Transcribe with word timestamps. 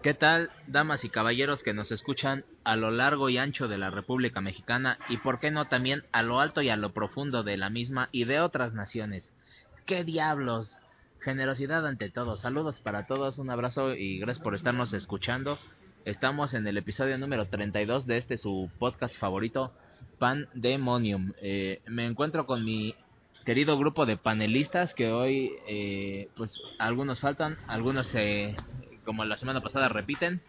¿Qué 0.00 0.14
tal, 0.14 0.50
damas 0.68 1.04
y 1.04 1.08
caballeros 1.08 1.64
que 1.64 1.74
nos 1.74 1.90
escuchan 1.90 2.44
a 2.62 2.76
lo 2.76 2.92
largo 2.92 3.30
y 3.30 3.38
ancho 3.38 3.66
de 3.66 3.78
la 3.78 3.90
República 3.90 4.40
Mexicana 4.40 4.96
y 5.08 5.16
por 5.16 5.40
qué 5.40 5.50
no 5.50 5.66
también 5.66 6.04
a 6.12 6.22
lo 6.22 6.38
alto 6.38 6.62
y 6.62 6.68
a 6.68 6.76
lo 6.76 6.92
profundo 6.92 7.42
de 7.42 7.56
la 7.56 7.68
misma 7.68 8.08
y 8.12 8.22
de 8.22 8.38
otras 8.38 8.74
naciones? 8.74 9.34
¿Qué 9.86 10.04
diablos? 10.04 10.76
Generosidad 11.18 11.84
ante 11.84 12.10
todo. 12.10 12.36
Saludos 12.36 12.78
para 12.78 13.08
todos, 13.08 13.38
un 13.38 13.50
abrazo 13.50 13.92
y 13.92 14.20
gracias 14.20 14.44
por 14.44 14.54
estarnos 14.54 14.92
escuchando. 14.92 15.58
Estamos 16.04 16.54
en 16.54 16.64
el 16.68 16.78
episodio 16.78 17.18
número 17.18 17.48
32 17.48 18.06
de 18.06 18.18
este 18.18 18.38
su 18.38 18.70
podcast 18.78 19.16
favorito, 19.16 19.72
Pandemonium. 20.20 21.32
Eh, 21.42 21.82
me 21.88 22.06
encuentro 22.06 22.46
con 22.46 22.64
mi 22.64 22.94
querido 23.44 23.76
grupo 23.76 24.06
de 24.06 24.16
panelistas 24.16 24.94
que 24.94 25.10
hoy, 25.10 25.54
eh, 25.66 26.28
pues 26.36 26.62
algunos 26.78 27.18
faltan, 27.18 27.58
algunos 27.66 28.06
se 28.06 28.54
como 29.08 29.24
la 29.24 29.38
semana 29.38 29.62
pasada 29.62 29.88
repiten. 29.88 30.42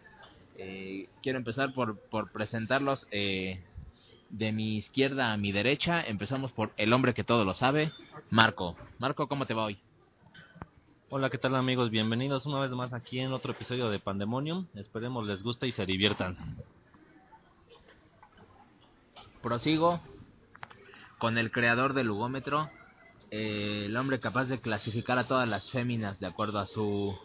Eh, 0.57 1.07
quiero 1.23 1.37
empezar 1.39 1.73
por, 1.73 1.97
por 1.97 2.29
presentarlos 2.29 3.07
eh, 3.09 3.63
de 4.31 4.51
mi 4.51 4.75
izquierda 4.75 5.31
a 5.31 5.37
mi 5.37 5.53
derecha. 5.53 6.03
Empezamos 6.03 6.51
por 6.51 6.73
el 6.75 6.91
hombre 6.91 7.13
que 7.13 7.23
todo 7.23 7.45
lo 7.45 7.53
sabe, 7.53 7.93
Marco. 8.29 8.75
Marco, 8.97 9.29
¿cómo 9.29 9.45
te 9.45 9.53
va 9.53 9.63
hoy? 9.63 9.79
Hola, 11.09 11.29
¿qué 11.29 11.37
tal 11.37 11.55
amigos? 11.55 11.89
Bienvenidos 11.89 12.45
una 12.47 12.59
vez 12.59 12.71
más 12.71 12.91
aquí 12.91 13.21
en 13.21 13.31
otro 13.31 13.53
episodio 13.53 13.89
de 13.89 13.99
Pandemonium. 13.99 14.67
Esperemos 14.75 15.25
les 15.25 15.41
guste 15.41 15.65
y 15.65 15.71
se 15.71 15.85
diviertan. 15.85 16.35
Prosigo 19.41 20.01
con 21.17 21.37
el 21.37 21.49
creador 21.49 21.93
del 21.93 22.07
lugómetro, 22.07 22.69
eh, 23.31 23.83
el 23.85 23.95
hombre 23.95 24.19
capaz 24.19 24.47
de 24.47 24.59
clasificar 24.59 25.17
a 25.17 25.23
todas 25.23 25.47
las 25.47 25.71
féminas 25.71 26.19
de 26.19 26.27
acuerdo 26.27 26.59
a 26.59 26.67
su 26.67 27.17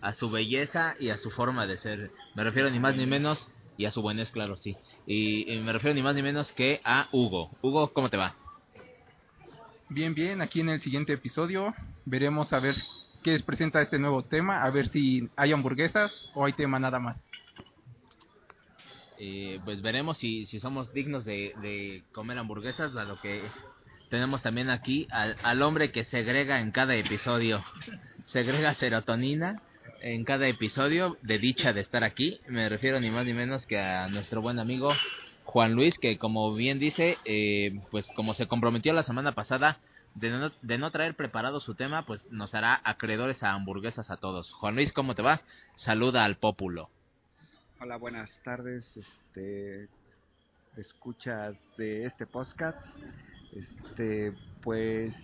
a 0.00 0.12
su 0.12 0.30
belleza 0.30 0.94
y 0.98 1.10
a 1.10 1.18
su 1.18 1.30
forma 1.30 1.66
de 1.66 1.76
ser. 1.76 2.10
Me 2.34 2.44
refiero 2.44 2.70
ni 2.70 2.80
más 2.80 2.96
ni 2.96 3.06
menos, 3.06 3.48
y 3.76 3.84
a 3.84 3.90
su 3.90 4.02
buenés, 4.02 4.30
claro, 4.30 4.56
sí. 4.56 4.76
Y, 5.06 5.52
y 5.52 5.60
me 5.60 5.72
refiero 5.72 5.94
ni 5.94 6.02
más 6.02 6.14
ni 6.14 6.22
menos 6.22 6.52
que 6.52 6.80
a 6.84 7.08
Hugo. 7.12 7.50
Hugo, 7.62 7.92
¿cómo 7.92 8.08
te 8.10 8.16
va? 8.16 8.34
Bien, 9.88 10.14
bien, 10.14 10.40
aquí 10.40 10.60
en 10.60 10.70
el 10.70 10.80
siguiente 10.80 11.12
episodio 11.12 11.74
veremos 12.04 12.52
a 12.52 12.60
ver 12.60 12.76
qué 13.22 13.32
les 13.32 13.42
presenta 13.42 13.82
este 13.82 13.98
nuevo 13.98 14.22
tema, 14.22 14.62
a 14.62 14.70
ver 14.70 14.88
si 14.88 15.28
hay 15.36 15.52
hamburguesas 15.52 16.30
o 16.34 16.44
hay 16.44 16.52
tema 16.54 16.78
nada 16.78 16.98
más. 16.98 17.16
Eh, 19.18 19.60
pues 19.64 19.82
veremos 19.82 20.18
si, 20.18 20.46
si 20.46 20.58
somos 20.58 20.92
dignos 20.92 21.24
de, 21.24 21.54
de 21.60 22.02
comer 22.12 22.38
hamburguesas, 22.38 22.92
dado 22.92 23.20
que 23.20 23.42
tenemos 24.10 24.42
también 24.42 24.68
aquí 24.68 25.06
al, 25.10 25.36
al 25.42 25.62
hombre 25.62 25.92
que 25.92 26.04
segrega 26.04 26.60
en 26.60 26.72
cada 26.72 26.94
episodio. 26.96 27.62
Segrega 28.24 28.72
serotonina 28.74 29.60
en 30.02 30.24
cada 30.24 30.48
episodio 30.48 31.16
de 31.22 31.38
dicha 31.38 31.72
de 31.72 31.80
estar 31.80 32.02
aquí. 32.02 32.40
Me 32.48 32.68
refiero 32.68 32.98
ni 33.00 33.10
más 33.10 33.24
ni 33.24 33.32
menos 33.32 33.66
que 33.66 33.78
a 33.78 34.08
nuestro 34.08 34.42
buen 34.42 34.58
amigo 34.58 34.90
Juan 35.44 35.74
Luis, 35.74 35.98
que 35.98 36.18
como 36.18 36.52
bien 36.54 36.80
dice, 36.80 37.18
eh, 37.24 37.80
pues 37.90 38.08
como 38.08 38.34
se 38.34 38.48
comprometió 38.48 38.92
la 38.92 39.04
semana 39.04 39.32
pasada 39.32 39.78
de 40.14 40.30
no, 40.30 40.50
de 40.60 40.78
no 40.78 40.90
traer 40.90 41.14
preparado 41.14 41.60
su 41.60 41.74
tema, 41.74 42.04
pues 42.04 42.30
nos 42.32 42.54
hará 42.54 42.80
acreedores 42.84 43.42
a 43.44 43.52
hamburguesas 43.52 44.10
a 44.10 44.16
todos. 44.16 44.52
Juan 44.52 44.74
Luis, 44.74 44.92
¿cómo 44.92 45.14
te 45.14 45.22
va? 45.22 45.40
Saluda 45.76 46.24
al 46.24 46.36
pópulo. 46.36 46.90
Hola, 47.80 47.96
buenas 47.96 48.30
tardes, 48.44 48.96
este, 48.96 49.88
escuchas 50.76 51.56
de 51.76 52.06
este 52.06 52.26
podcast. 52.26 52.80
Este, 53.52 54.32
pues 54.62 55.14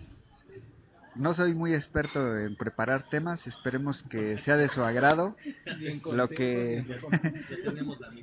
no 1.15 1.33
soy 1.33 1.53
muy 1.53 1.73
experto 1.73 2.37
en 2.37 2.55
preparar 2.55 3.03
temas, 3.09 3.45
esperemos 3.47 4.03
que 4.03 4.37
sea 4.39 4.57
de 4.57 4.69
su 4.69 4.83
agrado 4.83 5.35
lo 6.11 6.27
que 6.29 6.85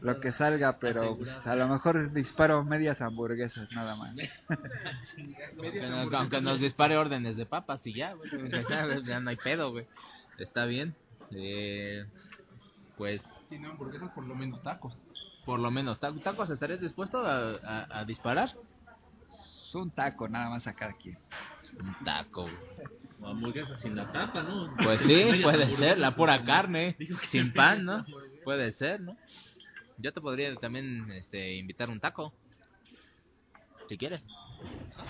lo 0.01 0.21
que 0.21 0.33
salga, 0.33 0.79
pero 0.79 1.17
pues, 1.17 1.47
a 1.47 1.57
lo 1.57 1.69
mejor 1.69 2.13
disparo 2.13 2.65
medias 2.65 3.01
hamburguesas 3.03 3.71
nada 3.73 3.97
más. 3.97 4.15
Aunque, 5.59 6.17
aunque 6.17 6.41
nos 6.41 6.61
dispare 6.61 6.97
órdenes 6.97 7.37
de 7.37 7.47
papas 7.47 7.81
y 7.87 7.95
ya, 7.95 8.13
güey, 8.15 8.31
ya, 8.69 9.01
ya 9.05 9.21
no 9.21 9.31
hay 9.31 9.37
pedo, 9.37 9.71
güey. 9.71 9.87
Está 10.39 10.65
bien. 10.67 10.95
Eh, 11.31 12.05
pues 12.97 13.23
Si 13.49 13.59
no 13.59 13.71
hamburguesas, 13.71 14.11
por 14.13 14.25
lo 14.27 14.35
menos 14.35 14.63
tacos. 14.63 14.97
por 15.45 15.59
lo 15.61 15.71
menos, 15.71 15.99
¿ta- 16.01 16.15
¿tacos 16.23 16.51
estarías 16.51 16.81
dispuesto 16.81 17.25
a, 17.27 17.57
a, 17.65 18.01
a 18.01 18.05
disparar? 18.05 18.51
Es 19.69 19.75
un 19.75 19.91
taco 19.91 20.29
nada 20.29 20.51
más 20.51 20.67
a 20.67 20.73
cada 20.75 20.93
quien. 20.95 21.19
Un 21.81 22.04
taco, 22.04 22.43
güey. 22.43 22.54
O 23.21 23.28
hamburguesas 23.28 23.81
sin 23.81 23.97
la 23.97 24.06
tapa, 24.12 24.43
¿no? 24.43 24.75
Pues 24.77 25.00
sí, 25.00 25.41
puede 25.43 25.75
ser, 25.77 25.99
la 25.99 26.15
pura 26.15 26.44
carne, 26.44 26.97
sin 27.28 27.53
pan, 27.53 27.84
¿no? 27.84 28.04
Puede 28.44 28.72
ser, 28.72 29.00
¿no? 29.00 29.16
Yo 29.99 30.12
te 30.12 30.21
podría 30.21 30.54
también 30.56 31.10
este, 31.12 31.56
invitar 31.56 31.88
un 31.88 31.99
taco, 31.99 32.32
si 33.88 33.97
quieres. 33.97 34.22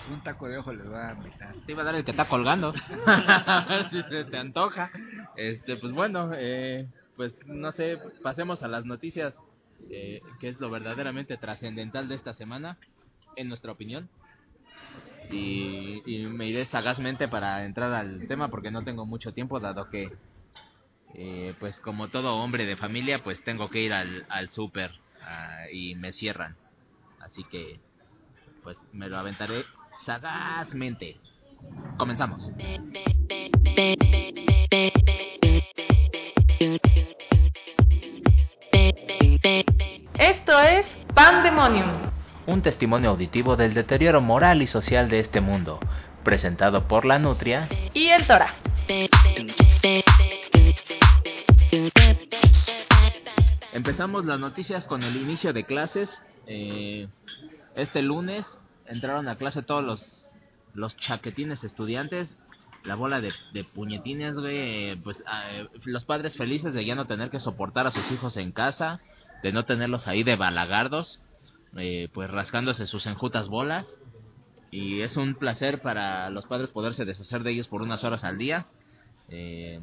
Un 0.09 0.23
taco 0.23 0.47
de 0.47 0.57
ojo 0.57 0.73
les 0.73 0.89
va 0.89 1.09
a 1.09 1.13
invitar. 1.13 1.53
Te 1.65 1.73
iba 1.73 1.81
a 1.81 1.85
dar 1.85 1.95
el 1.95 2.05
que 2.05 2.11
está 2.11 2.27
colgando, 2.27 2.73
si 3.91 4.01
se 4.03 4.25
te 4.25 4.37
antoja. 4.37 4.91
Este, 5.35 5.77
pues 5.77 5.93
bueno, 5.93 6.31
eh, 6.33 6.87
pues 7.15 7.35
no 7.45 7.71
sé, 7.71 7.97
pasemos 8.23 8.63
a 8.63 8.67
las 8.67 8.85
noticias, 8.85 9.39
eh, 9.89 10.21
que 10.39 10.47
es 10.47 10.59
lo 10.59 10.69
verdaderamente 10.69 11.37
trascendental 11.37 12.07
de 12.07 12.15
esta 12.15 12.33
semana, 12.33 12.77
en 13.35 13.49
nuestra 13.49 13.71
opinión. 13.71 14.09
Y, 15.29 16.27
me 16.29 16.47
iré 16.47 16.65
sagazmente 16.65 17.27
para 17.27 17.65
entrar 17.65 17.93
al 17.93 18.27
tema 18.27 18.49
porque 18.49 18.71
no 18.71 18.83
tengo 18.83 19.05
mucho 19.05 19.33
tiempo, 19.33 19.59
dado 19.59 19.89
que, 19.89 20.11
eh, 21.15 21.53
pues 21.59 21.79
como 21.79 22.07
todo 22.09 22.35
hombre 22.35 22.65
de 22.65 22.77
familia, 22.77 23.23
pues 23.23 23.43
tengo 23.43 23.69
que 23.69 23.81
ir 23.81 23.93
al, 23.93 24.25
al 24.29 24.49
súper 24.49 24.91
ah, 25.21 25.65
y 25.71 25.95
me 25.95 26.13
cierran. 26.13 26.55
Así 27.19 27.43
que, 27.43 27.79
pues 28.63 28.77
me 28.93 29.09
lo 29.09 29.17
aventaré 29.17 29.63
sagazmente. 30.05 31.17
Comenzamos. 31.97 32.51
Esto 40.19 40.59
es 40.61 40.85
Pandemonium. 41.13 42.16
Un 42.47 42.61
testimonio 42.61 43.09
auditivo 43.09 43.57
del 43.57 43.73
deterioro 43.73 44.21
moral 44.21 44.61
y 44.61 44.67
social 44.67 45.09
de 45.09 45.19
este 45.19 45.41
mundo, 45.41 45.81
presentado 46.23 46.87
por 46.87 47.03
la 47.03 47.19
Nutria. 47.19 47.67
Y 47.93 48.07
el 48.07 48.25
Tora. 48.25 48.55
Empezamos 53.73 54.23
las 54.23 54.39
noticias 54.39 54.85
con 54.85 55.03
el 55.03 55.17
inicio 55.17 55.51
de 55.51 55.65
clases. 55.65 56.09
Eh, 56.45 57.09
este 57.75 58.01
lunes 58.01 58.45
entraron 58.85 59.27
a 59.27 59.35
clase 59.35 59.61
todos 59.61 59.83
los, 59.83 60.29
los 60.73 60.95
chaquetines 60.95 61.65
estudiantes. 61.65 62.37
La 62.85 62.95
bola 62.95 63.19
de, 63.19 63.33
de 63.51 63.65
puñetines, 63.65 64.35
güey. 64.35 64.95
Pues 64.95 65.21
eh, 65.51 65.67
los 65.83 66.05
padres 66.05 66.37
felices 66.37 66.73
de 66.73 66.85
ya 66.85 66.95
no 66.95 67.07
tener 67.07 67.29
que 67.29 67.41
soportar 67.41 67.87
a 67.87 67.91
sus 67.91 68.09
hijos 68.09 68.37
en 68.37 68.53
casa. 68.53 69.01
De 69.43 69.51
no 69.51 69.65
tenerlos 69.65 70.07
ahí 70.07 70.23
de 70.23 70.37
balagardos. 70.37 71.19
Eh, 71.77 72.09
pues 72.13 72.29
rascándose 72.29 72.87
sus 72.87 73.05
enjutas 73.05 73.49
bolas. 73.49 73.87
Y 74.69 75.01
es 75.01 75.15
un 75.17 75.35
placer 75.35 75.81
para 75.81 76.29
los 76.29 76.45
padres 76.45 76.71
poderse 76.71 77.05
deshacer 77.05 77.43
de 77.43 77.51
ellos 77.51 77.67
por 77.67 77.81
unas 77.81 78.03
horas 78.03 78.23
al 78.23 78.37
día. 78.37 78.67
Eh, 79.29 79.81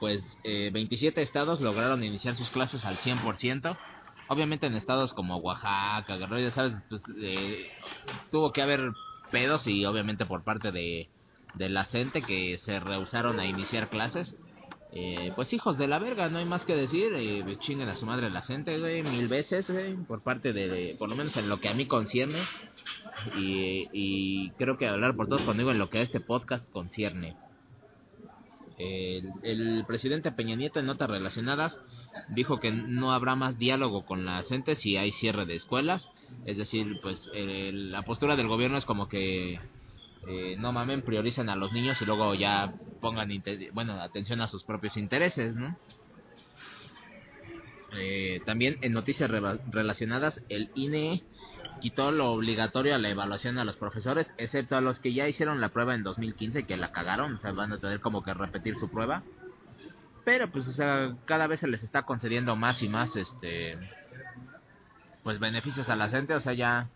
pues 0.00 0.22
eh, 0.44 0.70
27 0.72 1.22
estados 1.22 1.60
lograron 1.60 2.04
iniciar 2.04 2.34
sus 2.36 2.50
clases 2.50 2.84
al 2.84 2.98
100%. 2.98 3.76
Obviamente 4.28 4.66
en 4.66 4.74
estados 4.74 5.14
como 5.14 5.36
Oaxaca, 5.38 6.16
Guerrero, 6.16 6.40
ya 6.40 6.50
sabes, 6.50 6.74
pues, 6.88 7.02
eh, 7.20 7.66
tuvo 8.30 8.52
que 8.52 8.62
haber 8.62 8.92
pedos 9.30 9.66
y 9.66 9.84
obviamente 9.84 10.26
por 10.26 10.44
parte 10.44 10.70
de, 10.70 11.08
de 11.54 11.68
la 11.68 11.84
gente 11.84 12.22
que 12.22 12.58
se 12.58 12.78
rehusaron 12.80 13.40
a 13.40 13.46
iniciar 13.46 13.88
clases. 13.88 14.36
Eh, 14.92 15.32
pues 15.36 15.52
hijos 15.52 15.76
de 15.76 15.86
la 15.86 15.98
verga, 15.98 16.28
no 16.28 16.38
hay 16.38 16.44
más 16.46 16.64
que 16.64 16.74
decir. 16.74 17.12
Eh, 17.14 17.44
chinguen 17.60 17.88
a 17.88 17.96
su 17.96 18.06
madre 18.06 18.30
la 18.30 18.42
gente, 18.42 18.78
güey, 18.78 19.02
mil 19.02 19.28
veces, 19.28 19.70
güey, 19.70 19.94
por 19.94 20.22
parte 20.22 20.52
de, 20.52 20.96
por 20.98 21.08
lo 21.08 21.16
menos 21.16 21.36
en 21.36 21.48
lo 21.48 21.60
que 21.60 21.68
a 21.68 21.74
mí 21.74 21.86
concierne. 21.86 22.38
Y, 23.36 23.88
y 23.92 24.50
creo 24.52 24.78
que 24.78 24.86
hablar 24.86 25.14
por 25.16 25.28
todos 25.28 25.42
conmigo 25.42 25.70
en 25.70 25.78
lo 25.78 25.90
que 25.90 25.98
a 25.98 26.02
este 26.02 26.20
podcast 26.20 26.70
concierne. 26.70 27.36
El, 28.78 29.84
presidente 29.86 30.30
Peña 30.30 30.54
Nieto 30.54 30.78
en 30.78 30.86
notas 30.86 31.10
relacionadas 31.10 31.80
dijo 32.28 32.60
que 32.60 32.70
no 32.70 33.12
habrá 33.12 33.34
más 33.34 33.58
diálogo 33.58 34.06
con 34.06 34.24
la 34.24 34.42
gente 34.44 34.76
si 34.76 34.96
hay 34.96 35.10
cierre 35.10 35.46
de 35.46 35.56
escuelas. 35.56 36.08
Es 36.44 36.56
decir, 36.56 37.00
pues 37.02 37.28
el- 37.34 37.90
la 37.90 38.02
postura 38.02 38.36
del 38.36 38.46
gobierno 38.46 38.78
es 38.78 38.84
como 38.84 39.08
que 39.08 39.58
eh, 40.26 40.56
no 40.58 40.72
mamen, 40.72 41.02
prioricen 41.02 41.48
a 41.48 41.56
los 41.56 41.72
niños 41.72 42.00
y 42.02 42.06
luego 42.06 42.34
ya 42.34 42.74
pongan 43.00 43.30
bueno 43.72 43.94
atención 44.00 44.40
a 44.40 44.48
sus 44.48 44.64
propios 44.64 44.96
intereses, 44.96 45.54
¿no? 45.56 45.76
Eh, 47.92 48.40
también 48.44 48.76
en 48.82 48.92
noticias 48.92 49.30
reba- 49.30 49.58
relacionadas, 49.70 50.40
el 50.48 50.70
INE 50.74 51.22
quitó 51.80 52.10
lo 52.10 52.32
obligatorio 52.32 52.94
a 52.94 52.98
la 52.98 53.08
evaluación 53.08 53.58
a 53.58 53.64
los 53.64 53.78
profesores, 53.78 54.32
excepto 54.36 54.76
a 54.76 54.80
los 54.80 55.00
que 55.00 55.14
ya 55.14 55.28
hicieron 55.28 55.60
la 55.60 55.68
prueba 55.70 55.94
en 55.94 56.02
2015 56.02 56.64
que 56.66 56.76
la 56.76 56.90
cagaron, 56.90 57.34
o 57.34 57.38
sea, 57.38 57.52
van 57.52 57.72
a 57.72 57.78
tener 57.78 58.00
como 58.00 58.22
que 58.22 58.34
repetir 58.34 58.74
su 58.76 58.88
prueba. 58.88 59.24
Pero 60.24 60.50
pues, 60.50 60.68
o 60.68 60.72
sea, 60.72 61.14
cada 61.24 61.46
vez 61.46 61.60
se 61.60 61.68
les 61.68 61.82
está 61.82 62.02
concediendo 62.02 62.56
más 62.56 62.82
y 62.82 62.88
más, 62.88 63.16
este, 63.16 63.78
pues 65.22 65.38
beneficios 65.38 65.88
a 65.88 65.96
la 65.96 66.08
gente, 66.08 66.34
o 66.34 66.40
sea, 66.40 66.52
ya, 66.52 66.90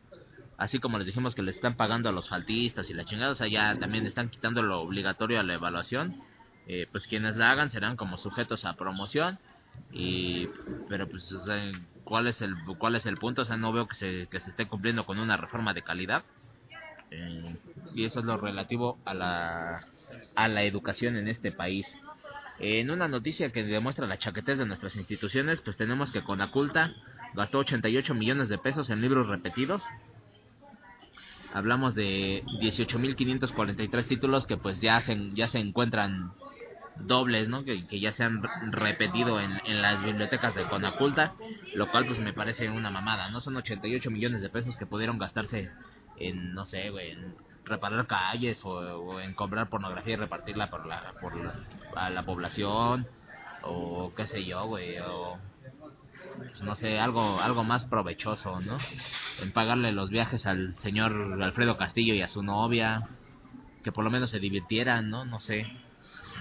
así 0.57 0.79
como 0.79 0.99
les 0.99 1.07
dijimos 1.07 1.35
que 1.35 1.43
les 1.43 1.57
están 1.57 1.77
pagando 1.77 2.09
a 2.09 2.13
los 2.13 2.29
faltistas 2.29 2.89
y 2.91 2.95
la 2.95 3.05
chingada, 3.05 3.33
o 3.33 3.37
sea, 3.37 3.49
ya 3.49 3.79
también 3.79 4.07
están 4.07 4.29
quitando 4.29 4.63
lo 4.63 4.81
obligatorio 4.81 5.41
a 5.41 5.43
la 5.43 5.55
evaluación. 5.55 6.23
Eh, 6.69 6.87
pues 6.93 7.09
quienes 7.09 7.37
la 7.37 7.51
hagan 7.51 7.71
serán 7.71 7.97
como 7.97 8.19
sujetos 8.19 8.65
a 8.65 8.75
promoción 8.75 9.41
y 9.91 10.49
pero 10.89 11.09
pues 11.09 11.35
cuál 12.05 12.29
es 12.29 12.41
el 12.41 12.55
cuál 12.79 12.95
es 12.95 13.05
el 13.07 13.17
punto 13.17 13.43
o 13.43 13.45
sea 13.45 13.57
no 13.57 13.73
veo 13.73 13.89
que 13.89 13.97
se 13.97 14.29
que 14.31 14.39
se 14.39 14.51
esté 14.51 14.67
cumpliendo 14.69 15.05
con 15.05 15.19
una 15.19 15.37
reforma 15.37 15.75
de 15.75 15.83
calidad 15.83 16.23
Eh, 17.11 17.57
y 17.95 18.05
eso 18.05 18.21
es 18.21 18.25
lo 18.25 18.37
relativo 18.39 18.99
a 19.05 19.13
la 19.13 19.85
a 20.37 20.49
la 20.49 20.63
educación 20.63 21.17
en 21.17 21.27
este 21.29 21.51
país 21.51 21.87
en 22.59 22.91
una 22.91 23.09
noticia 23.09 23.51
que 23.51 23.65
demuestra 23.65 24.07
la 24.07 24.19
chaquetez 24.19 24.57
de 24.59 24.65
nuestras 24.67 24.95
instituciones 24.97 25.61
pues 25.63 25.77
tenemos 25.77 26.13
que 26.13 26.23
Conaculta 26.23 26.95
gastó 27.35 27.59
88 27.59 28.15
millones 28.15 28.49
de 28.49 28.59
pesos 28.59 28.89
en 28.91 29.01
libros 29.01 29.29
repetidos 29.29 29.83
hablamos 31.55 31.95
de 31.95 32.45
18.543 32.61 34.07
títulos 34.07 34.47
que 34.47 34.57
pues 34.57 34.81
ya 34.81 35.01
se 35.01 35.17
ya 35.35 35.49
se 35.49 35.59
encuentran 35.59 36.33
dobles, 36.97 37.49
¿no? 37.49 37.65
Que, 37.65 37.85
ya 38.01 38.13
se 38.13 38.25
han 38.25 38.43
re- 38.43 38.51
repetido 38.71 39.41
en, 39.41 39.51
en 39.67 39.83
las 39.83 40.05
bibliotecas 40.05 40.55
de 40.55 40.65
Conaculta, 40.65 41.35
lo 41.75 41.91
cual 41.91 42.07
pues 42.07 42.19
me 42.19 42.33
parece 42.33 42.71
una 42.71 42.91
mamada, 42.91 43.31
¿no? 43.31 43.41
Son 43.41 43.57
88 43.57 44.11
millones 44.11 44.43
de 44.43 44.51
pesos 44.51 44.77
que 44.77 44.87
pudieron 44.87 45.19
gastarse 45.19 45.71
en, 46.19 46.55
no 46.55 46.67
sé, 46.67 46.91
güey, 46.91 47.11
en 47.13 47.35
reparar 47.65 48.07
calles 48.07 48.65
o, 48.65 48.71
o 48.71 49.21
en 49.21 49.35
comprar 49.35 49.69
pornografía 49.69 50.15
y 50.15 50.17
repartirla 50.17 50.69
por 50.71 50.87
la, 50.87 51.15
por 51.21 51.35
la, 51.37 51.55
a 51.97 52.11
la 52.11 52.25
población 52.25 53.07
o 53.63 54.13
qué 54.17 54.27
sé 54.27 54.45
yo, 54.45 54.67
güey, 54.67 54.99
o 54.99 55.39
no 56.63 56.77
sé, 56.77 56.99
algo 56.99 57.41
algo 57.41 57.65
más 57.65 57.85
provechoso, 57.85 58.61
¿no? 58.61 58.79
En 59.41 59.53
pagarle 59.53 59.93
los 59.93 60.11
viajes 60.11 60.47
al 60.47 60.79
señor 60.79 61.43
Alfredo 61.43 61.77
Castillo 61.77 62.15
y 62.15 62.23
a 62.23 62.29
su 62.29 62.43
novia, 62.43 63.09
que 63.83 63.93
por 63.93 64.05
lo 64.05 64.11
menos 64.11 64.31
se 64.31 64.41
divirtieran, 64.41 65.11
¿no? 65.11 65.25
No 65.25 65.41
sé. 65.41 65.67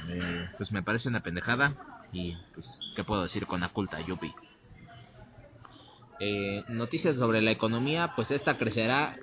Eh, 0.09 0.49
pues 0.57 0.71
me 0.71 0.83
parece 0.83 1.09
una 1.09 1.21
pendejada 1.21 1.75
y 2.11 2.35
pues 2.53 2.79
qué 2.95 3.03
puedo 3.03 3.23
decir 3.23 3.45
con 3.45 3.61
la 3.61 3.69
culta 3.69 4.01
yupi 4.01 4.33
eh, 6.19 6.63
noticias 6.69 7.15
sobre 7.15 7.41
la 7.41 7.51
economía 7.51 8.13
pues 8.15 8.31
esta 8.31 8.57
crecerá 8.57 9.17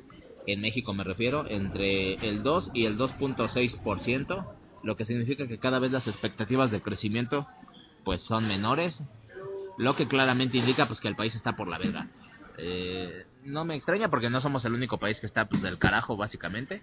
en 0.46 0.60
México 0.60 0.94
me 0.94 1.04
refiero 1.04 1.46
entre 1.48 2.14
el 2.26 2.42
2 2.42 2.70
y 2.74 2.86
el 2.86 2.96
2.6 2.96 4.46
lo 4.82 4.96
que 4.96 5.04
significa 5.04 5.48
que 5.48 5.58
cada 5.58 5.78
vez 5.78 5.90
las 5.90 6.06
expectativas 6.06 6.70
de 6.70 6.80
crecimiento 6.80 7.46
pues 8.04 8.22
son 8.22 8.46
menores 8.46 9.02
lo 9.78 9.96
que 9.96 10.06
claramente 10.06 10.58
indica 10.58 10.86
pues 10.86 11.00
que 11.00 11.08
el 11.08 11.16
país 11.16 11.34
está 11.34 11.52
por 11.54 11.68
la 11.68 11.78
verga 11.78 12.08
Eh, 12.60 13.24
no 13.44 13.64
me 13.64 13.76
extraña 13.76 14.08
porque 14.10 14.28
no 14.30 14.40
somos 14.40 14.64
el 14.64 14.74
único 14.74 14.98
país 14.98 15.20
que 15.20 15.26
está 15.26 15.46
pues 15.46 15.62
del 15.62 15.78
carajo 15.78 16.16
básicamente 16.16 16.82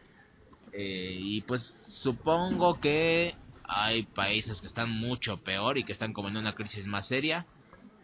eh, 0.72 1.14
y 1.20 1.42
pues 1.42 1.62
supongo 2.02 2.80
que 2.80 3.36
hay 3.68 4.04
países 4.04 4.62
que 4.62 4.68
están 4.68 4.90
mucho 4.90 5.38
peor 5.38 5.78
y 5.78 5.84
que 5.84 5.92
están 5.94 6.14
como 6.14 6.30
en 6.30 6.38
una 6.38 6.54
crisis 6.54 6.86
más 6.86 7.08
seria. 7.08 7.46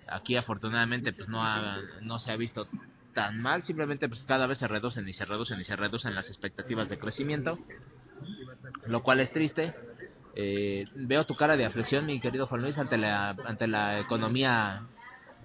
Aquí 0.07 0.35
afortunadamente 0.35 1.13
pues 1.13 1.29
no, 1.29 1.43
ha- 1.43 1.79
no 2.01 2.19
se 2.19 2.31
ha 2.31 2.35
visto 2.37 2.67
tan 3.13 3.41
mal, 3.41 3.63
simplemente 3.63 4.07
pues 4.09 4.23
cada 4.23 4.47
vez 4.47 4.57
se 4.57 4.67
reducen 4.67 5.07
y 5.07 5.13
se 5.13 5.25
reducen 5.25 5.59
y 5.61 5.65
se 5.65 5.75
reducen 5.75 6.15
las 6.15 6.29
expectativas 6.29 6.89
de 6.89 6.97
crecimiento, 6.97 7.59
lo 8.87 9.03
cual 9.03 9.19
es 9.21 9.31
triste. 9.31 9.73
Eh, 10.35 10.85
veo 10.95 11.25
tu 11.25 11.35
cara 11.35 11.57
de 11.57 11.65
aflicción, 11.65 12.05
mi 12.05 12.19
querido 12.19 12.47
Juan 12.47 12.61
Luis, 12.61 12.77
ante 12.77 12.97
la, 12.97 13.29
ante 13.29 13.67
la 13.67 13.99
economía 13.99 14.83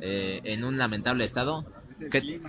eh, 0.01 0.41
en 0.45 0.65
un 0.65 0.79
lamentable 0.79 1.25
estado. 1.25 1.65
¿Qué, 2.11 2.41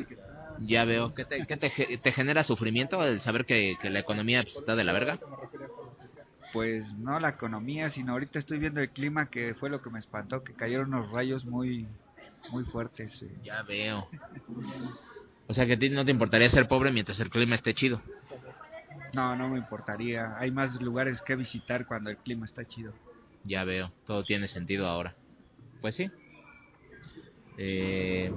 ya 0.60 0.86
veo, 0.86 1.14
¿qué, 1.14 1.26
te, 1.26 1.46
qué 1.46 1.58
te, 1.58 1.70
te 1.98 2.12
genera 2.12 2.44
sufrimiento 2.44 3.04
el 3.06 3.22
saber 3.22 3.46
que, 3.46 3.76
que 3.82 3.90
la 3.90 4.00
economía 4.00 4.44
pues, 4.44 4.58
está 4.58 4.76
de 4.76 4.84
la 4.84 4.94
verga? 4.94 5.20
Pues 6.54 6.84
no 6.98 7.20
la 7.20 7.30
economía, 7.30 7.90
sino 7.92 8.14
ahorita 8.14 8.40
estoy 8.40 8.58
viendo 8.60 8.80
el 8.82 8.90
clima 8.90 9.30
que 9.30 9.54
fue 9.54 9.70
lo 9.70 9.82
que 9.82 9.90
me 9.90 10.00
espantó, 10.00 10.44
que 10.44 10.54
cayeron 10.54 10.94
unos 10.94 11.12
rayos 11.12 11.46
muy 11.46 11.88
muy 12.50 12.64
fuertes. 12.64 13.22
eh. 13.22 13.30
Ya 13.44 13.62
veo. 13.64 14.08
O 15.48 15.54
sea 15.54 15.66
que 15.66 15.74
a 15.74 15.80
ti 15.80 15.90
no 15.90 16.06
te 16.06 16.12
importaría 16.12 16.50
ser 16.50 16.68
pobre 16.68 16.92
mientras 16.92 17.20
el 17.20 17.30
clima 17.30 17.56
esté 17.56 17.74
chido. 17.74 18.02
No, 19.14 19.36
no 19.36 19.50
me 19.50 19.58
importaría. 19.58 20.38
Hay 20.38 20.52
más 20.52 20.80
lugares 20.82 21.22
que 21.22 21.36
visitar 21.36 21.86
cuando 21.88 22.10
el 22.10 22.18
clima 22.18 22.46
está 22.46 22.66
chido. 22.66 22.94
Ya 23.44 23.64
veo, 23.64 23.92
todo 24.06 24.24
tiene 24.24 24.48
sentido 24.48 24.88
ahora. 24.88 25.16
Pues 25.82 25.96
sí. 25.96 26.12
Eh, 27.58 28.32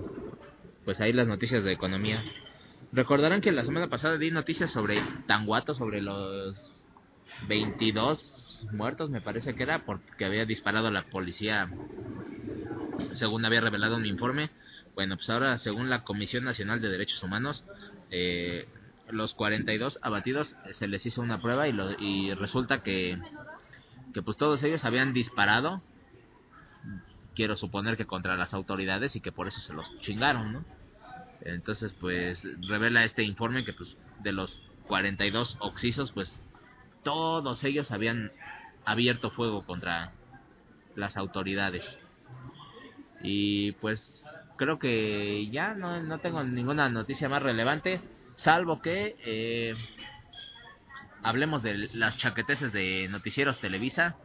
pues 0.84 1.00
ahí 1.00 1.12
las 1.12 1.26
noticias 1.26 1.64
de 1.64 1.72
economía. 1.72 2.24
Recordarán 2.92 3.40
que 3.40 3.52
la 3.52 3.64
semana 3.64 3.88
pasada 3.88 4.18
di 4.18 4.30
noticias 4.30 4.70
sobre 4.70 5.02
Tanguato, 5.26 5.74
sobre 5.74 6.00
los 6.00 6.84
22 7.48 8.60
muertos, 8.72 9.10
me 9.10 9.20
parece 9.20 9.54
que 9.54 9.62
era, 9.62 9.84
porque 9.84 10.24
había 10.24 10.44
disparado 10.44 10.90
la 10.90 11.02
policía, 11.02 11.70
según 13.12 13.44
había 13.44 13.60
revelado 13.60 13.96
un 13.96 14.06
informe. 14.06 14.50
Bueno, 14.94 15.16
pues 15.16 15.30
ahora, 15.30 15.56
según 15.58 15.88
la 15.88 16.02
Comisión 16.02 16.44
Nacional 16.44 16.80
de 16.80 16.88
Derechos 16.88 17.22
Humanos, 17.22 17.64
eh, 18.10 18.66
los 19.12 19.34
42 19.34 19.98
abatidos 20.02 20.56
eh, 20.66 20.74
se 20.74 20.88
les 20.88 21.04
hizo 21.06 21.22
una 21.22 21.40
prueba 21.40 21.68
y, 21.68 21.72
lo, 21.72 21.90
y 21.98 22.34
resulta 22.34 22.82
que, 22.82 23.18
que 24.12 24.22
pues 24.22 24.36
todos 24.36 24.62
ellos 24.62 24.84
habían 24.84 25.12
disparado 25.12 25.82
quiero 27.34 27.56
suponer 27.56 27.96
que 27.96 28.06
contra 28.06 28.36
las 28.36 28.54
autoridades 28.54 29.16
y 29.16 29.20
que 29.20 29.32
por 29.32 29.46
eso 29.46 29.60
se 29.60 29.72
los 29.72 29.98
chingaron, 30.00 30.52
¿no? 30.52 30.64
Entonces, 31.42 31.94
pues 31.98 32.42
revela 32.68 33.04
este 33.04 33.22
informe 33.22 33.64
que 33.64 33.72
pues 33.72 33.96
de 34.18 34.32
los 34.32 34.60
42 34.88 35.56
oxisos, 35.60 36.12
pues 36.12 36.38
todos 37.02 37.64
ellos 37.64 37.92
habían 37.92 38.32
abierto 38.84 39.30
fuego 39.30 39.64
contra 39.64 40.12
las 40.96 41.16
autoridades. 41.16 41.98
Y 43.22 43.72
pues 43.72 44.24
creo 44.56 44.78
que 44.78 45.48
ya 45.50 45.74
no, 45.74 46.02
no 46.02 46.18
tengo 46.20 46.42
ninguna 46.44 46.90
noticia 46.90 47.28
más 47.28 47.42
relevante, 47.42 48.00
salvo 48.34 48.80
que 48.80 49.16
eh, 49.24 49.74
hablemos 51.22 51.62
de 51.62 51.88
las 51.92 52.16
chaqueteces 52.16 52.72
de 52.72 53.08
noticieros 53.10 53.60
Televisa 53.60 54.16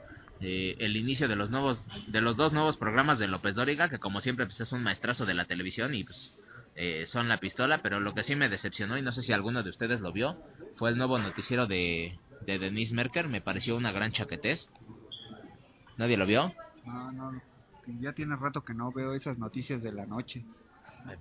eh, 0.41 0.75
el 0.79 0.97
inicio 0.97 1.27
de 1.27 1.35
los 1.35 1.49
nuevos 1.49 1.79
de 2.11 2.21
los 2.21 2.35
dos 2.35 2.53
nuevos 2.53 2.77
programas 2.77 3.19
de 3.19 3.27
López 3.27 3.55
Dóriga 3.55 3.89
que 3.89 3.99
como 3.99 4.21
siempre 4.21 4.45
pues 4.45 4.59
es 4.61 4.71
un 4.71 4.83
maestrazo 4.83 5.25
de 5.25 5.33
la 5.33 5.45
televisión 5.45 5.93
y 5.93 6.03
pues 6.03 6.35
eh, 6.75 7.05
son 7.07 7.29
la 7.29 7.37
pistola 7.37 7.79
pero 7.81 7.99
lo 7.99 8.13
que 8.13 8.23
sí 8.23 8.35
me 8.35 8.49
decepcionó 8.49 8.97
y 8.97 9.01
no 9.01 9.11
sé 9.11 9.21
si 9.21 9.33
alguno 9.33 9.63
de 9.63 9.69
ustedes 9.69 10.01
lo 10.01 10.11
vio 10.11 10.37
fue 10.75 10.89
el 10.89 10.97
nuevo 10.97 11.17
noticiero 11.19 11.67
de, 11.67 12.19
de 12.45 12.59
Denise 12.59 12.93
Merker 12.93 13.29
me 13.29 13.41
pareció 13.41 13.77
una 13.77 13.91
gran 13.91 14.11
chaquetez. 14.11 14.67
Nadie 15.97 16.17
lo 16.17 16.25
vio 16.25 16.53
No, 16.85 17.11
no, 17.13 17.41
ya 18.01 18.11
tiene 18.11 18.35
rato 18.35 18.61
que 18.61 18.73
no 18.73 18.91
veo 18.91 19.13
esas 19.13 19.37
noticias 19.37 19.81
de 19.81 19.93
la 19.93 20.05
noche. 20.05 20.43
Ay, 21.05 21.17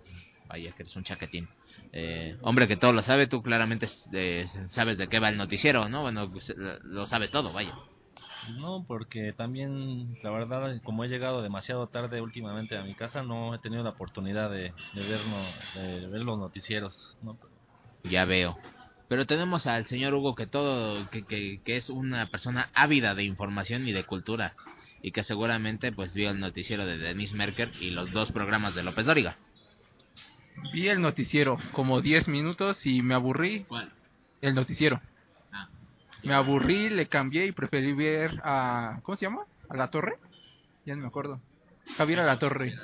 vaya 0.49 0.73
que 0.73 0.83
eres 0.83 0.97
un 0.97 1.05
chaquetín 1.05 1.49
Eh, 1.97 2.37
hombre 2.43 2.67
que 2.67 2.77
todo 2.77 2.93
lo 2.93 3.03
sabe 3.03 3.29
tú 3.29 3.41
claramente 3.41 3.87
eh, 4.13 4.49
sabes 4.71 4.99
de 4.99 5.07
qué 5.09 5.21
va 5.21 5.29
el 5.29 5.37
noticiero 5.37 5.89
no 5.89 6.03
bueno 6.03 6.29
pues, 6.29 6.53
lo- 6.57 6.79
lo 6.81 7.07
sabes 7.07 7.31
todo 7.31 7.53
vaya 7.53 7.73
No, 8.59 8.85
porque 8.87 9.33
también, 9.33 10.15
la 10.23 10.31
verdad, 10.31 10.77
como 10.83 11.05
he 11.05 11.09
llegado 11.09 11.41
demasiado 11.41 11.87
tarde 11.87 12.21
últimamente 12.21 12.77
a 12.77 12.83
mi 12.83 12.95
casa, 12.95 13.23
no 13.23 13.55
he 13.55 13.59
tenido 13.59 13.83
la 13.83 13.91
oportunidad 13.91 14.51
de, 14.51 14.73
de, 14.93 15.03
ver, 15.09 15.21
no- 15.27 15.55
de 15.75 16.07
ver 16.09 16.23
los 16.23 16.39
noticieros. 16.39 17.17
¿no? 17.23 17.39
Ya 18.03 18.25
veo. 18.27 18.59
Pero 19.09 19.27
tenemos 19.27 19.67
al 19.67 19.87
señor 19.87 20.15
Hugo 20.15 20.35
que 20.35 20.47
todo, 20.47 21.09
que, 21.11 21.25
que, 21.25 21.61
que 21.65 21.77
es 21.77 21.89
una 21.89 22.27
persona 22.27 22.69
ávida 22.75 23.15
de 23.15 23.25
información 23.25 23.87
y 23.89 23.93
de 23.93 24.05
cultura. 24.05 24.55
Y 25.03 25.13
que 25.13 25.23
seguramente 25.23 25.93
pues 25.93 26.13
vio 26.13 26.31
el 26.31 26.41
noticiero 26.41 26.85
de 26.87 26.99
Denise 26.99 27.35
Merker 27.37 27.73
y 27.81 27.91
los 27.91 28.13
dos 28.13 28.31
programas 28.33 28.75
de 28.75 28.83
López 28.83 29.07
Dóriga. 29.07 29.39
Vi 30.73 30.89
el 30.89 31.01
noticiero 31.01 31.59
como 31.73 32.01
10 32.01 32.29
minutos 32.29 32.85
y 32.87 33.03
me 33.03 33.15
aburrí. 33.15 33.65
¿Cuál? 33.65 33.93
El 34.41 34.55
noticiero. 34.55 35.01
Ah, 35.53 35.69
Me 36.23 36.35
aburrí, 36.35 36.91
le 36.91 37.07
cambié 37.07 37.47
y 37.47 37.53
preferí 37.53 37.93
ver 37.93 38.41
a... 38.45 39.01
¿Cómo 39.03 39.17
se 39.17 39.27
llama? 39.27 39.45
¿A 39.69 39.77
la 39.77 39.91
torre? 39.91 40.19
Ya 40.85 40.95
no 40.95 41.03
me 41.03 41.09
acuerdo. 41.09 41.41
Javier 41.97 42.21
a 42.21 42.25
la 42.25 42.39
torre. 42.39 42.75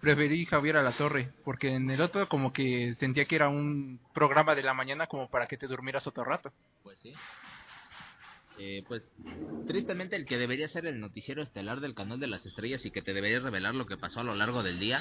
Preferí 0.00 0.46
Javier 0.46 0.76
a 0.76 0.82
la 0.82 0.92
torre, 0.92 1.32
porque 1.44 1.74
en 1.74 1.90
el 1.90 2.00
otro 2.00 2.28
como 2.28 2.52
que 2.52 2.94
sentía 2.94 3.24
que 3.24 3.34
era 3.36 3.48
un 3.48 3.98
programa 4.14 4.54
de 4.54 4.62
la 4.62 4.74
mañana 4.74 5.08
como 5.08 5.28
para 5.28 5.46
que 5.46 5.56
te 5.56 5.66
durmieras 5.66 6.06
otro 6.06 6.24
rato. 6.24 6.52
Pues 6.84 7.00
sí. 7.00 7.12
Eh, 8.60 8.84
pues 8.88 9.02
tristemente 9.66 10.16
el 10.16 10.26
que 10.26 10.36
debería 10.36 10.68
ser 10.68 10.86
el 10.86 11.00
noticiero 11.00 11.42
estelar 11.42 11.80
del 11.80 11.94
canal 11.94 12.18
de 12.18 12.26
las 12.26 12.44
estrellas 12.44 12.84
y 12.86 12.90
que 12.90 13.02
te 13.02 13.14
debería 13.14 13.38
revelar 13.40 13.74
lo 13.74 13.86
que 13.86 13.96
pasó 13.96 14.20
a 14.20 14.24
lo 14.24 14.34
largo 14.34 14.62
del 14.64 14.80
día, 14.80 15.00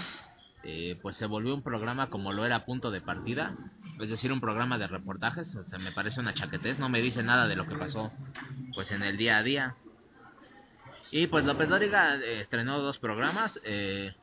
eh, 0.64 0.98
pues 1.02 1.16
se 1.18 1.26
volvió 1.26 1.54
un 1.54 1.62
programa 1.62 2.10
como 2.10 2.34
lo 2.34 2.46
era 2.46 2.66
punto 2.66 2.92
de 2.92 3.02
partida, 3.02 3.56
es 4.00 4.10
decir, 4.10 4.32
un 4.32 4.42
programa 4.42 4.78
de 4.78 4.88
reportajes, 4.88 5.56
o 5.56 5.64
sea, 5.64 5.80
me 5.80 5.92
parece 5.92 6.20
una 6.20 6.34
chaquetez, 6.34 6.78
no 6.80 6.90
me 6.90 7.02
dice 7.02 7.24
nada 7.24 7.48
de 7.48 7.56
lo 7.56 7.66
que 7.66 7.76
pasó 7.76 8.12
pues 8.76 8.92
en 8.92 9.02
el 9.02 9.18
día 9.18 9.38
a 9.38 9.44
día. 9.44 9.76
Y 11.10 11.28
pues 11.28 11.46
López 11.46 11.70
Dóriga 11.70 12.16
eh, 12.16 12.42
estrenó 12.42 12.80
dos 12.80 13.00
programas, 13.00 13.60
eh, 13.64 14.14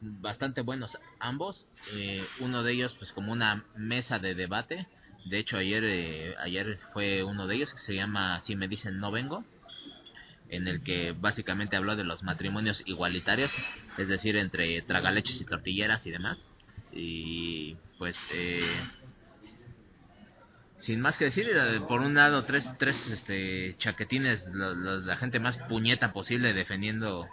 bastante 0.00 0.60
buenos 0.60 0.98
ambos, 1.18 1.66
eh, 1.92 2.26
uno 2.40 2.62
de 2.62 2.72
ellos 2.72 2.94
pues 2.98 3.12
como 3.12 3.32
una 3.32 3.64
mesa 3.74 4.18
de 4.18 4.34
debate, 4.34 4.86
de 5.24 5.38
hecho 5.38 5.56
ayer 5.56 5.84
eh, 5.84 6.34
ayer 6.38 6.78
fue 6.92 7.24
uno 7.24 7.46
de 7.46 7.56
ellos 7.56 7.72
que 7.72 7.78
se 7.78 7.94
llama 7.94 8.40
Si 8.42 8.54
me 8.54 8.68
dicen 8.68 9.00
no 9.00 9.10
vengo, 9.10 9.44
en 10.48 10.68
el 10.68 10.82
que 10.82 11.12
básicamente 11.12 11.76
habló 11.76 11.96
de 11.96 12.04
los 12.04 12.22
matrimonios 12.22 12.82
igualitarios, 12.86 13.52
es 13.98 14.08
decir, 14.08 14.36
entre 14.36 14.82
tragaleches 14.82 15.40
y 15.40 15.44
tortilleras 15.44 16.06
y 16.06 16.10
demás. 16.10 16.46
Y 16.92 17.76
pues 17.98 18.16
eh, 18.32 18.62
sin 20.76 21.00
más 21.00 21.16
que 21.16 21.26
decir, 21.26 21.48
eh, 21.52 21.80
por 21.88 22.00
un 22.00 22.14
lado 22.14 22.44
tres 22.44 22.64
tres 22.78 22.96
este 23.10 23.76
chaquetines, 23.78 24.46
lo- 24.52 24.74
la 25.00 25.16
gente 25.16 25.40
más 25.40 25.56
puñeta 25.68 26.12
posible 26.12 26.52
defendiendo 26.52 27.28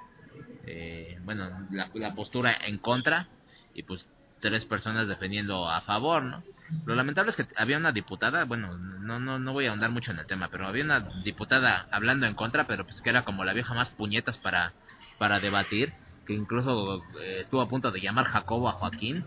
eh, 0.68 1.18
bueno, 1.24 1.50
la, 1.72 1.90
la 1.94 2.16
postura 2.16 2.56
en 2.66 2.80
contra 2.80 3.30
y 3.74 3.84
pues 3.84 4.10
tres 4.42 4.66
personas 4.66 5.08
defendiendo 5.08 5.70
a 5.70 5.82
favor, 5.82 6.24
¿no? 6.24 6.44
Lo 6.86 6.96
lamentable 6.96 7.32
es 7.32 7.38
que 7.38 7.48
había 7.58 7.78
una 7.78 7.92
diputada, 7.92 8.46
bueno, 8.46 8.78
no 8.78 9.20
no 9.20 9.40
no 9.40 9.54
voy 9.54 9.68
a 9.68 9.72
ahondar 9.72 9.92
mucho 9.92 10.12
en 10.12 10.20
el 10.20 10.26
tema, 10.28 10.50
pero 10.50 10.68
había 10.68 10.84
una 10.84 11.02
diputada 11.24 11.88
hablando 11.92 12.26
en 12.28 12.36
contra, 12.36 12.68
pero 12.68 12.86
pues 12.86 13.02
que 13.02 13.10
era 13.12 13.24
como 13.24 13.44
la 13.46 13.54
vieja 13.54 13.74
más 13.76 13.90
puñetas 13.92 14.38
para 14.40 14.74
para 15.20 15.40
debatir, 15.40 15.94
que 16.26 16.34
incluso 16.34 17.04
eh, 17.20 17.40
estuvo 17.42 17.62
a 17.62 17.68
punto 17.68 17.92
de 17.92 18.02
llamar 18.02 18.26
Jacobo 18.26 18.70
a 18.70 18.74
Joaquín. 18.74 19.26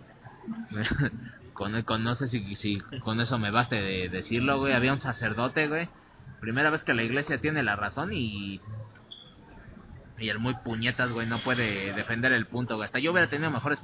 con, 1.52 1.82
con 1.82 2.04
no 2.04 2.14
sé 2.14 2.28
si, 2.28 2.56
si 2.56 2.78
con 2.78 3.20
eso 3.20 3.38
me 3.38 3.50
baste 3.50 3.80
de 3.80 4.08
decirlo, 4.08 4.58
güey, 4.58 4.72
había 4.72 4.92
un 4.92 5.00
sacerdote, 5.00 5.68
güey. 5.68 5.88
Primera 6.40 6.70
vez 6.70 6.84
que 6.84 6.94
la 6.94 7.02
iglesia 7.02 7.40
tiene 7.40 7.62
la 7.62 7.76
razón 7.76 8.10
y 8.12 8.60
y 10.18 10.28
el 10.30 10.38
muy 10.38 10.54
puñetas, 10.54 11.12
güey, 11.12 11.28
no 11.28 11.38
puede 11.38 11.92
defender 11.92 12.32
el 12.32 12.46
punto, 12.46 12.76
güey. 12.76 12.86
Hasta 12.86 12.98
yo 12.98 13.12
hubiera 13.12 13.30
tenido 13.30 13.50
mejores... 13.50 13.82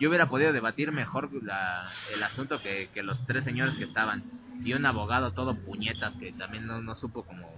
Yo 0.00 0.08
hubiera 0.08 0.28
podido 0.28 0.52
debatir 0.52 0.92
mejor 0.92 1.30
la, 1.44 1.90
el 2.12 2.22
asunto 2.22 2.60
que, 2.60 2.88
que 2.92 3.02
los 3.02 3.24
tres 3.26 3.44
señores 3.44 3.76
que 3.76 3.84
estaban. 3.84 4.24
Y 4.64 4.72
un 4.72 4.84
abogado 4.86 5.32
todo 5.32 5.54
puñetas 5.54 6.16
que 6.18 6.32
también 6.32 6.66
no, 6.66 6.80
no 6.82 6.94
supo 6.94 7.22
como 7.22 7.48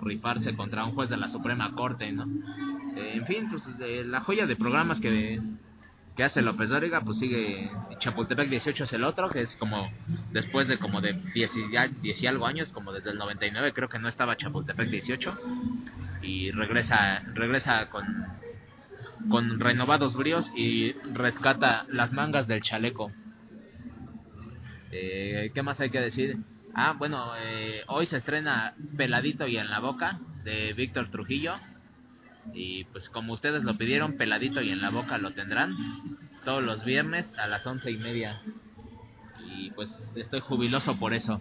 rifarse 0.00 0.54
contra 0.56 0.84
un 0.84 0.92
juez 0.92 1.08
de 1.10 1.16
la 1.16 1.28
Suprema 1.28 1.72
Corte, 1.72 2.10
¿no? 2.12 2.24
Eh, 2.96 3.12
en 3.14 3.26
fin, 3.26 3.48
pues 3.50 3.68
eh, 3.80 4.04
la 4.04 4.20
joya 4.20 4.46
de 4.46 4.56
programas 4.56 5.00
que, 5.00 5.40
que 6.16 6.24
hace 6.24 6.42
López 6.42 6.68
Dóriga, 6.68 7.00
pues 7.00 7.18
sigue 7.18 7.70
Chapultepec 7.98 8.48
18 8.48 8.84
es 8.84 8.92
el 8.92 9.04
otro, 9.04 9.30
que 9.30 9.42
es 9.42 9.56
como 9.56 9.90
después 10.32 10.68
de 10.68 10.78
como 10.78 11.00
de 11.00 11.14
10 11.34 11.56
y, 11.56 11.72
ya 11.72 11.88
10 11.88 12.22
y 12.22 12.26
algo 12.26 12.46
años, 12.46 12.72
como 12.72 12.92
desde 12.92 13.10
el 13.10 13.18
99 13.18 13.72
creo 13.72 13.88
que 13.88 13.98
no 13.98 14.08
estaba 14.08 14.36
Chapultepec 14.36 14.88
18 14.90 15.38
y 16.22 16.50
regresa 16.52 17.22
regresa 17.34 17.90
con 17.90 18.04
con 19.28 19.58
renovados 19.60 20.14
bríos 20.14 20.50
y 20.54 20.92
rescata 21.12 21.86
las 21.88 22.12
mangas 22.12 22.46
del 22.46 22.62
chaleco. 22.62 23.10
Eh, 24.92 25.50
¿Qué 25.54 25.62
más 25.62 25.80
hay 25.80 25.90
que 25.90 26.00
decir? 26.00 26.38
Ah, 26.76 26.96
bueno, 26.98 27.36
eh, 27.36 27.84
hoy 27.86 28.06
se 28.06 28.16
estrena 28.16 28.74
Peladito 28.96 29.46
y 29.46 29.58
en 29.58 29.70
la 29.70 29.78
boca 29.78 30.18
de 30.42 30.72
Víctor 30.72 31.08
Trujillo. 31.08 31.54
Y 32.52 32.84
pues 32.84 33.08
como 33.08 33.32
ustedes 33.32 33.62
lo 33.62 33.78
pidieron, 33.78 34.16
Peladito 34.16 34.60
y 34.60 34.70
en 34.70 34.80
la 34.80 34.90
boca 34.90 35.18
lo 35.18 35.30
tendrán 35.32 35.76
todos 36.44 36.64
los 36.64 36.84
viernes 36.84 37.32
a 37.38 37.46
las 37.46 37.64
once 37.66 37.92
y 37.92 37.96
media. 37.96 38.42
Y 39.46 39.70
pues 39.70 40.10
estoy 40.16 40.40
jubiloso 40.40 40.98
por 40.98 41.14
eso. 41.14 41.40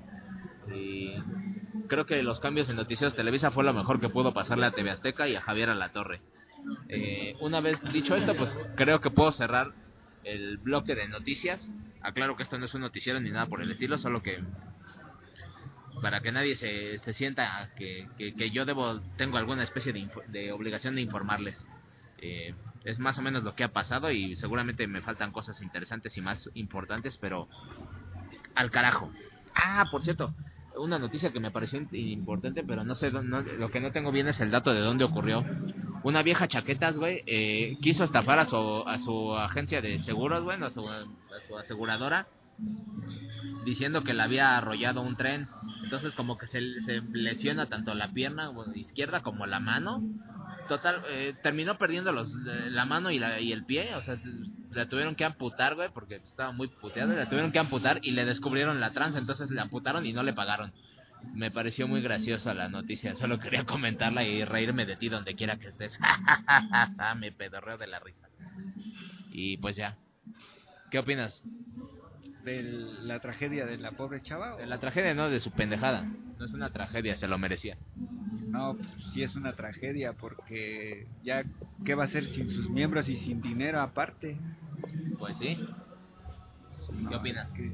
Y 0.71 1.15
creo 1.87 2.05
que 2.05 2.21
los 2.21 2.39
cambios 2.39 2.69
en 2.69 2.75
Noticieros 2.75 3.15
Televisa 3.15 3.49
fue 3.49 3.63
lo 3.63 3.73
mejor 3.73 3.99
que 3.99 4.09
pudo 4.09 4.33
pasarle 4.33 4.67
a 4.67 4.71
TV 4.71 4.91
Azteca 4.91 5.27
y 5.27 5.35
a 5.35 5.41
Javier 5.41 5.71
a 5.71 5.75
la 5.75 5.91
Torre. 5.91 6.21
Eh, 6.89 7.35
una 7.41 7.59
vez 7.59 7.81
dicho 7.91 8.15
esto, 8.15 8.35
pues 8.35 8.55
creo 8.75 9.01
que 9.01 9.09
puedo 9.09 9.31
cerrar 9.31 9.73
el 10.23 10.57
bloque 10.57 10.93
de 10.93 11.07
noticias. 11.07 11.71
Aclaro 12.01 12.37
que 12.37 12.43
esto 12.43 12.59
no 12.59 12.65
es 12.65 12.73
un 12.75 12.81
noticiero 12.81 13.19
ni 13.19 13.31
nada 13.31 13.47
por 13.47 13.63
el 13.63 13.71
estilo, 13.71 13.97
solo 13.97 14.21
que 14.21 14.43
para 16.03 16.19
que 16.21 16.33
nadie 16.33 16.57
se, 16.57 16.99
se 16.99 17.13
sienta 17.13 17.69
que, 17.77 18.05
que, 18.17 18.35
que 18.35 18.49
yo 18.51 18.65
debo 18.65 18.99
tengo 19.17 19.37
alguna 19.37 19.63
especie 19.63 19.93
de, 19.93 20.05
de 20.27 20.51
obligación 20.51 20.95
de 20.95 21.01
informarles. 21.01 21.65
Eh, 22.19 22.53
es 22.83 22.99
más 22.99 23.17
o 23.17 23.21
menos 23.21 23.41
lo 23.43 23.55
que 23.55 23.63
ha 23.63 23.69
pasado 23.69 24.11
y 24.11 24.35
seguramente 24.35 24.85
me 24.85 24.99
faltan 25.01 25.31
cosas 25.31 25.61
interesantes 25.61 26.15
y 26.17 26.21
más 26.21 26.49
importantes, 26.55 27.17
pero 27.17 27.47
al 28.53 28.69
carajo. 28.69 29.09
Ah, 29.55 29.85
por 29.89 30.03
cierto, 30.03 30.33
una 30.75 30.99
noticia 30.99 31.31
que 31.31 31.39
me 31.39 31.51
pareció 31.51 31.81
importante, 31.93 32.63
pero 32.65 32.83
no 32.83 32.95
sé, 32.95 33.09
no- 33.09 33.41
lo 33.41 33.71
que 33.71 33.79
no 33.79 33.91
tengo 33.91 34.11
bien 34.11 34.27
es 34.27 34.41
el 34.41 34.51
dato 34.51 34.73
de 34.73 34.81
dónde 34.81 35.05
ocurrió. 35.05 35.41
Una 36.03 36.21
vieja 36.21 36.49
chaquetas, 36.49 36.97
güey, 36.97 37.23
eh, 37.27 37.77
quiso 37.81 38.03
estafar 38.03 38.39
a 38.39 38.45
su, 38.45 38.83
a 38.85 38.99
su 38.99 39.33
agencia 39.37 39.81
de 39.81 39.97
seguros, 39.99 40.43
güey, 40.43 40.57
a 40.61 40.69
su 40.69 41.57
aseguradora, 41.57 42.27
diciendo 43.65 44.03
que 44.03 44.13
le 44.13 44.21
había 44.23 44.57
arrollado 44.57 45.01
un 45.01 45.15
tren. 45.15 45.47
Entonces 45.83 46.13
como 46.15 46.37
que 46.37 46.47
se, 46.47 46.81
se 46.81 47.01
lesiona 47.13 47.67
tanto 47.67 47.93
la 47.93 48.11
pierna 48.11 48.51
izquierda 48.75 49.21
como 49.21 49.45
la 49.45 49.59
mano. 49.59 50.03
Total, 50.67 51.01
eh, 51.09 51.33
terminó 51.43 51.77
perdiendo 51.77 52.11
los, 52.13 52.33
la 52.35 52.85
mano 52.85 53.11
y, 53.11 53.19
la, 53.19 53.39
y 53.41 53.51
el 53.51 53.65
pie, 53.65 53.95
o 53.95 54.01
sea, 54.01 54.15
se- 54.15 54.29
la 54.71 54.87
tuvieron 54.87 55.13
que 55.13 55.25
amputar, 55.25 55.75
güey, 55.75 55.89
porque 55.93 56.15
estaba 56.15 56.51
muy 56.53 56.67
puteada, 56.69 57.13
la 57.13 57.27
tuvieron 57.27 57.51
que 57.51 57.59
amputar 57.59 57.99
y 58.01 58.11
le 58.11 58.23
descubrieron 58.25 58.79
la 58.79 58.91
tranza, 58.91 59.19
entonces 59.19 59.49
le 59.49 59.59
amputaron 59.59 60.05
y 60.05 60.13
no 60.13 60.23
le 60.23 60.31
pagaron. 60.33 60.71
Me 61.33 61.51
pareció 61.51 61.87
muy 61.87 62.01
graciosa 62.01 62.53
la 62.53 62.69
noticia, 62.69 63.15
solo 63.15 63.39
quería 63.39 63.65
comentarla 63.65 64.23
y 64.23 64.45
reírme 64.45 64.85
de 64.85 64.95
ti 64.95 65.09
donde 65.09 65.35
quiera 65.35 65.57
que 65.57 65.67
estés. 65.67 65.97
Me 67.17 67.31
pedorreo 67.33 67.77
de 67.77 67.87
la 67.87 67.99
risa. 67.99 68.29
Y 69.31 69.57
pues 69.57 69.75
ya. 69.75 69.97
¿Qué 70.91 70.99
opinas? 70.99 71.43
De 72.43 72.61
la 73.03 73.19
tragedia 73.19 73.65
de 73.65 73.77
la 73.77 73.91
pobre 73.91 74.21
chava. 74.21 74.55
o- 74.55 74.57
De 74.57 74.65
la 74.65 74.79
tragedia, 74.79 75.13
no, 75.13 75.29
de 75.29 75.39
su 75.39 75.51
pendejada. 75.51 76.03
No 76.37 76.45
es 76.45 76.53
una 76.53 76.69
tragedia, 76.71 77.15
se 77.15 77.27
lo 77.27 77.37
merecía. 77.37 77.77
No, 78.49 78.75
pues 78.75 78.87
sí 79.13 79.23
es 79.23 79.35
una 79.35 79.53
tragedia 79.53 80.13
porque 80.13 81.07
ya, 81.23 81.43
¿qué 81.85 81.95
va 81.95 82.03
a 82.03 82.05
hacer 82.07 82.25
sin 82.25 82.49
sus 82.49 82.69
miembros 82.69 83.07
y 83.09 83.17
sin 83.17 83.41
dinero 83.41 83.79
aparte? 83.81 84.37
Pues 85.17 85.37
sí. 85.37 85.57
¿Qué 87.09 87.15
opinas? 87.15 87.51
Que- 87.53 87.71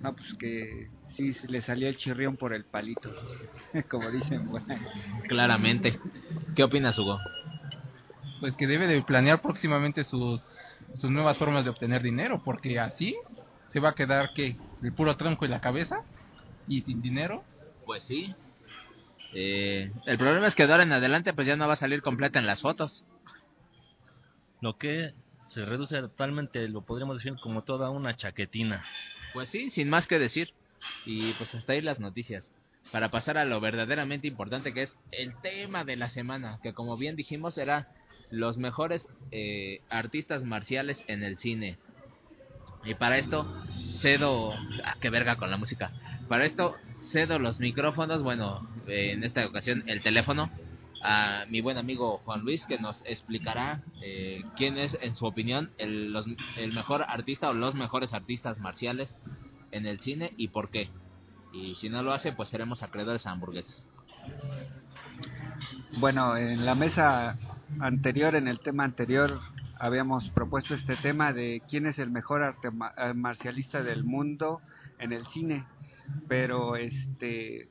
no, 0.00 0.14
pues 0.14 0.32
que 0.38 0.88
sí 1.14 1.32
se 1.34 1.48
le 1.48 1.60
salió 1.62 1.88
el 1.88 1.96
chirrión 1.96 2.36
por 2.36 2.52
el 2.54 2.64
palito, 2.64 3.10
como 3.90 4.10
dicen. 4.10 4.46
ahí. 4.68 4.78
Claramente. 5.28 5.98
¿Qué 6.56 6.64
opinas, 6.64 6.98
Hugo? 6.98 7.18
Pues 8.40 8.56
que 8.56 8.66
debe 8.66 8.86
de 8.86 9.02
planear 9.02 9.40
próximamente 9.42 10.02
sus, 10.04 10.42
sus 10.94 11.10
nuevas 11.10 11.38
formas 11.38 11.64
de 11.64 11.70
obtener 11.70 12.02
dinero, 12.02 12.42
porque 12.44 12.78
así 12.78 13.16
se 13.68 13.80
va 13.80 13.90
a 13.90 13.94
quedar 13.94 14.32
que 14.32 14.56
el 14.82 14.92
puro 14.92 15.16
tronco 15.16 15.44
y 15.44 15.48
la 15.48 15.60
cabeza 15.60 16.00
y 16.66 16.82
sin 16.82 17.00
dinero. 17.02 17.44
Pues 17.86 18.02
sí. 18.02 18.34
Eh, 19.34 19.92
el 20.06 20.18
problema 20.18 20.46
es 20.46 20.54
que 20.54 20.66
de 20.66 20.72
ahora 20.72 20.84
en 20.84 20.92
adelante 20.92 21.32
pues 21.32 21.46
ya 21.46 21.56
no 21.56 21.66
va 21.66 21.74
a 21.74 21.76
salir 21.76 22.02
completa 22.02 22.38
en 22.38 22.46
las 22.46 22.60
fotos. 22.60 23.04
Lo 24.60 24.76
que 24.76 25.14
se 25.46 25.64
reduce 25.64 26.00
totalmente, 26.00 26.68
lo 26.68 26.82
podríamos 26.82 27.18
decir 27.18 27.38
como 27.40 27.62
toda 27.64 27.90
una 27.90 28.16
chaquetina. 28.16 28.84
Pues 29.32 29.48
sí, 29.48 29.70
sin 29.70 29.88
más 29.88 30.06
que 30.06 30.18
decir. 30.18 30.52
Y 31.04 31.32
pues 31.34 31.54
hasta 31.54 31.72
ahí 31.72 31.80
las 31.80 32.00
noticias. 32.00 32.50
Para 32.92 33.10
pasar 33.10 33.38
a 33.38 33.44
lo 33.44 33.60
verdaderamente 33.60 34.26
importante 34.26 34.74
que 34.74 34.82
es 34.82 34.96
el 35.12 35.34
tema 35.40 35.84
de 35.84 35.96
la 35.96 36.08
semana, 36.08 36.58
que 36.62 36.72
como 36.72 36.96
bien 36.96 37.14
dijimos 37.14 37.58
era 37.58 37.88
los 38.30 38.58
mejores 38.58 39.08
eh, 39.32 39.82
artistas 39.88 40.44
marciales 40.44 41.02
en 41.06 41.22
el 41.22 41.38
cine. 41.38 41.78
Y 42.84 42.94
para 42.94 43.18
esto 43.18 43.46
cedo... 44.00 44.52
Ah, 44.84 44.96
qué 45.00 45.10
verga 45.10 45.36
con 45.36 45.50
la 45.50 45.56
música. 45.56 45.92
Para 46.28 46.46
esto 46.46 46.76
cedo 47.02 47.38
los 47.38 47.60
micrófonos, 47.60 48.22
bueno, 48.22 48.66
eh, 48.86 49.12
en 49.12 49.24
esta 49.24 49.44
ocasión 49.46 49.84
el 49.86 50.00
teléfono, 50.00 50.50
a 51.02 51.44
mi 51.48 51.60
buen 51.60 51.78
amigo 51.78 52.20
Juan 52.24 52.42
Luis, 52.42 52.66
que 52.66 52.78
nos 52.78 53.02
explicará 53.06 53.82
eh, 54.02 54.42
quién 54.56 54.78
es, 54.78 54.98
en 55.00 55.14
su 55.14 55.26
opinión, 55.26 55.70
el, 55.78 56.14
mejor 56.72 57.02
artista 57.02 57.48
o 57.50 57.54
los 57.54 57.74
mejores 57.74 58.12
artistas 58.12 58.58
marciales 58.58 59.18
en 59.72 59.86
el 59.86 60.00
cine 60.00 60.32
y 60.36 60.48
por 60.48 60.70
qué. 60.70 60.90
Y 61.52 61.74
si 61.74 61.88
no 61.88 62.02
lo 62.02 62.12
hace, 62.12 62.32
pues 62.32 62.48
seremos 62.48 62.82
acreedores 62.82 63.26
a 63.26 63.32
hamburguesas. 63.32 63.88
Bueno, 65.98 66.36
en 66.36 66.64
la 66.64 66.74
mesa 66.74 67.36
anterior, 67.78 68.34
en 68.34 68.48
el 68.48 68.60
tema 68.60 68.84
anterior, 68.84 69.38
habíamos 69.78 70.28
propuesto 70.30 70.74
este 70.74 70.96
tema 70.96 71.32
de 71.32 71.62
quién 71.68 71.86
es 71.86 71.98
el 71.98 72.10
mejor 72.10 72.42
arte 72.42 72.68
eh, 72.68 73.14
marcialista 73.14 73.82
del 73.82 74.04
mundo 74.04 74.60
en 74.98 75.12
el 75.12 75.26
cine, 75.28 75.64
pero 76.28 76.76
este 76.76 77.68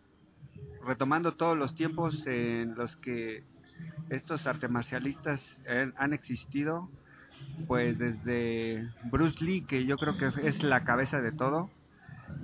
retomando 0.86 1.34
todos 1.34 1.58
los 1.58 1.76
tiempos 1.76 2.26
en 2.26 2.76
los 2.76 2.96
que 2.98 3.44
estos 4.10 4.48
artes 4.48 4.70
marcialistas 4.70 5.42
han 5.98 6.14
existido, 6.14 6.90
pues 7.68 7.98
desde 7.98 8.90
Bruce 9.12 9.44
Lee, 9.44 9.62
que 9.62 9.86
yo 9.86 9.98
creo 9.98 10.18
que 10.18 10.32
es 10.48 10.64
la 10.64 10.84
cabeza 10.84 11.22
de 11.22 11.32
todo, 11.32 11.70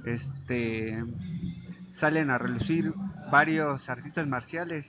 este 0.06 1.04
salen 2.00 2.30
a 2.30 2.38
relucir 2.38 2.94
varios 3.32 3.90
artistas 3.90 4.28
marciales. 4.28 4.86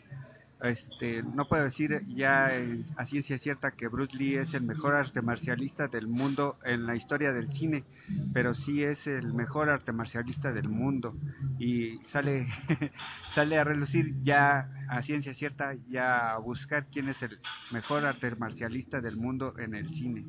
Este, 0.68 1.22
no 1.22 1.46
puedo 1.46 1.64
decir 1.64 2.02
ya 2.08 2.48
eh, 2.56 2.84
a 2.96 3.06
ciencia 3.06 3.38
cierta 3.38 3.70
que 3.72 3.88
Bruce 3.88 4.16
Lee 4.16 4.36
es 4.36 4.54
el 4.54 4.62
mejor 4.62 4.94
arte 4.94 5.22
marcialista 5.22 5.88
del 5.88 6.08
mundo 6.08 6.58
en 6.64 6.86
la 6.86 6.96
historia 6.96 7.32
del 7.32 7.52
cine, 7.52 7.84
pero 8.32 8.54
sí 8.54 8.82
es 8.82 9.06
el 9.06 9.32
mejor 9.32 9.68
arte 9.68 9.92
marcialista 9.92 10.52
del 10.52 10.68
mundo 10.68 11.14
y 11.58 11.98
sale 12.10 12.46
sale 13.34 13.58
a 13.58 13.64
relucir 13.64 14.14
ya 14.22 14.68
a 14.88 15.02
ciencia 15.02 15.34
cierta 15.34 15.74
ya 15.88 16.32
a 16.32 16.38
buscar 16.38 16.86
quién 16.86 17.08
es 17.08 17.22
el 17.22 17.38
mejor 17.72 18.04
arte 18.04 18.34
marcialista 18.36 19.00
del 19.00 19.16
mundo 19.16 19.54
en 19.58 19.74
el 19.74 19.88
cine. 19.90 20.24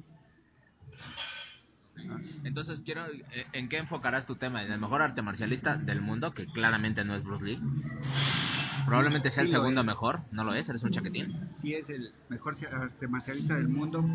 Entonces, 2.43 2.81
quiero, 2.85 3.05
eh, 3.07 3.45
¿en 3.53 3.69
qué 3.69 3.77
enfocarás 3.77 4.25
tu 4.25 4.35
tema? 4.35 4.63
¿En 4.63 4.71
el 4.71 4.79
mejor 4.79 5.01
arte 5.01 5.21
marcialista 5.21 5.77
del 5.77 6.01
mundo, 6.01 6.31
que 6.33 6.45
claramente 6.45 7.03
no 7.03 7.15
es 7.15 7.23
Bruce 7.23 7.43
Lee? 7.43 7.59
Probablemente 8.85 9.31
sea 9.31 9.43
el 9.43 9.49
Sí 9.49 9.53
segundo 9.53 9.81
es. 9.81 9.87
mejor, 9.87 10.21
¿no 10.31 10.43
lo 10.43 10.53
es? 10.53 10.67
¿Eres 10.69 10.83
un 10.83 10.91
chaquetín? 10.91 11.33
sí 11.61 11.73
es 11.73 11.89
el 11.89 12.13
mejor 12.29 12.55
arte 12.71 13.07
marcialista 13.07 13.55
del 13.55 13.67
mundo. 13.67 14.05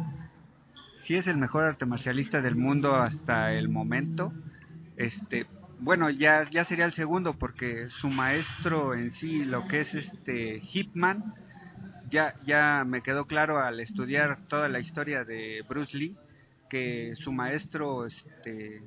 Sí 1.05 1.17
es 1.17 1.27
el 1.27 1.37
mejor 1.37 1.65
arte 1.65 1.85
marcialista 1.85 2.41
del 2.41 2.55
mundo 2.57 2.95
hasta 2.97 3.53
el 3.53 3.69
momento. 3.69 4.33
Este, 4.97 5.47
bueno, 5.81 6.09
ya 6.11 6.49
ya 6.49 6.65
sería 6.65 6.85
el 6.85 6.93
segundo 6.93 7.35
porque 7.35 7.89
su 8.01 8.09
maestro 8.09 8.95
en 8.95 9.12
sí, 9.12 9.45
lo 9.45 9.67
que 9.67 9.81
es 9.81 9.95
este 9.95 10.61
Hipman, 10.61 11.35
ya 12.09 12.35
ya 12.47 12.85
me 12.87 13.03
quedó 13.03 13.27
claro 13.27 13.59
al 13.59 13.81
estudiar 13.81 14.39
toda 14.49 14.69
la 14.69 14.79
historia 14.81 15.25
de 15.25 15.65
Bruce 15.69 15.97
Lee 15.97 16.17
que 16.73 17.14
su 17.17 17.33
maestro 17.33 18.07
este 18.07 18.83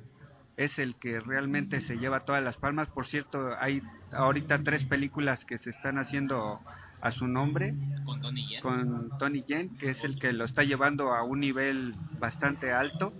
es 0.56 0.76
el 0.80 0.96
que 0.96 1.20
realmente 1.20 1.80
se 1.82 1.96
lleva 1.98 2.24
todas 2.24 2.42
las 2.42 2.56
palmas. 2.56 2.88
Por 2.88 3.06
cierto, 3.06 3.54
hay 3.60 3.80
ahorita 4.10 4.64
tres 4.64 4.82
películas 4.82 5.44
que 5.44 5.56
se 5.56 5.70
están 5.70 5.96
haciendo 5.96 6.60
a 7.00 7.12
su 7.12 7.28
nombre 7.28 7.74
Con 8.04 8.20
Tony 8.20 8.48
Yen. 8.48 8.60
con 8.60 9.18
Tony 9.20 9.44
Yen, 9.46 9.76
que 9.76 9.90
es 9.90 10.02
el 10.02 10.18
que 10.18 10.32
lo 10.32 10.46
está 10.46 10.64
llevando 10.64 11.12
a 11.12 11.22
un 11.22 11.38
nivel 11.38 11.94
bastante 12.18 12.72
alto, 12.72 13.12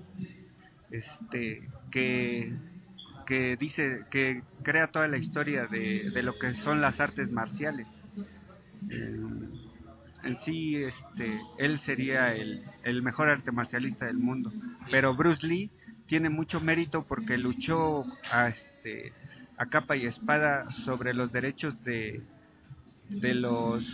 este, 0.90 1.68
que, 1.92 2.52
que 3.24 3.56
dice, 3.56 4.04
que 4.10 4.42
crea 4.64 4.88
toda 4.88 5.06
la 5.06 5.18
historia 5.18 5.66
de, 5.66 6.10
de 6.10 6.22
lo 6.24 6.40
que 6.40 6.54
son 6.56 6.80
las 6.80 6.98
artes 6.98 7.30
marciales. 7.30 7.86
Eh, 8.90 9.65
en 10.22 10.38
sí, 10.40 10.76
este, 10.76 11.40
él 11.58 11.78
sería 11.80 12.34
el, 12.34 12.64
el 12.82 13.02
mejor 13.02 13.28
arte 13.28 13.52
marcialista 13.52 14.06
del 14.06 14.18
mundo, 14.18 14.52
pero 14.90 15.14
Bruce 15.14 15.46
Lee 15.46 15.70
tiene 16.06 16.30
mucho 16.30 16.60
mérito 16.60 17.04
porque 17.06 17.36
luchó 17.36 18.04
a, 18.30 18.48
este, 18.48 19.12
a 19.56 19.66
capa 19.66 19.96
y 19.96 20.06
espada 20.06 20.70
sobre 20.84 21.14
los 21.14 21.32
derechos 21.32 21.82
de, 21.84 22.22
de 23.08 23.34
los 23.34 23.84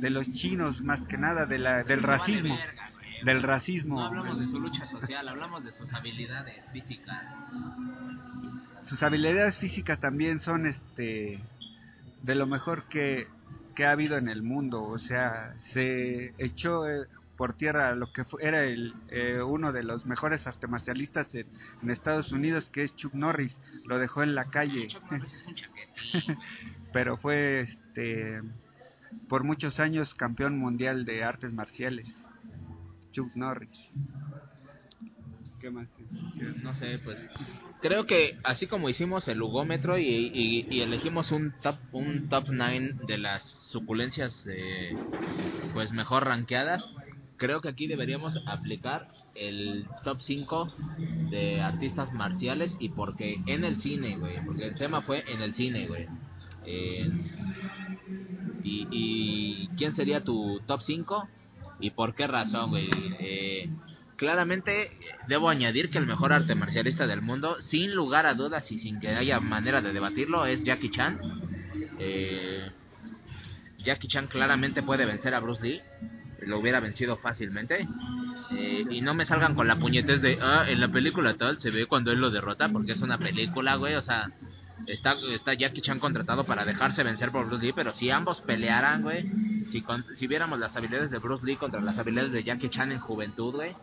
de 0.00 0.08
los 0.08 0.32
chinos 0.32 0.80
más 0.80 1.02
que 1.02 1.18
nada 1.18 1.44
de 1.44 1.58
la, 1.58 1.84
del 1.84 2.02
racismo 2.02 2.56
del 3.24 3.42
racismo 3.42 3.96
No 3.96 4.06
hablamos 4.06 4.40
de 4.40 4.46
su 4.46 4.58
lucha 4.58 4.86
social, 4.86 5.28
hablamos 5.28 5.62
de 5.62 5.72
sus 5.72 5.92
habilidades 5.92 6.64
físicas. 6.72 7.22
sus 8.86 9.02
habilidades 9.02 9.58
físicas 9.58 10.00
también 10.00 10.40
son 10.40 10.66
este 10.66 11.38
de 12.22 12.34
lo 12.34 12.46
mejor 12.46 12.84
que, 12.84 13.28
que 13.74 13.84
ha 13.86 13.92
habido 13.92 14.16
en 14.16 14.28
el 14.28 14.42
mundo 14.42 14.82
o 14.82 14.98
sea 14.98 15.54
se 15.72 16.34
echó 16.38 16.88
eh, 16.88 17.06
por 17.36 17.54
tierra 17.54 17.94
lo 17.94 18.12
que 18.12 18.24
fue- 18.24 18.44
era 18.44 18.64
el 18.64 18.94
eh, 19.08 19.40
uno 19.42 19.72
de 19.72 19.82
los 19.82 20.04
mejores 20.04 20.46
artes 20.46 20.68
marcialistas 20.68 21.34
en, 21.34 21.46
en 21.82 21.90
Estados 21.90 22.32
Unidos 22.32 22.68
que 22.72 22.82
es 22.84 22.94
Chuck 22.96 23.14
Norris 23.14 23.56
lo 23.86 23.98
dejó 23.98 24.22
en 24.22 24.34
la 24.34 24.44
calle. 24.50 24.88
Pero 26.92 27.16
fue 27.16 27.60
este 27.62 28.42
por 29.28 29.42
muchos 29.44 29.80
años 29.80 30.14
campeón 30.14 30.58
mundial 30.58 31.04
de 31.04 31.24
artes 31.24 31.52
marciales 31.52 32.06
Chuck 33.12 33.34
Norris 33.34 33.70
¿Qué 35.60 35.70
más? 35.70 35.86
No 36.62 36.74
sé, 36.74 36.98
pues 37.04 37.18
creo 37.80 38.06
que 38.06 38.38
así 38.44 38.66
como 38.66 38.88
hicimos 38.88 39.28
el 39.28 39.38
lugómetro 39.38 39.98
y, 39.98 40.04
y- 40.70 40.80
elegimos 40.80 41.32
un 41.32 41.52
top 41.62 41.76
un 41.92 42.28
top 42.28 42.44
9 42.50 42.94
de 43.06 43.18
las 43.18 43.42
suculencias 43.44 44.46
eh, 44.48 44.96
pues 45.74 45.92
mejor 45.92 46.24
rankeadas, 46.24 46.88
creo 47.36 47.60
que 47.60 47.68
aquí 47.68 47.86
deberíamos 47.86 48.38
aplicar 48.46 49.08
el 49.34 49.86
top 50.04 50.20
5 50.20 50.68
de 51.30 51.60
artistas 51.60 52.12
marciales 52.12 52.76
y 52.80 52.88
porque 52.90 53.36
en 53.46 53.64
el 53.64 53.76
cine, 53.80 54.16
güey, 54.16 54.40
porque 54.44 54.66
el 54.66 54.74
tema 54.74 55.02
fue 55.02 55.24
en 55.30 55.42
el 55.42 55.54
cine, 55.54 55.86
güey. 55.86 56.06
Eh, 56.64 57.08
y, 58.62 58.86
y 58.90 59.68
quién 59.76 59.92
sería 59.94 60.22
tu 60.22 60.60
top 60.66 60.80
5 60.82 61.28
y 61.80 61.90
por 61.90 62.14
qué 62.14 62.26
razón, 62.26 62.70
güey. 62.70 62.88
Eh, 63.18 63.70
claramente 64.20 64.92
debo 65.28 65.48
añadir 65.48 65.88
que 65.88 65.96
el 65.96 66.04
mejor 66.06 66.34
arte 66.34 66.54
marcialista 66.54 67.06
del 67.06 67.22
mundo, 67.22 67.56
sin 67.62 67.94
lugar 67.94 68.26
a 68.26 68.34
dudas 68.34 68.70
y 68.70 68.76
sin 68.78 69.00
que 69.00 69.08
haya 69.08 69.40
manera 69.40 69.80
de 69.80 69.94
debatirlo, 69.94 70.44
es 70.44 70.62
Jackie 70.62 70.90
Chan. 70.90 71.18
Eh, 71.98 72.70
Jackie 73.78 74.08
Chan 74.08 74.26
claramente 74.26 74.82
puede 74.82 75.06
vencer 75.06 75.34
a 75.34 75.40
Bruce 75.40 75.62
Lee, 75.62 75.80
lo 76.42 76.58
hubiera 76.58 76.80
vencido 76.80 77.16
fácilmente. 77.16 77.88
Eh, 78.58 78.84
y 78.90 79.00
no 79.00 79.14
me 79.14 79.24
salgan 79.24 79.54
con 79.54 79.66
la 79.66 79.76
puñetez 79.76 80.20
de, 80.20 80.38
ah, 80.42 80.66
en 80.68 80.80
la 80.80 80.88
película 80.88 81.32
tal 81.38 81.58
se 81.58 81.70
ve 81.70 81.86
cuando 81.86 82.12
él 82.12 82.20
lo 82.20 82.30
derrota, 82.30 82.68
porque 82.68 82.92
es 82.92 83.00
una 83.00 83.16
película, 83.16 83.76
güey, 83.76 83.94
o 83.94 84.02
sea, 84.02 84.30
está, 84.86 85.14
Jackie 85.54 85.80
Chan 85.80 85.98
contratado 85.98 86.44
para 86.44 86.66
dejarse 86.66 87.02
vencer 87.04 87.30
por 87.32 87.46
Bruce 87.46 87.64
Lee, 87.64 87.72
pero 87.72 87.94
si 87.94 88.10
ambos 88.10 88.42
pelearan, 88.42 89.00
güey, 89.02 89.30
si, 89.64 89.80
con- 89.80 90.04
si 90.14 90.26
viéramos 90.26 90.58
las 90.58 90.76
habilidades 90.76 91.10
de 91.10 91.18
Bruce 91.18 91.46
Lee 91.46 91.56
contra 91.56 91.80
las 91.80 91.98
habilidades 91.98 92.32
de 92.32 92.44
Jackie 92.44 92.68
Chan 92.68 92.92
en 92.92 92.98
juventud, 93.00 93.54
güey, 93.54 93.74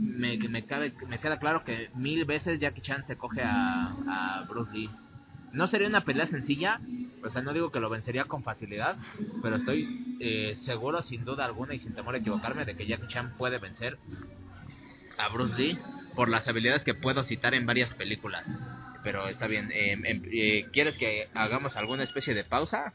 me, 0.00 0.38
que 0.38 0.48
me, 0.48 0.64
cabe- 0.64 0.94
me 1.06 1.18
queda 1.20 1.38
claro 1.38 1.62
que 1.64 1.90
mil 1.94 2.24
veces 2.24 2.58
Jackie 2.60 2.80
Chan 2.82 3.04
se 3.06 3.16
coge 3.16 3.42
a, 3.42 3.94
a 4.08 4.46
Bruce 4.48 4.72
Lee. 4.72 4.90
No 5.52 5.66
sería 5.66 5.88
una 5.88 6.04
pelea 6.04 6.26
sencilla, 6.26 6.80
o 7.24 7.30
sea, 7.30 7.42
no 7.42 7.52
digo 7.52 7.70
que 7.70 7.80
lo 7.80 7.90
vencería 7.90 8.24
con 8.24 8.42
facilidad, 8.42 8.96
pero 9.42 9.56
estoy 9.56 10.16
eh, 10.20 10.54
seguro, 10.56 11.02
sin 11.02 11.24
duda 11.24 11.44
alguna 11.44 11.74
y 11.74 11.78
sin 11.80 11.94
temor 11.94 12.14
a 12.14 12.18
equivocarme, 12.18 12.64
de 12.64 12.76
que 12.76 12.86
Jackie 12.86 13.08
Chan 13.08 13.34
puede 13.36 13.58
vencer 13.58 13.98
a 15.18 15.28
Bruce 15.28 15.54
Lee 15.54 15.78
por 16.14 16.28
las 16.28 16.48
habilidades 16.48 16.84
que 16.84 16.94
puedo 16.94 17.22
citar 17.24 17.54
en 17.54 17.66
varias 17.66 17.92
películas. 17.94 18.46
Pero 19.02 19.28
está 19.28 19.46
bien, 19.46 19.70
eh, 19.72 19.96
eh, 20.32 20.66
¿quieres 20.72 20.96
que 20.98 21.28
hagamos 21.34 21.76
alguna 21.76 22.02
especie 22.04 22.34
de 22.34 22.44
pausa? 22.44 22.92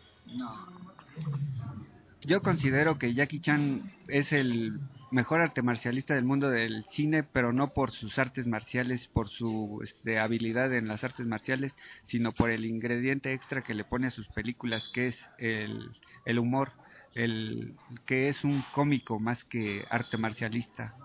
Yo 2.21 2.41
considero 2.41 2.97
que 2.97 3.13
Jackie 3.13 3.39
Chan 3.41 3.91
es 4.07 4.31
el 4.31 4.79
mejor 5.11 5.41
arte 5.41 5.61
marcialista 5.61 6.15
del 6.15 6.25
mundo 6.25 6.49
del 6.49 6.83
cine, 6.85 7.23
pero 7.23 7.53
no 7.53 7.73
por 7.73 7.91
sus 7.91 8.17
artes 8.19 8.47
marciales, 8.47 9.07
por 9.07 9.29
su 9.29 9.81
este, 9.83 10.19
habilidad 10.19 10.73
en 10.73 10.87
las 10.87 11.03
artes 11.03 11.25
marciales, 11.25 11.75
sino 12.05 12.31
por 12.33 12.49
el 12.49 12.65
ingrediente 12.65 13.33
extra 13.33 13.61
que 13.61 13.73
le 13.73 13.83
pone 13.83 14.07
a 14.07 14.11
sus 14.11 14.27
películas, 14.29 14.89
que 14.93 15.07
es 15.07 15.17
el, 15.37 15.91
el 16.25 16.39
humor, 16.39 16.71
el 17.13 17.75
que 18.05 18.27
es 18.27 18.43
un 18.43 18.63
cómico 18.73 19.19
más 19.19 19.43
que 19.45 19.85
arte 19.89 20.17
marcialista. 20.17 20.95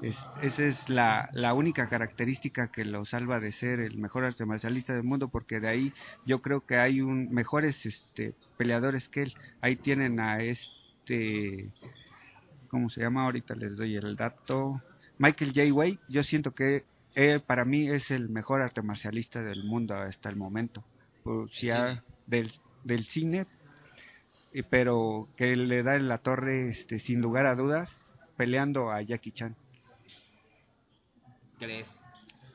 Es, 0.00 0.16
esa 0.42 0.62
es 0.62 0.88
la, 0.88 1.28
la 1.32 1.54
única 1.54 1.88
característica 1.88 2.70
que 2.70 2.84
lo 2.84 3.04
salva 3.04 3.40
de 3.40 3.50
ser 3.50 3.80
el 3.80 3.98
mejor 3.98 4.24
arte 4.24 4.46
marcialista 4.46 4.94
del 4.94 5.02
mundo, 5.02 5.28
porque 5.28 5.58
de 5.58 5.68
ahí 5.68 5.92
yo 6.24 6.40
creo 6.40 6.64
que 6.64 6.76
hay 6.76 7.00
un, 7.00 7.32
mejores 7.32 7.84
este, 7.84 8.34
peleadores 8.56 9.08
que 9.08 9.22
él. 9.22 9.34
Ahí 9.60 9.74
tienen 9.74 10.20
a 10.20 10.40
este, 10.42 11.70
¿cómo 12.68 12.90
se 12.90 13.00
llama? 13.00 13.24
Ahorita 13.24 13.54
les 13.54 13.76
doy 13.76 13.96
el 13.96 14.16
dato. 14.16 14.82
Michael 15.18 15.52
J. 15.54 15.72
Way, 15.72 15.98
yo 16.08 16.22
siento 16.22 16.54
que 16.54 16.84
él 17.14 17.40
para 17.40 17.64
mí 17.64 17.88
es 17.88 18.10
el 18.10 18.28
mejor 18.28 18.62
arte 18.62 18.82
marcialista 18.82 19.42
del 19.42 19.64
mundo 19.64 19.94
hasta 19.96 20.28
el 20.28 20.36
momento. 20.36 20.84
O 21.24 21.48
sea, 21.48 22.02
del, 22.26 22.52
del 22.84 23.04
cine, 23.06 23.46
pero 24.70 25.28
que 25.36 25.56
le 25.56 25.82
da 25.82 25.96
en 25.96 26.08
la 26.08 26.18
torre, 26.18 26.70
este, 26.70 26.98
sin 27.00 27.20
lugar 27.20 27.46
a 27.46 27.54
dudas, 27.54 27.90
peleando 28.36 28.90
a 28.90 29.02
Jackie 29.02 29.32
Chan. 29.32 29.56
¿Crees? 31.58 31.88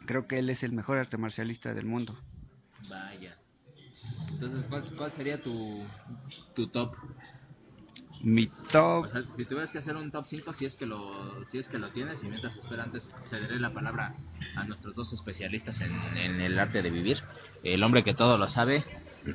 Creo 0.06 0.28
que 0.28 0.40
él 0.40 0.50
es 0.50 0.64
el 0.64 0.72
mejor 0.72 0.98
arte 0.98 1.18
marcialista 1.18 1.74
del 1.74 1.86
mundo. 1.86 2.18
Vaya. 2.90 3.38
Entonces, 4.30 4.66
¿cuál, 4.70 4.84
cuál 4.98 5.12
sería 5.14 5.42
tu, 5.42 5.84
tu 6.54 6.68
top? 6.68 6.96
Mi 8.24 8.48
top, 8.72 9.06
O 9.06 9.08
sea, 9.10 9.22
si 9.36 9.46
tuvieras 9.46 9.72
que 9.72 9.80
hacer 9.80 9.98
un 9.98 10.10
top 10.10 10.26
5, 10.26 10.54
si 10.54 10.64
es 10.66 10.78
que 10.78 10.86
lo, 10.86 11.46
si 11.50 11.58
es 11.58 11.68
que 11.68 11.78
lo 11.78 11.90
tienes, 11.90 12.24
y 12.24 12.28
mientras 12.28 12.56
espera, 12.56 12.84
antes 12.84 13.14
cederé 13.30 13.60
la 13.60 13.74
palabra 13.74 14.16
a 14.56 14.64
nuestros 14.64 14.96
dos 14.96 15.12
especialistas 15.12 15.82
en, 15.82 15.92
en 16.18 16.40
el 16.40 16.58
arte 16.58 16.82
de 16.82 16.90
vivir. 16.90 17.18
El 17.64 17.84
hombre 17.84 18.04
que 18.04 18.14
todo 18.14 18.38
lo 18.38 18.48
sabe. 18.48 18.86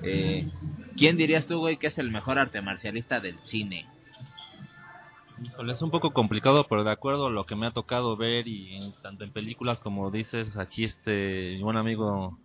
Eh, 0.02 0.50
¿Quién 0.96 1.18
dirías 1.18 1.46
tú, 1.46 1.58
güey, 1.58 1.76
que 1.76 1.88
es 1.88 1.98
el 1.98 2.10
mejor 2.10 2.38
arte 2.38 2.62
marcialista 2.62 3.20
del 3.20 3.38
cine? 3.44 3.86
Híjole, 5.42 5.72
es 5.72 5.82
un 5.82 5.90
poco 5.90 6.12
complicado, 6.12 6.66
pero 6.68 6.82
de 6.82 6.90
acuerdo 6.90 7.26
a 7.26 7.30
lo 7.30 7.46
que 7.46 7.54
me 7.54 7.66
ha 7.66 7.70
tocado 7.70 8.16
ver 8.16 8.48
y 8.48 8.74
en, 8.74 8.92
tanto 9.02 9.22
en 9.24 9.30
películas 9.30 9.80
como 9.80 10.10
dices 10.10 10.56
aquí 10.56 10.84
este 10.84 11.54
mi 11.56 11.62
buen 11.62 11.76
amigo 11.76 12.38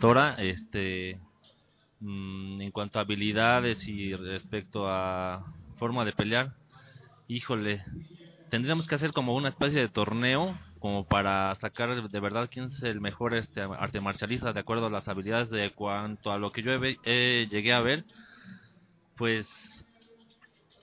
Tora, 0.00 0.34
este 0.34 1.18
mm, 2.00 2.60
en 2.60 2.70
cuanto 2.72 2.98
a 2.98 3.02
habilidades 3.02 3.88
y 3.88 4.14
respecto 4.14 4.86
a 4.86 5.46
forma 5.78 6.04
de 6.04 6.12
pelear, 6.12 6.54
híjole, 7.28 7.82
tendríamos 8.50 8.86
que 8.86 8.94
hacer 8.94 9.12
como 9.12 9.34
una 9.34 9.48
especie 9.48 9.80
de 9.80 9.88
torneo 9.88 10.56
como 10.78 11.06
para 11.06 11.54
sacar 11.56 12.08
de 12.08 12.20
verdad 12.20 12.48
quién 12.52 12.66
es 12.66 12.82
el 12.82 13.00
mejor 13.00 13.34
este 13.34 13.62
arte 13.62 14.00
marcialista 14.00 14.52
de 14.52 14.60
acuerdo 14.60 14.86
a 14.86 14.90
las 14.90 15.08
habilidades 15.08 15.50
de 15.50 15.70
cuanto 15.70 16.30
a 16.30 16.38
lo 16.38 16.52
que 16.52 16.62
yo 16.62 16.72
he 16.72 16.98
eh, 17.04 17.48
llegué 17.50 17.72
a 17.72 17.80
ver, 17.80 18.04
pues 19.16 19.46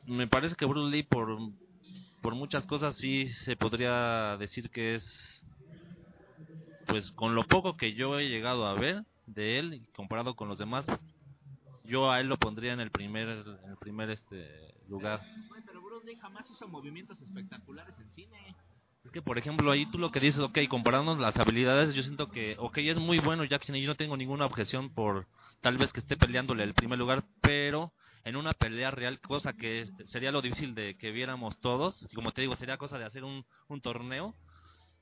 me 0.06 0.28
parece 0.28 0.56
que 0.56 0.66
Bruce 0.66 0.92
Lee 0.92 1.04
por 1.04 1.38
por 2.22 2.36
muchas 2.36 2.66
cosas 2.66 2.96
sí 2.96 3.28
se 3.46 3.56
podría 3.56 4.38
decir 4.38 4.70
que 4.70 4.96
es 4.96 5.46
pues 6.88 7.12
con 7.12 7.36
lo 7.36 7.44
poco 7.44 7.78
que 7.78 7.94
yo 7.94 8.20
he 8.20 8.30
llegado 8.30 8.66
a 8.66 8.74
ver 8.74 9.04
de 9.28 9.60
él 9.60 9.82
comparado 9.96 10.36
con 10.36 10.48
los 10.48 10.58
demás 10.58 10.86
yo 11.84 12.12
a 12.12 12.20
él 12.20 12.28
lo 12.28 12.38
pondría 12.38 12.74
en 12.74 12.80
el 12.80 12.92
primer 12.92 13.28
en 13.28 13.70
el 13.70 13.78
primer 13.78 14.10
este 14.10 14.74
lugar 14.94 15.22
pero 15.66 15.82
Bruce 15.82 16.16
jamás 16.18 16.50
hizo 16.50 16.68
movimientos 16.68 17.22
espectaculares 17.22 17.98
en 18.00 18.10
cine. 18.12 18.56
es 19.04 19.12
que 19.12 19.22
por 19.22 19.38
ejemplo 19.38 19.72
ahí 19.72 19.86
tú 19.92 19.98
lo 19.98 20.12
que 20.12 20.20
dices 20.20 20.42
ok 20.42 20.60
comparándonos 20.70 21.20
las 21.22 21.38
habilidades 21.38 21.94
yo 21.94 22.04
siento 22.04 22.30
que 22.30 22.56
ok 22.60 22.78
es 22.80 22.98
muy 22.98 23.20
bueno 23.20 23.44
Jackson 23.44 23.76
y 23.76 23.82
yo 23.82 23.88
no 23.88 23.96
tengo 23.96 24.18
ninguna 24.18 24.46
objeción 24.46 24.94
por 24.94 25.28
tal 25.62 25.78
vez 25.78 25.92
que 25.94 26.00
esté 26.00 26.18
peleándole 26.18 26.64
el 26.64 26.74
primer 26.74 27.00
lugar 27.00 27.24
pero 27.42 27.94
en 28.24 28.36
una 28.36 28.54
pelea 28.54 28.92
real, 28.92 29.20
cosa 29.20 29.54
que 29.54 29.90
sería 30.06 30.32
lo 30.32 30.42
difícil 30.42 30.74
de 30.76 30.96
que 30.96 31.12
viéramos 31.12 31.60
todos, 31.60 32.02
y 32.10 32.16
como 32.16 32.32
te 32.32 32.42
digo, 32.42 32.56
sería 32.56 32.78
cosa 32.78 32.98
de 32.98 33.06
hacer 33.06 33.24
un, 33.24 33.46
torneo. 33.82 34.34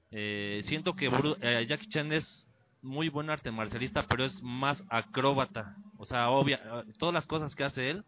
Eh, 0.10 0.62
siento 0.65 0.95
que 0.95 1.10
Bru- 1.10 1.38
eh, 1.41 1.65
Jackie 1.67 1.88
Chan 1.88 2.12
es 2.12 2.47
muy 2.82 3.10
buen 3.10 3.30
arte 3.30 3.51
marcialista, 3.51 4.08
pero 4.08 4.23
es 4.25 4.41
más 4.41 4.84
acróbata. 4.89 5.77
O 5.97 6.06
sea, 6.06 6.30
obvia, 6.30 6.60
eh, 6.63 6.93
todas 6.97 7.13
las 7.13 7.27
cosas 7.27 7.56
que 7.56 7.63
hace 7.63 7.91
él, 7.91 8.04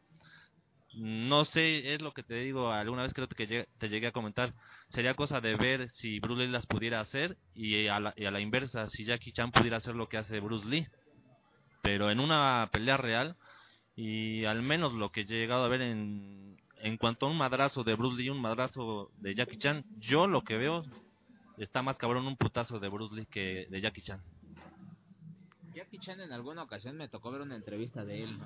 no 0.96 1.46
sé, 1.46 1.94
es 1.94 2.02
lo 2.02 2.14
que 2.14 2.24
te 2.24 2.36
digo, 2.36 2.72
alguna 2.72 3.04
vez 3.04 3.14
creo 3.14 3.28
que 3.28 3.68
te 3.78 3.90
llegué 3.90 4.08
a 4.08 4.12
comentar, 4.12 4.54
sería 4.90 5.16
cosa 5.16 5.42
de 5.42 5.56
ver 5.56 5.90
si 5.92 6.20
Bruce 6.20 6.44
Lee 6.44 6.52
las 6.52 6.68
pudiera 6.68 7.00
hacer 7.00 7.38
y 7.56 7.88
a 7.88 8.00
la, 8.00 8.14
y 8.16 8.26
a 8.26 8.32
la 8.32 8.40
inversa, 8.40 8.90
si 8.90 9.06
Jackie 9.06 9.32
Chan 9.32 9.52
pudiera 9.52 9.78
hacer 9.78 9.96
lo 9.96 10.08
que 10.08 10.18
hace 10.18 10.40
Bruce 10.40 10.68
Lee. 10.68 10.88
Pero 11.82 12.12
en 12.12 12.20
una 12.20 12.70
pelea 12.72 12.98
real, 12.98 13.36
y 13.96 14.46
al 14.46 14.62
menos 14.62 14.94
lo 14.94 15.12
que 15.12 15.22
he 15.22 15.26
llegado 15.26 15.66
a 15.66 15.68
ver 15.68 15.82
en, 15.82 16.58
en 16.80 16.98
cuanto 16.98 17.26
a 17.26 17.30
un 17.30 17.38
madrazo 17.38 17.84
de 17.84 17.96
Bruce 17.96 18.22
Lee, 18.22 18.30
un 18.30 18.42
madrazo 18.42 19.12
de 19.18 19.36
Jackie 19.36 19.58
Chan, 19.58 19.84
yo 20.00 20.28
lo 20.28 20.44
que 20.44 20.58
veo 20.58 20.84
está 21.58 21.82
más 21.82 21.98
cabrón 21.98 22.28
un 22.28 22.38
putazo 22.38 22.80
de 22.80 22.90
Bruce 22.90 23.16
Lee 23.16 23.26
que 23.26 23.68
de 23.70 23.82
Jackie 23.82 24.02
Chan. 24.02 24.22
Jackie 25.76 26.00
Chan 26.00 26.22
en 26.22 26.32
alguna 26.32 26.64
ocasión 26.64 26.98
me 26.98 27.08
tocó 27.08 27.32
ver 27.32 27.42
una 27.42 27.56
entrevista 27.56 28.06
de 28.06 28.24
él 28.24 28.38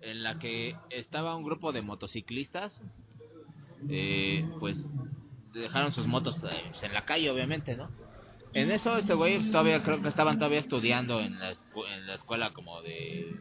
en 0.00 0.22
la 0.22 0.38
que 0.38 0.76
estaba 0.90 1.36
un 1.36 1.44
grupo 1.44 1.72
de 1.72 1.82
motociclistas, 1.82 2.82
eh, 3.88 4.48
pues 4.60 4.78
dejaron 5.52 5.92
sus 5.92 6.06
motos 6.06 6.42
eh, 6.44 6.64
pues, 6.70 6.82
en 6.82 6.94
la 6.94 7.04
calle, 7.04 7.30
obviamente, 7.30 7.76
¿no? 7.76 7.90
En 8.52 8.70
eso 8.70 8.96
este 8.96 9.14
güey 9.14 9.38
pues, 9.38 9.50
todavía 9.50 9.82
creo 9.82 10.00
que 10.00 10.08
estaban 10.08 10.38
todavía 10.38 10.60
estudiando 10.60 11.20
en 11.20 11.38
la, 11.38 11.50
en 11.50 12.06
la 12.06 12.14
escuela 12.14 12.52
como 12.52 12.80
de 12.82 13.36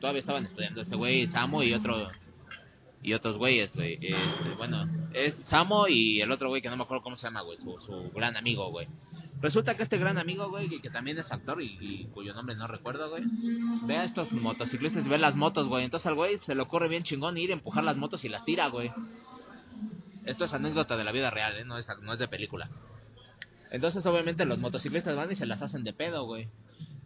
todavía 0.00 0.20
estaban 0.20 0.46
estudiando 0.46 0.80
este 0.80 0.96
güey 0.96 1.26
Samo 1.26 1.62
y 1.62 1.74
otro 1.74 2.08
y 3.02 3.12
otros 3.12 3.36
güeyes, 3.36 3.74
güey. 3.74 3.98
Este, 4.00 4.54
bueno, 4.56 4.86
es 5.12 5.34
Samo 5.46 5.86
y 5.88 6.20
el 6.20 6.30
otro 6.32 6.48
güey 6.48 6.62
que 6.62 6.70
no 6.70 6.76
me 6.76 6.82
acuerdo 6.84 7.02
cómo 7.02 7.16
se 7.16 7.26
llama, 7.26 7.42
güey, 7.42 7.58
su, 7.58 7.78
su 7.80 8.10
gran 8.14 8.36
amigo, 8.36 8.70
güey. 8.70 8.88
Resulta 9.40 9.76
que 9.76 9.84
este 9.84 9.98
gran 9.98 10.18
amigo, 10.18 10.48
güey, 10.48 10.80
que, 10.80 10.90
también 10.90 11.18
es 11.18 11.30
actor 11.30 11.62
y, 11.62 11.78
y 11.80 12.06
cuyo 12.06 12.34
nombre 12.34 12.56
no 12.56 12.66
recuerdo, 12.66 13.08
güey, 13.10 13.22
ve 13.84 13.96
a 13.96 14.04
estos 14.04 14.32
motociclistas 14.32 15.06
y 15.06 15.08
ve 15.08 15.18
las 15.18 15.36
motos, 15.36 15.68
güey. 15.68 15.84
Entonces 15.84 16.06
al 16.06 16.14
güey 16.14 16.40
se 16.44 16.54
le 16.54 16.62
ocurre 16.62 16.88
bien 16.88 17.04
chingón 17.04 17.38
ir 17.38 17.50
a 17.50 17.54
empujar 17.54 17.84
las 17.84 17.96
motos 17.96 18.24
y 18.24 18.28
las 18.28 18.44
tira, 18.44 18.66
güey. 18.68 18.90
Esto 20.24 20.44
es 20.44 20.52
anécdota 20.52 20.96
de 20.96 21.04
la 21.04 21.12
vida 21.12 21.30
real, 21.30 21.56
¿eh? 21.56 21.64
No 21.64 21.78
es, 21.78 21.86
no 22.02 22.12
es 22.12 22.18
de 22.18 22.28
película. 22.28 22.68
Entonces 23.70 24.04
obviamente 24.06 24.44
los 24.44 24.58
motociclistas 24.58 25.14
van 25.14 25.30
y 25.30 25.36
se 25.36 25.46
las 25.46 25.62
hacen 25.62 25.84
de 25.84 25.92
pedo, 25.92 26.24
güey. 26.24 26.48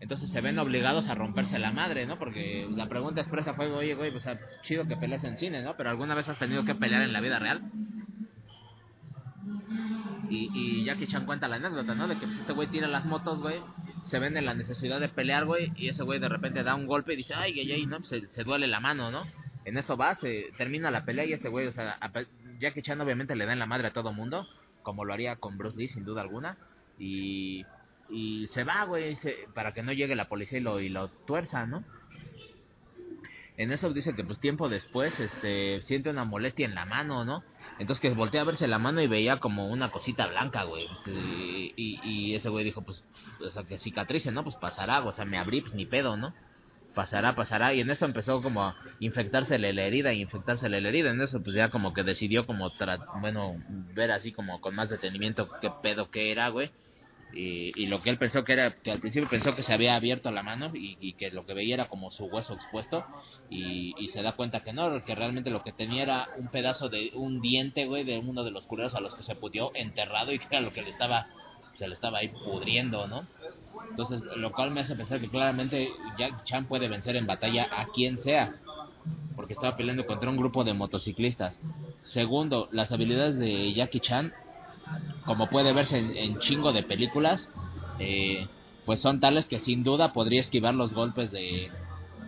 Entonces 0.00 0.30
se 0.30 0.40
ven 0.40 0.58
obligados 0.58 1.08
a 1.08 1.14
romperse 1.14 1.58
la 1.58 1.70
madre, 1.70 2.06
¿no? 2.06 2.18
Porque 2.18 2.68
la 2.74 2.88
pregunta 2.88 3.20
expresa 3.20 3.54
fue, 3.54 3.70
oye, 3.70 3.94
güey, 3.94 4.10
pues 4.10 4.26
ah, 4.26 4.38
chido 4.62 4.86
que 4.88 4.96
peleas 4.96 5.22
en 5.22 5.38
cine, 5.38 5.62
¿no? 5.62 5.76
Pero 5.76 5.90
¿alguna 5.90 6.14
vez 6.14 6.28
has 6.28 6.38
tenido 6.38 6.64
que 6.64 6.74
pelear 6.74 7.02
en 7.02 7.12
la 7.12 7.20
vida 7.20 7.38
real? 7.38 7.62
Y, 10.32 10.48
y 10.54 10.84
Jackie 10.86 11.06
Chan 11.06 11.26
cuenta 11.26 11.46
la 11.46 11.56
anécdota, 11.56 11.94
¿no? 11.94 12.08
De 12.08 12.18
que 12.18 12.26
pues, 12.26 12.38
este 12.38 12.54
güey 12.54 12.66
tira 12.68 12.88
las 12.88 13.04
motos, 13.04 13.40
güey, 13.40 13.56
se 14.02 14.18
ven 14.18 14.34
en 14.38 14.46
la 14.46 14.54
necesidad 14.54 14.98
de 14.98 15.10
pelear, 15.10 15.44
güey, 15.44 15.70
y 15.76 15.88
ese 15.88 16.04
güey 16.04 16.20
de 16.20 16.30
repente 16.30 16.62
da 16.62 16.74
un 16.74 16.86
golpe 16.86 17.12
y 17.12 17.16
dice, 17.16 17.34
ay, 17.34 17.60
ay, 17.60 17.84
no, 17.84 17.98
Pues, 17.98 18.08
se, 18.08 18.32
se 18.32 18.42
duele 18.42 18.66
la 18.66 18.80
mano, 18.80 19.10
¿no? 19.10 19.26
En 19.66 19.76
eso 19.76 19.98
va, 19.98 20.14
se 20.14 20.50
termina 20.56 20.90
la 20.90 21.04
pelea 21.04 21.26
y 21.26 21.34
este 21.34 21.50
güey, 21.50 21.66
o 21.66 21.72
sea, 21.72 21.98
a 22.00 22.10
Jackie 22.60 22.80
Chan 22.80 22.98
obviamente 23.02 23.36
le 23.36 23.44
da 23.44 23.52
en 23.52 23.58
la 23.58 23.66
madre 23.66 23.88
a 23.88 23.92
todo 23.92 24.14
mundo, 24.14 24.48
como 24.82 25.04
lo 25.04 25.12
haría 25.12 25.36
con 25.36 25.58
Bruce 25.58 25.76
Lee, 25.76 25.88
sin 25.88 26.06
duda 26.06 26.22
alguna, 26.22 26.56
y, 26.98 27.66
y 28.08 28.46
se 28.46 28.64
va, 28.64 28.84
güey, 28.84 29.18
para 29.54 29.74
que 29.74 29.82
no 29.82 29.92
llegue 29.92 30.16
la 30.16 30.30
policía 30.30 30.58
y 30.58 30.62
lo, 30.62 30.80
y 30.80 30.88
lo 30.88 31.08
tuerza, 31.08 31.66
¿no? 31.66 31.84
En 33.58 33.70
eso 33.70 33.92
dice 33.92 34.14
que 34.14 34.24
pues 34.24 34.40
tiempo 34.40 34.70
después, 34.70 35.20
este, 35.20 35.82
siente 35.82 36.08
una 36.08 36.24
molestia 36.24 36.64
en 36.64 36.74
la 36.74 36.86
mano, 36.86 37.26
¿no? 37.26 37.44
Entonces 37.78 38.00
que 38.00 38.10
voltea 38.14 38.42
a 38.42 38.44
verse 38.44 38.68
la 38.68 38.78
mano 38.78 39.00
y 39.02 39.06
veía 39.08 39.38
como 39.38 39.68
una 39.68 39.90
cosita 39.90 40.26
blanca, 40.28 40.64
güey. 40.64 40.86
y, 41.06 41.72
y, 41.76 42.00
y 42.02 42.34
ese 42.34 42.48
güey 42.48 42.64
dijo, 42.64 42.82
pues, 42.82 43.04
o 43.40 43.50
sea, 43.50 43.64
que 43.64 43.78
cicatrice, 43.78 44.30
¿no? 44.32 44.44
Pues 44.44 44.56
pasará, 44.56 45.00
o 45.04 45.12
sea, 45.12 45.24
me 45.24 45.38
abrí, 45.38 45.60
pues 45.62 45.74
ni 45.74 45.86
pedo, 45.86 46.16
¿no? 46.16 46.34
Pasará, 46.94 47.34
pasará. 47.34 47.74
Y 47.74 47.80
en 47.80 47.90
eso 47.90 48.04
empezó 48.04 48.42
como 48.42 48.62
a 48.64 48.76
infectársele 48.98 49.72
la 49.72 49.82
herida 49.84 50.12
y 50.12 50.20
infectársele 50.22 50.80
la 50.80 50.88
herida. 50.88 51.10
En 51.10 51.20
eso 51.22 51.42
pues 51.42 51.56
ya 51.56 51.70
como 51.70 51.92
que 51.94 52.04
decidió 52.04 52.46
como, 52.46 52.70
tra- 52.76 53.06
bueno, 53.20 53.54
ver 53.94 54.12
así 54.12 54.32
como 54.32 54.60
con 54.60 54.74
más 54.74 54.90
detenimiento 54.90 55.50
qué 55.60 55.70
pedo 55.70 56.10
que 56.10 56.30
era, 56.32 56.48
güey. 56.50 56.72
Y, 57.34 57.86
lo 57.86 58.02
que 58.02 58.10
él 58.10 58.18
pensó 58.18 58.44
que 58.44 58.52
era, 58.52 58.72
que 58.72 58.90
al 58.90 59.00
principio 59.00 59.28
pensó 59.28 59.54
que 59.54 59.62
se 59.62 59.72
había 59.72 59.96
abierto 59.96 60.30
la 60.30 60.42
mano 60.42 60.70
y, 60.74 61.12
que 61.14 61.30
lo 61.30 61.46
que 61.46 61.54
veía 61.54 61.74
era 61.74 61.88
como 61.88 62.10
su 62.10 62.26
hueso 62.26 62.54
expuesto 62.54 63.04
y, 63.50 64.08
se 64.12 64.22
da 64.22 64.32
cuenta 64.32 64.60
que 64.60 64.72
no, 64.72 65.04
que 65.04 65.14
realmente 65.14 65.50
lo 65.50 65.62
que 65.62 65.72
tenía 65.72 66.02
era 66.02 66.28
un 66.36 66.48
pedazo 66.48 66.88
de 66.88 67.10
un 67.14 67.40
diente, 67.40 67.86
güey, 67.86 68.04
de 68.04 68.18
uno 68.18 68.44
de 68.44 68.50
los 68.50 68.66
culeros 68.66 68.94
a 68.94 69.00
los 69.00 69.14
que 69.14 69.22
se 69.22 69.34
putió 69.34 69.72
enterrado 69.74 70.32
y 70.32 70.38
que 70.38 70.46
era 70.50 70.60
lo 70.60 70.72
que 70.72 70.82
le 70.82 70.90
estaba, 70.90 71.28
se 71.74 71.88
le 71.88 71.94
estaba 71.94 72.18
ahí 72.18 72.28
pudriendo, 72.28 73.06
¿no? 73.06 73.26
Entonces, 73.90 74.22
lo 74.36 74.52
cual 74.52 74.70
me 74.70 74.80
hace 74.80 74.94
pensar 74.94 75.20
que 75.20 75.28
claramente 75.28 75.90
Jack 76.18 76.44
Chan 76.44 76.66
puede 76.66 76.88
vencer 76.88 77.16
en 77.16 77.26
batalla 77.26 77.68
a 77.70 77.86
quien 77.86 78.18
sea, 78.20 78.54
porque 79.34 79.54
estaba 79.54 79.76
peleando 79.76 80.06
contra 80.06 80.30
un 80.30 80.36
grupo 80.36 80.64
de 80.64 80.74
motociclistas. 80.74 81.60
Segundo, 82.02 82.68
las 82.72 82.92
habilidades 82.92 83.38
de 83.38 83.72
Jackie 83.72 84.00
Chan, 84.00 84.32
como 85.24 85.48
puede 85.48 85.72
verse 85.72 85.98
en, 85.98 86.38
chingo 86.38 86.72
de 86.72 86.82
películas, 86.82 87.50
eh, 87.98 88.46
pues 88.84 89.00
son 89.00 89.20
tales 89.20 89.46
que 89.46 89.60
sin 89.60 89.84
duda 89.84 90.12
podría 90.12 90.40
esquivar 90.40 90.74
los 90.74 90.92
golpes 90.92 91.30
de, 91.30 91.70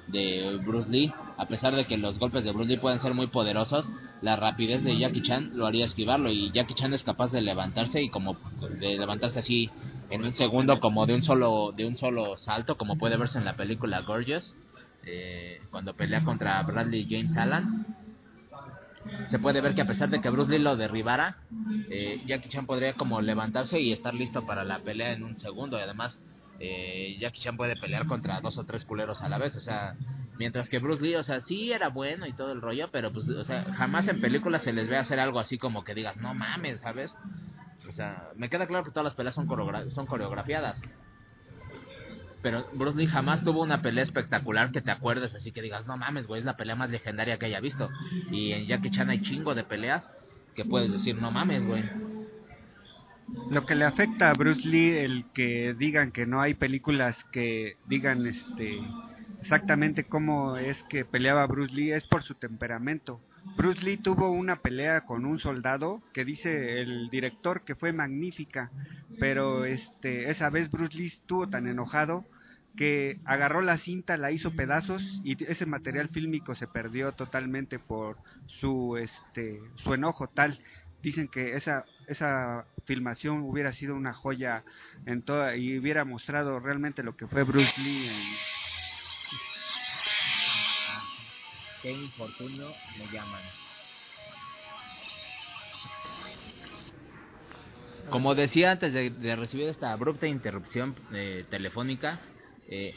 de 0.08 0.58
Bruce 0.64 0.90
Lee. 0.90 1.12
A 1.36 1.46
pesar 1.46 1.74
de 1.74 1.84
que 1.86 1.98
los 1.98 2.18
golpes 2.18 2.44
de 2.44 2.52
Bruce 2.52 2.70
Lee 2.70 2.76
pueden 2.76 3.00
ser 3.00 3.14
muy 3.14 3.26
poderosos, 3.26 3.90
la 4.22 4.36
rapidez 4.36 4.84
de 4.84 4.96
Jackie 4.96 5.22
Chan 5.22 5.52
lo 5.54 5.66
haría 5.66 5.84
esquivarlo. 5.84 6.30
Y 6.30 6.50
Jackie 6.52 6.74
Chan 6.74 6.94
es 6.94 7.02
capaz 7.02 7.32
de 7.32 7.40
levantarse 7.40 8.02
y 8.02 8.08
como 8.08 8.36
de 8.80 8.98
levantarse 8.98 9.40
así 9.40 9.70
en 10.10 10.24
un 10.24 10.32
segundo, 10.32 10.80
como 10.80 11.06
de 11.06 11.14
un 11.14 11.22
solo, 11.22 11.72
de 11.76 11.84
un 11.84 11.96
solo 11.96 12.36
salto, 12.36 12.76
como 12.76 12.96
puede 12.96 13.16
verse 13.16 13.38
en 13.38 13.44
la 13.44 13.56
película 13.56 14.00
Gorgeous, 14.02 14.54
eh, 15.04 15.60
cuando 15.70 15.94
pelea 15.94 16.24
contra 16.24 16.62
Bradley 16.62 17.06
James 17.08 17.36
Allen. 17.36 17.84
Se 19.26 19.38
puede 19.38 19.60
ver 19.60 19.74
que 19.74 19.82
a 19.82 19.86
pesar 19.86 20.08
de 20.10 20.20
que 20.20 20.30
Bruce 20.30 20.50
Lee 20.50 20.58
lo 20.58 20.76
derribara, 20.76 21.38
eh, 21.90 22.22
Jackie 22.26 22.48
Chan 22.48 22.66
podría 22.66 22.94
como 22.94 23.20
levantarse 23.20 23.80
y 23.80 23.92
estar 23.92 24.14
listo 24.14 24.44
para 24.46 24.64
la 24.64 24.80
pelea 24.80 25.12
en 25.12 25.24
un 25.24 25.36
segundo. 25.36 25.78
Y 25.78 25.82
además, 25.82 26.20
eh, 26.60 27.16
Jackie 27.20 27.40
Chan 27.40 27.56
puede 27.56 27.76
pelear 27.76 28.06
contra 28.06 28.40
dos 28.40 28.58
o 28.58 28.64
tres 28.64 28.84
culeros 28.84 29.22
a 29.22 29.28
la 29.28 29.38
vez. 29.38 29.56
O 29.56 29.60
sea, 29.60 29.96
mientras 30.38 30.68
que 30.68 30.78
Bruce 30.78 31.02
Lee, 31.02 31.16
o 31.16 31.22
sea, 31.22 31.40
sí 31.40 31.72
era 31.72 31.88
bueno 31.88 32.26
y 32.26 32.32
todo 32.32 32.52
el 32.52 32.60
rollo, 32.60 32.88
pero 32.92 33.12
pues, 33.12 33.28
o 33.28 33.44
sea, 33.44 33.64
jamás 33.74 34.08
en 34.08 34.20
películas 34.20 34.62
se 34.62 34.72
les 34.72 34.88
ve 34.88 34.96
hacer 34.96 35.20
algo 35.20 35.38
así 35.38 35.58
como 35.58 35.84
que 35.84 35.94
digas, 35.94 36.16
no 36.16 36.34
mames, 36.34 36.80
¿sabes? 36.80 37.14
O 37.88 37.92
sea, 37.92 38.30
me 38.36 38.48
queda 38.48 38.66
claro 38.66 38.84
que 38.84 38.90
todas 38.90 39.04
las 39.04 39.14
peleas 39.14 39.34
son, 39.34 39.46
coreogra- 39.46 39.90
son 39.90 40.06
coreografiadas. 40.06 40.82
Pero 42.44 42.68
Bruce 42.74 42.98
Lee 42.98 43.06
jamás 43.06 43.42
tuvo 43.42 43.62
una 43.62 43.80
pelea 43.80 44.02
espectacular 44.02 44.70
que 44.70 44.82
te 44.82 44.90
acuerdes, 44.90 45.34
así 45.34 45.50
que 45.50 45.62
digas, 45.62 45.86
no 45.86 45.96
mames, 45.96 46.26
güey, 46.26 46.40
es 46.40 46.44
la 46.44 46.58
pelea 46.58 46.76
más 46.76 46.90
legendaria 46.90 47.38
que 47.38 47.46
haya 47.46 47.58
visto. 47.58 47.88
Y 48.30 48.52
en 48.52 48.66
Jackie 48.66 48.90
Chan 48.90 49.08
hay 49.08 49.22
chingo 49.22 49.54
de 49.54 49.64
peleas 49.64 50.12
que 50.54 50.66
puedes 50.66 50.92
decir, 50.92 51.16
no 51.16 51.30
mames, 51.30 51.64
güey. 51.64 51.82
Lo 53.48 53.64
que 53.64 53.74
le 53.74 53.86
afecta 53.86 54.28
a 54.28 54.34
Bruce 54.34 54.68
Lee, 54.68 54.90
el 54.90 55.24
que 55.32 55.74
digan 55.78 56.12
que 56.12 56.26
no 56.26 56.42
hay 56.42 56.52
películas 56.52 57.16
que 57.32 57.78
digan 57.86 58.26
este 58.26 58.78
exactamente 59.40 60.04
cómo 60.04 60.58
es 60.58 60.82
que 60.90 61.06
peleaba 61.06 61.46
Bruce 61.46 61.74
Lee, 61.74 61.92
es 61.92 62.04
por 62.04 62.22
su 62.24 62.34
temperamento. 62.34 63.22
Bruce 63.56 63.82
Lee 63.82 63.96
tuvo 63.96 64.30
una 64.30 64.56
pelea 64.56 65.06
con 65.06 65.24
un 65.24 65.38
soldado 65.38 66.02
que 66.12 66.26
dice 66.26 66.82
el 66.82 67.08
director 67.08 67.62
que 67.62 67.74
fue 67.74 67.94
magnífica, 67.94 68.70
pero 69.18 69.64
este 69.64 70.30
esa 70.30 70.50
vez 70.50 70.70
Bruce 70.70 70.98
Lee 70.98 71.06
estuvo 71.06 71.48
tan 71.48 71.66
enojado 71.66 72.26
que 72.76 73.20
agarró 73.24 73.60
la 73.60 73.78
cinta, 73.78 74.16
la 74.16 74.32
hizo 74.32 74.54
pedazos 74.54 75.02
y 75.22 75.42
ese 75.44 75.66
material 75.66 76.08
fílmico 76.08 76.54
se 76.54 76.66
perdió 76.66 77.12
totalmente 77.12 77.78
por 77.78 78.16
su 78.46 78.96
este 78.96 79.60
su 79.76 79.94
enojo 79.94 80.28
tal. 80.28 80.60
Dicen 81.02 81.28
que 81.28 81.54
esa 81.54 81.84
esa 82.08 82.66
filmación 82.84 83.42
hubiera 83.42 83.72
sido 83.72 83.94
una 83.94 84.12
joya 84.12 84.64
en 85.06 85.22
toda 85.22 85.56
y 85.56 85.78
hubiera 85.78 86.04
mostrado 86.04 86.58
realmente 86.60 87.02
lo 87.02 87.16
que 87.16 87.26
fue 87.26 87.44
Bruce 87.44 87.80
Lee 87.80 88.08
en, 88.08 88.14
Qué 91.82 91.92
infortunio 91.92 92.72
me 92.98 93.12
llaman. 93.12 93.42
Como 98.08 98.34
decía 98.34 98.70
antes 98.70 98.92
de, 98.92 99.10
de 99.10 99.36
recibir 99.36 99.68
esta 99.68 99.92
abrupta 99.92 100.26
interrupción 100.26 100.94
eh, 101.12 101.44
telefónica, 101.50 102.20
eh, 102.68 102.94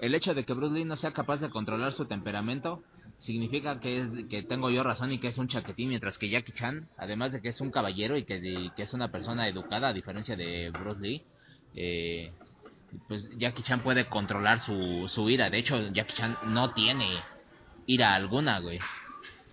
el 0.00 0.14
hecho 0.14 0.34
de 0.34 0.44
que 0.44 0.52
Bruce 0.52 0.74
Lee 0.74 0.84
no 0.84 0.96
sea 0.96 1.12
capaz 1.12 1.38
de 1.38 1.50
controlar 1.50 1.92
su 1.92 2.06
temperamento 2.06 2.82
significa 3.16 3.80
que, 3.80 3.98
es, 3.98 4.08
que 4.28 4.42
tengo 4.42 4.70
yo 4.70 4.82
razón 4.82 5.12
y 5.12 5.18
que 5.18 5.28
es 5.28 5.38
un 5.38 5.48
chaquetín, 5.48 5.88
mientras 5.88 6.18
que 6.18 6.28
Jackie 6.28 6.52
Chan, 6.52 6.88
además 6.96 7.32
de 7.32 7.40
que 7.40 7.48
es 7.48 7.60
un 7.60 7.70
caballero 7.70 8.16
y 8.16 8.24
que, 8.24 8.70
que 8.74 8.82
es 8.82 8.92
una 8.92 9.10
persona 9.10 9.48
educada, 9.48 9.88
a 9.88 9.92
diferencia 9.92 10.36
de 10.36 10.70
Bruce 10.70 11.00
Lee, 11.00 11.22
eh, 11.74 12.32
pues 13.08 13.30
Jackie 13.36 13.62
Chan 13.62 13.80
puede 13.80 14.06
controlar 14.06 14.60
su, 14.60 15.06
su 15.08 15.28
ira. 15.30 15.50
De 15.50 15.58
hecho, 15.58 15.88
Jackie 15.92 16.14
Chan 16.14 16.38
no 16.46 16.72
tiene 16.72 17.22
ira 17.86 18.14
alguna, 18.14 18.60
güey. 18.60 18.78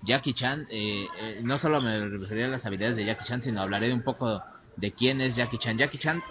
Jackie 0.04 0.34
Chan, 0.34 0.68
eh, 0.70 1.08
eh, 1.20 1.42
no 1.44 1.58
solo 1.58 1.82
me 1.82 2.08
referiré 2.08 2.46
a 2.46 2.50
las 2.50 2.66
habilidades 2.66 2.98
de 2.98 3.06
Jackie 3.06 3.26
Chan, 3.26 3.42
sino 3.42 3.62
hablaré 3.62 3.94
un 3.94 4.04
poco 4.04 4.42
de 4.78 4.92
quién 4.92 5.22
es 5.22 5.36
Jackie 5.36 5.60
Chan. 5.60 5.78
Jackie 5.78 6.00
Chan 6.00 6.22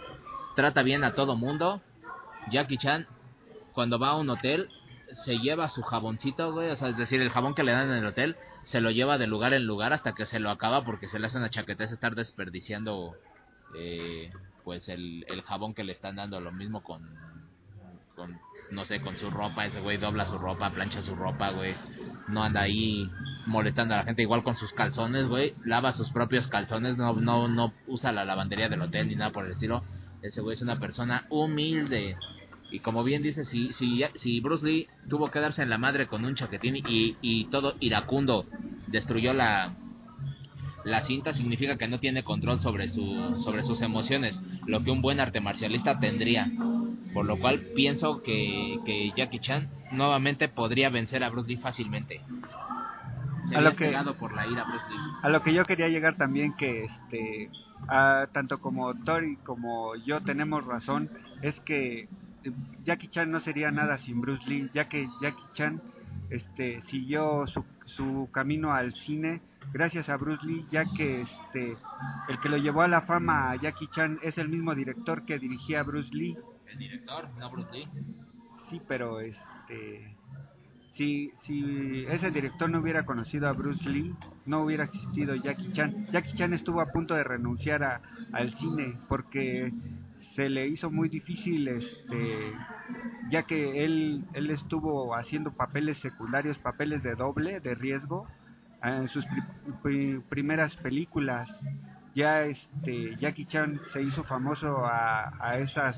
trata 0.56 0.82
bien 0.82 1.04
a 1.04 1.14
todo 1.14 1.36
mundo. 1.36 1.80
Jackie 2.50 2.78
Chan, 2.78 3.06
cuando 3.80 3.98
va 3.98 4.10
a 4.10 4.16
un 4.16 4.28
hotel, 4.28 4.68
se 5.10 5.38
lleva 5.38 5.70
su 5.70 5.80
jaboncito, 5.80 6.52
güey, 6.52 6.68
o 6.68 6.76
sea, 6.76 6.90
es 6.90 6.98
decir, 6.98 7.22
el 7.22 7.30
jabón 7.30 7.54
que 7.54 7.62
le 7.62 7.72
dan 7.72 7.88
en 7.88 7.96
el 7.96 8.04
hotel, 8.04 8.36
se 8.62 8.82
lo 8.82 8.90
lleva 8.90 9.16
de 9.16 9.26
lugar 9.26 9.54
en 9.54 9.64
lugar 9.64 9.94
hasta 9.94 10.12
que 10.12 10.26
se 10.26 10.38
lo 10.38 10.50
acaba 10.50 10.84
porque 10.84 11.08
se 11.08 11.18
le 11.18 11.24
hace 11.24 11.38
una 11.38 11.48
chaquetez 11.48 11.90
estar 11.90 12.14
desperdiciando, 12.14 13.16
eh, 13.74 14.30
pues, 14.64 14.90
el, 14.90 15.24
el 15.28 15.40
jabón 15.40 15.72
que 15.72 15.82
le 15.82 15.92
están 15.92 16.16
dando, 16.16 16.42
lo 16.42 16.52
mismo 16.52 16.82
con, 16.82 17.08
con, 18.14 18.38
no 18.70 18.84
sé, 18.84 19.00
con 19.00 19.16
su 19.16 19.30
ropa, 19.30 19.64
ese 19.64 19.80
güey 19.80 19.96
dobla 19.96 20.26
su 20.26 20.36
ropa, 20.36 20.70
plancha 20.74 21.00
su 21.00 21.14
ropa, 21.14 21.48
güey, 21.48 21.74
no 22.28 22.42
anda 22.42 22.60
ahí 22.60 23.10
molestando 23.46 23.94
a 23.94 23.96
la 23.96 24.04
gente, 24.04 24.20
igual 24.20 24.44
con 24.44 24.56
sus 24.56 24.74
calzones, 24.74 25.24
güey, 25.26 25.54
lava 25.64 25.94
sus 25.94 26.10
propios 26.10 26.48
calzones, 26.48 26.98
no, 26.98 27.14
no, 27.14 27.48
no 27.48 27.72
usa 27.86 28.12
la 28.12 28.26
lavandería 28.26 28.68
del 28.68 28.82
hotel 28.82 29.08
ni 29.08 29.16
nada 29.16 29.32
por 29.32 29.46
el 29.46 29.52
estilo, 29.52 29.84
ese 30.20 30.42
güey 30.42 30.54
es 30.54 30.60
una 30.60 30.78
persona 30.78 31.24
humilde, 31.30 32.18
y 32.70 32.80
como 32.80 33.02
bien 33.04 33.22
dice, 33.22 33.44
si, 33.44 33.72
si, 33.72 34.02
si 34.14 34.40
Bruce 34.40 34.64
Lee 34.64 34.88
tuvo 35.08 35.30
que 35.30 35.40
darse 35.40 35.62
en 35.62 35.70
la 35.70 35.78
madre 35.78 36.06
con 36.06 36.24
un 36.24 36.34
chaquetín 36.36 36.76
y, 36.76 37.16
y 37.20 37.44
todo 37.46 37.74
iracundo 37.80 38.46
destruyó 38.86 39.32
la, 39.32 39.74
la 40.84 41.02
cinta, 41.02 41.34
significa 41.34 41.76
que 41.76 41.88
no 41.88 41.98
tiene 42.00 42.22
control 42.22 42.60
sobre, 42.60 42.88
su, 42.88 43.38
sobre 43.42 43.64
sus 43.64 43.80
emociones, 43.82 44.40
lo 44.66 44.82
que 44.82 44.90
un 44.90 45.02
buen 45.02 45.20
arte 45.20 45.40
marcialista 45.40 45.98
tendría. 46.00 46.50
Por 47.12 47.24
lo 47.26 47.38
cual 47.40 47.60
pienso 47.74 48.22
que, 48.22 48.78
que 48.86 49.10
Jackie 49.16 49.40
Chan 49.40 49.68
nuevamente 49.90 50.48
podría 50.48 50.90
vencer 50.90 51.24
a 51.24 51.28
Bruce 51.28 51.48
Lee 51.48 51.56
fácilmente. 51.56 52.20
Sería 53.42 53.60
lo 53.62 53.74
que- 53.74 54.14
por 54.18 54.32
la 54.34 54.46
ira 54.46 54.64
Bruce 54.64 54.84
Lee. 54.90 54.96
a 55.22 55.28
lo 55.28 55.42
que 55.42 55.52
yo 55.52 55.64
quería 55.64 55.88
llegar 55.88 56.16
también 56.16 56.54
que 56.56 56.84
este 56.84 57.50
ah, 57.88 58.26
tanto 58.32 58.60
como 58.60 58.94
Tori 59.04 59.36
como 59.38 59.96
yo 59.96 60.20
tenemos 60.20 60.64
razón 60.66 61.10
es 61.42 61.58
que 61.60 62.08
Jackie 62.84 63.08
Chan 63.08 63.30
no 63.30 63.40
sería 63.40 63.70
nada 63.70 63.98
sin 63.98 64.20
Bruce 64.20 64.44
Lee 64.48 64.70
ya 64.72 64.88
que 64.88 65.08
Jackie 65.20 65.46
Chan 65.52 65.80
este 66.30 66.80
siguió 66.82 67.46
su, 67.46 67.64
su 67.86 68.28
camino 68.32 68.72
al 68.72 68.92
cine 68.92 69.42
gracias 69.72 70.08
a 70.08 70.16
Bruce 70.16 70.46
Lee 70.46 70.66
ya 70.70 70.84
que 70.96 71.22
este 71.22 71.76
el 72.28 72.40
que 72.40 72.48
lo 72.48 72.56
llevó 72.56 72.82
a 72.82 72.88
la 72.88 73.02
fama 73.02 73.50
a 73.50 73.56
Jackie 73.56 73.88
Chan 73.88 74.18
es 74.22 74.38
el 74.38 74.48
mismo 74.48 74.74
director 74.74 75.24
que 75.24 75.38
dirigía 75.38 75.80
a 75.80 75.82
Bruce 75.84 76.10
Lee 76.12 76.36
El 76.72 76.78
director, 76.78 77.28
no 77.38 77.50
Bruce 77.50 77.70
Lee. 77.72 77.88
Sí, 78.68 78.80
pero 78.86 79.20
este 79.20 80.16
si 80.92 81.32
si 81.44 82.04
ese 82.08 82.30
director 82.30 82.68
no 82.70 82.80
hubiera 82.80 83.04
conocido 83.04 83.48
a 83.48 83.52
Bruce 83.52 83.88
Lee, 83.88 84.14
no 84.46 84.62
hubiera 84.62 84.84
existido 84.84 85.34
Jackie 85.34 85.72
Chan. 85.72 86.08
Jackie 86.12 86.34
Chan 86.34 86.52
estuvo 86.52 86.80
a 86.80 86.92
punto 86.92 87.14
de 87.14 87.24
renunciar 87.24 87.82
a, 87.82 88.00
al 88.32 88.52
cine 88.54 88.98
porque 89.08 89.72
se 90.40 90.48
le 90.48 90.66
hizo 90.68 90.90
muy 90.90 91.10
difícil 91.10 91.68
este 91.68 92.52
ya 93.28 93.42
que 93.42 93.84
él 93.84 94.24
él 94.32 94.50
estuvo 94.50 95.14
haciendo 95.14 95.52
papeles 95.52 95.98
secundarios, 96.00 96.56
papeles 96.58 97.02
de 97.02 97.14
doble, 97.14 97.60
de 97.60 97.74
riesgo 97.74 98.26
en 98.82 99.06
sus 99.08 99.22
pri- 99.26 99.42
pri- 99.82 100.20
primeras 100.30 100.74
películas. 100.76 101.46
Ya 102.14 102.44
este 102.44 103.16
Jackie 103.16 103.44
Chan 103.44 103.78
se 103.92 104.00
hizo 104.02 104.24
famoso 104.24 104.86
a, 104.86 105.30
a 105.46 105.58
esas 105.58 105.94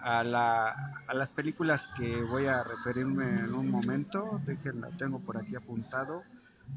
a, 0.00 0.24
la, 0.24 0.70
a 1.06 1.14
las 1.14 1.28
películas 1.30 1.80
que 1.96 2.20
voy 2.22 2.46
a 2.46 2.64
referirme 2.64 3.44
en 3.44 3.54
un 3.54 3.70
momento, 3.70 4.40
déjenla, 4.44 4.88
tengo 4.98 5.20
por 5.20 5.36
aquí 5.38 5.54
apuntado, 5.54 6.24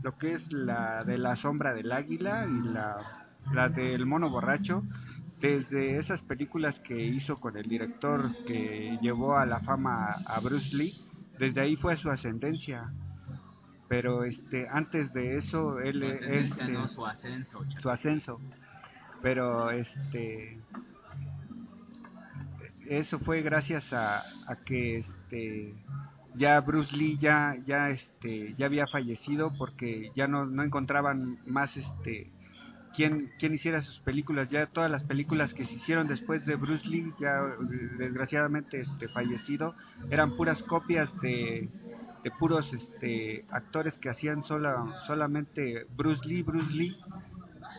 lo 0.04 0.16
que 0.20 0.34
es 0.36 0.52
la 0.54 1.04
de 1.04 1.18
la 1.18 1.36
sombra 1.36 1.74
del 1.74 1.92
águila 1.92 2.46
y 2.46 2.62
la, 2.70 2.98
la 3.52 3.70
del 3.70 4.06
mono 4.06 4.30
borracho, 4.30 4.84
desde 5.46 6.00
esas 6.00 6.22
películas 6.24 6.80
que 6.80 7.00
hizo 7.00 7.38
con 7.38 7.56
el 7.56 7.68
director 7.68 8.32
que 8.46 8.98
llevó 9.02 9.38
a 9.38 9.46
la 9.46 9.60
fama 9.60 10.16
a 10.26 10.40
Bruce 10.40 10.76
Lee, 10.76 10.96
desde 11.38 11.62
ahí 11.62 11.76
fue 11.76 11.96
su 11.98 12.10
ascendencia. 12.10 12.92
Pero 13.88 14.24
este 14.24 14.68
antes 14.70 15.14
de 15.14 15.38
eso 15.38 15.80
él 15.80 16.00
Su 16.00 16.26
este, 16.34 16.72
no 16.72 16.88
su 16.88 17.06
ascenso, 17.06 17.60
chaval. 17.66 17.82
su 17.82 17.90
ascenso. 17.92 18.42
Pero 19.22 19.70
este 19.70 20.60
eso 22.88 23.20
fue 23.20 23.42
gracias 23.42 23.92
a, 23.94 24.24
a 24.48 24.56
que 24.66 25.00
este 25.00 25.76
ya 26.36 26.60
Bruce 26.62 26.96
Lee 26.96 27.18
ya 27.20 27.56
ya 27.68 27.92
este 27.92 28.56
ya 28.58 28.66
había 28.66 28.88
fallecido 28.88 29.54
porque 29.56 30.12
ya 30.16 30.28
no, 30.28 30.46
no 30.48 30.64
encontraban 30.64 31.38
más 31.46 31.76
este 31.78 32.32
quién, 32.96 33.32
quién 33.40 33.54
hiciera 33.54 33.82
sus 33.82 34.00
películas 34.00 34.50
ya 34.50 34.68
todas 34.68 34.90
las 34.90 35.04
películas 35.04 35.54
que 35.54 35.66
se 35.66 35.74
hicieron 35.74 36.08
después 36.08 36.46
de 36.46 36.56
Bruce 36.56 36.88
Lee 36.88 37.14
ya 37.20 37.42
desgraciadamente 37.98 38.82
este 38.82 39.08
fallecido 39.10 39.76
eran 40.10 40.36
puras 40.36 40.62
copias 40.64 41.10
de 41.22 41.70
de 42.24 42.32
puros 42.32 42.72
este 42.74 43.46
actores 43.52 43.96
que 44.00 44.10
hacían 44.10 44.44
sola, 44.44 44.84
solamente 45.06 45.86
Bruce 45.96 46.28
Lee 46.28 46.42
Bruce 46.42 46.74
Lee 46.74 46.98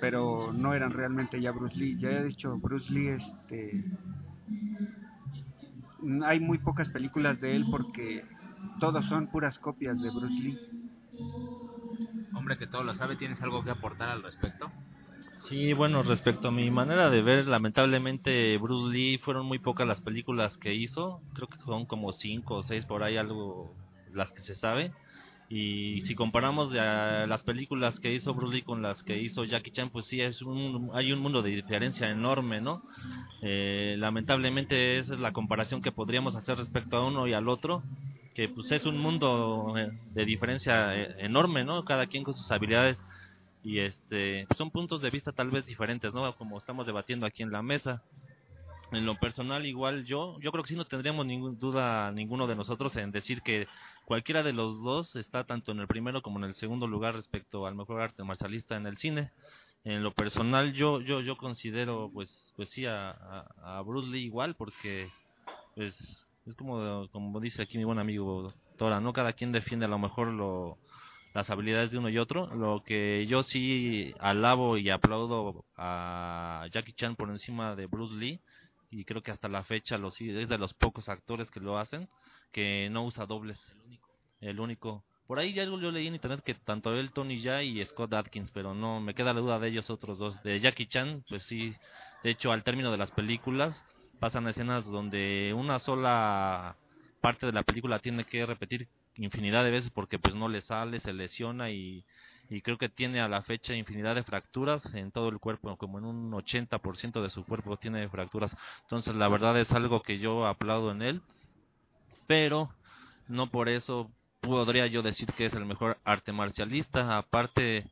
pero 0.01 0.53
no 0.53 0.75
eran 0.75 0.93
realmente 0.93 1.41
ya 1.41 1.51
Bruce 1.51 1.77
Lee 1.77 1.99
ya 1.99 2.11
he 2.11 2.25
dicho 2.25 2.57
Bruce 2.59 2.93
Lee 2.93 3.09
este 3.09 3.85
hay 6.25 6.41
muy 6.41 6.59
pocas 6.59 6.89
películas 6.91 7.41
de 7.41 7.57
él 7.57 7.67
porque 7.71 8.25
todos 8.81 9.05
son 9.07 9.29
puras 9.29 9.59
copias 9.59 10.01
de 10.01 10.11
Bruce 10.11 10.35
Lee. 10.35 10.59
Hombre 12.35 12.59
que 12.59 12.67
todo 12.67 12.85
lo 12.85 12.95
sabe, 12.95 13.17
¿tienes 13.17 13.41
algo 13.43 13.65
que 13.65 13.71
aportar 13.71 14.09
al 14.09 14.23
respecto? 14.23 14.71
Sí, 15.49 15.73
bueno, 15.75 16.03
respecto 16.03 16.49
a 16.49 16.51
mi 16.51 16.71
manera 16.73 17.09
de 17.09 17.23
ver, 17.23 17.47
lamentablemente 17.47 18.59
Bruce 18.59 18.93
Lee 18.93 19.19
fueron 19.19 19.47
muy 19.47 19.61
pocas 19.61 19.87
las 19.87 20.01
películas 20.01 20.59
que 20.59 20.75
hizo, 20.75 21.21
creo 21.35 21.47
que 21.47 21.59
son 21.65 21.87
como 21.87 22.13
cinco 22.13 22.57
o 22.57 22.63
seis 22.65 22.85
por 22.85 23.05
ahí 23.05 23.17
algo 23.17 23.73
las 24.13 24.33
que 24.33 24.43
se 24.43 24.57
sabe. 24.57 24.91
Y 25.49 26.01
si 26.01 26.17
comparamos 26.17 26.73
las 26.73 27.43
películas 27.45 28.01
que 28.01 28.13
hizo 28.13 28.35
Bruce 28.35 28.57
Lee 28.57 28.63
con 28.63 28.83
las 28.83 29.05
que 29.05 29.23
hizo 29.23 29.45
Jackie 29.45 29.71
Chan, 29.71 29.91
pues 29.91 30.07
sí, 30.07 30.21
es 30.21 30.43
un, 30.43 30.91
hay 30.93 31.13
un 31.13 31.21
mundo 31.21 31.43
de 31.43 31.51
diferencia 31.51 32.11
enorme, 32.11 32.61
¿no? 32.61 32.83
Eh, 33.43 33.95
lamentablemente 33.99 34.99
esa 34.99 35.15
es 35.15 35.21
la 35.21 35.33
comparación 35.33 35.81
que 35.81 35.93
podríamos 35.93 36.35
hacer 36.35 36.59
respecto 36.59 36.97
a 36.97 37.07
uno 37.07 37.29
y 37.29 37.35
al 37.35 37.49
otro, 37.49 37.85
que 38.35 38.49
pues 38.49 38.73
es 38.73 38.85
un 38.85 38.99
mundo 38.99 39.75
eh, 39.79 39.93
de 40.13 40.25
diferencia 40.25 40.97
eh, 40.97 41.15
enorme, 41.21 41.65
¿no? 41.65 41.85
Cada 41.85 42.09
quien 42.09 42.25
con 42.25 42.35
sus 42.35 42.51
habilidades 42.51 43.01
y 43.67 43.81
este 43.81 44.47
son 44.57 44.71
puntos 44.71 45.03
de 45.03 45.11
vista 45.11 45.33
tal 45.33 45.51
vez 45.51 45.67
diferentes, 45.67 46.15
¿no? 46.15 46.37
Como 46.37 46.57
estamos 46.57 46.87
debatiendo 46.87 47.27
aquí 47.27 47.43
en 47.43 47.51
la 47.51 47.63
mesa. 47.63 48.01
En 48.93 49.05
lo 49.05 49.19
personal, 49.19 49.67
igual 49.67 50.05
yo, 50.05 50.39
yo 50.39 50.53
creo 50.53 50.63
que 50.63 50.69
sí 50.69 50.77
no 50.77 50.85
tendríamos 50.85 51.27
ninguna 51.27 51.59
duda 51.59 52.13
ninguno 52.13 52.47
de 52.47 52.55
nosotros 52.55 52.95
en 52.95 53.11
decir 53.11 53.43
que 53.43 53.67
cualquiera 54.05 54.45
de 54.45 54.53
los 54.53 54.81
dos 54.85 55.17
está 55.17 55.43
tanto 55.43 55.73
en 55.73 55.81
el 55.81 55.89
primero 55.89 56.23
como 56.23 56.39
en 56.39 56.45
el 56.45 56.55
segundo 56.55 56.87
lugar 56.87 57.17
respecto 57.17 57.67
al 57.67 57.75
mejor 57.75 58.01
arte 58.01 58.23
marcialista 58.23 58.77
en 58.77 58.87
el 58.87 58.97
cine. 58.97 59.33
En 59.83 60.05
lo 60.05 60.13
personal, 60.15 60.73
yo, 60.73 61.01
yo, 61.01 61.21
yo 61.21 61.37
considero, 61.37 62.09
pues, 62.15 62.53
pues 62.55 62.71
sí 62.71 62.87
a, 62.87 63.11
a, 63.63 63.83
Bruce 63.83 64.09
Lee 64.09 64.25
igual, 64.27 64.55
porque, 64.55 65.11
pues, 65.75 66.29
es 66.47 66.55
como, 66.55 67.09
como 67.11 67.41
dice 67.41 67.63
aquí 67.63 67.79
mi 67.79 67.85
buen 67.85 67.99
amigo 67.99 68.53
Tora, 68.77 69.01
¿no? 69.01 69.13
Cada 69.13 69.33
quien 69.33 69.51
defiende 69.51 69.87
a 69.87 69.89
lo 69.89 69.99
mejor 69.99 70.29
lo, 70.29 70.79
las 71.37 71.51
habilidades 71.51 71.90
de 71.90 71.99
uno 71.99 72.09
y 72.09 72.16
otro. 72.16 72.46
Lo 72.55 72.83
que 72.83 73.27
yo 73.29 73.42
sí 73.42 74.14
alabo 74.20 74.79
y 74.79 74.88
aplaudo 74.88 75.66
a 75.77 76.66
Jackie 76.72 76.94
Chan 76.94 77.14
por 77.14 77.29
encima 77.29 77.77
de 77.77 77.85
Bruce 77.85 78.14
Lee, 78.14 78.40
y 78.90 79.05
creo 79.05 79.22
que 79.22 79.33
hasta 79.33 79.46
la 79.46 79.62
fecha 79.62 79.99
lo 79.99 80.11
sí, 80.11 80.31
es 80.31 80.49
de 80.49 80.57
los 80.57 80.72
pocos 80.72 81.11
actores 81.11 81.51
que 81.51 81.61
lo 81.61 81.77
hacen, 81.77 82.09
que 82.53 82.88
no 82.90 83.05
usa 83.05 83.27
dobles. 83.27 83.61
El 83.68 83.83
único. 83.83 84.09
El 84.40 84.61
único. 84.61 85.05
Por 85.27 85.38
ahí 85.38 85.53
ya 85.53 85.64
yo 85.64 85.77
leí 85.77 86.07
en 86.07 86.14
internet 86.14 86.42
que 86.42 86.55
tanto 86.55 86.94
él, 86.94 87.12
Tony 87.12 87.42
Jaa 87.42 87.62
y 87.62 87.85
Scott 87.85 88.14
Atkins, 88.14 88.51
pero 88.53 88.75
no 88.75 89.01
me 89.01 89.12
queda 89.12 89.35
la 89.35 89.40
duda 89.40 89.59
de 89.59 89.68
ellos 89.68 89.90
otros 89.90 90.16
dos. 90.16 90.42
De 90.42 90.59
Jackie 90.61 90.87
Chan, 90.87 91.22
pues 91.29 91.42
sí, 91.42 91.75
de 92.25 92.31
hecho 92.31 92.51
al 92.51 92.62
término 92.62 92.90
de 92.90 92.96
las 92.96 93.11
películas 93.11 93.85
pasan 94.20 94.49
escenas 94.49 94.87
donde 94.87 95.53
una 95.55 95.81
sola 95.81 96.77
parte 97.20 97.44
de 97.44 97.53
la 97.53 97.62
película 97.62 97.99
tiene 97.99 98.25
que 98.25 98.46
repetir 98.46 98.88
infinidad 99.19 99.65
de 99.65 99.71
veces 99.71 99.91
porque 99.91 100.19
pues 100.19 100.35
no 100.35 100.49
le 100.49 100.61
sale, 100.61 101.01
se 101.01 101.13
lesiona 101.13 101.71
y, 101.71 102.05
y 102.49 102.61
creo 102.61 102.79
que 102.79 102.89
tiene 102.89 103.21
a 103.21 103.29
la 103.29 103.43
fecha 103.43 103.75
infinidad 103.75 104.15
de 104.15 104.23
fracturas 104.23 104.95
en 104.95 105.11
todo 105.11 105.29
el 105.29 105.39
cuerpo, 105.39 105.77
como 105.77 105.99
en 105.99 106.05
un 106.05 106.33
80% 106.33 107.23
de 107.23 107.31
su 107.31 107.45
cuerpo 107.45 107.77
tiene 107.77 108.09
fracturas. 108.09 108.55
Entonces 108.83 109.15
la 109.15 109.29
verdad 109.29 109.59
es 109.59 109.73
algo 109.73 110.03
que 110.03 110.19
yo 110.19 110.47
aplaudo 110.47 110.91
en 110.91 111.03
él, 111.03 111.23
pero 112.27 112.71
no 113.29 113.51
por 113.51 113.69
eso 113.69 114.11
podría 114.41 114.87
yo 114.87 115.03
decir 115.03 115.33
que 115.33 115.47
es 115.47 115.55
el 115.55 115.67
mejor 115.67 115.99
arte 116.05 116.33
marcialista, 116.33 117.17
aparte 117.19 117.87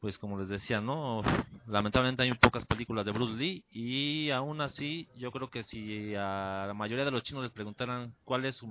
pues 0.00 0.16
como 0.16 0.38
les 0.38 0.48
decía, 0.48 0.80
¿no? 0.80 1.22
Lamentablemente 1.66 2.22
hay 2.22 2.32
pocas 2.34 2.64
películas 2.64 3.04
de 3.04 3.12
Bruce 3.12 3.34
Lee 3.34 3.64
y 3.72 4.30
aún 4.30 4.60
así 4.60 5.08
yo 5.16 5.32
creo 5.32 5.50
que 5.50 5.64
si 5.64 6.14
a 6.14 6.64
la 6.68 6.74
mayoría 6.74 7.04
de 7.04 7.10
los 7.10 7.24
chinos 7.24 7.42
les 7.42 7.52
preguntaran 7.52 8.14
cuál 8.24 8.44
es 8.44 8.54
su, 8.56 8.68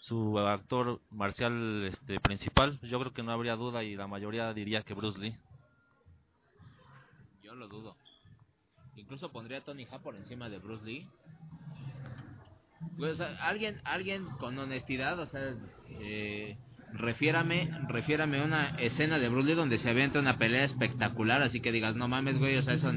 su 0.00 0.38
actor 0.38 1.00
marcial 1.10 1.84
este, 1.84 2.20
principal, 2.20 2.78
yo 2.82 2.98
creo 3.00 3.12
que 3.12 3.22
no 3.22 3.32
habría 3.32 3.56
duda 3.56 3.82
y 3.82 3.96
la 3.96 4.06
mayoría 4.06 4.52
diría 4.54 4.82
que 4.82 4.94
Bruce 4.94 5.18
Lee. 5.18 5.36
Yo 7.42 7.54
lo 7.54 7.68
dudo. 7.68 7.96
Incluso 8.96 9.30
pondría 9.30 9.58
a 9.58 9.64
Tony 9.64 9.84
Jaa 9.84 10.00
por 10.00 10.16
encima 10.16 10.48
de 10.48 10.58
Bruce 10.58 10.84
Lee. 10.84 11.06
Pues, 12.96 13.20
alguien, 13.20 13.80
alguien 13.84 14.26
con 14.38 14.58
honestidad, 14.58 15.18
o 15.18 15.26
sea, 15.26 15.56
eh, 15.88 16.56
refiérame, 16.92 17.70
refiérame 17.88 18.42
una 18.42 18.70
escena 18.76 19.18
de 19.18 19.28
Bruce 19.28 19.48
Lee 19.48 19.54
donde 19.54 19.78
se 19.78 19.90
avienta 19.90 20.18
una 20.18 20.38
pelea 20.38 20.64
espectacular, 20.64 21.42
así 21.42 21.60
que 21.60 21.72
digas, 21.72 21.96
no 21.96 22.08
mames, 22.08 22.38
güey, 22.38 22.56
o 22.56 22.62
sea, 22.62 22.74
eso 22.74 22.92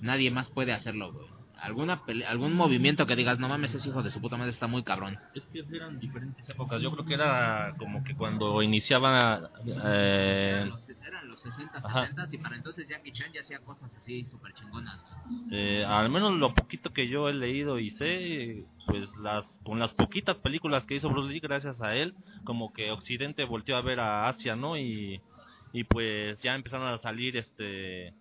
nadie 0.00 0.30
más 0.30 0.50
puede 0.50 0.72
hacerlo, 0.72 1.12
güey. 1.12 1.35
Alguna 1.58 2.02
algún 2.28 2.54
movimiento 2.54 3.06
que 3.06 3.16
digas, 3.16 3.38
no 3.38 3.48
mames, 3.48 3.74
ese 3.74 3.88
hijo 3.88 4.02
de 4.02 4.10
su 4.10 4.20
puta 4.20 4.36
madre 4.36 4.52
está 4.52 4.66
muy 4.66 4.82
cabrón. 4.82 5.18
Es 5.34 5.46
que 5.46 5.64
eran 5.72 5.98
diferentes 5.98 6.48
épocas. 6.48 6.82
Yo 6.82 6.90
creo 6.92 7.06
que 7.06 7.14
era 7.14 7.74
como 7.78 8.04
que 8.04 8.14
cuando 8.14 8.62
iniciaba. 8.62 9.50
Eh... 9.66 10.52
Eran, 10.56 10.68
los, 10.68 10.88
eran 10.88 11.28
los 11.28 11.40
60, 11.40 11.80
70 11.80 12.28
y 12.32 12.38
para 12.38 12.56
entonces 12.56 12.86
Jackie 12.88 13.12
Chan 13.12 13.32
ya 13.32 13.40
hacía 13.40 13.60
cosas 13.60 13.90
así 13.94 14.24
súper 14.24 14.52
chingonas. 14.54 15.00
Eh, 15.50 15.84
al 15.86 16.10
menos 16.10 16.34
lo 16.34 16.54
poquito 16.54 16.92
que 16.92 17.08
yo 17.08 17.28
he 17.28 17.34
leído 17.34 17.78
y 17.78 17.90
sé, 17.90 18.64
pues 18.86 19.16
las 19.16 19.58
con 19.64 19.78
las 19.78 19.94
poquitas 19.94 20.38
películas 20.38 20.86
que 20.86 20.96
hizo 20.96 21.08
Bruce 21.08 21.32
Lee, 21.32 21.40
gracias 21.40 21.80
a 21.80 21.96
él, 21.96 22.14
como 22.44 22.72
que 22.72 22.90
Occidente 22.90 23.44
volteó 23.44 23.76
a 23.76 23.82
ver 23.82 24.00
a 24.00 24.28
Asia, 24.28 24.56
¿no? 24.56 24.76
Y, 24.76 25.20
y 25.72 25.84
pues 25.84 26.40
ya 26.42 26.54
empezaron 26.54 26.86
a 26.88 26.98
salir 26.98 27.36
este 27.36 28.14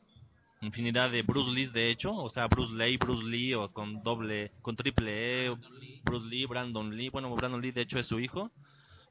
infinidad 0.61 1.11
de 1.11 1.21
Bruce 1.21 1.51
Lee 1.51 1.67
de 1.67 1.89
hecho, 1.89 2.13
o 2.15 2.29
sea, 2.29 2.47
Bruce 2.47 2.73
Lee, 2.73 2.97
Bruce 2.97 3.25
Lee 3.25 3.53
o 3.53 3.71
con 3.71 4.01
doble, 4.03 4.51
con 4.61 4.75
triple 4.75 5.47
E, 5.47 5.55
Bruce 6.03 6.25
Lee, 6.27 6.45
Brandon 6.45 6.95
Lee, 6.95 7.09
bueno, 7.09 7.33
Brandon 7.35 7.61
Lee 7.61 7.71
de 7.71 7.81
hecho 7.81 7.99
es 7.99 8.07
su 8.07 8.19
hijo, 8.19 8.51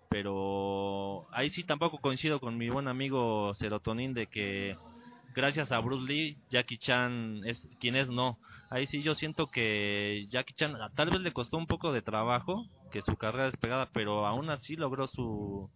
pero 0.09 1.27
ahí 1.33 1.51
sí 1.51 1.65
tampoco 1.65 1.99
coincido 1.99 2.41
con 2.41 2.57
mi 2.57 2.71
buen 2.71 2.89
amigo 2.89 3.55
Serotonin 3.55 4.15
de 4.15 4.27
que 4.27 4.77
gracias 5.35 5.73
a 5.73 5.81
Bruce 5.81 6.07
Lee, 6.07 6.39
Jackie 6.51 6.79
Chan 6.79 7.43
es 7.45 7.69
quien 7.81 7.97
es, 7.97 8.09
no. 8.09 8.39
Ahí 8.71 8.87
sí 8.87 9.03
yo 9.03 9.15
siento 9.15 9.51
que 9.51 10.27
Jackie 10.31 10.55
Chan 10.55 10.77
tal 10.95 11.11
vez 11.11 11.21
le 11.21 11.33
costó 11.33 11.59
un 11.59 11.67
poco 11.67 11.93
de 11.93 12.03
trabajo, 12.03 12.67
que 12.91 13.03
su 13.03 13.17
carrera 13.17 13.47
despegada, 13.47 13.91
pero 13.93 14.27
aún 14.27 14.51
así 14.51 14.77
logró 14.77 15.07
su 15.07 15.69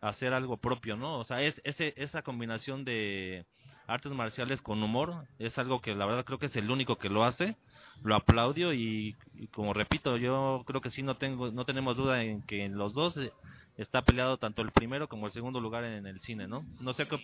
hacer 0.00 0.32
algo 0.32 0.56
propio, 0.56 0.96
¿no? 0.96 1.18
O 1.18 1.24
sea, 1.24 1.42
es 1.42 1.60
ese, 1.64 1.94
esa 1.96 2.22
combinación 2.22 2.84
de 2.84 3.46
artes 3.90 4.12
marciales 4.12 4.62
con 4.62 4.82
humor 4.82 5.26
es 5.38 5.58
algo 5.58 5.80
que 5.80 5.94
la 5.94 6.06
verdad 6.06 6.24
creo 6.24 6.38
que 6.38 6.46
es 6.46 6.56
el 6.56 6.70
único 6.70 6.96
que 6.96 7.08
lo 7.08 7.24
hace 7.24 7.56
lo 8.02 8.14
aplaudio 8.14 8.72
y, 8.72 9.16
como 9.52 9.74
repito 9.74 10.16
yo 10.16 10.62
creo 10.66 10.80
que 10.80 10.90
sí 10.90 11.02
no 11.02 11.16
tengo 11.16 11.50
no 11.50 11.64
tenemos 11.64 11.96
duda 11.96 12.22
en 12.22 12.42
que 12.42 12.64
en 12.64 12.78
los 12.78 12.94
dos 12.94 13.16
eh, 13.16 13.32
está 13.76 14.02
peleado 14.02 14.38
tanto 14.38 14.62
el 14.62 14.70
primero 14.70 15.08
como 15.08 15.26
el 15.26 15.32
segundo 15.32 15.60
lugar 15.60 15.84
en 15.84 16.06
el 16.06 16.20
cine 16.20 16.46
no 16.46 16.64
no 16.80 16.92
sé 16.92 17.06
qué 17.08 17.18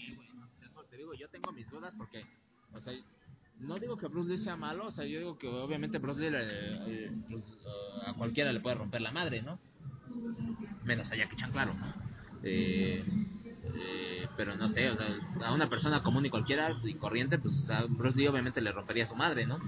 te 0.91 0.97
digo 0.97 1.15
yo 1.15 1.29
tengo 1.29 1.53
mis 1.53 1.71
dudas 1.71 1.95
porque 1.97 2.27
o 2.75 2.81
sea 2.81 2.93
no 3.61 3.77
digo 3.77 3.97
que 3.97 4.09
Bruce 4.09 4.31
Lee 4.31 4.39
sea 4.39 4.57
malo 4.57 4.87
o 4.87 4.91
sea 4.91 5.05
yo 5.05 5.19
digo 5.19 5.39
que 5.39 5.47
obviamente 5.49 5.99
Bruce 5.99 6.21
Lee 6.21 6.37
eh, 6.37 7.11
uh, 7.31 8.11
a 8.11 8.15
cualquiera 8.15 8.53
le 8.53 8.61
puede 8.61 8.77
romper 8.77 9.01
la 9.01 9.13
madre 9.13 9.41
no 9.41 9.59
menos 10.85 11.11
a 11.11 11.17
Jackie 11.17 11.37
Chan 11.37 11.53
claro 11.53 11.75
eh, 12.43 13.05
eh, 13.79 14.29
pero 14.37 14.57
no 14.57 14.69
sé, 14.69 14.91
o 14.91 14.97
sea, 14.97 15.07
a 15.45 15.55
una 15.55 15.69
persona 15.69 16.03
común 16.03 16.27
y 16.27 16.31
cualquiera 16.31 16.71
y 16.85 16.95
corriente, 16.95 17.39
pues 17.39 17.69
a 17.71 17.85
Bruce 17.89 18.19
Lee 18.19 18.29
obviamente 18.29 18.61
le 18.61 18.73
rompería 18.73 19.05
a 19.05 19.09
su 19.09 19.17
madre, 19.17 19.47
¿no? 19.47 19.59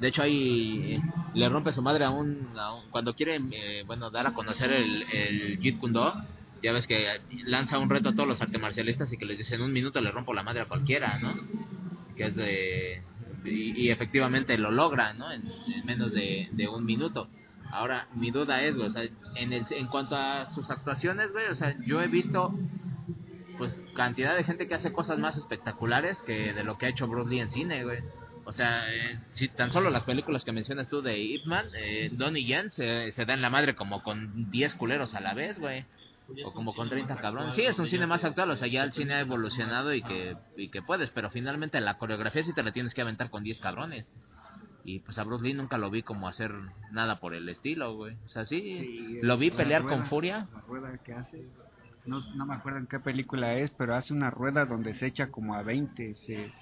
De 0.00 0.08
hecho, 0.08 0.22
ahí 0.22 1.00
le 1.34 1.48
rompe 1.48 1.72
su 1.72 1.82
madre 1.82 2.04
a 2.04 2.10
un, 2.10 2.48
cuando 2.90 3.14
quiere, 3.14 3.40
eh, 3.52 3.82
bueno, 3.86 4.10
dar 4.10 4.26
a 4.26 4.34
conocer 4.34 4.72
el, 4.72 5.02
el 5.12 5.58
Jeet 5.60 5.78
Kune 5.78 5.94
Do, 5.94 6.14
ya 6.62 6.72
ves 6.72 6.86
que 6.86 7.06
lanza 7.44 7.78
un 7.78 7.88
reto 7.88 8.10
a 8.10 8.14
todos 8.14 8.28
los 8.28 8.40
artes 8.40 8.60
marcialistas 8.60 9.12
y 9.12 9.16
que 9.16 9.26
les 9.26 9.38
dice 9.38 9.54
en 9.54 9.62
un 9.62 9.72
minuto 9.72 10.00
le 10.00 10.10
rompo 10.10 10.34
la 10.34 10.42
madre 10.42 10.62
a 10.62 10.68
cualquiera, 10.68 11.18
¿no? 11.18 11.34
Que 12.16 12.24
es 12.26 12.36
de... 12.36 13.02
Y, 13.44 13.90
efectivamente 13.90 14.58
lo 14.58 14.72
logra, 14.72 15.12
¿no? 15.12 15.30
En, 15.30 15.42
en 15.72 15.86
menos 15.86 16.12
de 16.12 16.68
un 16.72 16.84
minuto. 16.84 17.28
Ahora, 17.70 18.08
mi 18.14 18.30
duda 18.30 18.62
es, 18.62 18.74
güey, 18.76 18.88
o 18.88 18.90
sea, 18.90 19.02
en, 19.34 19.52
el, 19.52 19.66
en 19.70 19.86
cuanto 19.86 20.16
a 20.16 20.50
sus 20.50 20.70
actuaciones, 20.70 21.32
güey, 21.32 21.46
o 21.46 21.54
sea, 21.54 21.76
yo 21.84 22.00
he 22.00 22.08
visto, 22.08 22.54
pues, 23.58 23.82
cantidad 23.94 24.36
de 24.36 24.44
gente 24.44 24.66
que 24.68 24.74
hace 24.74 24.92
cosas 24.92 25.18
más 25.18 25.36
espectaculares 25.36 26.22
que 26.22 26.52
de 26.52 26.64
lo 26.64 26.78
que 26.78 26.86
ha 26.86 26.90
hecho 26.90 27.08
Bruce 27.08 27.30
Lee 27.30 27.40
en 27.40 27.50
cine, 27.50 27.84
güey. 27.84 28.00
O 28.44 28.52
sea, 28.52 28.84
eh, 28.94 29.18
si 29.32 29.48
tan 29.48 29.72
solo 29.72 29.90
las 29.90 30.04
películas 30.04 30.44
que 30.44 30.52
mencionas 30.52 30.88
tú 30.88 31.02
de 31.02 31.18
Ip 31.18 31.46
Man, 31.46 31.66
eh, 31.76 32.10
Donnie 32.12 32.44
Yen 32.44 32.70
se, 32.70 33.10
se 33.10 33.24
dan 33.24 33.42
la 33.42 33.50
madre 33.50 33.74
como 33.74 34.04
con 34.04 34.50
10 34.52 34.76
culeros 34.76 35.14
a 35.14 35.20
la 35.20 35.34
vez, 35.34 35.58
güey. 35.58 35.84
O 36.44 36.52
como 36.52 36.74
con 36.74 36.88
30 36.88 37.16
cabrones. 37.16 37.54
Sí, 37.54 37.62
es 37.62 37.78
un 37.78 37.86
cine 37.86 38.06
más 38.06 38.24
actual, 38.24 38.50
o 38.50 38.56
sea, 38.56 38.66
ya 38.66 38.82
el 38.82 38.92
cine 38.92 39.14
ha 39.14 39.20
evolucionado 39.20 39.94
y 39.94 40.02
que, 40.02 40.36
y 40.56 40.68
que 40.68 40.82
puedes, 40.82 41.10
pero 41.10 41.30
finalmente 41.30 41.80
la 41.80 41.98
coreografía 41.98 42.42
sí 42.42 42.52
te 42.52 42.64
la 42.64 42.72
tienes 42.72 42.94
que 42.94 43.02
aventar 43.02 43.30
con 43.30 43.44
10 43.44 43.60
cabrones. 43.60 44.12
Y 44.88 45.00
pues 45.00 45.18
a 45.18 45.24
Bruce 45.24 45.44
Lee 45.44 45.52
nunca 45.52 45.78
lo 45.78 45.90
vi 45.90 46.02
como 46.02 46.28
hacer 46.28 46.52
nada 46.92 47.18
por 47.18 47.34
el 47.34 47.48
estilo, 47.48 47.96
güey. 47.96 48.16
O 48.24 48.28
sea, 48.28 48.44
sí, 48.44 48.60
sí 48.60 49.18
lo 49.20 49.36
vi 49.36 49.50
pelear 49.50 49.82
rueda, 49.82 49.96
con 49.96 50.06
furia. 50.06 50.46
La 50.54 50.60
rueda 50.60 50.96
que 50.98 51.12
hace, 51.12 51.44
no, 52.04 52.20
no 52.36 52.46
me 52.46 52.54
acuerdo 52.54 52.78
en 52.78 52.86
qué 52.86 53.00
película 53.00 53.54
es, 53.54 53.70
pero 53.70 53.96
hace 53.96 54.12
una 54.12 54.30
rueda 54.30 54.64
donde 54.64 54.94
se 54.94 55.06
echa 55.06 55.26
como 55.26 55.56
a 55.56 55.62
20, 55.62 56.14
se 56.14 56.52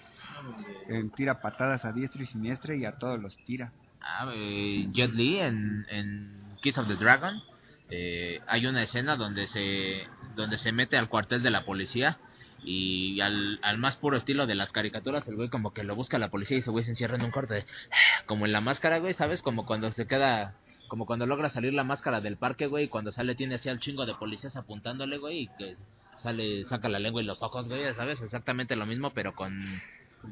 tira 1.14 1.42
patadas 1.42 1.84
a 1.84 1.92
diestra 1.92 2.22
y 2.22 2.26
siniestra 2.26 2.74
y 2.74 2.86
a 2.86 2.92
todos 2.92 3.20
los 3.20 3.36
tira. 3.44 3.72
Ah, 4.00 4.32
eh, 4.34 4.88
Jet 4.90 5.12
Li 5.12 5.40
en, 5.40 5.84
en 5.90 6.44
Kiss 6.62 6.78
of 6.78 6.88
the 6.88 6.96
Dragon. 6.96 7.42
Eh, 7.90 8.40
hay 8.46 8.64
una 8.64 8.82
escena 8.82 9.16
donde 9.16 9.46
se 9.48 10.08
donde 10.34 10.56
se 10.56 10.72
mete 10.72 10.96
al 10.96 11.10
cuartel 11.10 11.42
de 11.42 11.50
la 11.50 11.66
policía 11.66 12.16
y 12.64 13.20
al, 13.20 13.58
al 13.62 13.78
más 13.78 13.96
puro 13.96 14.16
estilo 14.16 14.46
de 14.46 14.54
las 14.54 14.72
caricaturas, 14.72 15.26
el 15.28 15.36
güey 15.36 15.48
como 15.48 15.72
que 15.72 15.84
lo 15.84 15.94
busca 15.94 16.18
la 16.18 16.30
policía 16.30 16.56
y 16.56 16.60
ese 16.60 16.70
güey 16.70 16.84
se 16.84 16.90
encierra 16.90 17.16
en 17.16 17.22
un 17.24 17.30
corte, 17.30 17.66
como 18.26 18.46
en 18.46 18.52
la 18.52 18.60
máscara, 18.60 18.98
güey, 18.98 19.14
¿sabes? 19.14 19.42
Como 19.42 19.66
cuando 19.66 19.90
se 19.92 20.06
queda, 20.06 20.54
como 20.88 21.06
cuando 21.06 21.26
logra 21.26 21.50
salir 21.50 21.74
la 21.74 21.84
máscara 21.84 22.20
del 22.20 22.36
parque, 22.36 22.66
güey, 22.66 22.84
y 22.84 22.88
cuando 22.88 23.12
sale 23.12 23.34
tiene 23.34 23.56
así 23.56 23.68
al 23.68 23.80
chingo 23.80 24.06
de 24.06 24.14
policías 24.14 24.56
apuntándole, 24.56 25.18
güey, 25.18 25.42
y 25.42 25.48
que 25.58 25.76
sale, 26.16 26.64
saca 26.64 26.88
la 26.88 26.98
lengua 26.98 27.22
y 27.22 27.26
los 27.26 27.42
ojos, 27.42 27.68
güey, 27.68 27.94
¿sabes? 27.94 28.20
Exactamente 28.22 28.76
lo 28.76 28.86
mismo, 28.86 29.10
pero 29.10 29.34
con 29.34 29.58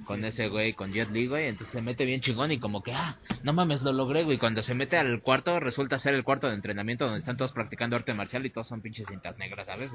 con 0.04 0.24
ese 0.24 0.48
güey, 0.48 0.72
con 0.72 0.92
Jet 0.92 1.10
Li, 1.10 1.26
güey, 1.26 1.48
entonces 1.48 1.72
se 1.72 1.82
mete 1.82 2.04
bien 2.04 2.20
chingón 2.20 2.52
y 2.52 2.58
como 2.58 2.82
que, 2.82 2.92
ah, 2.92 3.16
no 3.42 3.52
mames, 3.52 3.82
lo 3.82 3.92
logré, 3.92 4.24
güey, 4.24 4.38
cuando 4.38 4.62
se 4.62 4.74
mete 4.74 4.96
al 4.96 5.22
cuarto, 5.22 5.60
resulta 5.60 5.98
ser 5.98 6.14
el 6.14 6.24
cuarto 6.24 6.48
de 6.48 6.54
entrenamiento 6.54 7.04
donde 7.04 7.20
están 7.20 7.36
todos 7.36 7.52
practicando 7.52 7.96
arte 7.96 8.14
marcial 8.14 8.44
y 8.46 8.50
todos 8.50 8.68
son 8.68 8.80
pinches 8.80 9.06
cintas 9.08 9.38
negras, 9.38 9.66
¿sabes? 9.66 9.90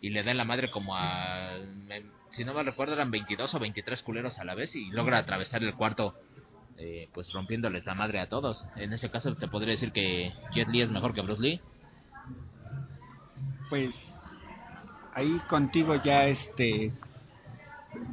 Y 0.00 0.10
le 0.10 0.22
dan 0.22 0.36
la 0.36 0.44
madre 0.44 0.70
como 0.70 0.96
a, 0.96 1.56
si 2.30 2.44
no 2.44 2.54
me 2.54 2.62
recuerdo, 2.62 2.94
eran 2.94 3.10
22 3.10 3.54
o 3.54 3.58
23 3.58 4.02
culeros 4.02 4.38
a 4.38 4.44
la 4.44 4.54
vez 4.54 4.74
y 4.74 4.90
logra 4.90 5.18
atravesar 5.18 5.62
el 5.62 5.74
cuarto 5.74 6.14
eh, 6.76 7.08
pues 7.14 7.32
rompiéndoles 7.32 7.86
la 7.86 7.94
madre 7.94 8.20
a 8.20 8.28
todos. 8.28 8.66
En 8.76 8.92
ese 8.92 9.10
caso 9.10 9.34
te 9.36 9.48
podría 9.48 9.72
decir 9.72 9.92
que 9.92 10.32
Jet 10.52 10.68
Li 10.68 10.82
es 10.82 10.90
mejor 10.90 11.14
que 11.14 11.20
Bruce 11.20 11.42
Lee. 11.42 11.60
Pues 13.68 13.94
ahí 15.14 15.40
contigo 15.48 15.94
ya 16.02 16.26
este 16.26 16.92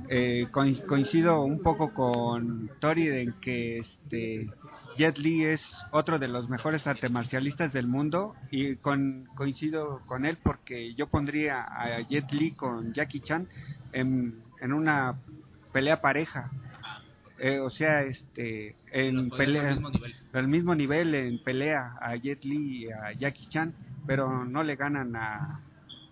eh, 0.09 0.47
coin- 0.51 0.81
coincido 0.87 1.43
un 1.43 1.61
poco 1.61 1.93
con 1.93 2.69
Tori 2.79 3.07
en 3.07 3.33
que 3.41 3.79
este 3.79 4.49
Jet 4.97 5.17
Li 5.17 5.45
es 5.45 5.65
otro 5.91 6.19
de 6.19 6.27
los 6.27 6.49
mejores 6.49 6.85
arte 6.87 7.09
marcialistas 7.09 7.71
del 7.73 7.87
mundo 7.87 8.35
y 8.51 8.75
con, 8.75 9.27
coincido 9.35 10.01
con 10.05 10.25
él 10.25 10.37
porque 10.43 10.93
yo 10.95 11.07
pondría 11.07 11.61
a 11.63 12.01
Jet 12.01 12.31
Li 12.33 12.51
con 12.51 12.93
Jackie 12.93 13.21
Chan 13.21 13.47
en, 13.93 14.41
en 14.59 14.73
una 14.73 15.15
pelea 15.71 16.01
pareja. 16.01 16.51
Eh, 17.39 17.59
o 17.59 17.69
sea, 17.71 18.03
este 18.03 18.75
en 18.91 19.29
pelea 19.31 19.79
al 20.33 20.47
mismo 20.47 20.75
nivel 20.75 21.15
en 21.15 21.41
pelea 21.43 21.95
a 21.99 22.15
Jet 22.15 22.43
Li 22.43 22.85
y 22.85 22.91
a 22.91 23.13
Jackie 23.13 23.47
Chan, 23.47 23.73
pero 24.05 24.45
no 24.45 24.61
le 24.61 24.75
ganan 24.75 25.15
a, 25.15 25.61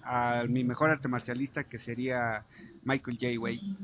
a 0.04 0.44
mi 0.50 0.64
mejor 0.64 0.90
arte 0.90 1.08
marcialista 1.08 1.66
que 1.66 1.78
sería 1.78 2.46
Michael 2.90 3.20
J. 3.22 3.40
Way. 3.40 3.78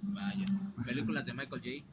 Vaya. 0.00 0.46
Películas 0.86 1.26
de 1.26 1.34
Michael 1.34 1.60
J. 1.62 1.84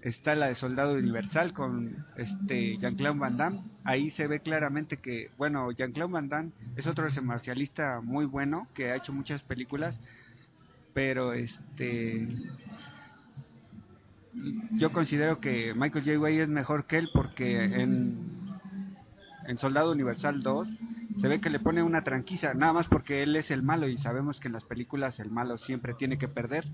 Está 0.00 0.34
la 0.34 0.46
de 0.46 0.54
Soldado 0.54 0.94
Universal 0.94 1.52
con 1.52 2.06
este 2.16 2.78
Jean-Claude 2.78 3.18
Van 3.18 3.36
Damme. 3.36 3.62
Ahí 3.84 4.08
se 4.08 4.26
ve 4.26 4.40
claramente 4.40 4.96
que, 4.96 5.30
bueno, 5.36 5.70
Jean-Claude 5.70 6.12
Van 6.12 6.28
Damme 6.30 6.52
es 6.76 6.86
otro 6.86 7.06
marcialista 7.22 8.00
muy 8.02 8.24
bueno 8.24 8.68
que 8.72 8.90
ha 8.90 8.96
hecho 8.96 9.12
muchas 9.12 9.42
películas, 9.42 10.00
pero 10.94 11.34
este 11.34 12.26
yo 14.72 14.92
considero 14.92 15.40
que 15.40 15.74
Michael 15.74 16.04
J. 16.04 16.18
Way 16.18 16.38
es 16.38 16.48
mejor 16.48 16.86
que 16.86 16.98
él 16.98 17.10
porque 17.12 17.64
en, 17.64 18.35
en 19.46 19.58
Soldado 19.58 19.92
Universal 19.92 20.42
2 20.42 20.68
se 21.16 21.28
ve 21.28 21.40
que 21.40 21.50
le 21.50 21.60
pone 21.60 21.82
una 21.82 22.02
tranquiza, 22.02 22.54
nada 22.54 22.72
más 22.72 22.86
porque 22.86 23.22
él 23.22 23.36
es 23.36 23.50
el 23.50 23.62
malo 23.62 23.88
y 23.88 23.96
sabemos 23.98 24.38
que 24.38 24.48
en 24.48 24.54
las 24.54 24.64
películas 24.64 25.18
el 25.20 25.30
malo 25.30 25.56
siempre 25.56 25.94
tiene 25.94 26.18
que 26.18 26.28
perder, 26.28 26.66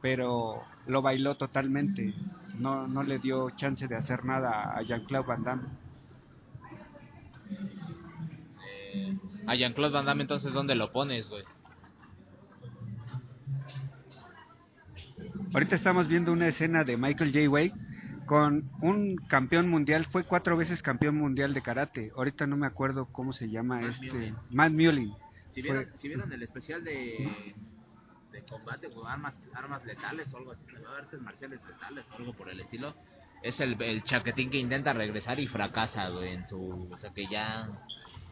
pero 0.00 0.62
lo 0.86 1.02
bailó 1.02 1.36
totalmente, 1.36 2.14
no, 2.58 2.86
no 2.86 3.02
le 3.02 3.18
dio 3.18 3.50
chance 3.50 3.88
de 3.88 3.96
hacer 3.96 4.24
nada 4.24 4.76
a 4.76 4.82
Jean-Claude 4.82 5.26
Van 5.26 5.42
Damme. 5.42 5.68
Eh, 8.94 9.18
a 9.46 9.54
Jean-Claude 9.56 9.92
Van 9.92 10.06
Damme, 10.06 10.22
entonces, 10.22 10.52
¿dónde 10.52 10.74
lo 10.74 10.92
pones, 10.92 11.28
güey? 11.28 11.42
Ahorita 15.52 15.76
estamos 15.76 16.08
viendo 16.08 16.32
una 16.32 16.48
escena 16.48 16.84
de 16.84 16.96
Michael 16.96 17.32
J. 17.32 17.48
Way 17.48 17.72
con 18.26 18.70
un 18.80 19.16
campeón 19.28 19.68
mundial, 19.68 20.06
fue 20.10 20.24
cuatro 20.24 20.56
veces 20.56 20.82
campeón 20.82 21.16
mundial 21.16 21.54
de 21.54 21.62
karate. 21.62 22.12
Ahorita 22.16 22.46
no 22.46 22.56
me 22.56 22.66
acuerdo 22.66 23.06
cómo 23.12 23.32
se 23.32 23.48
llama 23.50 23.80
Matt 23.80 23.90
este. 23.90 24.12
Mullin. 24.12 24.36
Matt 24.50 24.72
Mullin. 24.72 25.12
Si 25.50 25.62
Fue- 25.62 25.72
vieron, 25.72 25.86
si 25.98 26.08
vieron 26.08 26.32
el 26.32 26.42
especial 26.42 26.82
de, 26.82 27.54
de 28.32 28.42
combate 28.44 28.88
o 28.94 29.06
armas, 29.06 29.36
armas 29.54 29.84
letales 29.84 30.32
o 30.34 30.38
algo 30.38 30.52
así, 30.52 30.64
artes 30.98 31.20
marciales 31.20 31.60
letales 31.68 32.04
o 32.12 32.16
algo 32.16 32.32
por 32.34 32.48
el 32.50 32.60
estilo, 32.60 32.94
es 33.42 33.60
el, 33.60 33.80
el 33.82 34.02
chaquetín 34.04 34.50
que 34.50 34.58
intenta 34.58 34.92
regresar 34.92 35.38
y 35.38 35.46
fracasa, 35.46 36.08
güey, 36.08 36.32
en 36.32 36.48
su... 36.48 36.88
O 36.90 36.98
sea, 36.98 37.10
que 37.12 37.26
ya 37.26 37.68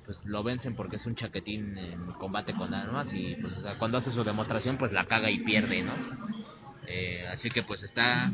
pues 0.05 0.21
lo 0.25 0.43
vencen 0.43 0.75
porque 0.75 0.97
es 0.97 1.07
un 1.07 1.15
chaquetín 1.15 1.79
en 1.79 2.07
combate 2.15 2.55
con 2.55 2.75
armas 2.75 3.13
y 3.15 3.37
pues 3.37 3.57
o 3.57 3.63
sea, 3.63 3.79
cuando 3.79 3.99
hace 3.99 4.11
su 4.11 4.25
demostración 4.25 4.77
pues 4.77 4.91
la 4.91 5.05
caga 5.05 5.31
y 5.31 5.45
pierde, 5.45 5.83
¿no? 5.83 5.93
Eh, 6.87 7.27
así 7.31 7.51
que 7.51 7.63
pues 7.63 7.83
está 7.83 8.31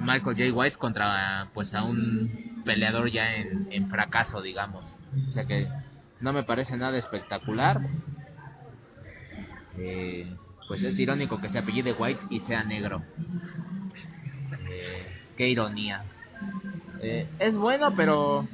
Michael 0.00 0.36
J. 0.36 0.52
White 0.52 0.76
contra 0.76 1.48
pues 1.52 1.74
a 1.74 1.84
un 1.84 2.62
peleador 2.64 3.10
ya 3.10 3.36
en, 3.36 3.88
fracaso, 3.88 4.42
digamos. 4.42 4.96
O 5.28 5.32
sea 5.32 5.44
que 5.44 5.68
no 6.20 6.32
me 6.32 6.42
parece 6.42 6.76
nada 6.76 6.98
espectacular. 6.98 7.80
Eh, 9.78 10.34
pues 10.68 10.82
es 10.82 10.98
irónico 10.98 11.40
que 11.40 11.48
se 11.48 11.58
apellide 11.58 11.92
White 11.92 12.20
y 12.30 12.40
sea 12.40 12.64
negro. 12.64 13.02
Eh, 14.68 15.06
qué 15.36 15.48
ironía. 15.48 16.04
Eh, 17.02 17.26
es 17.38 17.56
bueno, 17.56 17.94
pero 17.94 18.46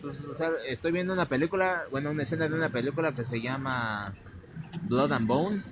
pues, 0.00 0.22
estoy 0.68 0.92
viendo 0.92 1.12
una 1.12 1.26
película, 1.26 1.82
bueno, 1.90 2.10
una 2.10 2.22
escena 2.22 2.48
de 2.48 2.54
una 2.54 2.70
película 2.70 3.14
que 3.14 3.24
se 3.24 3.40
llama 3.40 4.14
Blood 4.82 5.12
and 5.12 5.26
Bone, 5.26 5.62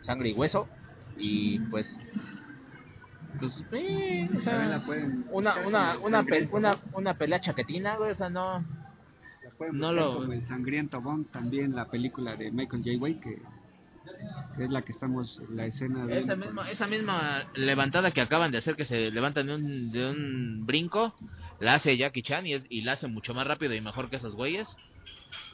sangre 0.00 0.30
y 0.30 0.32
hueso, 0.32 0.68
y 1.16 1.58
pues, 1.70 1.96
pues, 3.38 3.62
eh, 3.72 4.28
o 4.36 4.40
sea, 4.40 4.52
También 4.52 4.70
la 4.70 4.84
pueden 4.86 5.24
una, 5.30 5.56
una, 5.66 5.98
una, 5.98 6.24
una, 6.50 6.78
una 6.92 7.14
pelea 7.14 7.40
chaquetina, 7.40 7.96
güey, 7.96 8.12
o 8.12 8.14
sea, 8.14 8.30
no, 8.30 8.60
La 9.42 9.50
pueden 9.58 9.78
no 9.78 9.92
lo- 9.92 10.14
como 10.20 10.32
el 10.32 10.46
sangriento 10.46 11.00
Bond, 11.00 11.30
también 11.30 11.74
la 11.74 11.86
película 11.90 12.36
de 12.36 12.50
Michael 12.50 12.82
J. 12.84 12.98
Way 12.98 13.14
que, 13.20 13.42
que 14.56 14.64
es 14.64 14.70
la 14.70 14.82
que 14.82 14.92
estamos 14.92 15.40
la 15.50 15.66
escena 15.66 16.06
de 16.06 16.18
Esa 16.18 16.36
misma, 16.36 16.70
esa 16.70 16.86
misma 16.86 17.44
levantada 17.54 18.10
que 18.12 18.20
acaban 18.20 18.52
de 18.52 18.58
hacer, 18.58 18.76
que 18.76 18.84
se 18.84 19.10
levantan 19.10 19.46
de 19.48 19.54
un, 19.56 19.90
de 19.92 20.10
un 20.10 20.66
brinco, 20.66 21.14
la 21.60 21.74
hace 21.74 21.96
Jackie 21.96 22.22
Chan 22.22 22.46
y, 22.46 22.54
es- 22.54 22.66
y 22.68 22.82
la 22.82 22.92
hace 22.92 23.08
mucho 23.08 23.34
más 23.34 23.46
rápido 23.46 23.74
y 23.74 23.80
mejor 23.80 24.10
que 24.10 24.16
esos 24.16 24.34
güeyes. 24.34 24.76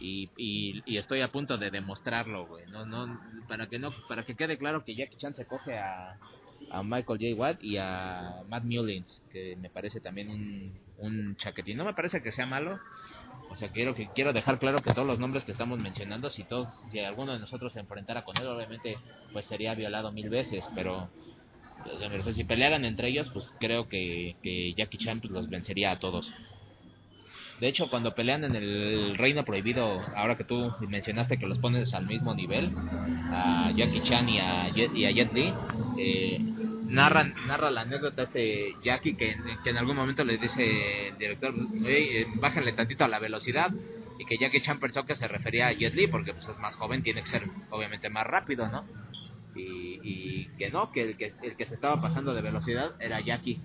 Y, 0.01 0.31
y, 0.37 0.83
y 0.87 0.97
estoy 0.97 1.21
a 1.21 1.31
punto 1.31 1.59
de 1.59 1.71
demostrarlo, 1.71 2.47
güey. 2.47 2.65
No, 2.67 3.21
para 3.49 3.67
que 3.69 3.79
no, 3.79 3.93
para 4.09 4.25
que 4.25 4.35
quede 4.35 4.59
claro 4.59 4.85
que 4.85 4.95
Jackie 4.95 5.17
Chan 5.17 5.35
se 5.35 5.47
coge 5.47 5.79
a, 5.79 6.19
Michael 6.85 7.19
J. 7.19 7.35
Watt 7.37 7.63
y 7.63 7.79
a 7.79 8.43
Matt 8.49 8.65
Mullins, 8.65 9.23
que 9.33 9.57
me 9.57 9.71
parece 9.71 10.01
también 10.01 10.73
un, 10.99 11.37
chaquetín. 11.37 11.77
No 11.77 11.85
me 11.85 11.95
parece 11.95 12.23
que 12.23 12.33
sea 12.33 12.47
malo. 12.47 12.79
O 13.51 13.57
sea, 13.57 13.71
quiero 13.71 13.95
que 13.95 14.09
quiero 14.15 14.33
dejar 14.33 14.61
claro 14.61 14.81
que 14.81 14.93
todos 14.95 15.07
los 15.07 15.19
nombres 15.19 15.45
que 15.45 15.51
estamos 15.51 15.79
mencionando, 15.81 16.31
si 16.31 16.45
todos, 16.45 16.69
si 16.93 17.01
alguno 17.01 17.33
de 17.33 17.41
nosotros 17.41 17.73
se 17.73 17.81
enfrentara 17.81 18.25
con 18.25 18.37
él, 18.37 18.47
obviamente, 18.47 18.97
pues 19.33 19.47
sería 19.47 19.75
violado 19.75 20.13
mil 20.13 20.29
veces. 20.29 20.65
Pero 20.75 21.11
me 21.85 22.09
refiero, 22.09 22.33
si 22.33 22.45
pelearan 22.45 22.85
entre 22.85 23.09
ellos, 23.09 23.29
pues 23.31 23.55
creo 23.59 23.89
que, 23.89 24.37
que 24.43 24.75
Jackie 24.75 24.99
Chan 24.99 25.21
pues, 25.21 25.33
los 25.33 25.49
vencería 25.49 25.93
a 25.93 25.99
todos. 25.99 26.33
De 27.61 27.69
hecho, 27.69 27.91
cuando 27.91 28.15
pelean 28.15 28.45
en 28.45 28.57
el 28.57 29.19
Reino 29.19 29.45
Prohibido, 29.45 30.01
ahora 30.17 30.37
que 30.37 30.45
tú 30.45 30.73
mencionaste 30.89 31.37
que 31.37 31.47
los 31.47 31.59
pones 31.59 31.93
al 31.93 32.07
mismo 32.07 32.35
nivel, 32.35 32.73
a 33.31 33.71
Jackie 33.77 34.03
Chan 34.03 34.29
y 34.31 34.39
a 34.39 34.69
Jet, 34.71 34.95
y 34.97 35.05
a 35.05 35.11
Jet 35.11 35.33
Li, 35.35 35.53
eh, 35.99 36.41
narran, 36.89 37.35
narra 37.47 37.71
la 37.71 37.83
anécdota 37.83 38.23
este 38.23 38.75
Jackie 38.83 39.15
que, 39.15 39.37
que 39.63 39.71
en 39.71 39.77
algún 39.77 39.95
momento 39.95 40.25
le 40.25 40.39
dice 40.39 41.09
el 41.09 41.19
director, 41.19 41.55
"Oye, 41.85 42.23
eh, 42.23 42.27
bájenle 42.37 42.73
tantito 42.73 43.05
a 43.05 43.09
la 43.09 43.19
velocidad, 43.19 43.71
y 44.19 44.25
que 44.25 44.39
Jackie 44.39 44.63
Chan 44.63 44.81
pensó 44.81 45.05
que 45.05 45.15
se 45.15 45.29
refería 45.29 45.67
a 45.69 45.73
Jet 45.73 45.95
Li 45.95 46.07
porque 46.07 46.33
pues 46.33 46.49
es 46.49 46.59
más 46.59 46.77
joven, 46.77 47.03
tiene 47.03 47.21
que 47.21 47.27
ser 47.29 47.47
obviamente 47.69 48.09
más 48.09 48.27
rápido, 48.27 48.69
¿no? 48.69 48.85
Y, 49.55 50.01
y 50.03 50.49
que 50.59 50.71
no, 50.71 50.93
que 50.93 51.03
el, 51.03 51.17
que 51.19 51.33
el 51.43 51.57
que 51.57 51.67
se 51.67 51.75
estaba 51.75 52.01
pasando 52.01 52.33
de 52.33 52.41
velocidad 52.41 52.93
era 53.01 53.21
Jackie 53.21 53.61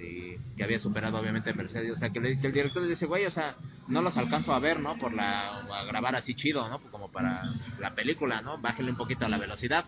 y 0.00 0.36
que 0.56 0.64
había 0.64 0.78
superado 0.78 1.18
obviamente 1.18 1.50
a 1.50 1.54
Mercedes, 1.54 1.92
o 1.92 1.96
sea 1.96 2.10
que, 2.10 2.20
le- 2.20 2.38
que 2.38 2.46
el 2.48 2.52
director 2.52 2.82
le 2.82 2.88
dice, 2.90 3.06
güey, 3.06 3.26
o 3.26 3.30
sea, 3.30 3.56
no 3.88 4.00
los 4.02 4.16
alcanzo 4.16 4.52
a 4.52 4.58
ver, 4.60 4.80
¿no? 4.80 4.96
Por 4.98 5.12
la, 5.14 5.58
a 5.60 5.84
grabar 5.84 6.14
así 6.16 6.34
chido, 6.34 6.68
¿no? 6.68 6.80
Como 6.90 7.10
para 7.10 7.42
la 7.80 7.94
película, 7.94 8.40
¿no? 8.42 8.58
Bájale 8.58 8.90
un 8.90 8.96
poquito 8.96 9.24
a 9.26 9.28
la 9.28 9.38
velocidad. 9.38 9.84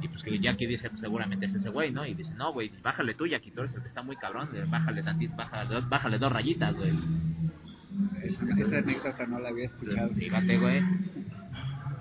Y 0.00 0.08
pues 0.08 0.22
que 0.22 0.38
Jackie 0.40 0.66
dice, 0.66 0.88
pues 0.88 1.00
seguramente 1.02 1.46
es 1.46 1.54
ese 1.54 1.68
güey, 1.68 1.92
¿no? 1.92 2.04
Y 2.06 2.14
dice, 2.14 2.34
no, 2.34 2.52
güey, 2.52 2.70
bájale 2.82 3.14
tú, 3.14 3.26
Jackie, 3.26 3.50
tú 3.50 3.60
eres 3.60 3.74
el 3.74 3.82
que 3.82 3.88
está 3.88 4.02
muy 4.02 4.16
cabrón, 4.16 4.48
bájale 4.68 5.02
tantito, 5.02 5.36
bájale, 5.36 5.74
dos- 5.74 5.88
bájale 5.88 6.18
dos 6.18 6.32
rayitas, 6.32 6.74
güey. 6.74 6.92
esa, 8.22 8.44
esa 8.66 8.78
anécdota 8.78 9.26
no 9.26 9.38
la 9.38 9.50
había 9.50 9.66
escuchado. 9.66 10.10
Fíjate, 10.14 10.58
güey. 10.58 10.82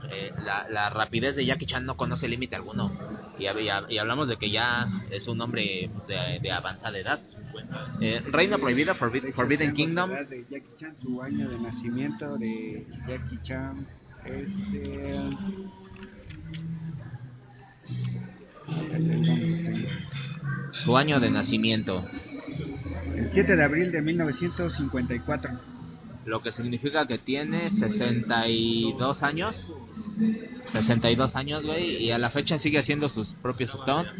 Eh, 0.10 0.32
la, 0.44 0.68
la 0.70 0.90
rapidez 0.90 1.36
de 1.36 1.46
Jackie 1.46 1.66
Chan 1.66 1.86
no 1.86 1.96
conoce 1.96 2.28
límite 2.28 2.56
alguno. 2.56 2.92
Y, 3.42 3.46
y 3.46 3.68
hab- 3.70 3.86
y 3.90 3.98
hablamos 3.98 4.28
de 4.28 4.38
que 4.38 4.50
ya 4.52 4.88
es 5.10 5.28
un 5.28 5.42
hombre 5.42 5.90
de, 6.08 6.40
de 6.42 6.52
avanzada 6.52 6.98
edad. 6.98 7.20
Eh, 8.00 8.22
Reino 8.32 8.60
Prohibido, 8.60 8.94
Forbid- 8.96 9.34
Forbidden 9.34 9.74
Kingdom. 9.74 10.10
De 10.12 10.46
Jackie 10.50 10.70
Chan, 10.78 10.96
su 11.02 11.22
año 11.22 11.50
de 11.50 11.60
nacimiento 11.60 12.38
de 12.38 12.86
Jackie 13.08 13.40
Chan 13.44 13.88
es. 14.26 14.50
Su 20.72 20.98
año 20.98 21.20
de 21.20 21.30
nacimiento. 21.32 22.06
El 23.16 23.30
7 23.32 23.56
de 23.56 23.64
abril 23.64 23.92
de 23.92 24.02
1954. 24.02 25.52
Lo 26.26 26.42
que 26.42 26.52
significa 26.52 27.08
que 27.08 27.18
tiene 27.18 27.72
62 27.72 29.24
años. 29.24 29.72
62 30.72 31.36
años, 31.36 31.66
güey. 31.66 32.04
Y 32.04 32.12
a 32.12 32.18
la 32.18 32.30
fecha 32.30 32.60
sigue 32.60 32.80
haciendo 32.80 33.10
sus 33.10 33.34
propios 33.34 33.72
stunts. 33.72 34.12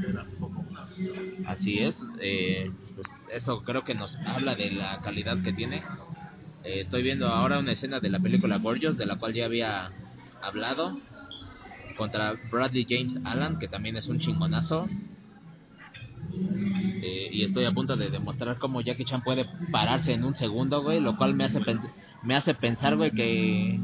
Así 1.46 1.80
es. 1.80 2.02
eh, 2.20 2.72
pues 2.96 3.08
eso 3.34 3.64
creo 3.64 3.84
que 3.84 3.96
nos 3.96 4.18
habla 4.26 4.56
de 4.56 4.72
la 4.72 5.02
calidad 5.02 5.42
que 5.42 5.54
tiene. 5.54 5.84
Eh, 6.64 6.82
estoy 6.82 7.04
viendo 7.04 7.28
ahora 7.28 7.60
una 7.60 7.72
escena 7.72 8.00
de 8.00 8.10
la 8.10 8.20
película 8.20 8.58
Gorgeous, 8.58 8.98
de 8.98 9.06
la 9.06 9.18
cual 9.18 9.34
ya 9.34 9.46
había 9.46 9.92
hablado. 10.42 11.00
Contra 11.98 12.34
Bradley 12.52 12.88
James 12.90 13.20
Allen, 13.26 13.60
que 13.60 13.68
también 13.68 13.96
es 13.96 14.08
un 14.08 14.20
chingonazo. 14.20 14.88
Eh, 17.04 17.30
y 17.32 17.44
estoy 17.44 17.66
a 17.66 17.72
punto 17.72 17.96
de 17.96 18.10
demostrar 18.10 18.60
cómo 18.60 18.82
Jackie 18.82 19.06
Chan 19.06 19.24
puede 19.24 19.46
pararse 19.72 20.14
en 20.14 20.24
un 20.24 20.36
segundo, 20.36 20.84
güey, 20.84 21.00
lo 21.00 21.18
cual 21.18 21.34
me 21.34 21.46
hace 21.46 21.60
me 22.24 22.36
hace 22.36 22.54
pensar, 22.54 22.96
güey, 22.96 23.12
que 23.12 23.80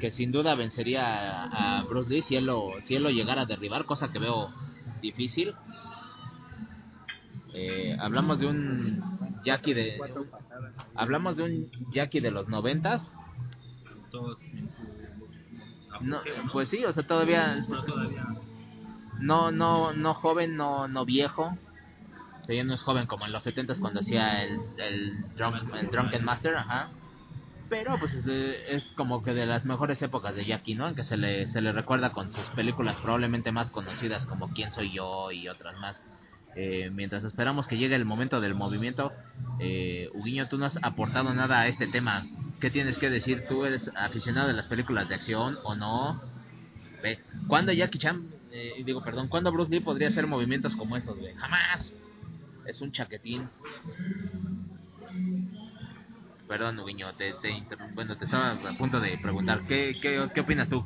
que 0.00 0.10
sin 0.12 0.30
duda 0.30 0.54
vencería 0.54 1.44
a, 1.44 1.78
a 1.78 1.82
Bruce 1.84 2.10
Lee 2.10 2.22
si 2.22 2.36
él 2.36 2.46
lo 2.46 2.70
si 2.84 2.94
él 2.94 3.02
lo 3.02 3.10
llegara 3.10 3.42
a 3.42 3.46
derribar, 3.46 3.84
cosa 3.84 4.10
que 4.12 4.18
veo 4.18 4.50
difícil. 5.00 5.54
Eh, 7.54 7.96
hablamos 7.98 8.40
de 8.40 8.46
un 8.46 9.42
Jackie 9.44 9.74
de 9.74 9.98
hablamos 10.94 11.36
de 11.36 11.42
un 11.44 11.70
Jackie 11.92 12.20
de 12.20 12.30
los 12.30 12.48
noventas. 12.48 13.14
¿no? 16.00 16.20
pues 16.52 16.68
sí, 16.68 16.84
o 16.84 16.92
sea, 16.92 17.06
todavía 17.06 17.66
No, 19.20 19.50
no 19.50 19.92
no 19.92 20.14
joven, 20.14 20.56
no 20.56 20.88
no 20.88 21.04
viejo. 21.04 21.58
O 22.40 22.44
sea, 22.44 22.54
ya 22.56 22.64
no 22.64 22.74
es 22.74 22.82
joven 22.82 23.06
como 23.06 23.26
en 23.26 23.32
los 23.32 23.44
70s 23.44 23.80
cuando 23.80 24.00
hacía 24.00 24.42
el 24.44 24.60
el, 24.78 25.24
drunk- 25.36 25.74
el 25.80 25.90
Drunken 25.90 26.24
Master, 26.24 26.56
ajá. 26.56 26.90
Pero 27.68 27.98
pues 27.98 28.14
es, 28.14 28.26
es 28.26 28.84
como 28.94 29.22
que 29.22 29.34
de 29.34 29.46
las 29.46 29.64
mejores 29.66 30.00
épocas 30.02 30.34
de 30.34 30.44
Jackie, 30.46 30.74
¿no? 30.74 30.88
En 30.88 30.94
que 30.94 31.04
se 31.04 31.16
le, 31.18 31.48
se 31.48 31.60
le 31.60 31.72
recuerda 31.72 32.12
con 32.12 32.30
sus 32.32 32.46
películas 32.50 32.96
probablemente 33.02 33.52
más 33.52 33.70
conocidas 33.70 34.26
como 34.26 34.50
Quién 34.54 34.72
soy 34.72 34.92
yo 34.92 35.30
y 35.32 35.48
otras 35.48 35.76
más. 35.78 36.02
Eh, 36.56 36.90
mientras 36.92 37.24
esperamos 37.24 37.68
que 37.68 37.76
llegue 37.78 37.94
el 37.94 38.06
momento 38.06 38.40
del 38.40 38.54
movimiento, 38.54 39.12
eh, 39.60 40.08
Huguiño, 40.14 40.48
tú 40.48 40.58
no 40.58 40.66
has 40.66 40.78
aportado 40.82 41.34
nada 41.34 41.60
a 41.60 41.68
este 41.68 41.86
tema. 41.86 42.24
¿Qué 42.60 42.70
tienes 42.70 42.98
que 42.98 43.10
decir? 43.10 43.44
¿Tú 43.48 43.64
eres 43.66 43.90
aficionado 43.96 44.48
de 44.48 44.54
las 44.54 44.66
películas 44.66 45.08
de 45.08 45.14
acción 45.16 45.58
o 45.64 45.74
no? 45.74 46.20
¿Cuándo 47.46 47.72
Jackie 47.72 47.98
Chan, 47.98 48.26
eh, 48.58 48.84
digo, 48.84 49.02
perdón, 49.02 49.28
cuándo 49.28 49.52
Bruce 49.52 49.70
Lee 49.70 49.80
podría 49.80 50.08
hacer 50.08 50.26
movimientos 50.26 50.74
como 50.76 50.96
estos, 50.96 51.18
güey? 51.18 51.34
Jamás. 51.34 51.94
Es 52.66 52.80
un 52.80 52.92
chaquetín. 52.92 53.48
Perdón, 56.46 56.78
Huguiño, 56.78 57.14
te, 57.14 57.34
te 57.34 57.62
bueno, 57.94 58.16
te 58.16 58.24
estaba 58.24 58.52
a 58.52 58.78
punto 58.78 59.00
de 59.00 59.18
preguntar. 59.18 59.64
¿Qué, 59.66 59.96
qué, 60.00 60.28
qué 60.34 60.40
opinas 60.40 60.68
tú? 60.68 60.84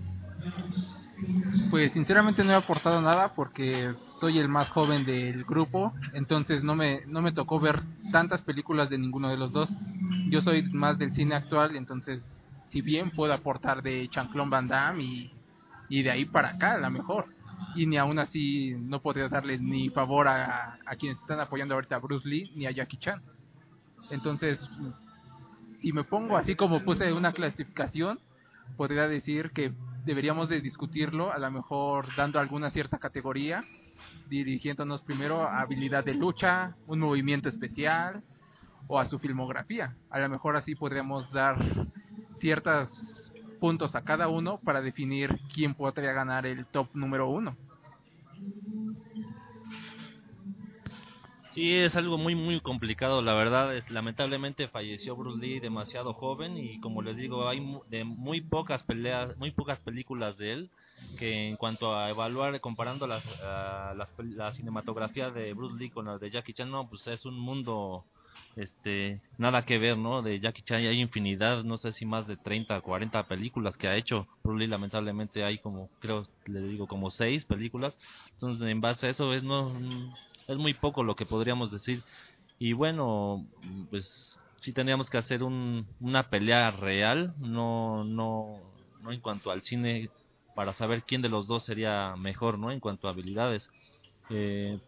Pues 1.70 1.92
sinceramente 1.92 2.44
no 2.44 2.52
he 2.52 2.56
aportado 2.56 3.00
nada 3.00 3.34
porque 3.34 3.94
soy 4.20 4.38
el 4.38 4.48
más 4.48 4.68
joven 4.68 5.04
del 5.04 5.44
grupo, 5.44 5.94
entonces 6.12 6.62
no 6.62 6.74
me, 6.74 7.02
no 7.06 7.22
me 7.22 7.32
tocó 7.32 7.60
ver 7.60 7.80
tantas 8.10 8.42
películas 8.42 8.90
de 8.90 8.98
ninguno 8.98 9.28
de 9.28 9.36
los 9.36 9.52
dos. 9.52 9.70
Yo 10.28 10.40
soy 10.40 10.64
más 10.64 10.98
del 10.98 11.14
cine 11.14 11.34
actual, 11.34 11.76
entonces 11.76 12.22
si 12.68 12.82
bien 12.82 13.10
puedo 13.10 13.32
aportar 13.32 13.82
de 13.82 14.08
Chanclón 14.10 14.50
Van 14.50 14.66
Damme 14.66 15.02
y, 15.02 15.32
y 15.88 16.02
de 16.02 16.10
ahí 16.10 16.24
para 16.24 16.50
acá 16.50 16.74
a 16.74 16.78
la 16.78 16.90
mejor. 16.90 17.26
Y 17.74 17.86
ni 17.86 17.96
aún 17.96 18.18
así 18.18 18.74
no 18.78 19.00
podría 19.00 19.28
darle 19.28 19.58
ni 19.58 19.90
favor 19.90 20.28
a, 20.28 20.78
a 20.84 20.96
quienes 20.96 21.18
están 21.18 21.40
apoyando 21.40 21.74
ahorita 21.74 21.96
a 21.96 22.00
Bruce 22.00 22.28
Lee 22.28 22.52
ni 22.54 22.66
a 22.66 22.70
Jackie 22.70 22.98
Chan. 22.98 23.22
Entonces, 24.10 24.58
si 25.80 25.92
me 25.92 26.04
pongo 26.04 26.36
así 26.36 26.54
como 26.54 26.84
puse 26.84 27.12
una 27.12 27.32
clasificación, 27.32 28.20
podría 28.76 29.08
decir 29.08 29.50
que 29.50 29.72
deberíamos 30.04 30.48
de 30.48 30.60
discutirlo, 30.60 31.32
a 31.32 31.38
lo 31.38 31.50
mejor 31.50 32.06
dando 32.16 32.38
alguna 32.38 32.70
cierta 32.70 32.98
categoría, 32.98 33.64
dirigiéndonos 34.28 35.02
primero 35.02 35.42
a 35.42 35.60
habilidad 35.60 36.04
de 36.04 36.14
lucha, 36.14 36.76
un 36.86 37.00
movimiento 37.00 37.48
especial 37.48 38.22
o 38.86 38.98
a 38.98 39.06
su 39.06 39.18
filmografía. 39.18 39.94
A 40.10 40.18
lo 40.20 40.28
mejor 40.28 40.56
así 40.56 40.74
podríamos 40.74 41.30
dar 41.32 41.56
ciertos 42.38 43.21
puntos 43.62 43.94
a 43.94 44.02
cada 44.02 44.26
uno 44.26 44.58
para 44.58 44.82
definir 44.82 45.38
quién 45.54 45.74
podría 45.74 46.12
ganar 46.12 46.46
el 46.46 46.66
top 46.66 46.88
número 46.94 47.28
uno. 47.28 47.56
Sí, 51.54 51.72
es 51.72 51.94
algo 51.94 52.18
muy 52.18 52.34
muy 52.34 52.60
complicado, 52.60 53.22
la 53.22 53.34
verdad. 53.34 53.76
Es, 53.76 53.88
lamentablemente 53.88 54.66
falleció 54.66 55.14
Bruce 55.14 55.40
Lee 55.40 55.60
demasiado 55.60 56.12
joven 56.12 56.58
y 56.58 56.80
como 56.80 57.02
les 57.02 57.16
digo, 57.16 57.48
hay 57.48 57.64
de 57.88 58.02
muy 58.02 58.40
pocas 58.40 58.82
peleas, 58.82 59.36
muy 59.36 59.52
pocas 59.52 59.80
películas 59.80 60.36
de 60.38 60.54
él 60.54 60.70
que 61.16 61.48
en 61.48 61.56
cuanto 61.56 61.94
a 61.94 62.10
evaluar 62.10 62.60
comparando 62.60 63.06
las, 63.06 63.22
ah, 63.44 63.94
las 63.96 64.12
la 64.18 64.52
cinematografía 64.54 65.30
de 65.30 65.52
Bruce 65.52 65.76
Lee 65.78 65.90
con 65.90 66.06
la 66.06 66.18
de 66.18 66.30
Jackie 66.30 66.52
Chan, 66.52 66.68
no, 66.68 66.88
pues 66.88 67.06
es 67.06 67.24
un 67.26 67.38
mundo 67.38 68.04
este 68.56 69.20
nada 69.38 69.64
que 69.64 69.78
ver, 69.78 69.96
¿no? 69.96 70.22
De 70.22 70.38
Jackie 70.38 70.62
Chan 70.62 70.82
hay 70.82 71.00
infinidad, 71.00 71.64
no 71.64 71.78
sé 71.78 71.92
si 71.92 72.04
más 72.04 72.26
de 72.26 72.36
30, 72.36 72.80
40 72.80 73.22
películas 73.24 73.76
que 73.76 73.88
ha 73.88 73.96
hecho. 73.96 74.26
Lee 74.44 74.66
lamentablemente 74.66 75.44
hay 75.44 75.58
como 75.58 75.88
creo 76.00 76.24
le 76.46 76.60
digo 76.62 76.86
como 76.86 77.10
seis 77.10 77.44
películas. 77.44 77.96
Entonces, 78.34 78.68
en 78.68 78.80
base 78.80 79.06
a 79.06 79.10
eso 79.10 79.32
es 79.32 79.42
no 79.42 79.72
es 80.48 80.56
muy 80.56 80.74
poco 80.74 81.02
lo 81.02 81.16
que 81.16 81.26
podríamos 81.26 81.70
decir. 81.70 82.02
Y 82.58 82.74
bueno, 82.74 83.44
pues 83.90 84.38
sí 84.56 84.72
tendríamos 84.72 85.10
que 85.10 85.18
hacer 85.18 85.42
un, 85.42 85.86
una 86.00 86.30
pelea 86.30 86.70
real, 86.70 87.34
no, 87.38 88.04
no, 88.04 88.60
no 89.02 89.12
en 89.12 89.20
cuanto 89.20 89.50
al 89.50 89.62
cine, 89.62 90.10
para 90.54 90.72
saber 90.72 91.02
quién 91.02 91.22
de 91.22 91.28
los 91.28 91.46
dos 91.48 91.64
sería 91.64 92.14
mejor, 92.16 92.58
¿no? 92.58 92.70
En 92.70 92.78
cuanto 92.80 93.08
a 93.08 93.10
habilidades. 93.10 93.68
Eh, 94.30 94.78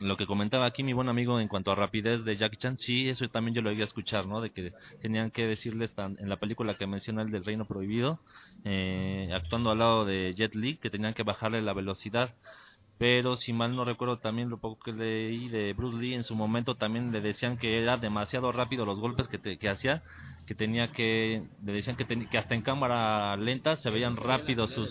lo 0.00 0.16
que 0.16 0.26
comentaba 0.26 0.66
aquí 0.66 0.82
mi 0.82 0.92
buen 0.92 1.08
amigo 1.08 1.40
en 1.40 1.48
cuanto 1.48 1.70
a 1.72 1.74
rapidez 1.74 2.24
de 2.24 2.36
Jackie 2.36 2.56
Chan, 2.56 2.78
sí, 2.78 3.08
eso 3.08 3.28
también 3.28 3.54
yo 3.54 3.62
lo 3.62 3.72
iba 3.72 3.82
a 3.82 3.86
escuchar, 3.86 4.26
¿no? 4.26 4.40
De 4.40 4.50
que 4.50 4.72
tenían 5.02 5.30
que 5.30 5.46
decirles 5.46 5.94
tan- 5.94 6.16
en 6.20 6.28
la 6.28 6.36
película 6.36 6.74
que 6.74 6.86
menciona 6.86 7.22
el 7.22 7.30
del 7.30 7.44
Reino 7.44 7.64
Prohibido, 7.66 8.20
eh, 8.64 9.30
actuando 9.34 9.70
al 9.70 9.78
lado 9.78 10.04
de 10.04 10.34
Jet 10.36 10.54
Li, 10.54 10.76
que 10.76 10.90
tenían 10.90 11.14
que 11.14 11.22
bajarle 11.24 11.62
la 11.62 11.72
velocidad. 11.72 12.34
Pero 12.98 13.36
si 13.36 13.52
mal 13.52 13.76
no 13.76 13.84
recuerdo 13.84 14.18
también 14.18 14.50
lo 14.50 14.58
poco 14.58 14.82
que 14.84 14.92
leí 14.92 15.48
de 15.48 15.72
Bruce 15.72 15.96
Lee 15.98 16.14
en 16.14 16.24
su 16.24 16.34
momento 16.34 16.74
también 16.74 17.12
le 17.12 17.20
decían 17.20 17.56
que 17.56 17.80
era 17.80 17.96
demasiado 17.96 18.50
rápido 18.50 18.84
los 18.84 18.98
golpes 18.98 19.28
que, 19.28 19.38
te- 19.38 19.56
que 19.56 19.68
hacía 19.68 20.02
que 20.46 20.54
tenía 20.56 20.90
que 20.90 21.42
le 21.64 21.72
decían 21.72 21.94
que, 21.96 22.04
ten- 22.04 22.28
que 22.28 22.38
hasta 22.38 22.56
en 22.56 22.62
cámara 22.62 23.36
lenta 23.36 23.76
se 23.76 23.90
veían 23.90 24.16
rápidos 24.16 24.70
sus, 24.70 24.90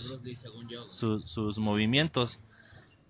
sus 0.94 1.30
sus 1.30 1.58
movimientos 1.58 2.38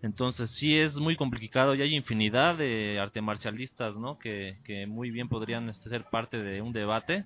entonces 0.03 0.51
sí 0.51 0.77
es 0.77 0.97
muy 0.97 1.17
complicado 1.17 1.75
y 1.75 1.83
hay 1.83 1.95
infinidad 1.95 2.57
de 2.57 3.01
arte 3.01 3.21
marcialistas 3.21 3.97
no 3.97 4.19
que, 4.19 4.59
que 4.65 4.87
muy 4.87 5.11
bien 5.11 5.29
podrían 5.29 5.69
este, 5.69 5.89
ser 5.89 6.05
parte 6.05 6.39
de 6.43 6.63
un 6.63 6.73
debate. 6.73 7.25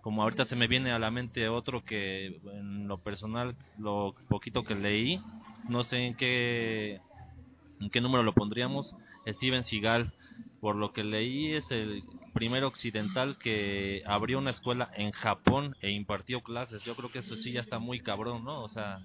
Como 0.00 0.22
ahorita 0.22 0.44
se 0.44 0.56
me 0.56 0.68
viene 0.68 0.92
a 0.92 0.98
la 0.98 1.10
mente 1.10 1.48
otro 1.48 1.84
que 1.84 2.40
en 2.52 2.88
lo 2.88 2.98
personal 2.98 3.56
lo 3.76 4.14
poquito 4.28 4.62
que 4.62 4.76
leí 4.76 5.20
no 5.68 5.82
sé 5.84 6.06
en 6.06 6.14
qué 6.14 7.00
en 7.80 7.90
qué 7.90 8.00
número 8.00 8.22
lo 8.22 8.32
pondríamos 8.32 8.94
Steven 9.26 9.64
Seagal. 9.64 10.12
Por 10.60 10.76
lo 10.76 10.92
que 10.92 11.04
leí 11.04 11.52
es 11.52 11.70
el 11.70 12.02
primer 12.32 12.64
occidental 12.64 13.36
que 13.38 14.02
abrió 14.06 14.38
una 14.38 14.50
escuela 14.50 14.90
en 14.94 15.10
Japón 15.10 15.76
e 15.80 15.90
impartió 15.90 16.40
clases. 16.40 16.82
Yo 16.84 16.94
creo 16.94 17.10
que 17.10 17.18
eso 17.18 17.36
sí 17.36 17.52
ya 17.52 17.60
está 17.60 17.78
muy 17.78 18.00
cabrón 18.00 18.44
no 18.44 18.62
o 18.62 18.68
sea 18.68 19.00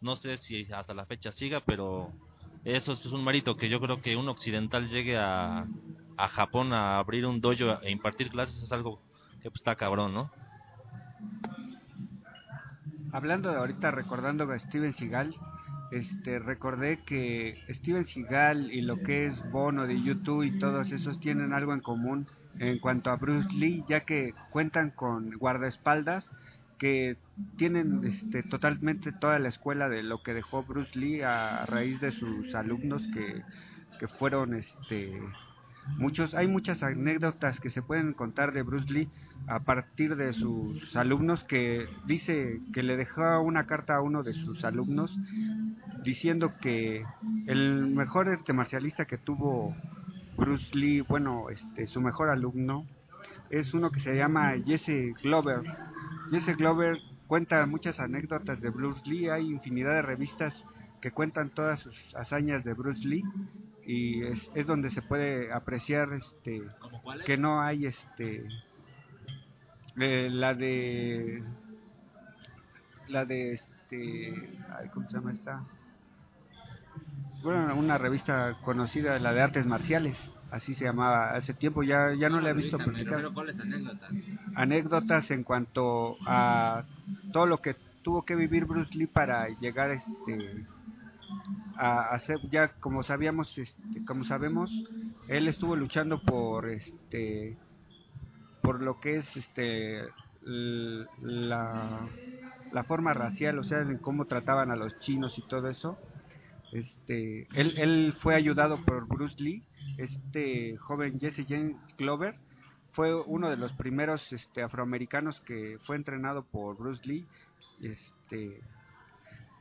no 0.00 0.16
sé 0.16 0.38
si 0.38 0.70
hasta 0.72 0.94
la 0.94 1.06
fecha 1.06 1.32
siga 1.32 1.60
pero 1.60 2.12
eso 2.74 2.92
es 2.92 3.06
un 3.06 3.24
mérito 3.24 3.56
que 3.56 3.68
yo 3.68 3.80
creo 3.80 4.02
que 4.02 4.16
un 4.16 4.28
occidental 4.28 4.88
llegue 4.88 5.16
a, 5.16 5.66
a 6.16 6.28
Japón 6.28 6.72
a 6.72 6.98
abrir 6.98 7.24
un 7.24 7.40
dojo 7.40 7.80
e 7.82 7.90
impartir 7.90 8.28
clases 8.30 8.60
es 8.62 8.72
algo 8.72 9.00
que 9.42 9.50
pues, 9.50 9.60
está 9.60 9.76
cabrón 9.76 10.14
no 10.14 10.30
Hablando 13.12 13.50
de 13.50 13.56
ahorita, 13.56 13.92
recordando 13.92 14.44
a 14.52 14.58
Steven 14.58 14.94
Seagal, 14.94 15.34
este, 15.90 16.38
recordé 16.38 16.98
que 17.06 17.56
Steven 17.70 18.04
Seagal 18.04 18.70
y 18.70 18.82
lo 18.82 19.02
que 19.02 19.26
es 19.26 19.50
Bono 19.50 19.86
de 19.86 20.02
YouTube 20.02 20.42
y 20.42 20.58
todos 20.58 20.92
esos 20.92 21.18
tienen 21.20 21.54
algo 21.54 21.72
en 21.72 21.80
común 21.80 22.26
en 22.58 22.78
cuanto 22.78 23.10
a 23.10 23.16
Bruce 23.16 23.48
Lee, 23.54 23.84
ya 23.88 24.00
que 24.00 24.34
cuentan 24.50 24.90
con 24.90 25.30
guardaespaldas 25.38 26.28
que 26.78 27.16
tienen 27.56 28.04
este, 28.04 28.42
totalmente 28.42 29.12
toda 29.12 29.38
la 29.38 29.48
escuela 29.48 29.88
de 29.88 30.02
lo 30.02 30.22
que 30.22 30.34
dejó 30.34 30.62
Bruce 30.62 30.98
Lee 30.98 31.22
a 31.22 31.64
raíz 31.66 32.00
de 32.00 32.10
sus 32.10 32.54
alumnos 32.54 33.02
que, 33.12 33.42
que 33.98 34.08
fueron 34.08 34.54
este 34.54 35.20
muchos 35.98 36.34
hay 36.34 36.48
muchas 36.48 36.82
anécdotas 36.82 37.60
que 37.60 37.70
se 37.70 37.82
pueden 37.82 38.12
contar 38.12 38.52
de 38.52 38.62
Bruce 38.62 38.92
Lee 38.92 39.08
a 39.46 39.60
partir 39.60 40.16
de 40.16 40.32
sus 40.32 40.96
alumnos 40.96 41.44
que 41.44 41.86
dice 42.06 42.60
que 42.72 42.82
le 42.82 42.96
dejó 42.96 43.40
una 43.40 43.66
carta 43.66 43.94
a 43.94 44.02
uno 44.02 44.22
de 44.22 44.32
sus 44.32 44.64
alumnos 44.64 45.16
diciendo 46.02 46.52
que 46.60 47.04
el 47.46 47.86
mejor 47.86 48.28
arte 48.28 48.52
marcialista 48.52 49.04
que 49.04 49.18
tuvo 49.18 49.74
Bruce 50.36 50.74
Lee, 50.74 51.00
bueno, 51.00 51.48
este 51.50 51.86
su 51.86 52.00
mejor 52.00 52.28
alumno 52.28 52.84
es 53.50 53.72
uno 53.74 53.90
que 53.90 54.00
se 54.00 54.16
llama 54.16 54.54
Jesse 54.64 55.14
Glover. 55.22 55.62
Jesse 56.30 56.56
Glover 56.56 56.98
cuenta 57.26 57.66
muchas 57.66 57.98
anécdotas 58.00 58.60
de 58.60 58.70
Bruce 58.70 59.00
Lee, 59.04 59.28
hay 59.28 59.50
infinidad 59.50 59.92
de 59.92 60.02
revistas 60.02 60.54
que 61.00 61.10
cuentan 61.10 61.50
todas 61.50 61.80
sus 61.80 61.94
hazañas 62.14 62.64
de 62.64 62.74
Bruce 62.74 63.06
Lee 63.06 63.24
y 63.84 64.24
es, 64.24 64.50
es 64.54 64.66
donde 64.66 64.90
se 64.90 65.02
puede 65.02 65.52
apreciar 65.52 66.12
este 66.12 66.62
que 67.24 67.36
no 67.36 67.60
hay 67.62 67.86
este 67.86 68.46
eh, 70.00 70.28
la 70.30 70.54
de 70.54 71.42
la 73.08 73.24
de 73.24 73.52
este 73.52 74.58
ay, 74.76 74.88
cómo 74.92 75.08
se 75.08 75.14
llama 75.14 75.32
esta 75.32 75.62
bueno, 77.42 77.76
una 77.76 77.96
revista 77.96 78.56
conocida, 78.62 79.20
la 79.20 79.32
de 79.32 79.40
artes 79.40 79.66
marciales, 79.66 80.16
así 80.56 80.74
se 80.74 80.84
llamaba 80.84 81.30
hace 81.32 81.54
tiempo, 81.54 81.82
ya, 81.82 82.14
ya 82.14 82.28
no 82.28 82.40
la 82.40 82.50
he 82.50 82.54
visto 82.54 82.76
Pero, 82.78 82.90
publicar. 82.90 83.16
pero, 83.16 83.34
¿cuáles 83.34 83.58
anécdotas? 83.60 84.10
Anécdotas 84.54 85.30
en 85.30 85.44
cuanto 85.44 86.16
a 86.26 86.84
todo 87.32 87.46
lo 87.46 87.58
que 87.58 87.76
tuvo 88.02 88.24
que 88.24 88.36
vivir 88.36 88.64
Bruce 88.64 88.94
Lee 88.94 89.06
para 89.06 89.48
llegar 89.60 89.90
este 89.90 90.64
a 91.76 92.14
hacer 92.14 92.38
ya 92.50 92.68
como 92.80 93.02
sabíamos 93.02 93.56
este, 93.58 94.04
como 94.06 94.24
sabemos 94.24 94.70
él 95.28 95.48
estuvo 95.48 95.74
luchando 95.74 96.20
por 96.22 96.68
este 96.70 97.56
por 98.62 98.80
lo 98.80 99.00
que 99.00 99.16
es 99.16 99.36
este 99.36 100.02
la, 100.44 102.00
la 102.72 102.84
forma 102.84 103.12
racial 103.12 103.58
o 103.58 103.64
sea 103.64 103.80
en 103.80 103.98
cómo 103.98 104.26
trataban 104.26 104.70
a 104.70 104.76
los 104.76 104.96
chinos 105.00 105.36
y 105.36 105.42
todo 105.48 105.68
eso 105.68 105.98
este 106.76 107.48
él, 107.54 108.14
fue 108.20 108.34
ayudado 108.34 108.78
por 108.84 109.06
Bruce 109.06 109.42
Lee 109.42 109.62
este 109.96 110.76
joven 110.76 111.18
Jesse 111.18 111.46
James 111.48 111.76
Glover 111.96 112.36
fue 112.92 113.14
uno 113.14 113.50
de 113.50 113.56
los 113.56 113.72
primeros 113.72 114.22
este 114.32 114.62
afroamericanos 114.62 115.40
que 115.42 115.78
fue 115.84 115.96
entrenado 115.96 116.44
por 116.44 116.76
Bruce 116.76 117.06
Lee 117.06 117.26
este 117.80 118.60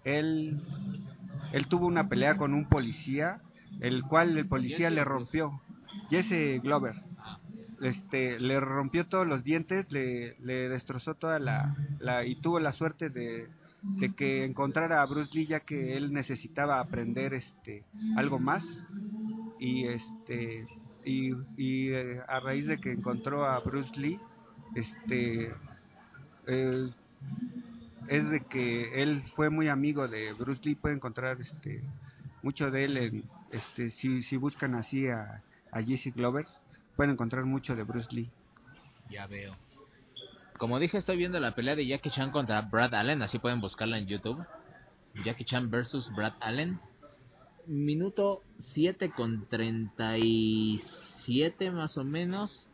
él 0.04 0.62
él 1.54 1.68
tuvo 1.68 1.88
una 1.88 2.10
pelea 2.10 2.38
con 2.38 2.54
un 2.54 2.68
policía 2.68 3.42
el 3.80 4.04
cual 4.04 4.38
el 4.38 4.48
policía 4.48 4.90
le 4.90 5.04
rompió 5.04 5.62
Jesse 6.10 6.62
Glover 6.62 6.96
este 7.82 8.40
le 8.40 8.60
rompió 8.60 9.08
todos 9.08 9.28
los 9.28 9.44
dientes 9.44 9.90
le, 9.92 10.36
le 10.40 10.70
destrozó 10.70 11.16
toda 11.16 11.40
la, 11.40 11.76
la 12.00 12.26
y 12.26 12.36
tuvo 12.36 12.60
la 12.60 12.72
suerte 12.74 13.10
de, 13.10 13.48
de 13.86 14.14
que 14.14 14.44
encontrara 14.44 15.02
a 15.02 15.06
Bruce 15.06 15.34
Lee 15.34 15.48
ya 15.48 15.60
que 15.62 15.96
él 15.96 16.12
necesitaba 16.12 16.80
aprender 16.80 17.34
este 17.34 17.84
algo 18.18 18.40
más 18.40 18.64
y 19.60 19.88
este 19.88 20.66
y, 21.06 21.34
eh, 21.92 22.20
a 22.28 22.40
raíz 22.40 22.66
de 22.66 22.80
que 22.80 22.92
encontró 22.92 23.46
a 23.46 23.60
Bruce 23.60 23.96
Lee 23.96 24.20
este 24.74 25.54
eh, 26.48 26.90
es 28.08 28.30
de 28.30 28.40
que 28.42 29.02
él 29.02 29.24
fue 29.36 29.50
muy 29.50 29.70
amigo 29.70 30.08
de 30.08 30.34
Bruce 30.34 30.62
Lee 30.64 30.76
puede 30.76 30.96
encontrar 30.96 31.40
este 31.40 31.82
mucho 32.42 32.72
de 32.72 32.86
él 32.86 32.98
en 32.98 33.24
este 33.52 33.92
si, 33.92 34.24
si 34.24 34.36
buscan 34.36 34.76
así 34.76 35.08
a, 35.08 35.44
a 35.72 35.82
Jesse 35.82 36.14
Glover 36.14 36.48
pueden 36.96 37.14
encontrar 37.14 37.46
mucho 37.46 37.76
de 37.76 37.84
Bruce 37.84 38.14
Lee 38.14 38.30
Ya 39.10 39.28
veo. 39.28 39.54
Como 40.58 40.80
dije, 40.80 40.98
estoy 40.98 41.18
viendo 41.18 41.38
la 41.40 41.54
pelea 41.54 41.76
de 41.76 41.86
Jackie 41.86 42.10
Chan 42.12 42.32
contra 42.32 42.62
Brad 42.62 42.96
Allen, 42.96 43.22
así 43.22 43.40
pueden 43.40 43.60
buscarla 43.60 43.98
en 43.98 44.08
YouTube. 44.08 44.42
Jackie 45.26 45.44
Chan 45.44 45.70
versus 45.70 46.10
Brad 46.16 46.32
Allen. 46.40 46.80
Minuto 47.68 48.42
7 48.60 49.12
con 49.12 49.50
37 49.50 51.72
más 51.72 51.98
o 51.98 52.06
menos. 52.06 52.70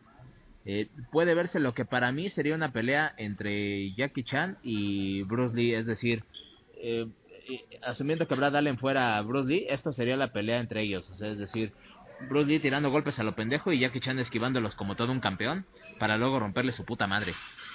Eh, 0.64 0.90
puede 1.12 1.34
verse 1.34 1.60
lo 1.60 1.74
que 1.74 1.86
para 1.86 2.12
mí 2.12 2.30
sería 2.30 2.54
una 2.54 2.72
pelea 2.72 3.16
entre 3.18 3.94
Jackie 3.94 4.24
Chan 4.24 4.60
y 4.62 5.24
Bruce 5.24 5.56
Lee, 5.56 5.74
es 5.74 5.88
decir, 5.88 6.24
eh, 6.76 7.08
eh, 7.50 7.80
asumiendo 7.82 8.28
que 8.28 8.36
Brad 8.36 8.56
Allen 8.56 8.78
fuera 8.78 9.20
Bruce 9.22 9.50
Lee, 9.50 9.66
esto 9.70 9.92
sería 9.92 10.16
la 10.18 10.32
pelea 10.32 10.60
entre 10.60 10.84
ellos, 10.84 11.10
o 11.10 11.16
sea, 11.16 11.30
es 11.30 11.40
decir, 11.40 11.74
Bruce 12.30 12.48
Lee 12.48 12.60
tirando 12.60 12.90
golpes 12.90 13.20
a 13.20 13.24
lo 13.24 13.36
pendejo 13.36 13.72
y 13.72 13.80
Jackie 13.80 14.00
Chan 14.00 14.20
esquivándolos 14.20 14.76
como 14.76 14.96
todo 14.96 15.12
un 15.12 15.20
campeón 15.20 15.66
para 16.00 16.18
luego 16.18 16.40
romperle 16.40 16.72
su 16.72 16.86
puta 16.86 17.08
madre. 17.08 17.34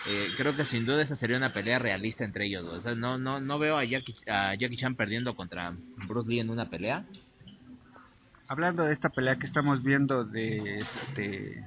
Eh, 0.08 0.28
creo 0.36 0.54
que 0.56 0.64
sin 0.64 0.86
duda 0.86 1.02
esa 1.02 1.16
sería 1.16 1.36
una 1.36 1.52
pelea 1.52 1.78
realista 1.78 2.24
entre 2.24 2.46
ellos. 2.46 2.64
O 2.64 2.80
sea, 2.80 2.94
no, 2.94 3.18
no, 3.18 3.40
no 3.40 3.58
veo 3.58 3.76
a 3.76 3.84
Jackie, 3.84 4.16
a 4.28 4.54
Jackie 4.54 4.76
Chan 4.76 4.94
perdiendo 4.94 5.34
contra 5.34 5.74
Bruce 6.06 6.28
Lee 6.28 6.40
en 6.40 6.50
una 6.50 6.70
pelea. 6.70 7.04
hablando 8.48 8.84
de 8.84 8.92
esta 8.92 9.08
pelea 9.10 9.36
que 9.36 9.46
estamos 9.46 9.82
viendo 9.82 10.24
de 10.24 10.80
este 10.80 11.64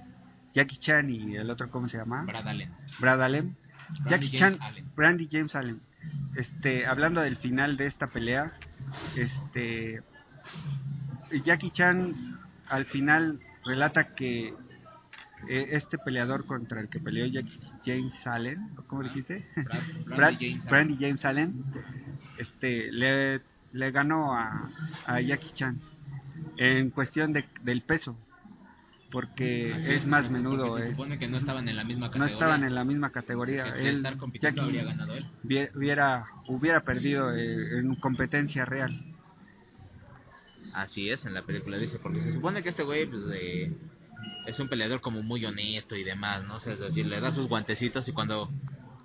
Jackie 0.54 0.78
Chan 0.78 1.10
y 1.10 1.36
el 1.36 1.50
otro 1.50 1.70
cómo 1.70 1.88
se 1.90 1.98
llama 1.98 2.24
Brad 2.24 2.48
Allen. 2.48 2.72
Brad 3.00 3.22
Allen 3.22 3.58
Brandy 4.02 4.10
Jackie 4.10 4.38
James 4.38 4.40
Chan 4.40 4.58
Allen. 4.62 4.86
Brandy 4.96 5.30
James 5.32 5.56
Allen 5.56 5.82
este 6.36 6.86
hablando 6.86 7.22
del 7.22 7.38
final 7.38 7.78
de 7.78 7.86
esta 7.86 8.08
pelea 8.08 8.54
este 9.16 10.02
Jackie 11.44 11.72
Chan 11.72 12.40
al 12.70 12.86
final 12.86 13.40
relata 13.66 14.16
que 14.16 14.54
eh, 15.50 15.68
este 15.72 15.98
peleador 15.98 16.46
contra 16.46 16.82
el 16.82 16.90
que 16.90 17.00
peleó 17.00 17.26
Jackie 17.26 17.60
James 17.86 18.28
Allen 18.28 18.70
¿cómo 18.88 19.04
dijiste? 19.04 19.46
Brad- 19.56 20.06
Brad- 20.06 20.18
Brandy 20.18 20.50
James 20.50 20.66
Allen. 20.66 20.70
Brandy 20.70 20.98
James 21.06 21.26
Allen 21.26 21.64
este 22.38 22.92
le, 22.92 23.42
le 23.74 23.92
ganó 23.92 24.34
a, 24.34 24.70
a 25.06 25.22
Jackie 25.22 25.52
Chan 25.54 25.80
en 26.58 26.90
cuestión 26.92 27.34
de, 27.34 27.46
del 27.64 27.82
peso 27.84 28.18
porque 29.12 29.74
Así 29.74 29.92
es 29.92 30.06
más 30.06 30.30
menudo 30.30 30.78
Se 30.78 30.84
es- 30.90 30.92
supone 30.96 31.18
que 31.18 31.28
no 31.28 31.38
estaban 31.38 31.68
en 31.68 31.76
la 31.76 31.84
misma 31.84 32.08
no 32.08 32.12
categoría. 32.12 32.34
estaban 32.34 32.64
en 32.64 32.76
la 32.76 32.84
misma 32.84 33.10
categoría 33.12 33.66
él 33.76 33.98
estar 33.98 34.18
compitiendo 34.18 34.62
Jackie 34.62 34.78
habría 34.80 34.84
ganado 34.94 35.14
él. 35.16 35.26
hubie- 35.44 35.72
hubiera 35.76 36.26
hubiera 36.48 36.82
perdido 36.82 37.34
eh, 37.34 37.80
en 37.80 37.96
competencia 37.96 38.66
real 38.66 38.92
Así 40.74 41.10
es, 41.10 41.26
en 41.26 41.34
la 41.34 41.42
película 41.44 41.78
dice, 41.78 42.00
porque 42.00 42.22
se 42.22 42.32
supone 42.32 42.62
que 42.64 42.70
este 42.70 42.84
güey 42.84 43.06
pues, 43.08 43.24
es 44.46 44.60
un 44.60 44.68
peleador 44.68 45.02
como 45.02 45.22
muy 45.22 45.46
honesto 45.46 45.96
y 45.96 46.04
demás, 46.04 46.44
¿no? 46.44 46.56
O 46.56 46.58
es 46.58 46.80
decir, 46.80 47.06
le 47.06 47.20
da 47.20 47.32
sus 47.32 47.48
guantecitos 47.48 48.08
y 48.08 48.12
cuando 48.12 48.52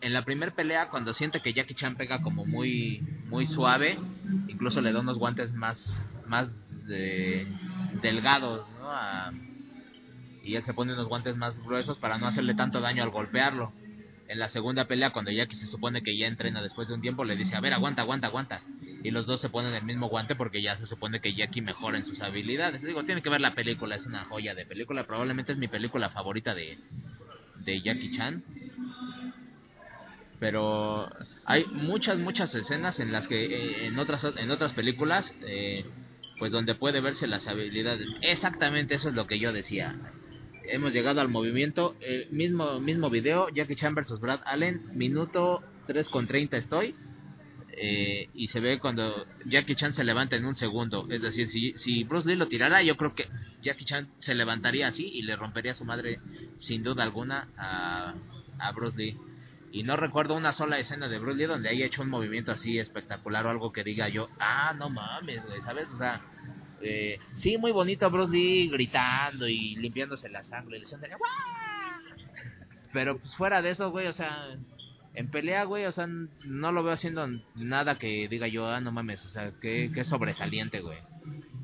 en 0.01 0.13
la 0.13 0.25
primer 0.25 0.55
pelea, 0.55 0.89
cuando 0.91 1.13
siente 1.15 1.41
que 1.41 1.53
Jackie 1.53 1.75
Chan 1.75 1.97
pega 1.97 2.23
como 2.23 2.45
muy 2.45 3.01
muy 3.27 3.47
suave, 3.47 3.99
incluso 4.49 4.81
le 4.81 4.93
da 4.93 5.01
unos 5.01 5.19
guantes 5.19 5.53
más 5.55 6.07
más 6.27 6.49
de- 6.87 7.47
delgados, 8.03 8.67
¿no? 8.79 8.91
A- 8.91 9.33
y 10.43 10.57
él 10.57 10.65
se 10.65 10.75
pone 10.75 10.93
unos 10.93 11.09
guantes 11.09 11.37
más 11.37 11.59
gruesos 11.61 11.99
para 11.99 12.19
no 12.19 12.27
hacerle 12.27 12.55
tanto 12.55 12.81
daño 12.81 13.03
al 13.03 13.11
golpearlo. 13.11 13.73
En 14.29 14.39
la 14.39 14.49
segunda 14.49 14.87
pelea, 14.87 15.11
cuando 15.11 15.31
Jackie 15.31 15.57
se 15.57 15.67
supone 15.67 16.03
que 16.03 16.17
ya 16.17 16.27
entrena 16.27 16.63
después 16.63 16.89
de 16.89 16.95
un 16.95 17.01
tiempo, 17.01 17.25
le 17.25 17.37
dice, 17.37 17.57
a 17.57 17.61
ver, 17.61 17.73
aguanta, 17.73 18.03
aguanta, 18.03 18.27
aguanta. 18.27 18.63
Y 19.05 19.11
los 19.11 19.27
dos 19.27 19.43
se 19.43 19.51
ponen 19.51 19.75
el 19.75 19.85
mismo 19.85 20.09
guante 20.09 20.35
porque 20.35 20.63
ya 20.63 20.79
se 20.79 20.87
supone 20.87 21.21
que 21.21 21.35
Jackie 21.35 21.61
mejora 21.61 21.99
en 21.99 22.07
sus 22.07 22.23
habilidades. 22.23 22.83
Digo, 22.83 23.05
tiene 23.05 23.21
que 23.21 23.29
ver 23.29 23.43
la 23.43 23.55
película, 23.55 23.97
es 23.97 24.07
una 24.07 24.25
joya 24.25 24.55
de 24.55 24.65
película. 24.65 25.05
Probablemente 25.05 25.53
es 25.53 25.59
mi 25.59 25.69
película 25.69 26.09
favorita 26.09 26.55
de, 26.55 26.79
de 27.67 27.83
Jackie 27.83 28.17
Chan. 28.17 28.43
Pero 30.41 31.11
hay 31.45 31.67
muchas, 31.67 32.19
muchas 32.19 32.55
escenas 32.55 32.99
en 32.99 33.13
las 33.13 33.29
que 33.29 33.45
eh, 33.45 33.87
en 33.87 33.99
otras 33.99 34.25
en 34.39 34.51
otras 34.51 34.73
películas, 34.73 35.35
eh, 35.43 35.85
pues 36.39 36.51
donde 36.51 36.75
puede 36.75 37.03
verse 37.03 37.27
las 37.27 37.47
habilidades. 37.47 38.07
Exactamente 38.23 38.95
eso 38.95 39.11
es 39.11 39.15
lo 39.15 39.27
que 39.27 39.39
yo 39.39 39.53
decía. 39.53 39.97
Hemos 40.73 40.95
llegado 40.95 41.21
al 41.21 41.29
movimiento, 41.29 41.95
eh, 42.01 42.27
mismo 42.31 42.81
mismo 42.81 43.11
video, 43.11 43.51
Jackie 43.51 43.77
Chan 43.77 43.95
versus 43.95 44.19
Brad 44.19 44.41
Allen, 44.47 44.81
minuto 44.95 45.63
3 45.89 46.09
con 46.09 46.27
30 46.27 46.57
estoy. 46.57 46.95
Eh, 47.77 48.29
y 48.35 48.49
se 48.49 48.61
ve 48.61 48.79
cuando 48.79 49.27
Jackie 49.47 49.75
Chan 49.75 49.95
se 49.95 50.05
levanta 50.05 50.37
en 50.37 50.45
un 50.45 50.57
segundo. 50.57 51.07
Es 51.11 51.23
decir, 51.23 51.49
si, 51.49 51.73
si 51.79 52.05
Bruce 52.05 52.29
Lee 52.29 52.37
lo 52.37 52.49
tirara, 52.49 52.83
yo 52.83 52.97
creo 52.97 53.15
que 53.15 53.29
Jackie 53.63 53.85
Chan 53.85 54.09
se 54.19 54.35
levantaría 54.35 54.89
así 54.89 55.09
y 55.13 55.23
le 55.23 55.37
rompería 55.37 55.75
su 55.75 55.85
madre 55.85 56.21
sin 56.59 56.83
duda 56.83 57.03
alguna 57.03 57.49
a, 57.57 58.15
a 58.59 58.73
Bruce 58.73 58.97
Lee. 58.97 59.17
Y 59.73 59.83
no 59.83 59.97
recuerdo 59.97 60.35
una 60.35 60.53
sola 60.53 60.79
escena 60.79 61.09
de 61.09 61.19
Bruce 61.19 61.39
Lee 61.39 61.47
donde 61.47 61.69
haya 61.69 61.87
hecho 61.87 62.03
un 62.03 62.09
movimiento 62.11 62.53
así 62.53 62.79
espectacular 62.79 63.47
o 63.47 63.51
algo 63.51 63.73
que 63.73 63.83
diga 63.83 64.09
yo, 64.09 64.29
ah, 64.39 64.73
no 64.79 64.89
mames, 64.89 65.43
¿sabes? 65.65 65.91
O 65.91 65.97
sea, 65.97 66.21
eh, 66.81 67.19
sí, 67.33 67.59
muy 67.59 67.73
bonito 67.73 68.09
Bruce 68.11 68.33
Lee 68.33 68.69
gritando 68.69 69.49
y 69.49 69.75
limpiándose 69.77 70.29
la 70.29 70.43
sangre 70.43 70.79
y 70.79 70.83
"¡Guau!". 70.83 71.55
Pero 72.93 73.19
pues 73.19 73.35
fuera 73.35 73.61
de 73.63 73.71
eso, 73.71 73.91
güey, 73.91 74.07
o 74.07 74.13
sea, 74.13 74.57
en 75.15 75.31
pelea, 75.31 75.65
güey, 75.65 75.87
o 75.87 75.93
sea, 75.93 76.07
no 76.07 76.73
lo 76.73 76.83
veo 76.83 76.93
haciendo 76.93 77.27
nada 77.55 77.97
que 77.97 78.29
diga 78.29 78.49
yo, 78.49 78.69
ah, 78.69 78.81
no 78.81 78.91
mames, 78.91 79.25
o 79.25 79.31
sea, 79.31 79.53
que, 79.61 79.91
que 79.93 80.05
sobresaliente, 80.05 80.81
güey. 80.81 80.99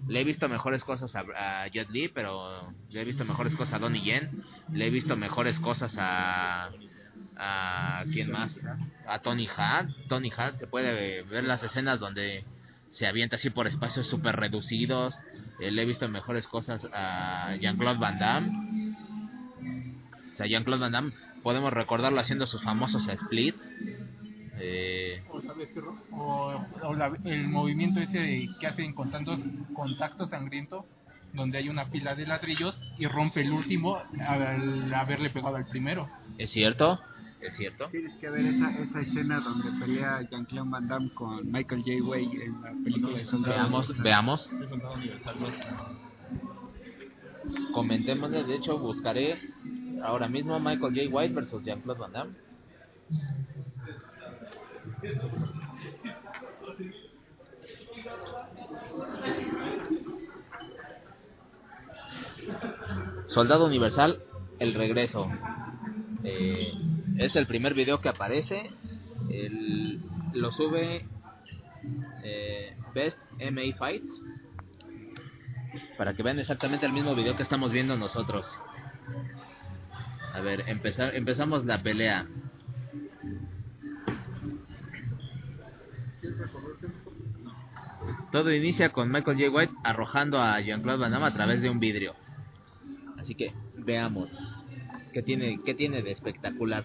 Le 0.06 0.20
he 0.20 0.24
visto 0.24 0.48
mejores 0.48 0.82
cosas 0.84 1.14
a, 1.14 1.24
a 1.36 1.66
Jet 1.68 1.90
Li, 1.90 2.08
pero 2.08 2.72
le 2.90 3.02
he 3.02 3.04
visto 3.04 3.24
mejores 3.24 3.54
cosas 3.54 3.74
a 3.74 3.78
Donnie 3.78 4.02
Yen. 4.02 4.42
Le 4.72 4.86
he 4.86 4.90
visto 4.90 5.16
mejores 5.16 5.58
cosas 5.60 5.94
a. 5.98 6.70
a 7.36 8.04
¿Quién 8.12 8.32
más? 8.32 8.58
A 9.06 9.20
Tony 9.20 9.46
Hawk. 9.46 9.88
Tony 10.08 10.30
Hawk 10.36 10.58
se 10.58 10.66
puede 10.66 11.22
ver 11.24 11.44
las 11.44 11.62
escenas 11.62 12.00
donde 12.00 12.44
se 12.90 13.06
avienta 13.06 13.36
así 13.36 13.50
por 13.50 13.68
espacios 13.68 14.08
súper 14.08 14.34
reducidos. 14.34 15.14
Eh, 15.60 15.70
le 15.70 15.82
he 15.82 15.86
visto 15.86 16.08
mejores 16.08 16.48
cosas 16.48 16.88
a 16.92 17.54
Jean-Claude 17.60 18.00
Van 18.00 18.18
Damme. 18.18 18.96
O 20.32 20.34
sea, 20.34 20.46
Jean-Claude 20.46 20.80
Van 20.80 20.92
Damme, 20.92 21.12
podemos 21.42 21.72
recordarlo 21.72 22.20
haciendo 22.20 22.46
sus 22.46 22.62
famosos 22.62 23.04
splits. 23.06 23.70
Eh, 24.62 25.22
O, 25.30 25.40
¿sabes 25.40 25.68
qué, 25.72 25.80
Ro? 25.80 25.96
O- 26.12 26.62
o 26.82 26.94
la- 26.94 27.12
el 27.24 27.48
movimiento 27.48 27.98
ese 28.00 28.18
de, 28.18 28.48
que 28.60 28.66
hacen 28.66 28.92
con 28.92 29.10
tantos 29.10 29.40
contacto 29.72 30.26
sangriento, 30.26 30.84
donde 31.32 31.58
hay 31.58 31.68
una 31.68 31.86
pila 31.86 32.14
de 32.14 32.26
ladrillos 32.26 32.78
y 32.98 33.06
rompe 33.06 33.40
el 33.40 33.52
último 33.52 33.98
al 34.26 34.92
haberle 34.92 35.30
pegado 35.30 35.56
al 35.56 35.66
primero. 35.66 36.08
Es 36.36 36.50
cierto. 36.50 37.00
es 37.40 37.56
cierto. 37.56 37.88
Tienes 37.88 38.14
que 38.16 38.28
ver 38.28 38.44
esa, 38.44 38.70
esa 38.80 39.00
escena 39.00 39.40
donde 39.40 39.70
pelea 39.80 40.20
Jean-Claude 40.30 40.68
Van 40.70 40.88
Damme 40.88 41.08
con 41.14 41.50
Michael 41.50 41.82
J. 41.82 42.04
Way 42.04 42.24
en 42.42 42.60
la 42.62 42.72
película 42.84 43.16
de 43.16 43.24
Soldado 43.24 43.54
Veamos, 43.54 43.88
Universal. 43.88 44.04
veamos. 44.04 44.50
De 44.60 44.66
soldado 44.66 44.94
universal 44.94 45.36
no 45.40 45.48
es- 45.48 45.56
Comentemos, 47.72 48.30
de 48.30 48.54
hecho 48.54 48.78
buscaré 48.78 49.38
ahora 50.02 50.28
mismo 50.28 50.58
Michael 50.58 50.94
J. 50.94 51.08
White 51.10 51.34
versus 51.34 51.62
Jean-Claude 51.64 52.00
Van 52.00 52.12
Damme. 52.12 52.34
Soldado 63.28 63.66
Universal, 63.66 64.22
el 64.58 64.74
regreso. 64.74 65.30
Eh, 66.24 66.72
es 67.18 67.36
el 67.36 67.46
primer 67.46 67.74
video 67.74 68.00
que 68.00 68.08
aparece. 68.08 68.70
El- 69.30 70.00
lo 70.32 70.52
sube 70.52 71.06
eh, 72.22 72.76
Best 72.94 73.18
MA 73.38 73.74
Fights 73.76 74.20
para 75.96 76.14
que 76.14 76.22
vean 76.22 76.38
exactamente 76.38 76.86
el 76.86 76.92
mismo 76.92 77.14
video 77.14 77.36
que 77.36 77.42
estamos 77.42 77.72
viendo 77.72 77.96
nosotros. 77.96 78.46
A 80.32 80.40
ver, 80.40 80.64
empezar, 80.66 81.14
empezamos 81.14 81.64
la 81.64 81.82
pelea. 81.82 82.26
Todo 88.32 88.52
inicia 88.52 88.90
con 88.90 89.10
Michael 89.10 89.38
J. 89.38 89.50
White 89.50 89.72
arrojando 89.82 90.40
a 90.40 90.60
Jean-Claude 90.60 91.00
Van 91.00 91.10
Damme 91.10 91.26
a 91.26 91.34
través 91.34 91.62
de 91.62 91.70
un 91.70 91.80
vidrio. 91.80 92.14
Así 93.18 93.34
que 93.34 93.52
veamos 93.76 94.30
qué 95.12 95.22
tiene, 95.22 95.60
qué 95.64 95.74
tiene 95.74 96.02
de 96.02 96.12
espectacular. 96.12 96.84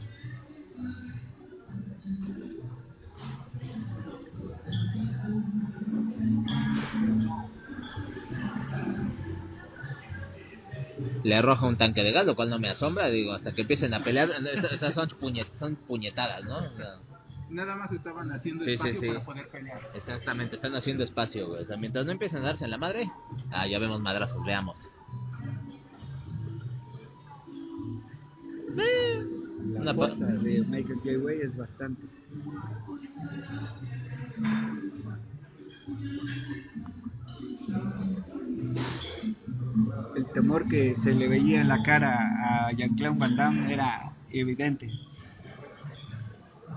Le 11.26 11.36
arroja 11.36 11.66
un 11.66 11.76
tanque 11.76 12.04
de 12.04 12.12
gas, 12.12 12.26
lo 12.26 12.36
cual 12.36 12.50
no 12.52 12.60
me 12.60 12.70
asombra, 12.70 13.08
digo, 13.10 13.34
hasta 13.34 13.52
que 13.54 13.62
empiecen 13.62 13.94
a 13.94 14.04
pelear, 14.04 14.30
esas, 14.32 14.94
son, 14.94 15.10
puñet- 15.10 15.48
son 15.58 15.76
puñetadas, 15.76 16.44
¿no? 16.46 16.58
O 16.58 16.78
sea, 16.78 17.00
Nada 17.50 17.76
más 17.76 17.92
estaban 17.92 18.32
haciendo 18.32 18.64
Sí, 18.64 18.72
espacio 18.74 19.00
sí. 19.02 19.08
para 19.08 19.24
poder 19.26 19.48
pelear. 19.50 19.80
exactamente, 19.94 20.56
están 20.56 20.76
haciendo 20.76 21.04
espacio, 21.04 21.48
güey. 21.48 21.64
O 21.64 21.66
sea, 21.66 21.78
mientras 21.78 22.06
no 22.06 22.12
empiecen 22.12 22.40
a 22.40 22.48
darse 22.48 22.66
en 22.66 22.72
la 22.72 22.78
madre, 22.78 23.12
ah, 23.52 23.68
ya 23.68 23.78
vemos 23.80 24.00
madrazos, 24.02 24.44
veamos. 24.46 24.78
La 28.76 29.82
Una 29.82 29.94
pa- 29.94 30.08
fuerza 30.08 30.26
de 30.26 30.62
Michael 30.68 31.00
J. 31.04 31.10
Way 31.24 31.38
es 31.44 31.58
bastante. 31.58 32.08
El 40.36 40.42
temor 40.42 40.68
que 40.68 40.98
se 41.02 41.14
le 41.14 41.30
veía 41.30 41.62
en 41.62 41.70
la 41.70 41.82
cara 41.82 42.68
a 42.68 42.72
Jean-Claude 42.74 43.18
Van 43.18 43.38
Damme 43.38 43.74
era 43.74 44.12
evidente. 44.30 44.92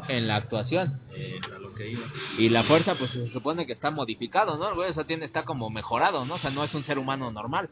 En 0.08 0.28
la 0.28 0.36
actuación. 0.36 1.00
eh, 1.12 1.40
a 1.52 1.58
lo 1.58 1.74
que 1.74 1.90
iba. 1.90 2.06
Y 2.38 2.50
la 2.50 2.62
fuerza, 2.62 2.94
pues 2.94 3.10
se 3.10 3.26
supone 3.28 3.66
que 3.66 3.72
está 3.72 3.90
modificado, 3.90 4.56
¿no? 4.58 4.76
Güey, 4.76 4.90
o 4.90 4.92
sea, 4.92 5.02
tiene, 5.08 5.24
está 5.24 5.44
como 5.44 5.70
mejorado, 5.70 6.24
¿no? 6.24 6.34
O 6.34 6.38
sea, 6.38 6.50
no 6.50 6.62
es 6.62 6.72
un 6.72 6.84
ser 6.84 7.00
humano 7.00 7.32
normal. 7.32 7.68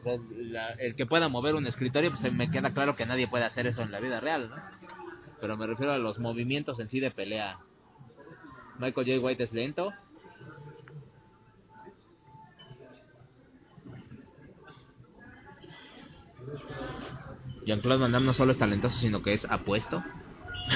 O 0.00 0.02
sea, 0.02 0.18
la- 0.36 0.72
el 0.72 0.94
que 0.94 1.06
pueda 1.06 1.30
mover 1.30 1.54
un 1.54 1.66
escritorio, 1.66 2.10
pues 2.10 2.30
me 2.30 2.50
queda 2.50 2.74
claro 2.74 2.94
que 2.94 3.06
nadie 3.06 3.26
puede 3.26 3.44
hacer 3.44 3.66
eso 3.66 3.80
en 3.80 3.92
la 3.92 4.00
vida 4.00 4.20
real, 4.20 4.50
¿no? 4.50 4.56
Pero 5.40 5.56
me 5.56 5.66
refiero 5.66 5.92
a 5.94 5.98
los 5.98 6.18
movimientos 6.18 6.78
en 6.80 6.88
sí 6.90 7.00
de 7.00 7.10
pelea. 7.10 7.60
Michael 8.78 9.06
J. 9.06 9.20
White 9.24 9.44
es 9.44 9.52
lento. 9.54 9.90
Jean-Claude 17.66 18.00
Van 18.02 18.12
Damme 18.12 18.26
no 18.26 18.32
solo 18.32 18.52
es 18.52 18.58
talentoso, 18.58 18.98
sino 18.98 19.22
que 19.22 19.32
es 19.34 19.44
apuesto. 19.50 20.02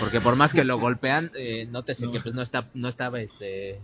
Porque 0.00 0.20
por 0.20 0.36
más 0.36 0.52
que 0.52 0.64
lo 0.64 0.78
golpean, 0.78 1.30
eh, 1.34 1.66
nótese 1.70 2.06
No. 2.06 2.12
que 2.12 2.20
pues 2.20 2.34
no 2.34 2.42
está, 2.42 2.68
no 2.74 2.88
estaba 2.88 3.20
este 3.20 3.80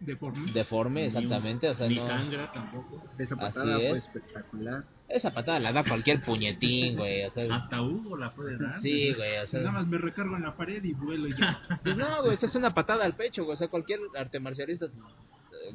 Deforme. 0.00 0.50
deforme 0.52 1.06
exactamente, 1.06 1.68
o 1.68 1.74
sea, 1.74 1.86
Ni 1.88 1.96
no, 1.96 2.06
sangra 2.06 2.50
tampoco. 2.52 3.02
Esa 3.18 3.34
Así 3.34 3.44
patada 3.44 3.74
fue 3.74 3.90
es. 3.90 3.96
espectacular. 4.06 4.84
esa 5.08 5.34
patada 5.34 5.60
la 5.60 5.72
da 5.74 5.84
cualquier 5.84 6.22
puñetín, 6.22 6.96
güey, 6.96 7.24
o 7.24 7.30
sea, 7.32 7.54
Hasta 7.54 7.82
Hugo 7.82 8.16
la 8.16 8.32
puede 8.32 8.56
dar. 8.56 8.80
sí, 8.80 9.12
güey, 9.12 9.32
o 9.32 9.34
Nada 9.40 9.46
sea, 9.46 9.72
más 9.72 9.86
me 9.86 9.98
recargo 9.98 10.36
en 10.36 10.42
la 10.42 10.56
pared 10.56 10.82
y 10.82 10.94
vuelo 10.94 11.28
y 11.28 11.36
ya. 11.38 11.60
pues 11.84 11.96
no, 11.98 12.22
güey, 12.22 12.32
esta 12.32 12.46
es 12.46 12.54
una 12.54 12.72
patada 12.72 13.04
al 13.04 13.14
pecho, 13.14 13.44
güey, 13.44 13.54
o 13.54 13.58
sea, 13.58 13.68
cualquier 13.68 14.00
arte 14.18 14.40
marcialista, 14.40 14.86
eh, 14.86 15.74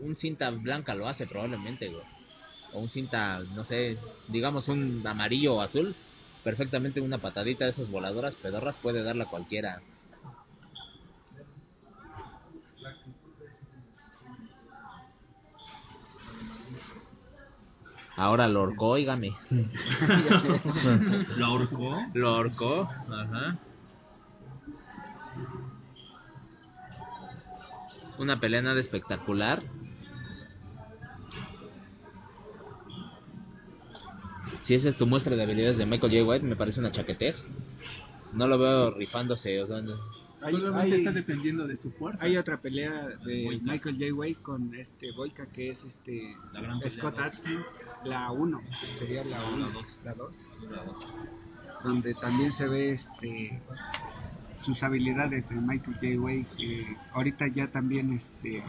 un 0.00 0.14
cinta 0.14 0.50
blanca 0.50 0.94
lo 0.94 1.08
hace 1.08 1.26
probablemente, 1.26 1.88
güey, 1.88 2.04
o 2.74 2.80
un 2.80 2.90
cinta, 2.90 3.40
no 3.54 3.64
sé, 3.64 3.96
digamos 4.28 4.68
un 4.68 5.02
amarillo 5.06 5.54
o 5.54 5.60
azul, 5.62 5.94
perfectamente 6.42 7.00
una 7.00 7.18
patadita 7.18 7.64
de 7.64 7.70
esas 7.70 7.90
voladoras 7.90 8.34
pedorras 8.34 8.76
puede 8.82 9.02
darla 9.02 9.26
cualquiera. 9.26 9.80
Ahora 18.16 18.46
lo 18.46 18.62
horcó, 18.62 18.90
oígame. 18.90 19.32
Lo 21.36 21.46
ahorcó. 21.46 22.06
Lo 22.14 22.28
ahorcó, 22.28 22.88
ajá. 23.08 23.58
Una 28.18 28.38
pelea 28.38 28.62
nada 28.62 28.80
espectacular. 28.80 29.62
Si 34.64 34.74
esa 34.74 34.88
es 34.88 34.96
tu 34.96 35.06
muestra 35.06 35.36
de 35.36 35.42
habilidades 35.42 35.78
de 35.78 35.86
Michael 35.86 36.12
J. 36.12 36.24
White, 36.24 36.46
me 36.46 36.56
parece 36.56 36.80
una 36.80 36.90
chaquetez. 36.90 37.36
No 38.32 38.48
lo 38.48 38.58
veo 38.58 38.90
rifándose, 38.92 39.62
o 39.62 39.66
sea, 39.66 39.80
no- 39.80 39.94
Hay, 40.42 40.52
Solamente 40.56 40.92
hay- 40.94 40.98
está 41.00 41.12
dependiendo 41.12 41.66
de 41.66 41.76
su 41.78 41.90
fuerza. 41.92 42.22
hay 42.22 42.36
otra 42.36 42.58
pelea 42.58 43.08
de 43.24 43.44
Boyka. 43.44 43.64
Michael 43.72 43.96
J. 43.98 44.12
Way 44.14 44.34
con 44.36 44.74
este 44.74 45.10
Boyka 45.12 45.46
que 45.46 45.70
es 45.70 45.82
este 45.84 46.36
La 46.52 46.60
gran 46.60 46.80
Scott. 46.90 47.18
Atkins, 47.18 47.64
la 48.04 48.30
1, 48.30 48.60
sería 48.98 49.24
la 49.24 49.42
1, 49.50 49.66
La 49.68 49.72
dos. 49.72 49.86
la 50.04 50.14
2, 50.14 50.32
Sí, 50.60 50.66
la 50.70 50.84
dos. 50.84 50.96
donde 51.82 52.12
también 52.14 52.52
se 52.56 52.66
ve 52.68 52.92
este 52.92 53.58
sus 54.66 54.82
habilidades 54.82 55.48
de 55.48 55.54
Michael 55.56 55.94
J. 55.94 56.20
Way, 56.20 56.44
que 56.58 56.96
ahorita 57.14 57.46
ya 57.54 57.68
también 57.68 58.12
este 58.14 58.62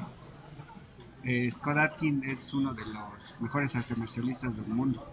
eh, 1.26 1.52
Scott 1.58 1.78
Atkins 1.78 2.26
es 2.26 2.54
uno 2.54 2.74
de 2.74 2.86
los 2.86 3.42
mejores 3.42 3.76
artes 3.76 3.98
marcialistas 3.98 4.56
del 4.56 4.68
mundo. 4.68 5.04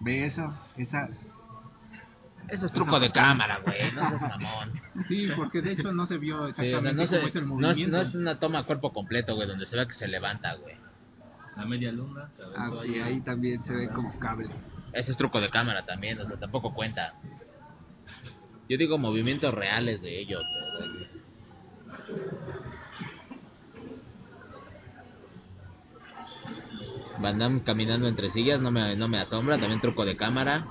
¿Ve 0.00 0.26
eso? 0.26 0.54
Esa, 0.76 1.08
Eso 2.48 2.66
es 2.66 2.72
truco 2.72 2.98
de 3.00 3.10
cámara, 3.10 3.58
güey, 3.64 3.92
no 3.92 4.08
seas 4.08 4.22
mamón. 4.40 4.72
Sí, 5.08 5.28
porque 5.36 5.60
de 5.60 5.72
hecho 5.72 5.92
no 5.92 6.06
se 6.06 6.18
vio 6.18 6.46
Sí, 6.46 6.52
o 6.52 6.54
sea, 6.54 6.64
exactamente 6.64 7.02
no, 7.02 7.08
se- 7.08 7.16
cómo 7.16 7.28
es 7.28 7.36
el 7.36 7.42
no 7.46 7.54
es, 7.54 7.60
movimiento. 7.60 7.96
no 7.96 8.02
es 8.02 8.14
una 8.14 8.38
toma 8.38 8.58
a 8.60 8.62
cuerpo 8.64 8.92
completo, 8.92 9.34
güey, 9.34 9.48
donde 9.48 9.66
se 9.66 9.76
ve 9.76 9.86
que 9.86 9.94
se 9.94 10.08
levanta, 10.08 10.54
güey. 10.54 10.76
La 11.56 11.64
media 11.66 11.90
luna. 11.90 12.30
ah, 12.56 12.70
sí, 12.84 12.94
ahí. 12.94 13.00
ahí 13.00 13.20
también 13.20 13.64
se 13.64 13.74
ve 13.74 13.88
como 13.88 14.16
cable. 14.20 14.48
Ese 14.92 15.10
es 15.10 15.16
truco 15.18 15.40
de 15.40 15.50
cámara 15.50 15.84
también, 15.84 16.18
o 16.20 16.24
sea, 16.24 16.36
tampoco 16.38 16.72
cuenta. 16.72 17.14
Yo 18.68 18.76
digo 18.78 18.96
movimientos 18.98 19.52
reales 19.52 20.00
de 20.00 20.20
ellos, 20.20 20.42
güey. 20.78 21.08
Van 27.20 27.38
Damme 27.38 27.62
caminando 27.62 28.06
entre 28.08 28.30
sillas, 28.30 28.60
no 28.60 28.70
me, 28.70 28.94
no 28.96 29.08
me 29.08 29.18
asombra, 29.18 29.58
también 29.58 29.80
truco 29.80 30.04
de 30.04 30.16
cámara. 30.16 30.66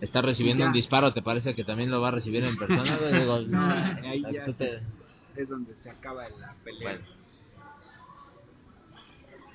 Está 0.00 0.22
recibiendo 0.22 0.64
un 0.64 0.72
disparo, 0.72 1.12
¿te 1.12 1.22
parece 1.22 1.54
que 1.54 1.64
también 1.64 1.90
lo 1.90 2.00
va 2.00 2.08
a 2.08 2.12
recibir 2.12 2.44
en 2.44 2.56
persona? 2.56 2.96
güey? 2.98 3.18
Digo, 3.20 3.40
No, 3.48 3.74
ahí 4.08 4.22
ya 4.32 4.44
te- 4.52 4.82
es 5.34 5.48
donde 5.48 5.74
se 5.82 5.90
acaba 5.90 6.28
la 6.28 6.54
pelea. 6.62 6.80
bueno. 7.00 7.04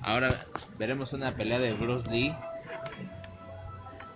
Ahora 0.00 0.46
veremos 0.78 1.12
una 1.14 1.34
pelea 1.34 1.58
de 1.58 1.72
Bruce 1.72 2.06
Lee 2.10 2.34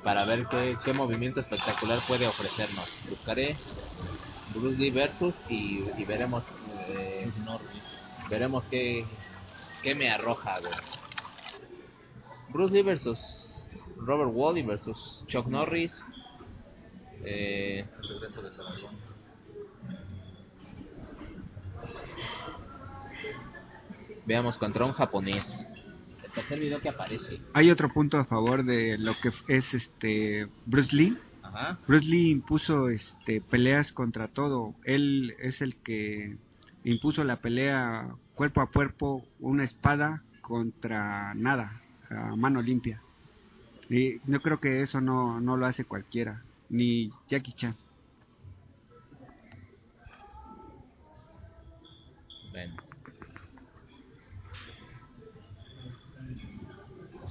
para 0.02 0.24
ver 0.24 0.46
qué, 0.48 0.76
qué 0.84 0.92
movimiento 0.92 1.40
espectacular 1.40 1.98
puede 2.06 2.26
ofrecernos. 2.26 2.88
Buscaré 3.08 3.56
Bruce 4.54 4.78
Lee 4.78 4.90
versus 4.90 5.34
y, 5.48 5.84
y 5.96 6.04
veremos 6.04 6.44
eh, 6.88 7.30
veremos 8.30 8.64
qué, 8.70 9.04
qué 9.82 9.94
me 9.94 10.10
arroja. 10.10 10.58
güey. 10.60 10.72
Bruce 12.50 12.72
Lee 12.74 12.82
versus 12.82 13.68
Robert 13.96 14.30
Wally 14.32 14.62
versus 14.62 15.24
Chuck 15.26 15.46
Norris. 15.46 15.92
Eh, 17.24 17.84
veamos 24.24 24.56
contra 24.56 24.84
un 24.84 24.92
japonés. 24.92 25.44
El 26.38 26.44
tercer 26.44 26.60
video 26.60 26.80
que 26.80 26.88
aparece. 26.88 27.40
Hay 27.52 27.68
otro 27.68 27.92
punto 27.92 28.16
a 28.16 28.24
favor 28.24 28.64
de 28.64 28.96
lo 28.96 29.14
que 29.20 29.32
es 29.48 29.74
este 29.74 30.46
Bruce 30.66 30.94
Lee. 30.94 31.18
Ajá. 31.42 31.78
Bruce 31.88 32.06
Lee 32.06 32.30
impuso 32.30 32.90
este 32.90 33.40
peleas 33.40 33.92
contra 33.92 34.28
todo. 34.28 34.74
Él 34.84 35.34
es 35.40 35.62
el 35.62 35.74
que 35.74 36.36
impuso 36.84 37.24
la 37.24 37.40
pelea 37.40 38.14
cuerpo 38.36 38.60
a 38.60 38.70
cuerpo, 38.70 39.26
una 39.40 39.64
espada 39.64 40.22
contra 40.40 41.34
nada, 41.34 41.82
a 42.08 42.36
mano 42.36 42.62
limpia. 42.62 43.02
Y 43.90 44.20
yo 44.30 44.40
creo 44.40 44.60
que 44.60 44.82
eso 44.82 45.00
no, 45.00 45.40
no 45.40 45.56
lo 45.56 45.66
hace 45.66 45.84
cualquiera, 45.84 46.44
ni 46.68 47.10
Jackie 47.28 47.52
Chan. 47.52 47.74
Bueno. 52.52 52.87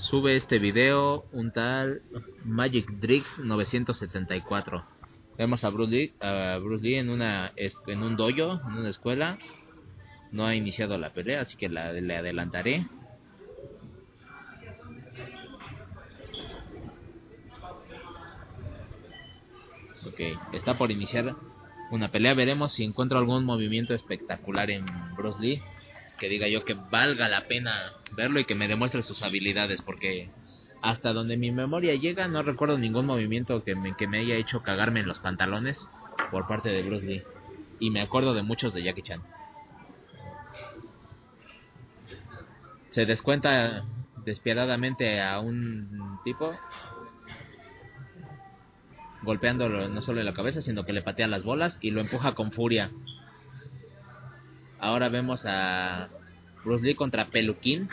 Sube 0.09 0.37
este 0.37 0.57
video 0.57 1.25
un 1.33 1.51
tal 1.51 2.01
Magic 2.45 2.89
Drix 2.91 3.39
974. 3.39 4.85
Vemos 5.37 5.65
a 5.65 5.69
Bruce 5.69 5.91
Lee, 5.91 6.13
a 6.21 6.57
Bruce 6.63 6.81
Lee 6.81 6.95
en 6.95 7.09
una 7.09 7.51
en 7.57 8.03
un 8.03 8.15
dojo, 8.15 8.61
en 8.69 8.77
una 8.77 8.87
escuela. 8.87 9.37
No 10.31 10.45
ha 10.45 10.55
iniciado 10.55 10.97
la 10.97 11.11
pelea, 11.11 11.41
así 11.41 11.57
que 11.57 11.67
la, 11.67 11.91
le 11.91 12.15
adelantaré. 12.15 12.87
Ok, 20.05 20.21
está 20.53 20.77
por 20.77 20.89
iniciar 20.89 21.35
una 21.91 22.11
pelea. 22.11 22.33
Veremos 22.33 22.71
si 22.71 22.85
encuentro 22.85 23.19
algún 23.19 23.43
movimiento 23.43 23.93
espectacular 23.93 24.71
en 24.71 24.85
Bruce 25.17 25.41
Lee. 25.41 25.61
Que 26.19 26.29
diga 26.29 26.47
yo 26.47 26.65
que 26.65 26.73
valga 26.73 27.27
la 27.27 27.47
pena 27.47 27.93
verlo 28.11 28.39
y 28.39 28.45
que 28.45 28.55
me 28.55 28.67
demuestre 28.67 29.01
sus 29.03 29.23
habilidades. 29.23 29.81
Porque 29.81 30.29
hasta 30.81 31.13
donde 31.13 31.37
mi 31.37 31.51
memoria 31.51 31.95
llega, 31.95 32.27
no 32.27 32.43
recuerdo 32.43 32.77
ningún 32.77 33.05
movimiento 33.05 33.63
que 33.63 33.75
me, 33.75 33.95
que 33.95 34.07
me 34.07 34.19
haya 34.19 34.35
hecho 34.35 34.63
cagarme 34.63 34.99
en 35.01 35.07
los 35.07 35.19
pantalones 35.19 35.89
por 36.31 36.47
parte 36.47 36.69
de 36.69 36.83
Bruce 36.83 37.05
Lee. 37.05 37.23
Y 37.79 37.91
me 37.91 38.01
acuerdo 38.01 38.33
de 38.33 38.43
muchos 38.43 38.73
de 38.73 38.83
Jackie 38.83 39.03
Chan. 39.03 39.21
Se 42.89 43.05
descuenta 43.05 43.85
despiadadamente 44.25 45.21
a 45.21 45.39
un 45.39 46.19
tipo 46.23 46.57
golpeándolo 49.21 49.89
no 49.89 50.01
solo 50.01 50.19
en 50.19 50.25
la 50.25 50.33
cabeza, 50.33 50.61
sino 50.61 50.85
que 50.85 50.93
le 50.93 51.01
patea 51.01 51.27
las 51.27 51.43
bolas 51.43 51.77
y 51.81 51.91
lo 51.91 52.01
empuja 52.01 52.33
con 52.33 52.51
furia. 52.51 52.91
Ahora 54.79 55.09
vemos 55.09 55.43
a 55.45 56.09
Bruce 56.63 56.85
Lee 56.85 56.95
contra 56.95 57.27
Peluquín. 57.27 57.89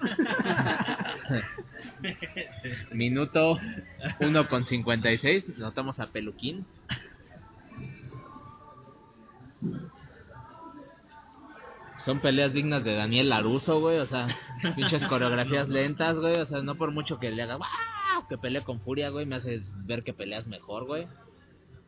Minuto 2.92 3.58
1 4.20 4.48
con 4.48 4.66
56. 4.66 5.58
Notamos 5.58 6.00
a 6.00 6.06
Peluquín. 6.06 6.64
Son 11.98 12.20
peleas 12.20 12.54
dignas 12.54 12.82
de 12.82 12.94
Daniel 12.94 13.28
Laruso, 13.28 13.80
güey. 13.80 13.98
O 13.98 14.06
sea, 14.06 14.28
pinches 14.76 15.06
coreografías 15.06 15.68
lentas, 15.68 16.18
güey. 16.18 16.36
O 16.36 16.46
sea, 16.46 16.62
no 16.62 16.76
por 16.76 16.92
mucho 16.92 17.18
que 17.18 17.30
le 17.30 17.42
haga 17.42 17.56
¡guau! 17.56 17.68
que 18.28 18.38
pelee 18.38 18.62
con 18.62 18.80
furia, 18.80 19.10
güey. 19.10 19.26
Me 19.26 19.36
haces 19.36 19.74
ver 19.84 20.02
que 20.02 20.14
peleas 20.14 20.46
mejor, 20.46 20.86
güey. 20.86 21.06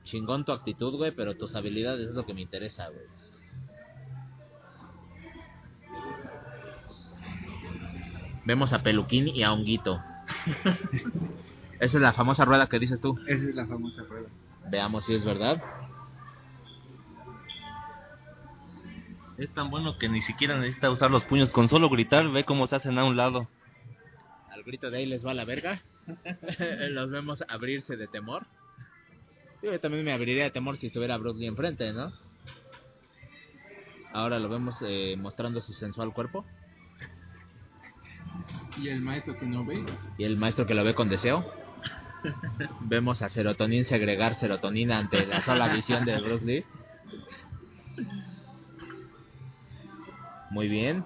Chingón 0.04 0.44
tu 0.44 0.52
actitud, 0.52 0.96
güey. 0.96 1.12
Pero 1.12 1.36
tus 1.36 1.54
habilidades 1.54 2.10
es 2.10 2.14
lo 2.14 2.26
que 2.26 2.34
me 2.34 2.42
interesa, 2.42 2.88
güey. 2.88 3.06
Vemos 8.44 8.72
a 8.72 8.82
Peluquín 8.82 9.28
y 9.28 9.42
a 9.42 9.52
Honguito. 9.52 10.02
Esa 11.80 11.96
es 11.96 12.02
la 12.02 12.12
famosa 12.12 12.44
rueda 12.44 12.68
que 12.68 12.78
dices 12.78 13.00
tú. 13.00 13.18
Esa 13.26 13.48
es 13.48 13.54
la 13.54 13.66
famosa 13.66 14.02
rueda. 14.04 14.28
Veamos 14.70 15.04
si 15.04 15.14
es 15.14 15.24
verdad. 15.24 15.62
Es 19.38 19.50
tan 19.50 19.70
bueno 19.70 19.98
que 19.98 20.08
ni 20.08 20.22
siquiera 20.22 20.58
necesita 20.58 20.90
usar 20.90 21.10
los 21.10 21.24
puños. 21.24 21.50
Con 21.50 21.68
solo 21.68 21.88
gritar, 21.88 22.28
ve 22.30 22.44
cómo 22.44 22.66
se 22.66 22.76
hacen 22.76 22.98
a 22.98 23.04
un 23.04 23.16
lado. 23.16 23.48
Al 24.50 24.62
grito 24.62 24.90
de 24.90 24.98
ahí 24.98 25.06
les 25.06 25.24
va 25.26 25.34
la 25.34 25.44
verga. 25.44 25.82
Los 26.90 27.10
vemos 27.10 27.42
abrirse 27.48 27.96
de 27.96 28.06
temor. 28.06 28.46
Yo 29.62 29.78
también 29.80 30.04
me 30.04 30.12
abriría 30.12 30.44
de 30.44 30.50
temor 30.50 30.76
si 30.76 30.88
estuviera 30.88 31.16
Bruce 31.16 31.38
Lee 31.38 31.46
enfrente, 31.46 31.92
¿no? 31.92 32.12
Ahora 34.12 34.38
lo 34.38 34.48
vemos 34.48 34.76
eh, 34.82 35.16
mostrando 35.16 35.60
su 35.60 35.72
sensual 35.72 36.12
cuerpo. 36.12 36.44
Y 38.78 38.88
el 38.88 39.00
maestro 39.00 39.36
que 39.36 39.46
no 39.46 39.64
ve. 39.64 39.84
Y 40.18 40.24
el 40.24 40.36
maestro 40.36 40.66
que 40.66 40.74
lo 40.74 40.84
ve 40.84 40.94
con 40.94 41.08
deseo. 41.08 41.44
Vemos 42.80 43.22
a 43.22 43.28
Serotonin 43.28 43.84
segregar 43.84 44.34
serotonina 44.34 44.98
ante 44.98 45.26
la 45.26 45.42
sola 45.42 45.68
visión 45.68 46.04
de 46.04 46.20
Bruce 46.20 46.44
Lee. 46.44 46.64
Muy 50.50 50.68
bien. 50.68 51.04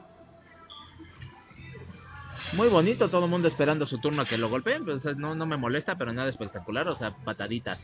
Muy 2.53 2.69
bonito, 2.69 3.09
todo 3.09 3.25
el 3.25 3.31
mundo 3.31 3.49
esperando 3.49 3.87
su 3.87 3.99
turno 3.99 4.23
a 4.23 4.25
que 4.25 4.39
lo 4.39 4.49
golpeen. 4.49 4.85
Pues, 4.85 5.05
no, 5.17 5.35
no 5.35 5.47
me 5.47 5.57
molesta, 5.57 5.97
pero 5.97 6.13
nada 6.13 6.29
espectacular. 6.29 6.89
O 6.89 6.97
sea, 6.97 7.15
pataditas. 7.17 7.81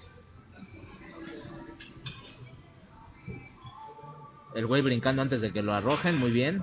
El 4.54 4.66
güey 4.66 4.82
brincando 4.82 5.22
antes 5.22 5.40
de 5.40 5.52
que 5.52 5.62
lo 5.62 5.72
arrojen, 5.72 6.18
muy 6.18 6.30
bien. 6.30 6.62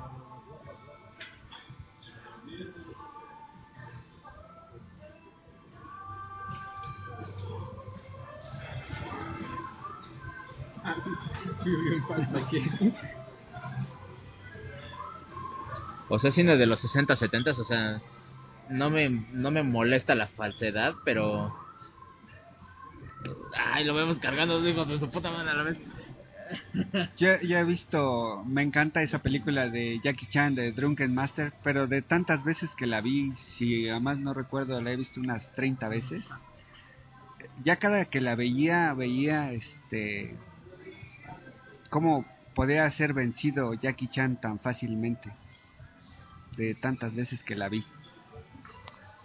O 16.10 16.18
sea, 16.18 16.32
cine 16.32 16.57
de 16.57 16.66
los 16.66 16.80
60, 16.80 17.16
70, 17.16 17.51
o 17.51 17.64
sea, 17.64 18.01
no 18.70 18.89
me, 18.89 19.10
no 19.32 19.51
me 19.51 19.64
molesta 19.64 20.16
la 20.16 20.28
falsedad, 20.28 20.95
pero... 21.05 21.55
Ay, 23.55 23.84
lo 23.84 23.93
vemos 23.93 24.18
cargando, 24.20 24.62
digo, 24.62 24.86
de 24.86 24.99
su 24.99 25.10
puta 25.10 25.30
madre 25.30 25.51
a 25.51 25.53
la 25.53 25.64
vez. 25.64 25.80
Yo, 27.18 27.30
yo 27.43 27.60
he 27.60 27.64
visto, 27.64 28.43
me 28.47 28.64
encanta 28.64 29.03
esa 29.03 29.20
película 29.20 29.70
de 29.70 29.99
Jackie 30.03 30.26
Chan, 30.26 30.55
de 30.55 30.72
Drunken 30.72 31.14
Master, 31.14 31.53
pero 31.64 31.86
de 31.86 32.01
tantas 32.01 32.43
veces 32.43 32.74
que 32.76 32.88
la 32.88 33.01
vi, 33.01 33.34
si 33.36 33.88
además 33.88 34.18
no 34.18 34.34
recuerdo, 34.34 34.82
la 34.82 34.91
he 34.91 34.95
visto 34.95 35.20
unas 35.20 35.51
30 35.53 35.88
veces. 35.89 36.26
Ya 37.64 37.76
cada 37.76 38.05
que 38.05 38.22
la 38.22 38.36
veía, 38.36 38.93
veía 38.95 39.51
este 39.51 40.36
cómo 41.90 42.26
podía 42.56 42.90
ser 42.92 43.14
vencido 43.14 43.74
Jackie 43.74 44.08
Chan 44.08 44.40
tan 44.42 44.60
fácilmente. 44.60 45.32
De 46.58 46.76
tantas 46.76 47.16
veces 47.16 47.44
que 47.44 47.56
la 47.56 47.70
vi. 47.70 47.86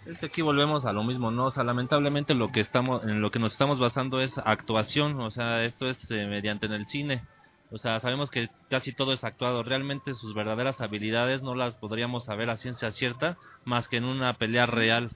Es 0.05 0.23
aquí 0.23 0.43
volvemos 0.43 0.85
a 0.85 0.93
lo 0.93 1.03
mismo, 1.03 1.31
¿no? 1.31 1.47
O 1.47 1.51
sea, 1.51 1.63
lamentablemente 1.63 2.35
lo 2.35 2.51
que 2.51 2.59
estamos, 2.59 3.03
en 3.03 3.21
lo 3.21 3.31
que 3.31 3.39
nos 3.39 3.53
estamos 3.53 3.79
basando 3.79 4.21
es 4.21 4.37
actuación, 4.37 5.19
o 5.19 5.31
sea, 5.31 5.63
esto 5.63 5.87
es 5.87 6.11
eh, 6.11 6.27
mediante 6.27 6.67
en 6.67 6.73
el 6.73 6.85
cine. 6.85 7.23
O 7.71 7.79
sea, 7.79 7.99
sabemos 7.99 8.29
que 8.29 8.49
casi 8.69 8.93
todo 8.93 9.13
es 9.13 9.23
actuado. 9.23 9.63
Realmente 9.63 10.13
sus 10.13 10.35
verdaderas 10.35 10.79
habilidades 10.79 11.41
no 11.41 11.55
las 11.55 11.77
podríamos 11.77 12.25
saber 12.25 12.49
a 12.49 12.57
ciencia 12.57 12.91
cierta 12.91 13.37
más 13.63 13.87
que 13.87 13.97
en 13.97 14.05
una 14.05 14.33
pelea 14.33 14.65
real. 14.67 15.11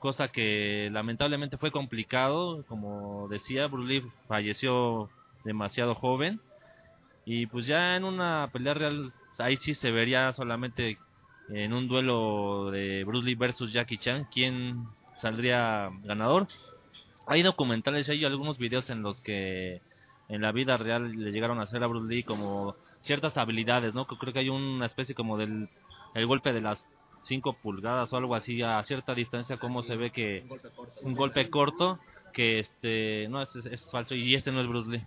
Cosa 0.00 0.28
que 0.28 0.90
lamentablemente 0.92 1.56
fue 1.56 1.70
complicado. 1.70 2.64
Como 2.66 3.28
decía, 3.28 3.68
Bruce 3.68 3.88
Lee 3.88 4.04
falleció 4.26 5.08
demasiado 5.44 5.94
joven. 5.94 6.40
Y 7.24 7.46
pues 7.46 7.66
ya 7.66 7.96
en 7.96 8.04
una 8.04 8.48
pelea 8.52 8.74
real, 8.74 9.12
ahí 9.38 9.56
sí 9.56 9.74
se 9.74 9.90
vería 9.90 10.32
solamente 10.32 10.98
en 11.48 11.72
un 11.72 11.88
duelo 11.88 12.70
de 12.70 13.04
Bruce 13.04 13.26
Lee 13.26 13.34
versus 13.34 13.72
Jackie 13.72 13.98
Chan, 13.98 14.28
quién 14.32 14.86
saldría 15.16 15.90
ganador. 16.04 16.48
Hay 17.26 17.42
documentales, 17.42 18.08
hay 18.08 18.24
algunos 18.24 18.58
videos 18.58 18.90
en 18.90 19.02
los 19.02 19.20
que 19.20 19.80
en 20.28 20.42
la 20.42 20.52
vida 20.52 20.76
real 20.76 21.12
le 21.12 21.32
llegaron 21.32 21.58
a 21.58 21.62
hacer 21.62 21.82
a 21.82 21.86
Bruce 21.86 22.12
Lee 22.12 22.22
como 22.22 22.76
ciertas 23.00 23.36
habilidades, 23.36 23.94
¿no? 23.94 24.06
Creo 24.06 24.32
que 24.32 24.38
hay 24.38 24.48
una 24.48 24.86
especie 24.86 25.14
como 25.14 25.36
del 25.38 25.68
el 26.14 26.26
golpe 26.26 26.52
de 26.52 26.60
las 26.60 26.86
5 27.22 27.54
pulgadas 27.62 28.12
o 28.12 28.16
algo 28.16 28.34
así 28.34 28.62
a 28.62 28.82
cierta 28.84 29.14
distancia, 29.14 29.56
como 29.56 29.82
se 29.82 29.96
ve 29.96 30.10
que 30.10 30.46
un 31.02 31.14
golpe 31.14 31.50
corto 31.50 31.98
que 32.32 32.60
este 32.60 33.26
no 33.30 33.42
es, 33.42 33.54
es, 33.56 33.66
es 33.66 33.90
falso 33.90 34.14
y 34.14 34.34
este 34.34 34.52
no 34.52 34.60
es 34.60 34.66
Bruce 34.66 34.90
Lee. 34.90 35.04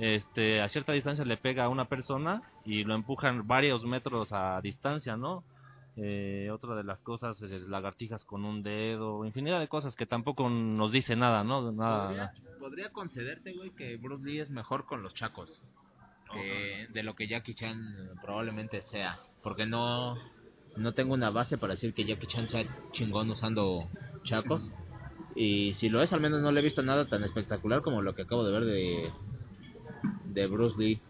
Este, 0.00 0.62
a 0.62 0.68
cierta 0.68 0.92
distancia 0.92 1.24
le 1.24 1.36
pega 1.36 1.64
a 1.64 1.68
una 1.68 1.84
persona 1.84 2.42
y 2.64 2.84
lo 2.84 2.94
empujan 2.94 3.46
varios 3.46 3.84
metros 3.84 4.32
a 4.32 4.60
distancia, 4.62 5.16
¿no? 5.16 5.44
Eh, 5.96 6.48
otra 6.50 6.74
de 6.74 6.84
las 6.84 6.98
cosas 7.00 7.40
es 7.42 7.68
lagartijas 7.68 8.24
con 8.24 8.44
un 8.44 8.62
dedo, 8.62 9.26
infinidad 9.26 9.60
de 9.60 9.68
cosas 9.68 9.96
que 9.96 10.06
tampoco 10.06 10.48
nos 10.48 10.92
dice 10.92 11.16
nada, 11.16 11.44
¿no? 11.44 11.70
Nada. 11.72 12.06
Podría, 12.06 12.32
podría 12.58 12.90
concederte, 12.90 13.52
güey, 13.52 13.70
que 13.70 13.96
Bruce 13.96 14.24
Lee 14.24 14.40
es 14.40 14.50
mejor 14.50 14.86
con 14.86 15.02
los 15.02 15.14
chacos 15.14 15.60
que 16.32 16.86
de 16.92 17.02
lo 17.02 17.14
que 17.14 17.28
Jackie 17.28 17.54
Chan 17.54 18.10
probablemente 18.22 18.82
sea. 18.82 19.18
Porque 19.42 19.66
no, 19.66 20.16
no 20.76 20.92
tengo 20.94 21.14
una 21.14 21.30
base 21.30 21.58
para 21.58 21.74
decir 21.74 21.94
que 21.94 22.04
Jackie 22.04 22.26
Chan 22.26 22.48
sea 22.48 22.64
chingón 22.92 23.30
usando 23.30 23.88
chacos. 24.24 24.70
Y 25.34 25.74
si 25.74 25.88
lo 25.88 26.02
es, 26.02 26.12
al 26.12 26.20
menos 26.20 26.40
no 26.40 26.52
le 26.52 26.60
he 26.60 26.64
visto 26.64 26.82
nada 26.82 27.06
tan 27.06 27.22
espectacular 27.24 27.82
como 27.82 28.02
lo 28.02 28.14
que 28.14 28.22
acabo 28.22 28.44
de 28.44 28.52
ver 28.52 28.64
de, 28.64 29.12
de 30.32 30.46
Bruce 30.46 30.76
Lee. 30.78 31.00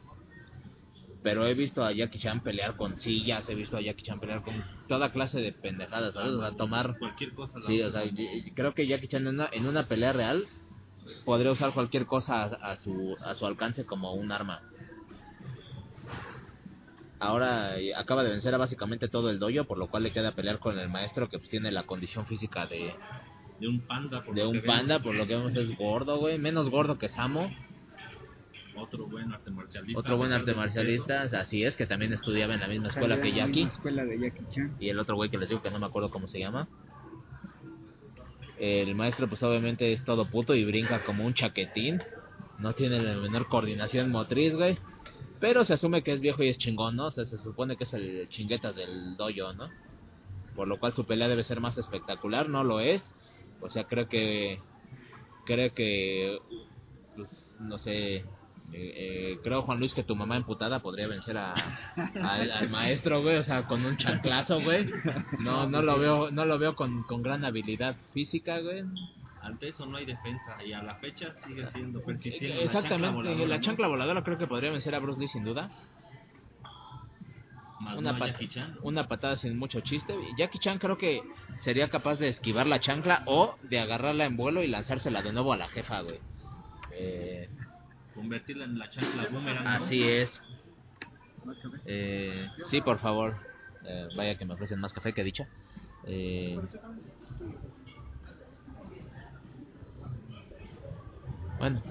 Pero 1.22 1.46
he 1.46 1.52
visto 1.54 1.84
a 1.84 1.92
Jackie 1.92 2.18
Chan 2.18 2.42
pelear 2.42 2.76
con 2.76 2.98
sillas, 2.98 3.48
he 3.50 3.54
visto 3.54 3.76
a 3.76 3.82
Jackie 3.82 4.04
Chan 4.04 4.20
pelear 4.20 4.42
con 4.42 4.64
toda 4.88 5.12
clase 5.12 5.40
de 5.40 5.52
pendejadas, 5.52 6.14
¿sabes? 6.14 6.32
O 6.32 6.40
sea, 6.40 6.52
tomar... 6.52 6.98
Cualquier 6.98 7.34
cosa. 7.34 7.60
Sí, 7.60 7.82
o 7.82 7.90
sea, 7.90 8.02
creo 8.54 8.74
que 8.74 8.86
Jackie 8.86 9.08
Chan 9.08 9.26
en 9.26 9.34
una, 9.34 9.48
en 9.52 9.66
una 9.66 9.86
pelea 9.86 10.14
real 10.14 10.46
podría 11.26 11.52
usar 11.52 11.74
cualquier 11.74 12.06
cosa 12.06 12.44
a, 12.44 12.72
a 12.72 12.76
su, 12.76 13.16
a 13.22 13.34
su 13.34 13.44
alcance 13.46 13.84
como 13.84 14.14
un 14.14 14.32
arma. 14.32 14.62
Ahora 17.18 17.72
acaba 17.96 18.22
de 18.24 18.30
vencer 18.30 18.54
a 18.54 18.58
básicamente 18.58 19.08
todo 19.08 19.28
el 19.28 19.38
dojo, 19.38 19.64
por 19.64 19.76
lo 19.76 19.88
cual 19.90 20.04
le 20.04 20.12
queda 20.12 20.32
pelear 20.32 20.58
con 20.58 20.78
el 20.78 20.88
maestro 20.88 21.28
que 21.28 21.36
pues, 21.38 21.50
tiene 21.50 21.70
la 21.70 21.82
condición 21.82 22.24
física 22.26 22.66
de, 22.66 22.94
de 23.60 23.68
un 23.68 23.80
panda. 23.86 24.24
Por 24.24 24.34
de 24.34 24.42
lo 24.42 24.48
un 24.48 24.54
que 24.54 24.60
vemos. 24.62 24.76
panda, 24.76 25.02
por 25.02 25.14
lo 25.14 25.26
que 25.26 25.36
vemos 25.36 25.54
es 25.54 25.76
gordo, 25.76 26.18
güey, 26.18 26.38
menos 26.38 26.70
gordo 26.70 26.96
que 26.96 27.10
Samo, 27.10 27.50
Otro 28.76 29.06
buen 29.06 29.32
arte 29.32 29.50
marcialista. 29.50 29.98
otro 29.98 30.16
buen 30.16 30.32
arte 30.32 30.54
marcialista, 30.54 31.22
así 31.22 31.64
es, 31.64 31.76
que 31.76 31.86
también 31.86 32.12
estudiaba 32.12 32.54
en 32.54 32.60
la 32.60 32.68
misma 32.68 32.88
escuela 32.88 33.20
que 33.20 33.28
en 33.28 33.38
la 33.38 33.46
misma 33.46 33.62
Jackie. 33.62 33.74
escuela 33.74 34.04
de 34.04 34.18
Jackie 34.18 34.44
Chan. 34.50 34.76
y 34.78 34.88
el 34.88 34.98
otro 34.98 35.16
güey 35.16 35.30
que 35.30 35.38
les 35.38 35.48
digo 35.48 35.62
que 35.62 35.70
no 35.70 35.78
me 35.78 35.86
acuerdo 35.86 36.10
cómo 36.10 36.28
se 36.28 36.38
llama. 36.38 36.68
El 38.58 38.94
maestro 38.94 39.28
pues 39.28 39.42
obviamente 39.42 39.92
es 39.92 40.04
todo 40.04 40.26
puto 40.26 40.54
y 40.54 40.64
brinca 40.64 41.04
como 41.04 41.24
un 41.24 41.34
chaquetín. 41.34 42.02
No 42.58 42.74
tiene 42.74 43.00
la 43.00 43.16
menor 43.16 43.48
coordinación 43.48 44.10
motriz, 44.10 44.54
güey. 44.54 44.78
Pero 45.40 45.64
se 45.64 45.72
asume 45.72 46.02
que 46.02 46.12
es 46.12 46.20
viejo 46.20 46.42
y 46.42 46.48
es 46.48 46.58
chingón, 46.58 46.96
¿no? 46.96 47.06
O 47.06 47.10
sea, 47.10 47.24
se 47.24 47.38
supone 47.38 47.76
que 47.76 47.84
es 47.84 47.94
el 47.94 48.28
chinguetas 48.28 48.76
del 48.76 49.16
dojo, 49.16 49.54
¿no? 49.54 49.70
Por 50.54 50.68
lo 50.68 50.78
cual 50.78 50.92
su 50.92 51.06
pelea 51.06 51.28
debe 51.28 51.44
ser 51.44 51.60
más 51.60 51.78
espectacular, 51.78 52.50
no 52.50 52.62
lo 52.62 52.80
es. 52.80 53.02
O 53.62 53.70
sea, 53.70 53.84
creo 53.84 54.08
que... 54.08 54.60
Creo 55.46 55.72
que... 55.72 56.38
Pues, 57.16 57.56
no 57.58 57.78
sé... 57.78 58.24
eh, 58.72 58.92
eh, 59.32 59.38
creo, 59.42 59.62
Juan 59.62 59.78
Luis, 59.78 59.94
que 59.94 60.02
tu 60.04 60.14
mamá 60.14 60.36
emputada 60.36 60.80
podría 60.80 61.06
vencer 61.08 61.36
a, 61.38 61.54
al, 62.22 62.50
al 62.52 62.68
maestro, 62.70 63.20
güey, 63.22 63.36
o 63.36 63.42
sea, 63.42 63.66
con 63.66 63.84
un 63.84 63.96
chanclazo, 63.96 64.60
güey. 64.62 64.86
No, 65.38 65.66
no 65.68 65.82
lo 65.82 65.98
veo, 65.98 66.30
no 66.30 66.44
lo 66.44 66.58
veo 66.58 66.74
con, 66.76 67.02
con 67.04 67.22
gran 67.22 67.44
habilidad 67.44 67.96
física, 68.12 68.60
güey. 68.60 68.84
Ante 69.42 69.68
eso 69.68 69.86
no 69.86 69.96
hay 69.96 70.04
defensa 70.04 70.62
y 70.64 70.72
a 70.72 70.82
la 70.82 70.96
fecha 70.96 71.34
sigue 71.46 71.66
siendo 71.72 72.00
persistiendo. 72.02 72.56
la 72.58 72.62
Exactamente, 72.66 73.28
chancla 73.28 73.46
la 73.46 73.60
chancla 73.60 73.88
voladora 73.88 74.22
creo 74.22 74.36
que 74.38 74.46
podría 74.46 74.70
vencer 74.70 74.94
a 74.94 74.98
Bruce 74.98 75.18
Lee 75.20 75.28
sin 75.28 75.44
duda. 75.44 75.70
Más 77.80 77.96
Una, 77.96 78.12
no 78.12 78.18
pat- 78.18 78.36
una 78.82 79.08
patada 79.08 79.38
sin 79.38 79.58
mucho 79.58 79.80
chiste. 79.80 80.14
Jackie 80.36 80.58
Chan 80.58 80.78
creo 80.78 80.98
que 80.98 81.22
sería 81.56 81.88
capaz 81.88 82.16
de 82.16 82.28
esquivar 82.28 82.66
la 82.66 82.78
chancla 82.78 83.22
o 83.24 83.56
de 83.62 83.78
agarrarla 83.80 84.26
en 84.26 84.36
vuelo 84.36 84.62
y 84.62 84.66
lanzársela 84.66 85.22
de 85.22 85.32
nuevo 85.32 85.54
a 85.54 85.56
la 85.56 85.68
jefa, 85.68 86.02
güey. 86.02 86.20
Eh, 86.92 87.48
Convertirla 88.14 88.64
en 88.64 88.78
la 88.78 88.88
chancla 88.90 89.28
boomerang. 89.30 89.66
así 89.66 90.02
es. 90.02 90.30
Eh, 91.86 92.48
sí, 92.66 92.80
por 92.80 92.98
favor. 92.98 93.36
Eh, 93.84 94.08
vaya 94.16 94.36
que 94.36 94.44
me 94.44 94.54
ofrecen 94.54 94.80
más 94.80 94.92
café 94.92 95.12
que 95.12 95.24
dicha. 95.24 95.48
Eh, 96.04 96.58
bueno. 101.58 101.82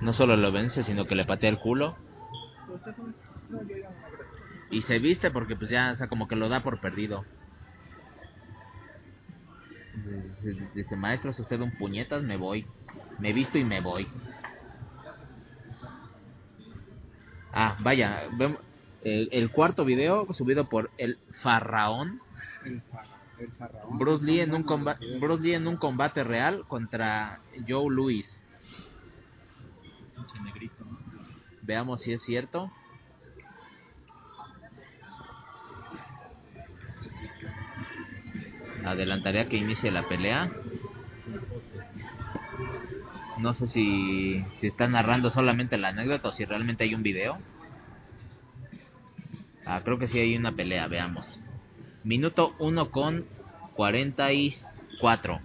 No 0.00 0.12
solo 0.12 0.36
lo 0.36 0.52
vence, 0.52 0.82
sino 0.82 1.06
que 1.06 1.14
le 1.14 1.24
patea 1.24 1.50
el 1.50 1.58
culo. 1.58 1.96
Y 4.70 4.82
se 4.82 4.98
viste 4.98 5.30
porque 5.30 5.56
pues 5.56 5.70
ya, 5.70 5.92
o 5.92 5.94
sea, 5.94 6.08
como 6.08 6.28
que 6.28 6.36
lo 6.36 6.48
da 6.48 6.60
por 6.60 6.80
perdido. 6.80 7.24
Dice, 9.94 10.68
dice, 10.74 10.96
maestro, 10.96 11.32
si 11.32 11.42
usted 11.42 11.60
un 11.60 11.70
puñetas, 11.78 12.22
me 12.22 12.36
voy. 12.36 12.66
Me 13.18 13.32
visto 13.32 13.56
y 13.58 13.64
me 13.64 13.80
voy. 13.80 14.06
Ah, 17.54 17.76
vaya, 17.80 18.28
vem- 18.32 18.58
el, 19.02 19.28
el 19.32 19.50
cuarto 19.50 19.84
video 19.84 20.26
subido 20.32 20.68
por 20.68 20.90
el 20.98 21.18
Farraón. 21.42 22.20
El, 22.64 22.82
fa- 22.82 23.04
el 23.38 23.52
faraón. 23.52 23.98
Bruce 23.98 24.24
Lee 24.24 24.40
en 24.40 24.54
un 24.54 24.64
combate, 24.64 25.18
Bruce 25.18 25.42
Lee 25.42 25.54
en 25.54 25.66
un 25.68 25.76
combate 25.76 26.24
real 26.24 26.64
contra 26.66 27.40
Joe 27.68 27.94
Louis. 27.94 28.42
Pinche 30.16 30.40
negrito, 30.40 30.84
¿no? 30.84 30.98
Veamos 31.62 32.00
si 32.02 32.12
es 32.12 32.22
cierto. 32.22 32.70
Adelantaría 38.84 39.48
que 39.48 39.56
inicie 39.56 39.90
la 39.90 40.06
pelea. 40.08 40.50
No 43.44 43.52
sé 43.52 43.66
si, 43.68 44.42
si 44.54 44.68
está 44.68 44.88
narrando 44.88 45.30
solamente 45.30 45.76
la 45.76 45.88
anécdota 45.88 46.30
o 46.30 46.32
si 46.32 46.46
realmente 46.46 46.84
hay 46.84 46.94
un 46.94 47.02
video. 47.02 47.36
Ah, 49.66 49.82
creo 49.84 49.98
que 49.98 50.06
sí 50.06 50.18
hay 50.18 50.34
una 50.34 50.52
pelea, 50.52 50.88
veamos. 50.88 51.40
Minuto 52.04 52.54
1 52.58 52.90
con 52.90 53.26
44. 53.74 55.40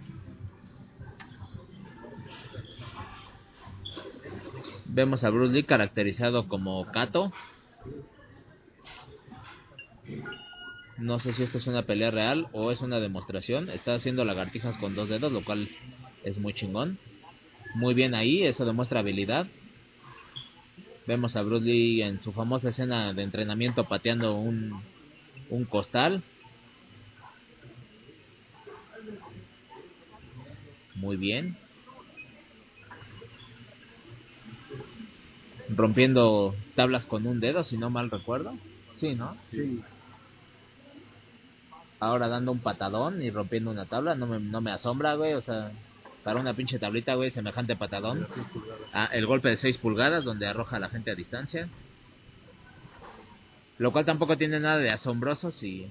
Vemos 4.85 5.25
a 5.25 5.29
Bruce 5.29 5.51
Lee 5.51 5.63
caracterizado 5.65 6.47
como 6.47 6.89
Kato. 6.93 7.33
No 10.97 11.19
sé 11.19 11.33
si 11.33 11.43
esto 11.43 11.57
es 11.57 11.67
una 11.67 11.83
pelea 11.83 12.11
real 12.11 12.47
o 12.53 12.71
es 12.71 12.79
una 12.79 13.01
demostración. 13.01 13.69
Está 13.69 13.95
haciendo 13.95 14.23
lagartijas 14.23 14.77
con 14.77 14.95
dos 14.95 15.09
dedos, 15.09 15.33
lo 15.33 15.43
cual 15.43 15.67
es 16.23 16.37
muy 16.37 16.53
chingón. 16.53 16.97
Muy 17.75 17.93
bien 17.93 18.15
ahí, 18.15 18.43
eso 18.43 18.65
demuestra 18.65 18.99
habilidad. 18.99 19.47
Vemos 21.05 21.35
a 21.35 21.41
Bruce 21.41 21.65
Lee 21.65 22.01
en 22.03 22.21
su 22.21 22.31
famosa 22.31 22.69
escena 22.69 23.13
de 23.13 23.23
entrenamiento 23.23 23.85
pateando 23.85 24.35
un, 24.35 24.81
un 25.49 25.65
costal. 25.65 26.23
Muy 30.95 31.17
bien. 31.17 31.57
Rompiendo 35.69 36.55
tablas 36.75 37.05
con 37.05 37.25
un 37.25 37.39
dedo, 37.39 37.63
si 37.63 37.77
no 37.77 37.89
mal 37.89 38.11
recuerdo. 38.11 38.55
Sí, 38.93 39.15
¿no? 39.15 39.37
Sí. 39.51 39.81
Ahora 41.99 42.27
dando 42.27 42.51
un 42.51 42.59
patadón 42.59 43.21
y 43.21 43.29
rompiendo 43.29 43.71
una 43.71 43.85
tabla, 43.85 44.15
no 44.15 44.27
me, 44.27 44.39
no 44.39 44.61
me 44.61 44.71
asombra, 44.71 45.15
güey. 45.15 45.33
O 45.33 45.41
sea, 45.41 45.71
para 46.23 46.39
una 46.39 46.53
pinche 46.53 46.79
tablita, 46.79 47.15
güey, 47.15 47.31
semejante 47.31 47.75
patadón. 47.75 48.27
Ah, 48.93 49.09
el 49.11 49.25
golpe 49.25 49.49
de 49.49 49.57
6 49.57 49.77
pulgadas 49.77 50.23
donde 50.23 50.47
arroja 50.47 50.75
a 50.77 50.79
la 50.79 50.89
gente 50.89 51.11
a 51.11 51.15
distancia. 51.15 51.69
Lo 53.77 53.91
cual 53.91 54.05
tampoco 54.05 54.37
tiene 54.37 54.59
nada 54.59 54.77
de 54.77 54.89
asombroso 54.89 55.51
si 55.51 55.89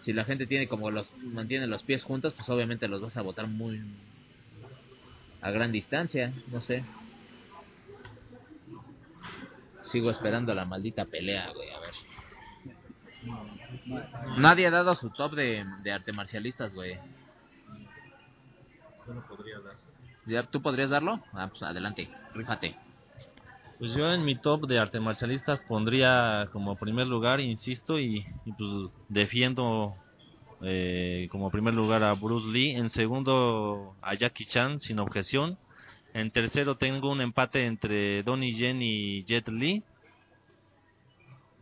si 0.00 0.12
la 0.12 0.24
gente 0.24 0.46
tiene 0.46 0.66
como 0.66 0.90
los 0.90 1.08
mantiene 1.22 1.66
los 1.68 1.82
pies 1.84 2.02
juntos, 2.02 2.34
pues 2.34 2.48
obviamente 2.48 2.88
los 2.88 3.00
vas 3.00 3.16
a 3.16 3.22
botar 3.22 3.46
muy 3.46 3.80
a 5.40 5.50
gran 5.50 5.72
distancia, 5.72 6.32
no 6.48 6.60
sé. 6.60 6.84
Sigo 9.84 10.10
esperando 10.10 10.54
la 10.54 10.64
maldita 10.64 11.04
pelea, 11.04 11.50
güey, 11.52 11.70
a 11.70 11.80
ver. 11.80 11.94
Nadie 14.38 14.66
ha 14.66 14.70
dado 14.70 14.94
su 14.94 15.10
top 15.10 15.34
de, 15.34 15.64
de 15.82 15.92
arte 15.92 16.12
marcialistas, 16.12 16.72
güey. 16.74 16.98
Yo 19.06 19.14
lo 19.14 19.26
podría 19.26 19.58
dar. 19.60 19.76
¿Ya, 20.26 20.42
¿Tú 20.44 20.62
podrías 20.62 20.90
darlo? 20.90 21.20
Ah, 21.32 21.48
pues 21.48 21.62
adelante, 21.62 22.08
rífate. 22.34 22.76
Pues 23.78 23.94
yo 23.94 24.12
en 24.12 24.24
mi 24.24 24.36
top 24.36 24.66
de 24.68 24.78
arte 24.78 25.00
marcialistas 25.00 25.62
pondría 25.62 26.48
como 26.52 26.76
primer 26.76 27.08
lugar, 27.08 27.40
insisto, 27.40 27.98
y, 27.98 28.24
y 28.44 28.52
pues 28.52 28.92
defiendo 29.08 29.96
eh, 30.62 31.26
como 31.32 31.50
primer 31.50 31.74
lugar 31.74 32.04
a 32.04 32.14
Bruce 32.14 32.46
Lee. 32.46 32.70
En 32.76 32.90
segundo 32.90 33.96
a 34.00 34.14
Jackie 34.14 34.46
Chan, 34.46 34.78
sin 34.78 35.00
objeción. 35.00 35.58
En 36.14 36.30
tercero 36.30 36.76
tengo 36.76 37.10
un 37.10 37.20
empate 37.20 37.66
entre 37.66 38.22
Donnie 38.22 38.54
Yen 38.54 38.82
y 38.82 39.24
Jet 39.24 39.48
Li. 39.48 39.82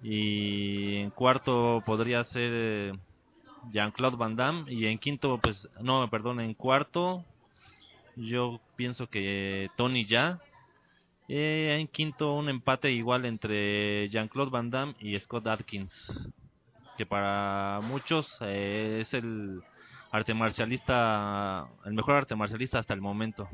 Y 0.02 0.96
en 0.96 1.10
cuarto 1.10 1.82
podría 1.86 2.22
ser 2.24 2.50
eh, 2.52 2.92
Jean-Claude 3.72 4.16
Van 4.16 4.36
Damme. 4.36 4.72
Y 4.72 4.86
en 4.86 4.98
quinto, 4.98 5.38
pues, 5.42 5.68
no, 5.80 6.08
perdón, 6.10 6.40
en 6.40 6.54
cuarto 6.54 7.24
yo 8.16 8.60
pienso 8.76 9.08
que 9.08 9.70
Tony 9.76 10.04
Ya. 10.04 10.38
Eh, 11.28 11.76
en 11.80 11.86
quinto, 11.86 12.34
un 12.34 12.48
empate 12.48 12.90
igual 12.90 13.24
entre 13.24 14.08
Jean-Claude 14.08 14.50
Van 14.50 14.70
Damme 14.70 14.94
y 15.00 15.18
Scott 15.18 15.46
Atkins. 15.46 16.30
que 16.96 17.06
para 17.06 17.80
muchos 17.82 18.28
eh, 18.42 18.98
es 19.00 19.14
el 19.14 19.62
arte 20.10 20.34
marcialista, 20.34 21.66
el 21.86 21.94
mejor 21.94 22.16
arte 22.16 22.36
marcialista 22.36 22.78
hasta 22.78 22.92
el 22.92 23.00
momento. 23.00 23.48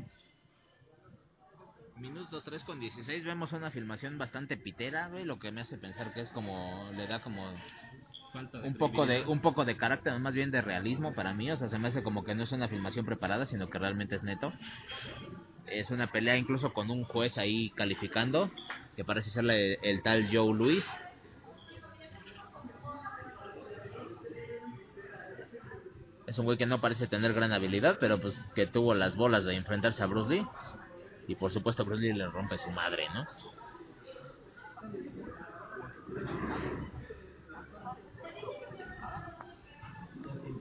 Minuto 1.95 2.43
3 2.43 2.63
con 2.63 2.79
16 2.79 3.23
vemos 3.23 3.53
una 3.53 3.71
filmación 3.71 4.17
bastante 4.17 4.57
pitera, 4.57 5.09
lo 5.09 5.39
que 5.39 5.51
me 5.51 5.61
hace 5.61 5.77
pensar 5.77 6.13
que 6.13 6.21
es 6.21 6.29
como 6.31 6.91
le 6.93 7.07
da 7.07 7.21
como 7.21 7.47
un 8.63 8.75
poco 8.75 9.05
de 9.05 9.25
un 9.25 9.39
poco 9.39 9.65
de 9.65 9.77
carácter, 9.77 10.17
más 10.19 10.33
bien 10.33 10.51
de 10.51 10.61
realismo 10.61 11.13
para 11.13 11.33
mí, 11.33 11.49
o 11.49 11.57
sea, 11.57 11.69
se 11.69 11.79
me 11.79 11.87
hace 11.87 12.03
como 12.03 12.23
que 12.23 12.35
no 12.35 12.43
es 12.43 12.51
una 12.51 12.67
filmación 12.67 13.05
preparada, 13.05 13.45
sino 13.45 13.69
que 13.69 13.79
realmente 13.79 14.15
es 14.15 14.23
neto. 14.23 14.53
Es 15.65 15.91
una 15.91 16.07
pelea 16.07 16.37
incluso 16.37 16.73
con 16.73 16.89
un 16.89 17.03
juez 17.03 17.37
ahí 17.37 17.71
calificando, 17.71 18.51
que 18.95 19.03
parece 19.03 19.29
ser 19.29 19.49
el, 19.49 19.77
el 19.81 20.01
tal 20.03 20.29
Joe 20.31 20.53
Louis. 20.53 20.85
Es 26.25 26.37
un 26.37 26.45
güey 26.45 26.57
que 26.57 26.65
no 26.65 26.81
parece 26.81 27.07
tener 27.07 27.33
gran 27.33 27.53
habilidad, 27.53 27.97
pero 27.99 28.19
pues 28.19 28.37
que 28.53 28.67
tuvo 28.67 28.93
las 28.93 29.15
bolas 29.15 29.45
de 29.45 29.55
enfrentarse 29.55 30.03
a 30.03 30.07
Bruce 30.07 30.35
Lee. 30.35 30.47
Y 31.27 31.35
por 31.35 31.51
supuesto 31.51 31.85
Bruce 31.85 32.03
Lee 32.03 32.13
le 32.13 32.27
rompe 32.27 32.57
su 32.57 32.69
madre, 32.69 33.07
¿no? 33.13 33.25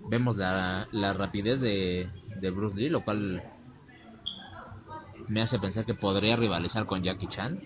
Vemos 0.09 0.37
la, 0.37 0.89
la 0.93 1.13
rapidez 1.13 1.61
de, 1.61 2.09
de 2.41 2.51
Bruce 2.51 2.77
Lee, 2.77 2.89
lo 2.89 3.03
cual 3.03 3.43
me 5.29 5.43
hace 5.43 5.59
pensar 5.59 5.85
que 5.85 5.95
podría 5.95 6.37
rivalizar 6.37 6.87
con 6.87 7.03
Jackie 7.03 7.29
Chan. 7.29 7.61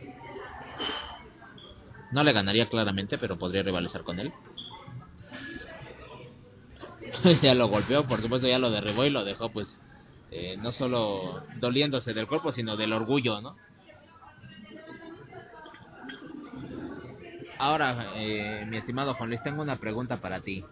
No 2.12 2.24
le 2.24 2.32
ganaría 2.32 2.68
claramente, 2.68 3.18
pero 3.18 3.38
podría 3.38 3.62
rivalizar 3.62 4.02
con 4.02 4.18
él. 4.18 4.32
ya 7.42 7.54
lo 7.54 7.68
golpeó, 7.68 8.06
por 8.06 8.20
supuesto 8.22 8.46
ya 8.48 8.58
lo 8.58 8.70
derribó 8.70 9.04
y 9.04 9.10
lo 9.10 9.24
dejó 9.24 9.50
pues 9.50 9.78
eh, 10.30 10.56
no 10.58 10.72
solo 10.72 11.42
doliéndose 11.58 12.14
del 12.14 12.26
cuerpo, 12.26 12.52
sino 12.52 12.76
del 12.76 12.92
orgullo, 12.92 13.40
¿no? 13.40 13.56
Ahora, 17.58 18.12
eh, 18.14 18.64
mi 18.66 18.78
estimado 18.78 19.14
Juan 19.14 19.28
Luis, 19.28 19.42
tengo 19.42 19.60
una 19.60 19.76
pregunta 19.76 20.16
para 20.16 20.40
ti. 20.40 20.64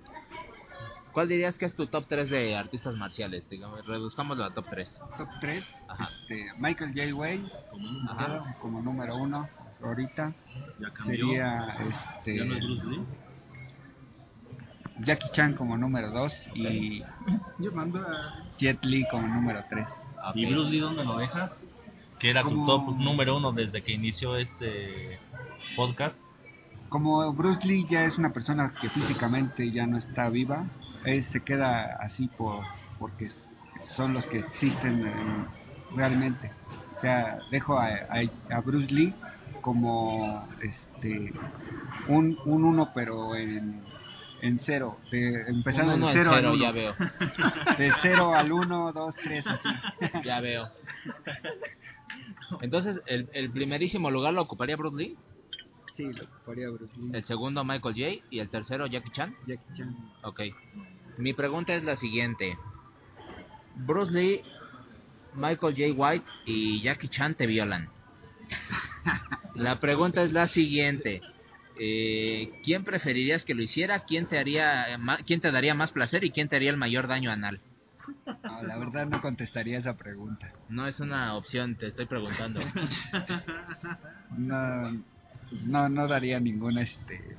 ¿Cuál 1.19 1.27
dirías 1.29 1.59
que 1.59 1.65
es 1.67 1.75
tu 1.75 1.89
top 1.89 2.05
3 2.09 2.31
de 2.31 2.55
artistas 2.55 2.95
marciales? 2.95 3.49
Digamos, 3.49 3.85
reduzcámoslo 3.85 4.45
a 4.45 4.51
top 4.51 4.67
3. 4.71 4.89
Top 5.19 5.29
3, 5.41 5.65
Ajá. 5.89 6.11
este, 6.21 6.47
Michael 6.61 6.93
J. 6.95 7.13
Way 7.13 7.45
Ajá. 8.09 8.55
como 8.61 8.81
número 8.81 9.17
uno 9.17 9.49
ahorita. 9.83 10.33
Ya 10.79 10.91
cambió. 10.93 11.27
Sería 11.27 11.77
este, 12.21 12.37
Ya 12.37 12.45
no 12.45 12.55
es 12.55 12.63
Bruce 12.65 12.85
Lee. 12.87 13.01
Jackie 15.01 15.29
Chan 15.33 15.55
como 15.55 15.77
número 15.77 16.13
2 16.13 16.33
y 16.55 17.03
Jet 18.59 18.85
Li 18.85 19.05
como 19.11 19.27
número 19.27 19.65
3. 19.69 19.89
¿Y 20.37 20.45
Ok. 20.47 20.53
Bruce 20.53 20.71
Lee 20.71 20.79
dónde 20.79 21.05
lo 21.05 21.19
dejas? 21.19 21.51
Que 22.21 22.31
era 22.31 22.45
tu 22.45 22.65
top 22.65 22.97
número 22.97 23.39
uno 23.39 23.51
desde 23.51 23.83
que 23.83 23.91
inició 23.91 24.37
este 24.37 25.19
podcast. 25.75 26.15
Como 26.89 27.33
Bruce 27.33 27.67
Lee 27.67 27.89
ya 27.91 28.05
es 28.05 28.17
una 28.19 28.33
persona 28.33 28.73
que 28.81 28.89
físicamente 28.89 29.69
ya 29.73 29.85
no 29.85 29.99
está 29.99 30.31
viva, 30.31 30.65
él 31.05 31.25
se 31.25 31.43
queda 31.43 31.97
así 32.01 32.29
por 32.29 32.65
porque 32.99 33.29
son 33.97 34.13
los 34.15 34.27
que 34.27 34.39
existen 34.41 35.07
eh, 35.07 35.47
realmente. 35.95 36.51
O 36.97 37.01
sea, 37.01 37.41
dejo 37.51 37.79
a, 37.79 37.87
a- 37.87 38.57
a 38.57 38.61
Bruce 38.61 38.93
Lee 38.93 39.15
como 39.61 40.49
este 40.63 41.33
un, 42.09 42.37
un 42.45 42.65
uno 42.65 42.91
pero 42.95 43.37
en, 43.37 43.85
en 44.43 44.59
cero, 44.61 44.99
de, 45.11 45.45
uno 45.49 46.11
en 46.11 46.13
cero, 46.13 46.33
al 46.33 46.47
uno. 46.47 46.55
ya 46.57 46.71
veo. 46.73 46.95
De 47.79 47.93
cero 48.03 48.35
al 48.35 48.51
uno, 48.53 48.93
dos, 48.93 49.15
tres, 49.23 49.47
así. 49.47 49.69
Ya 50.25 50.41
veo. 50.41 50.69
Entonces, 52.61 53.01
¿el, 53.07 53.29
el 53.33 53.51
primerísimo 53.51 54.11
lugar 54.11 54.35
lo 54.35 54.43
ocuparía 54.43 54.77
Bruce 54.77 54.97
Lee, 54.97 55.19
Sí, 55.99 56.13
lo 56.13 56.23
ocuparía 56.23 56.71
Bruce 56.71 56.95
Lee. 56.97 57.11
el 57.13 57.25
segundo 57.25 57.65
Michael 57.65 57.95
J. 57.97 58.25
y 58.31 58.39
el 58.39 58.49
tercero 58.49 58.87
Jackie 58.87 59.11
Chan. 59.11 59.35
Jackie 59.49 59.75
Chan. 59.77 59.97
Ok. 60.23 60.43
Mi 61.17 61.33
pregunta 61.33 61.75
es 61.75 61.83
la 61.83 61.97
siguiente. 61.97 62.57
Bruce 63.75 64.13
Lee, 64.13 64.43
Michael 65.35 65.75
J. 65.77 65.93
White 65.97 66.25
y 66.47 66.81
Jackie 66.83 67.09
Chan 67.09 67.35
te 67.35 67.49
violan. 67.49 67.89
La 69.57 69.81
pregunta 69.81 70.23
es 70.23 70.33
la 70.33 70.47
siguiente. 70.47 71.21
Eh, 71.81 72.61
¿Quién 72.63 72.85
preferirías 72.85 73.45
que 73.45 73.55
lo 73.55 73.63
hiciera? 73.65 74.05
¿Quién 74.05 74.27
te 74.27 74.39
haría, 74.39 74.87
quién 75.27 75.41
te 75.41 75.51
daría 75.51 75.75
más 75.75 75.91
placer 75.91 76.23
y 76.23 76.31
quién 76.31 76.49
te 76.49 76.55
haría 76.55 76.71
el 76.71 76.77
mayor 76.77 77.09
daño 77.09 77.33
anal? 77.33 77.61
No, 78.25 78.63
la 78.63 78.79
verdad 78.79 79.09
no 79.09 79.21
contestaría 79.21 79.79
esa 79.79 79.97
pregunta. 79.97 80.53
No 80.69 80.87
es 80.87 81.01
una 81.01 81.35
opción, 81.35 81.75
te 81.75 81.89
estoy 81.89 82.07
preguntando. 82.07 82.61
No, 84.37 85.03
no, 85.51 85.89
no 85.89 86.09
daría 86.09 86.41
ninguna, 86.41 86.83
este, 86.83 87.37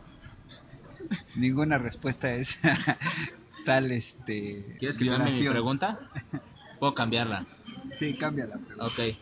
ninguna 1.36 1.78
respuesta 1.78 2.28
a 2.28 2.36
esa 2.36 2.98
tal, 3.66 3.92
este. 3.92 4.76
¿Quieres 4.80 4.98
que 4.98 5.08
cambie 5.08 5.34
mi 5.34 5.50
pregunta? 5.50 6.00
Puedo 6.80 6.94
cambiarla. 6.94 7.46
Sí, 7.98 8.16
cambia 8.16 8.46
la 8.46 8.58
pregunta. 8.58 8.86
Ok. 8.86 9.18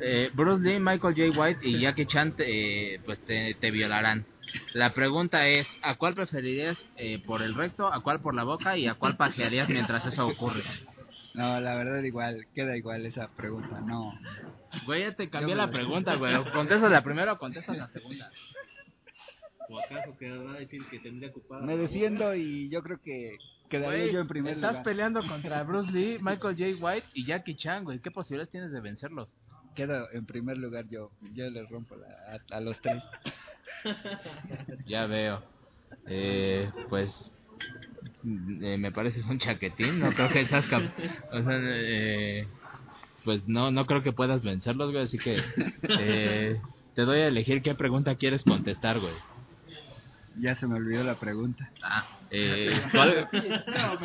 Eh, 0.00 0.30
Bruce 0.34 0.64
Lee, 0.64 0.80
Michael 0.80 1.14
J. 1.14 1.40
White 1.40 1.68
y 1.68 1.80
Jackie 1.80 2.06
Chan 2.06 2.32
te, 2.32 2.94
eh, 2.94 3.00
pues 3.04 3.20
te, 3.20 3.54
te 3.54 3.70
violarán. 3.70 4.26
La 4.72 4.92
pregunta 4.94 5.46
es, 5.46 5.66
¿a 5.82 5.94
cuál 5.96 6.14
preferirías 6.14 6.84
eh, 6.96 7.18
por 7.24 7.42
el 7.42 7.54
recto, 7.54 7.92
a 7.92 8.00
cuál 8.00 8.20
por 8.20 8.34
la 8.34 8.44
boca 8.44 8.76
y 8.76 8.86
a 8.86 8.94
cuál 8.94 9.16
pajearías 9.16 9.68
mientras 9.68 10.04
eso 10.06 10.26
ocurre? 10.26 10.62
No, 11.34 11.60
la 11.60 11.74
verdad 11.76 12.02
igual, 12.02 12.46
queda 12.54 12.76
igual 12.76 13.04
esa 13.06 13.28
pregunta, 13.28 13.80
no. 13.80 14.12
Güey, 14.86 15.02
ya 15.02 15.14
te 15.14 15.28
cambié 15.30 15.54
la 15.54 15.70
pregunta, 15.70 16.14
güey. 16.16 16.34
¿Contestas 16.52 16.90
la 16.90 17.02
primera 17.02 17.32
o 17.34 17.38
contestas 17.38 17.76
la 17.76 17.88
segunda? 17.88 18.30
¿O 19.70 19.78
acaso 19.78 20.16
querrá 20.18 20.52
decir 20.54 20.82
que 20.90 20.98
tendría 20.98 21.28
ocupada? 21.28 21.64
Me 21.64 21.76
defiendo 21.76 22.34
y 22.34 22.70
yo 22.70 22.82
creo 22.82 22.98
que 23.02 23.36
quedaría 23.68 23.98
Güey, 24.04 24.12
yo 24.14 24.20
en 24.20 24.28
primer 24.28 24.54
estás 24.54 24.70
lugar. 24.72 24.84
peleando 24.84 25.20
contra 25.28 25.62
Bruce 25.64 25.90
Lee, 25.92 26.18
Michael 26.22 26.56
J. 26.56 26.84
White 26.84 27.06
y 27.12 27.26
Jackie 27.26 27.54
Chan, 27.56 27.84
güey. 27.84 27.98
¿Qué 28.00 28.10
posibilidades 28.10 28.50
tienes 28.50 28.72
de 28.72 28.80
vencerlos? 28.80 29.36
Quedo 29.76 30.10
en 30.12 30.24
primer 30.26 30.56
lugar 30.56 30.86
yo, 30.88 31.10
yo 31.34 31.48
les 31.50 31.68
rompo 31.68 31.94
la- 31.96 32.40
a, 32.50 32.56
a 32.56 32.60
los 32.60 32.80
tres. 32.80 33.02
Ya 34.86 35.06
veo. 35.06 35.42
Eh, 36.06 36.70
pues 36.88 37.32
eh, 38.62 38.76
me 38.78 38.92
pareces 38.92 39.24
un 39.26 39.38
chaquetín, 39.38 39.98
no 40.00 40.12
creo 40.12 40.28
que 40.30 40.40
estás 40.40 40.66
cap- 40.66 40.92
o 41.32 41.42
sea, 41.42 41.58
eh, 41.62 42.48
pues 43.24 43.46
no 43.48 43.70
no 43.70 43.86
creo 43.86 44.02
que 44.02 44.12
puedas 44.12 44.42
vencerlos, 44.42 44.90
güey, 44.92 45.04
así 45.04 45.18
que 45.18 45.36
eh, 45.98 46.60
te 46.94 47.02
doy 47.02 47.20
a 47.20 47.28
elegir 47.28 47.62
qué 47.62 47.74
pregunta 47.74 48.14
quieres 48.16 48.44
contestar, 48.44 48.98
güey. 49.00 49.14
Ya 50.40 50.54
se 50.54 50.66
me 50.68 50.76
olvidó 50.76 51.02
la 51.04 51.18
pregunta. 51.18 51.68
Ah, 51.82 52.08
eh, 52.30 52.80
¿cuál- 52.92 53.28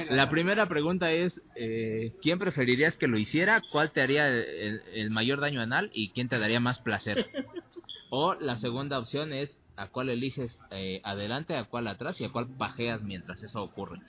La 0.09 0.29
primera 0.29 0.67
pregunta 0.67 1.11
es 1.11 1.41
eh, 1.55 2.13
¿quién 2.21 2.39
preferirías 2.39 2.97
que 2.97 3.07
lo 3.07 3.17
hiciera? 3.19 3.61
¿Cuál 3.71 3.91
te 3.91 4.01
haría 4.01 4.27
el, 4.29 4.81
el 4.95 5.09
mayor 5.11 5.39
daño 5.41 5.61
anal 5.61 5.89
y 5.93 6.11
quién 6.11 6.29
te 6.29 6.39
daría 6.39 6.59
más 6.59 6.79
placer? 6.79 7.27
O 8.09 8.35
la 8.35 8.57
segunda 8.57 8.97
opción 8.99 9.31
es 9.33 9.59
¿a 9.75 9.87
cuál 9.87 10.09
eliges 10.09 10.59
eh, 10.71 11.01
adelante, 11.03 11.55
a 11.55 11.65
cuál 11.65 11.87
atrás 11.87 12.19
y 12.21 12.25
a 12.25 12.29
cuál 12.29 12.47
pajeas 12.57 13.03
mientras 13.03 13.41
eso 13.43 13.63
ocurre? 13.63 13.99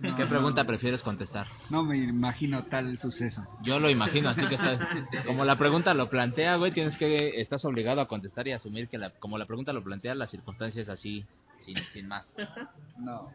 No, 0.00 0.16
¿Qué 0.16 0.26
pregunta 0.26 0.62
no. 0.62 0.66
prefieres 0.66 1.02
contestar? 1.02 1.46
No 1.70 1.82
me 1.82 1.96
imagino 1.96 2.64
tal 2.64 2.96
suceso. 2.98 3.42
Yo 3.62 3.78
lo 3.78 3.90
imagino, 3.90 4.28
así 4.28 4.46
que 4.46 4.58
como 5.26 5.44
la 5.44 5.56
pregunta 5.56 5.94
lo 5.94 6.10
plantea, 6.10 6.56
güey, 6.56 6.72
tienes 6.72 6.96
que 6.96 7.40
estás 7.40 7.64
obligado 7.64 8.00
a 8.00 8.08
contestar 8.08 8.46
y 8.48 8.52
asumir 8.52 8.88
que 8.88 8.98
la, 8.98 9.10
como 9.20 9.38
la 9.38 9.46
pregunta 9.46 9.72
lo 9.72 9.82
plantea, 9.82 10.14
la 10.14 10.26
circunstancia 10.26 10.82
es 10.82 10.88
así, 10.88 11.24
sin, 11.62 11.76
sin 11.92 12.08
más. 12.08 12.32
No, 12.98 13.32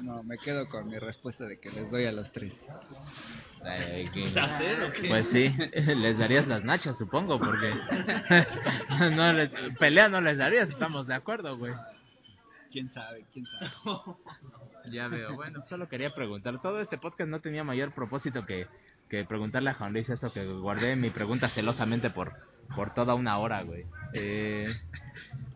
no, 0.00 0.22
me 0.22 0.38
quedo 0.38 0.68
con 0.68 0.88
mi 0.88 0.98
respuesta 0.98 1.44
de 1.44 1.58
que 1.58 1.70
les 1.70 1.90
doy 1.90 2.04
a 2.06 2.12
los 2.12 2.30
tres. 2.32 2.52
Eh, 3.64 4.08
que- 4.12 4.28
¿Placer 4.30 4.82
o 4.84 4.92
qué? 4.92 5.08
Pues 5.08 5.28
sí, 5.28 5.48
les 5.74 6.18
darías 6.18 6.46
las 6.46 6.62
nachas, 6.64 6.96
supongo, 6.98 7.38
porque 7.38 7.74
no 9.14 9.32
les- 9.32 9.50
pelea 9.78 10.08
no 10.08 10.20
les 10.20 10.38
darías, 10.38 10.68
estamos 10.70 11.06
de 11.06 11.14
acuerdo, 11.14 11.56
güey. 11.56 11.72
¿Quién 12.70 12.90
sabe? 12.92 13.24
¿Quién 13.32 13.44
sabe? 13.46 13.70
Ya 14.88 15.08
veo, 15.08 15.34
bueno, 15.34 15.64
solo 15.66 15.88
quería 15.88 16.14
preguntar. 16.14 16.60
Todo 16.60 16.80
este 16.80 16.96
podcast 16.96 17.28
no 17.28 17.40
tenía 17.40 17.64
mayor 17.64 17.90
propósito 17.90 18.46
que, 18.46 18.68
que 19.08 19.24
preguntarle 19.24 19.70
a 19.70 19.74
Juan 19.74 19.92
Luis 19.92 20.08
esto 20.10 20.32
que 20.32 20.46
guardé 20.46 20.94
mi 20.94 21.10
pregunta 21.10 21.48
celosamente 21.48 22.10
por, 22.10 22.34
por 22.76 22.94
toda 22.94 23.16
una 23.16 23.36
hora, 23.38 23.62
güey. 23.64 23.84
Eh, 24.12 24.68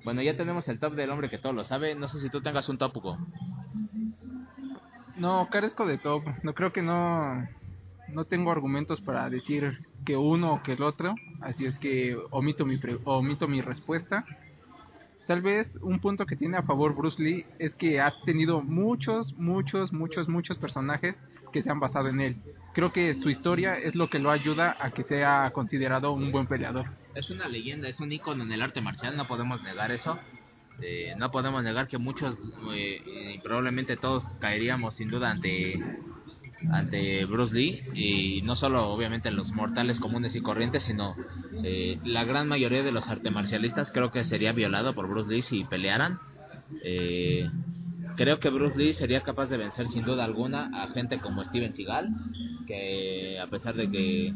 bueno, 0.02 0.20
ya 0.20 0.36
tenemos 0.36 0.66
el 0.68 0.80
top 0.80 0.94
del 0.94 1.10
hombre 1.10 1.30
que 1.30 1.38
todo 1.38 1.52
lo 1.52 1.62
sabe. 1.62 1.94
No 1.94 2.08
sé 2.08 2.18
si 2.18 2.28
tú 2.28 2.40
tengas 2.40 2.68
un 2.68 2.78
top, 2.78 2.96
Hugo. 2.96 3.18
No, 5.20 5.48
carezco 5.50 5.86
de 5.86 5.98
top. 5.98 6.24
No 6.42 6.54
creo 6.54 6.72
que 6.72 6.82
no 6.82 7.46
no 8.08 8.24
tengo 8.24 8.50
argumentos 8.50 9.00
para 9.00 9.30
decir 9.30 9.78
que 10.04 10.16
uno 10.16 10.54
o 10.54 10.62
que 10.64 10.72
el 10.72 10.82
otro, 10.82 11.14
así 11.42 11.64
es 11.66 11.78
que 11.78 12.16
omito 12.30 12.66
mi 12.66 12.76
pre- 12.76 12.98
omito 13.04 13.46
mi 13.46 13.60
respuesta. 13.60 14.24
Tal 15.28 15.42
vez 15.42 15.68
un 15.82 16.00
punto 16.00 16.26
que 16.26 16.34
tiene 16.34 16.56
a 16.56 16.62
favor 16.64 16.96
Bruce 16.96 17.22
Lee 17.22 17.44
es 17.60 17.72
que 17.76 18.00
ha 18.00 18.12
tenido 18.24 18.62
muchos, 18.62 19.32
muchos, 19.38 19.92
muchos, 19.92 20.28
muchos 20.28 20.58
personajes 20.58 21.14
que 21.52 21.62
se 21.62 21.70
han 21.70 21.78
basado 21.78 22.08
en 22.08 22.20
él. 22.20 22.36
Creo 22.74 22.92
que 22.92 23.14
su 23.14 23.30
historia 23.30 23.78
es 23.78 23.94
lo 23.94 24.08
que 24.08 24.18
lo 24.18 24.30
ayuda 24.32 24.76
a 24.80 24.90
que 24.90 25.04
sea 25.04 25.50
considerado 25.52 26.10
un 26.12 26.32
buen 26.32 26.46
peleador. 26.48 26.86
Es 27.14 27.30
una 27.30 27.46
leyenda, 27.46 27.88
es 27.88 28.00
un 28.00 28.10
ícono 28.10 28.42
en 28.42 28.50
el 28.52 28.62
arte 28.62 28.80
marcial, 28.80 29.16
no 29.16 29.26
podemos 29.28 29.62
negar 29.62 29.92
eso. 29.92 30.18
Eh, 30.82 31.14
no 31.18 31.30
podemos 31.30 31.62
negar 31.62 31.88
que 31.88 31.98
muchos, 31.98 32.36
eh, 32.74 33.02
y 33.34 33.38
probablemente 33.40 33.96
todos 33.96 34.24
caeríamos 34.40 34.94
sin 34.94 35.10
duda 35.10 35.30
ante 35.30 35.78
ante 36.72 37.24
Bruce 37.26 37.54
Lee 37.54 37.82
y 37.94 38.42
no 38.42 38.54
solo 38.56 38.88
obviamente 38.90 39.30
los 39.30 39.52
mortales 39.52 39.98
comunes 39.98 40.34
y 40.36 40.40
corrientes 40.40 40.84
sino 40.84 41.16
eh, 41.64 41.98
la 42.04 42.24
gran 42.24 42.46
mayoría 42.48 42.82
de 42.82 42.92
los 42.92 43.08
arte 43.08 43.30
marcialistas 43.30 43.90
creo 43.90 44.12
que 44.12 44.24
sería 44.24 44.52
violado 44.52 44.94
por 44.94 45.08
Bruce 45.08 45.30
Lee 45.32 45.42
si 45.42 45.64
pelearan. 45.64 46.18
Eh, 46.84 47.50
creo 48.16 48.38
que 48.40 48.50
Bruce 48.50 48.78
Lee 48.78 48.94
sería 48.94 49.22
capaz 49.22 49.46
de 49.46 49.56
vencer 49.56 49.88
sin 49.88 50.04
duda 50.04 50.24
alguna 50.24 50.70
a 50.72 50.88
gente 50.88 51.18
como 51.18 51.44
Steven 51.44 51.74
Seagal 51.74 52.08
que 52.66 53.38
a 53.40 53.46
pesar 53.48 53.74
de 53.74 53.90
que 53.90 54.32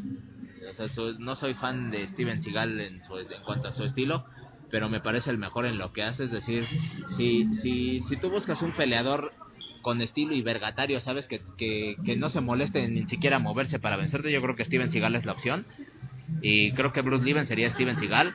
no 1.19 1.35
soy 1.35 1.53
fan 1.53 1.91
de 1.91 2.07
Steven 2.09 2.41
Seagal 2.41 2.79
en, 2.81 3.03
su- 3.03 3.17
en 3.17 3.27
cuanto 3.45 3.69
a 3.69 3.71
su 3.73 3.83
estilo 3.83 4.25
pero 4.69 4.89
me 4.89 4.99
parece 4.99 5.29
el 5.29 5.37
mejor 5.37 5.65
en 5.65 5.77
lo 5.77 5.93
que 5.93 6.03
hace 6.03 6.25
es 6.25 6.31
decir 6.31 6.65
si 7.15 7.53
si 7.55 8.01
si 8.01 8.17
tú 8.17 8.29
buscas 8.29 8.61
un 8.61 8.73
peleador 8.73 9.33
con 9.85 10.01
estilo 10.01 10.33
y 10.33 10.41
vergatario, 10.41 10.99
¿sabes? 10.99 11.27
Que, 11.27 11.41
que, 11.57 11.95
que 12.03 12.17
no 12.17 12.29
se 12.29 12.41
moleste 12.41 12.87
ni 12.87 13.07
siquiera 13.07 13.37
moverse 13.37 13.77
para 13.77 13.97
vencerte. 13.97 14.31
Yo 14.31 14.41
creo 14.41 14.55
que 14.55 14.65
Steven 14.65 14.91
Seagal 14.91 15.13
es 15.13 15.25
la 15.25 15.33
opción. 15.33 15.67
Y 16.41 16.71
creo 16.71 16.91
que 16.91 17.01
Bruce 17.01 17.23
Lee 17.23 17.33
vencería 17.33 17.67
a 17.67 17.69
Steven 17.69 17.99
Seagal. 17.99 18.33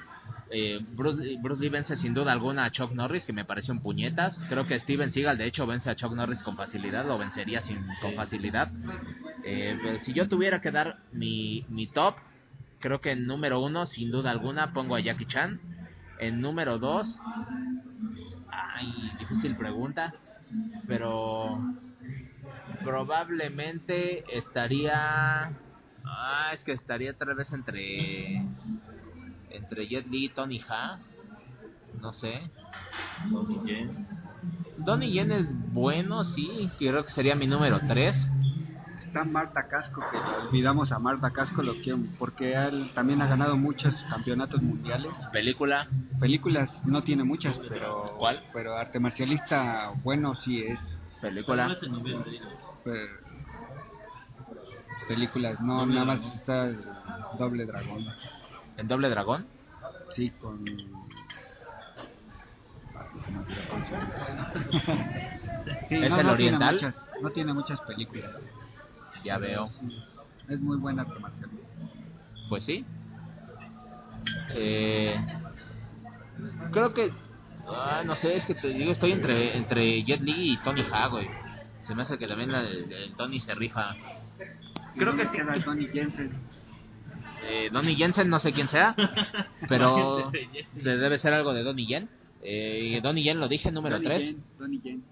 Eh, 0.53 0.79
Bruce, 0.93 1.39
Bruce 1.43 1.61
Lee 1.61 1.69
vence 1.69 1.97
sin 1.97 2.15
duda 2.15 2.31
alguna 2.31 2.67
a 2.67 2.71
Chuck 2.71 2.93
Norris, 2.93 3.27
que 3.27 3.33
me 3.33 3.45
pareció 3.45 3.75
un 3.75 3.83
puñetas. 3.83 4.41
Creo 4.49 4.65
que 4.65 4.79
Steven 4.79 5.13
Seagal, 5.13 5.39
de 5.39 5.47
hecho, 5.47 5.67
vence 5.67 5.91
a 5.91 5.97
Chuck 5.97 6.13
Norris 6.13 6.41
con 6.45 6.57
facilidad, 6.57 7.05
lo 7.05 7.19
vencería 7.19 7.63
sin, 7.63 7.85
con 8.01 8.15
facilidad. 8.15 8.71
Eh, 9.45 9.77
pero 9.83 9.99
si 9.99 10.13
yo 10.13 10.29
tuviera 10.29 10.61
que 10.61 10.71
dar 10.71 10.99
mi, 11.11 11.67
mi 11.69 11.89
top, 11.89 12.15
creo 12.79 13.01
que 13.01 13.11
en 13.11 13.27
número 13.27 13.59
uno, 13.59 13.87
sin 13.87 14.13
duda 14.13 14.31
alguna, 14.31 14.73
pongo 14.73 14.95
a 14.95 15.01
Jackie 15.01 15.27
Chan. 15.27 15.61
En 16.21 16.41
número 16.41 16.79
dos, 16.79 17.19
ay, 18.51 19.13
difícil 19.19 19.57
pregunta, 19.57 20.15
pero 20.87 21.59
probablemente 22.85 24.25
estaría 24.37 25.53
ah 26.05 26.51
es 26.53 26.65
que 26.65 26.73
estaría 26.73 27.13
tal 27.15 27.35
vez 27.35 27.53
entre 27.53 28.45
entre 29.51 29.87
Jet 29.87 30.07
Li 30.07 30.27
y 30.27 30.29
Tony 30.31 30.61
Ha 30.69 30.99
no 32.01 32.13
sé. 32.13 32.41
Donnie 33.31 33.61
Yen. 33.65 34.07
Donnie 34.79 35.11
Yen 35.11 35.33
es 35.33 35.73
bueno 35.73 36.25
sí 36.25 36.71
creo 36.79 37.05
que 37.05 37.11
sería 37.11 37.35
mi 37.35 37.47
número 37.47 37.81
3 37.87 38.15
Está 39.11 39.25
Marta 39.25 39.67
Casco, 39.67 40.01
que 40.09 40.17
olvidamos 40.17 40.93
a 40.93 41.01
Marta 41.01 41.33
Casco, 41.33 41.65
lo 41.65 41.75
quiero, 41.83 41.99
porque 42.17 42.55
él 42.55 42.93
también 42.95 43.21
ha 43.21 43.27
ganado 43.27 43.57
muchos 43.57 43.93
campeonatos 44.09 44.63
mundiales. 44.63 45.11
película 45.33 45.89
Películas 46.21 46.71
no 46.87 47.03
tiene 47.03 47.25
muchas, 47.25 47.59
pero 47.69 48.15
¿Cuál? 48.17 48.41
pero 48.53 48.77
arte 48.77 49.01
marcialista 49.01 49.91
bueno 50.05 50.37
sí 50.37 50.63
es. 50.63 50.79
película 51.21 51.65
¿Cuál 51.65 51.77
es 51.77 51.83
el 51.83 51.93
nivel 51.93 52.23
de? 52.23 52.41
Pero- 52.85 53.21
películas, 55.09 55.61
no, 55.61 55.79
Doble 55.81 55.95
nada 55.95 56.07
más 56.07 56.21
está 56.37 56.67
el 56.67 56.79
Doble 57.37 57.67
Dragón. 57.67 58.07
en 58.77 58.87
Doble 58.87 59.09
Dragón 59.09 59.45
Sí, 60.15 60.31
con... 60.41 60.65
Sí, 65.89 65.97
¿Es 65.97 66.11
no, 66.11 66.21
el 66.21 66.27
no 66.27 66.33
oriental? 66.33 66.79
Tiene 66.79 66.93
muchas, 66.95 67.23
no 67.23 67.31
tiene 67.31 67.53
muchas 67.55 67.81
películas. 67.81 68.37
Ya 69.25 69.39
veo 69.39 69.71
es 70.49 70.61
muy 70.61 70.77
buena 70.79 71.03
arte 71.03 71.19
marcialista. 71.21 71.67
Pues 72.49 72.65
sí. 72.65 72.85
Eh, 74.55 75.17
creo 76.73 76.93
que. 76.93 77.13
ah, 77.69 78.03
no 78.05 78.17
sé, 78.17 78.37
es 78.37 78.47
que 78.47 78.55
te 78.55 78.69
digo, 78.69 78.93
estoy 78.93 79.13
entre, 79.13 79.57
entre 79.57 80.03
Jet 80.03 80.21
Li 80.21 80.53
y 80.53 80.57
Tony 80.59 80.83
Ha, 80.93 81.07
güey. 81.09 81.29
Se 81.83 81.95
me 81.95 82.03
hace 82.03 82.19
que 82.19 82.27
también 82.27 82.53
la 82.53 82.63
de- 82.63 83.05
el 83.05 83.15
Tony 83.17 83.41
se 83.41 83.55
rifa. 83.55 83.95
Creo 84.97 85.17
que 85.17 85.27
sí. 85.27 85.37
Queda 85.37 85.63
Tony 85.65 85.87
Jensen. 85.87 86.33
Eh, 87.49 87.71
Donnie 87.73 87.95
Jensen, 87.97 88.29
no 88.29 88.39
sé 88.39 88.53
quién 88.53 88.69
sea, 88.69 88.95
pero 89.69 90.31
de- 90.75 90.99
debe 90.99 91.17
ser 91.19 91.33
algo 91.33 91.55
de 91.55 91.63
Donnie 91.63 91.87
Yen. 91.87 92.09
Eh, 92.43 93.01
Donnie 93.03 93.23
Yen 93.25 93.41
lo 93.41 93.49
dije, 93.49 93.71
número 93.73 93.97
Donnie 93.97 94.09
3. 94.11 94.25
Yen, 94.33 94.45
Donnie 94.59 94.81
Yen. 94.83 95.05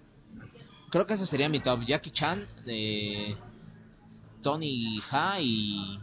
Creo 0.91 1.05
que 1.07 1.13
ese 1.15 1.25
sería 1.25 1.49
mi 1.49 1.59
top. 1.59 1.81
Jackie 1.85 2.11
Chan, 2.11 2.45
eh, 2.67 3.35
Tony 4.41 5.01
Ha 5.11 5.39
y, 5.39 5.99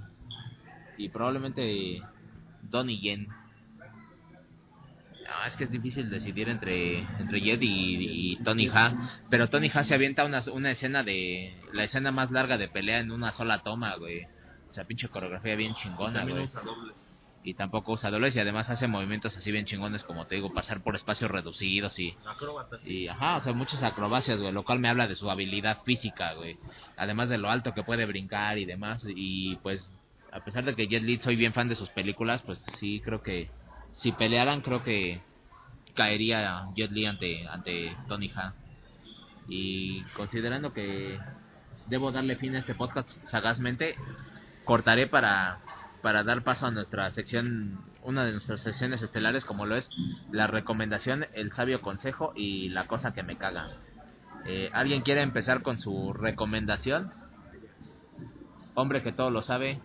y 0.96 1.08
probablemente 1.08 2.02
Donnie 2.62 2.98
Yen. 2.98 3.28
No, 3.28 3.34
es 5.46 5.56
que 5.56 5.64
es 5.64 5.70
difícil 5.70 6.08
decidir 6.08 6.48
entre, 6.48 6.98
entre 6.98 7.40
Jet 7.40 7.60
y, 7.62 8.32
y 8.32 8.36
Tony 8.44 8.68
Ha. 8.72 9.20
Pero 9.28 9.48
Tony 9.48 9.70
Ha 9.74 9.82
se 9.82 9.94
avienta 9.94 10.24
una, 10.24 10.42
una 10.52 10.70
escena 10.70 11.02
de... 11.02 11.60
La 11.72 11.84
escena 11.84 12.12
más 12.12 12.30
larga 12.30 12.58
de 12.58 12.68
pelea 12.68 13.00
en 13.00 13.10
una 13.10 13.32
sola 13.32 13.58
toma, 13.58 13.96
güey. 13.96 14.24
O 14.70 14.72
sea, 14.72 14.84
pinche 14.84 15.08
coreografía 15.08 15.56
bien 15.56 15.74
chingona, 15.74 16.24
güey 16.24 16.44
usa. 16.44 16.62
Y 17.46 17.54
tampoco 17.54 17.92
usa 17.92 18.10
dobles 18.10 18.34
y 18.34 18.40
además 18.40 18.68
hace 18.70 18.88
movimientos 18.88 19.36
así 19.36 19.52
bien 19.52 19.66
chingones 19.66 20.02
como 20.02 20.26
te 20.26 20.34
digo, 20.34 20.52
pasar 20.52 20.82
por 20.82 20.96
espacios 20.96 21.30
reducidos 21.30 21.96
y, 22.00 22.16
Acróbata. 22.26 22.78
y 22.84 23.06
ajá, 23.06 23.36
o 23.36 23.40
sea, 23.40 23.52
muchas 23.52 23.84
acrobacias, 23.84 24.40
güey, 24.40 24.52
lo 24.52 24.64
cual 24.64 24.80
me 24.80 24.88
habla 24.88 25.06
de 25.06 25.14
su 25.14 25.30
habilidad 25.30 25.78
física, 25.84 26.34
güey. 26.34 26.58
Además 26.96 27.28
de 27.28 27.38
lo 27.38 27.48
alto 27.48 27.72
que 27.72 27.84
puede 27.84 28.04
brincar 28.04 28.58
y 28.58 28.64
demás 28.64 29.06
y 29.08 29.54
pues 29.62 29.94
a 30.32 30.40
pesar 30.40 30.64
de 30.64 30.74
que 30.74 30.88
Jet 30.88 31.04
Li 31.04 31.18
soy 31.18 31.36
bien 31.36 31.52
fan 31.52 31.68
de 31.68 31.76
sus 31.76 31.88
películas, 31.90 32.42
pues 32.42 32.66
sí 32.80 33.00
creo 33.04 33.22
que 33.22 33.48
si 33.92 34.10
pelearan 34.10 34.60
creo 34.60 34.82
que 34.82 35.22
caería 35.94 36.66
Jet 36.74 36.90
Li 36.90 37.06
ante 37.06 37.46
ante 37.46 37.96
Tony 38.08 38.28
Ha. 38.34 38.54
Y 39.48 40.02
considerando 40.16 40.72
que 40.72 41.16
debo 41.86 42.10
darle 42.10 42.34
fin 42.34 42.56
a 42.56 42.58
este 42.58 42.74
podcast 42.74 43.08
sagazmente, 43.28 43.94
cortaré 44.64 45.06
para 45.06 45.60
para 46.02 46.22
dar 46.22 46.42
paso 46.42 46.66
a 46.66 46.70
nuestra 46.70 47.10
sección, 47.10 47.78
una 48.02 48.24
de 48.24 48.32
nuestras 48.32 48.60
secciones 48.60 49.02
estelares 49.02 49.44
como 49.44 49.66
lo 49.66 49.76
es 49.76 49.90
la 50.30 50.46
recomendación, 50.46 51.26
el 51.34 51.52
sabio 51.52 51.80
consejo 51.80 52.32
y 52.34 52.68
la 52.68 52.86
cosa 52.86 53.14
que 53.14 53.22
me 53.22 53.36
caga. 53.36 53.70
Eh, 54.46 54.70
¿Alguien 54.72 55.02
quiere 55.02 55.22
empezar 55.22 55.62
con 55.62 55.78
su 55.78 56.12
recomendación? 56.12 57.12
Hombre 58.74 59.02
que 59.02 59.12
todo 59.12 59.30
lo 59.30 59.42
sabe. 59.42 59.80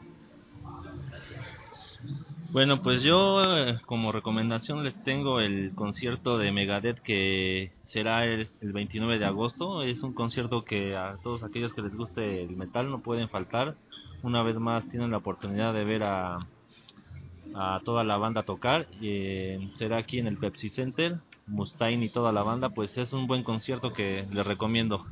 Bueno, 2.52 2.82
pues 2.82 3.02
yo 3.02 3.42
eh, 3.56 3.80
como 3.86 4.12
recomendación 4.12 4.84
les 4.84 5.02
tengo 5.04 5.40
el 5.40 5.74
concierto 5.74 6.38
de 6.38 6.52
Megadeth 6.52 7.00
que 7.00 7.72
será 7.86 8.26
el, 8.26 8.50
el 8.60 8.74
29 8.74 9.20
de 9.20 9.26
agosto. 9.26 9.84
Es 9.84 10.04
un 10.04 10.14
concierto 10.14 10.66
que 10.66 10.98
a 10.98 11.18
todos 11.24 11.44
aquellos 11.44 11.74
que 11.74 11.82
les 11.82 11.96
guste 11.96 12.44
el 12.44 12.58
metal 12.58 12.92
no 12.92 13.02
pueden 13.02 13.30
faltar. 13.30 13.78
Una 14.24 14.44
vez 14.44 14.58
más 14.60 14.88
tienen 14.88 15.12
la 15.12 15.18
oportunidad 15.18 15.74
de 15.74 15.84
ver 15.84 16.04
a, 16.04 16.40
a 17.56 17.82
toda 17.84 18.04
la 18.04 18.18
banda 18.18 18.44
tocar. 18.44 18.88
Eh, 19.02 19.72
será 19.76 19.98
aquí 19.98 20.20
en 20.20 20.28
el 20.28 20.38
Pepsi 20.38 20.70
Center. 20.70 21.20
Mustaine 21.48 22.06
y 22.06 22.10
toda 22.10 22.32
la 22.32 22.44
banda, 22.44 22.70
pues 22.70 22.98
es 22.98 23.12
un 23.14 23.28
buen 23.28 23.44
concierto 23.44 23.92
que 23.92 24.26
les 24.32 24.46
recomiendo. 24.46 25.06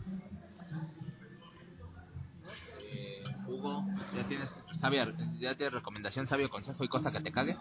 Eh, 2.94 3.24
Hugo, 3.48 3.84
¿ya 4.16 4.24
tienes, 4.28 4.54
sabia, 4.80 5.12
¿ya 5.38 5.56
tienes 5.56 5.74
recomendación, 5.74 6.28
sabio 6.28 6.50
consejo 6.50 6.84
y 6.84 6.88
cosa 6.88 7.12
que 7.12 7.20
te 7.20 7.32
cague? 7.32 7.58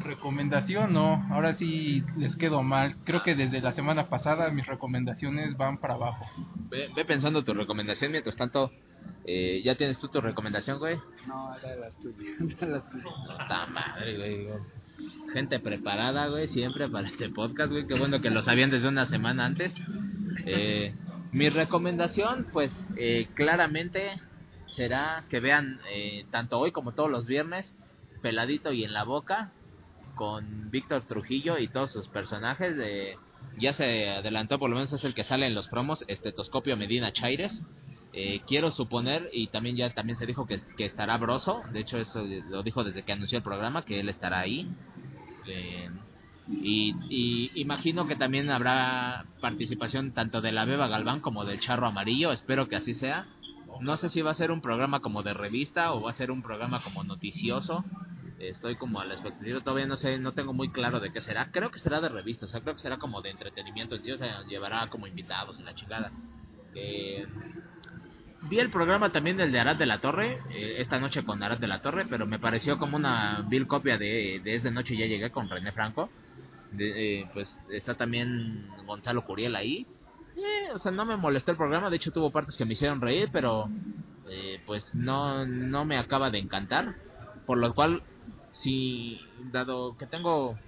Recomendación, 0.00 0.92
no. 0.92 1.26
Ahora 1.30 1.54
sí 1.54 2.04
les 2.18 2.36
quedo 2.36 2.62
mal. 2.62 2.96
Creo 3.04 3.22
que 3.22 3.34
desde 3.34 3.60
la 3.60 3.72
semana 3.72 4.08
pasada 4.08 4.50
mis 4.50 4.66
recomendaciones 4.66 5.56
van 5.56 5.78
para 5.78 5.94
abajo. 5.94 6.26
Ve, 6.68 6.90
ve 6.94 7.04
pensando 7.04 7.42
tu 7.42 7.54
recomendación, 7.54 8.10
mientras 8.12 8.36
tanto, 8.36 8.70
eh, 9.24 9.62
¿ya 9.64 9.74
tienes 9.74 9.98
tú 9.98 10.08
tu 10.08 10.20
recomendación, 10.20 10.78
güey? 10.78 10.96
No, 11.26 11.54
era 11.56 11.72
era 11.72 11.80
las 11.82 11.98
tuyas. 12.00 12.82
Puta 13.28 13.66
madre, 13.66 14.16
güey. 14.16 14.48
Gente 15.32 15.60
preparada, 15.60 16.28
güey, 16.28 16.48
siempre 16.48 16.88
para 16.88 17.08
este 17.08 17.28
podcast, 17.28 17.70
güey. 17.70 17.86
Qué 17.86 17.94
bueno 17.94 18.20
que 18.20 18.30
lo 18.30 18.42
sabían 18.42 18.70
desde 18.70 18.88
una 18.88 19.06
semana 19.06 19.44
antes. 19.44 19.74
Eh, 20.46 20.94
mi 21.32 21.48
recomendación, 21.48 22.46
pues, 22.52 22.72
eh, 22.96 23.28
claramente 23.34 24.12
será 24.74 25.24
que 25.28 25.40
vean 25.40 25.80
eh, 25.90 26.24
tanto 26.30 26.58
hoy 26.58 26.70
como 26.72 26.92
todos 26.92 27.10
los 27.10 27.26
viernes, 27.26 27.76
Peladito 28.22 28.72
y 28.72 28.84
en 28.84 28.92
la 28.92 29.04
Boca, 29.04 29.52
con 30.14 30.70
Víctor 30.70 31.02
Trujillo 31.02 31.58
y 31.58 31.68
todos 31.68 31.90
sus 31.90 32.08
personajes. 32.08 32.74
eh, 32.78 33.16
ya 33.58 33.72
se 33.72 34.10
adelantó, 34.10 34.58
por 34.58 34.70
lo 34.70 34.76
menos 34.76 34.92
es 34.92 35.04
el 35.04 35.14
que 35.14 35.24
sale 35.24 35.46
en 35.46 35.54
los 35.54 35.68
promos, 35.68 36.04
Estetoscopio 36.08 36.76
Medina 36.76 37.12
Chaires. 37.12 37.62
Eh, 38.18 38.40
quiero 38.46 38.70
suponer, 38.70 39.28
y 39.30 39.48
también 39.48 39.76
ya 39.76 39.90
también 39.90 40.16
se 40.16 40.24
dijo 40.24 40.46
que, 40.46 40.58
que 40.78 40.86
estará 40.86 41.18
Broso, 41.18 41.62
de 41.70 41.80
hecho 41.80 41.98
eso 41.98 42.24
lo 42.48 42.62
dijo 42.62 42.82
desde 42.82 43.02
que 43.02 43.12
anunció 43.12 43.36
el 43.36 43.44
programa, 43.44 43.84
que 43.84 44.00
él 44.00 44.08
estará 44.08 44.40
ahí. 44.40 44.66
Eh, 45.46 45.90
Y, 46.48 47.50
imagino 47.60 48.06
que 48.06 48.16
también 48.16 48.48
habrá 48.50 49.26
participación 49.40 50.12
tanto 50.12 50.40
de 50.40 50.52
la 50.52 50.64
Beba 50.64 50.88
Galván 50.88 51.20
como 51.20 51.44
del 51.44 51.60
Charro 51.60 51.88
Amarillo, 51.88 52.32
espero 52.32 52.68
que 52.68 52.76
así 52.76 52.94
sea. 52.94 53.26
No 53.80 53.96
sé 53.98 54.08
si 54.08 54.22
va 54.22 54.30
a 54.30 54.34
ser 54.34 54.50
un 54.50 54.62
programa 54.62 55.00
como 55.00 55.22
de 55.22 55.34
revista 55.34 55.92
o 55.92 56.02
va 56.02 56.10
a 56.10 56.14
ser 56.14 56.30
un 56.30 56.42
programa 56.42 56.82
como 56.82 57.04
noticioso. 57.04 57.84
Estoy 58.38 58.76
como 58.76 59.00
a 59.00 59.04
la 59.04 59.14
expectativa, 59.14 59.60
todavía 59.60 59.86
no 59.86 59.96
sé, 59.96 60.18
no 60.18 60.32
tengo 60.32 60.52
muy 60.54 60.70
claro 60.70 61.00
de 61.00 61.12
qué 61.12 61.20
será. 61.20 61.50
Creo 61.50 61.70
que 61.70 61.78
será 61.80 62.00
de 62.00 62.08
revista, 62.08 62.46
o 62.46 62.48
sea, 62.48 62.60
creo 62.60 62.74
que 62.74 62.82
será 62.82 62.96
como 62.96 63.20
de 63.22 63.30
entretenimiento 63.30 63.96
en 63.96 64.12
o 64.12 64.16
sea, 64.16 64.42
llevará 64.48 64.88
como 64.88 65.06
invitados 65.06 65.58
en 65.58 65.64
la 65.66 65.74
chingada. 65.74 66.12
Eh, 66.74 67.26
vi 68.48 68.60
el 68.60 68.70
programa 68.70 69.10
también 69.10 69.36
del 69.36 69.52
de 69.52 69.60
Arad 69.60 69.76
de 69.76 69.86
la 69.86 70.00
Torre, 70.00 70.40
eh, 70.50 70.76
esta 70.78 70.98
noche 70.98 71.24
con 71.24 71.42
Arad 71.42 71.58
de 71.58 71.68
la 71.68 71.80
Torre, 71.80 72.06
pero 72.08 72.26
me 72.26 72.38
pareció 72.38 72.78
como 72.78 72.96
una 72.96 73.44
vil 73.48 73.66
copia 73.66 73.98
de, 73.98 74.40
de 74.42 74.54
Es 74.54 74.62
de 74.62 74.70
Noche 74.70 74.96
Ya 74.96 75.06
Llegué 75.06 75.30
con 75.30 75.48
René 75.48 75.72
Franco. 75.72 76.10
De, 76.72 77.20
eh, 77.20 77.30
pues 77.32 77.64
está 77.70 77.94
también 77.94 78.68
Gonzalo 78.86 79.24
Curiel 79.24 79.56
ahí. 79.56 79.86
Eh, 80.36 80.68
o 80.74 80.78
sea, 80.78 80.92
no 80.92 81.04
me 81.04 81.16
molestó 81.16 81.50
el 81.50 81.56
programa, 81.56 81.90
de 81.90 81.96
hecho 81.96 82.12
tuvo 82.12 82.30
partes 82.30 82.56
que 82.56 82.64
me 82.64 82.74
hicieron 82.74 83.00
reír, 83.00 83.30
pero 83.32 83.70
eh, 84.28 84.60
pues 84.66 84.94
no, 84.94 85.46
no 85.46 85.84
me 85.84 85.96
acaba 85.96 86.30
de 86.30 86.38
encantar. 86.38 86.96
Por 87.46 87.58
lo 87.58 87.74
cual, 87.74 88.02
si 88.50 89.20
dado 89.52 89.96
que 89.96 90.06
tengo 90.06 90.58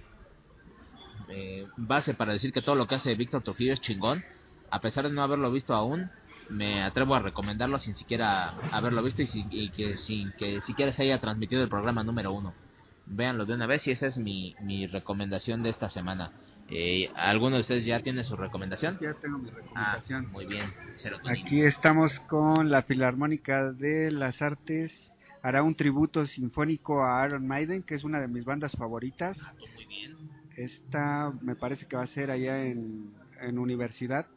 base 1.77 2.15
para 2.15 2.33
decir 2.33 2.51
que 2.51 2.63
todo 2.63 2.73
lo 2.73 2.87
que 2.87 2.95
hace 2.95 3.13
Víctor 3.13 3.43
Trujillo 3.43 3.73
es 3.73 3.81
chingón, 3.81 4.23
a 4.71 4.81
pesar 4.81 5.07
de 5.07 5.13
no 5.13 5.21
haberlo 5.21 5.51
visto 5.51 5.75
aún, 5.75 6.09
me 6.49 6.81
atrevo 6.81 7.15
a 7.15 7.19
recomendarlo 7.19 7.77
sin 7.79 7.95
siquiera 7.95 8.49
haberlo 8.71 9.03
visto 9.03 9.21
y, 9.21 9.27
sin- 9.27 9.47
y 9.51 9.69
que 9.69 9.95
sin 9.95 10.31
que 10.33 10.61
siquiera 10.61 10.91
se 10.91 11.03
haya 11.03 11.19
transmitido 11.19 11.61
el 11.63 11.69
programa 11.69 12.03
número 12.03 12.33
uno. 12.33 12.53
Véanlo 13.05 13.45
de 13.45 13.53
una 13.53 13.65
vez 13.67 13.87
y 13.87 13.91
esa 13.91 14.07
es 14.07 14.17
mi, 14.17 14.55
mi 14.61 14.85
recomendación 14.87 15.63
de 15.63 15.69
esta 15.69 15.89
semana. 15.89 16.31
Eh, 16.69 17.09
¿Alguno 17.15 17.55
de 17.55 17.61
ustedes 17.61 17.83
ya 17.85 17.99
tiene 18.01 18.23
su 18.23 18.35
recomendación? 18.35 18.99
Ya 19.01 19.13
tengo 19.15 19.39
mi 19.39 19.49
Ah, 19.49 19.55
recomendación. 19.55 20.31
muy 20.31 20.45
bien. 20.45 20.71
Serotonina. 20.95 21.39
Aquí 21.47 21.61
estamos 21.61 22.19
con 22.21 22.69
la 22.69 22.83
Filarmónica 22.83 23.71
de 23.71 24.11
las 24.11 24.41
Artes. 24.43 24.91
Hará 25.41 25.63
un 25.63 25.73
tributo 25.73 26.25
sinfónico 26.27 27.03
a 27.03 27.25
Iron 27.25 27.47
Maiden, 27.47 27.81
que 27.81 27.95
es 27.95 28.03
una 28.03 28.19
de 28.19 28.27
mis 28.27 28.45
bandas 28.45 28.73
favoritas. 28.73 29.37
Ah, 29.41 29.53
muy 29.75 29.85
bien. 29.85 30.15
Esta 30.57 31.31
me 31.41 31.55
parece 31.55 31.85
que 31.87 31.95
va 31.95 32.03
a 32.03 32.07
ser 32.07 32.29
allá 32.29 32.65
en, 32.65 33.11
en 33.41 33.57
Universidad. 33.57 34.27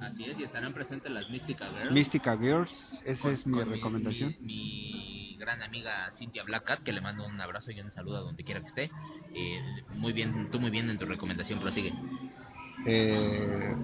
Así 0.00 0.24
es, 0.24 0.38
y 0.38 0.44
estarán 0.44 0.72
presentes 0.72 1.10
las 1.10 1.28
Mystica 1.30 1.68
Girls. 1.70 1.92
Mystica 1.92 2.36
Girls, 2.36 2.70
esa 3.04 3.22
con- 3.22 3.32
es 3.32 3.46
mi 3.46 3.62
recomendación. 3.62 4.34
Mi, 4.40 5.32
mi 5.32 5.36
gran 5.38 5.62
amiga 5.62 6.10
Cintia 6.12 6.44
Blackcat, 6.44 6.82
que 6.82 6.92
le 6.92 7.00
mando 7.00 7.26
un 7.26 7.40
abrazo 7.40 7.70
y 7.70 7.80
un 7.80 7.90
saludo 7.90 8.18
a 8.18 8.20
donde 8.20 8.44
quiera 8.44 8.60
que 8.60 8.66
esté. 8.66 8.90
Eh, 9.34 9.60
muy 9.96 10.12
bien, 10.12 10.50
tú 10.50 10.60
muy 10.60 10.70
bien 10.70 10.88
en 10.90 10.98
tu 10.98 11.06
recomendación, 11.06 11.58
prosigue. 11.60 11.92
Eh, 12.86 13.74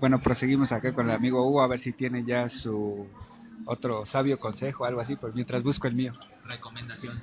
bueno, 0.00 0.18
proseguimos 0.20 0.72
acá 0.72 0.92
con 0.94 1.08
el 1.08 1.16
amigo 1.16 1.46
Hugo 1.48 1.62
a 1.62 1.66
ver 1.66 1.80
si 1.80 1.92
tiene 1.92 2.24
ya 2.24 2.48
su 2.48 3.08
otro 3.64 4.06
sabio 4.06 4.38
consejo, 4.38 4.84
algo 4.84 5.00
así, 5.00 5.16
pues 5.16 5.34
mientras 5.34 5.62
busco 5.62 5.88
el 5.88 5.94
mío. 5.94 6.12
Recomendación. 6.44 7.20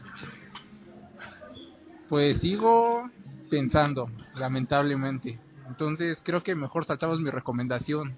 Pues 2.10 2.40
sigo 2.42 3.10
pensando, 3.50 4.10
lamentablemente. 4.36 5.40
Entonces 5.68 6.20
creo 6.24 6.44
que 6.44 6.56
mejor 6.56 6.86
saltamos 6.86 7.20
mi 7.20 7.30
recomendación. 7.30 8.18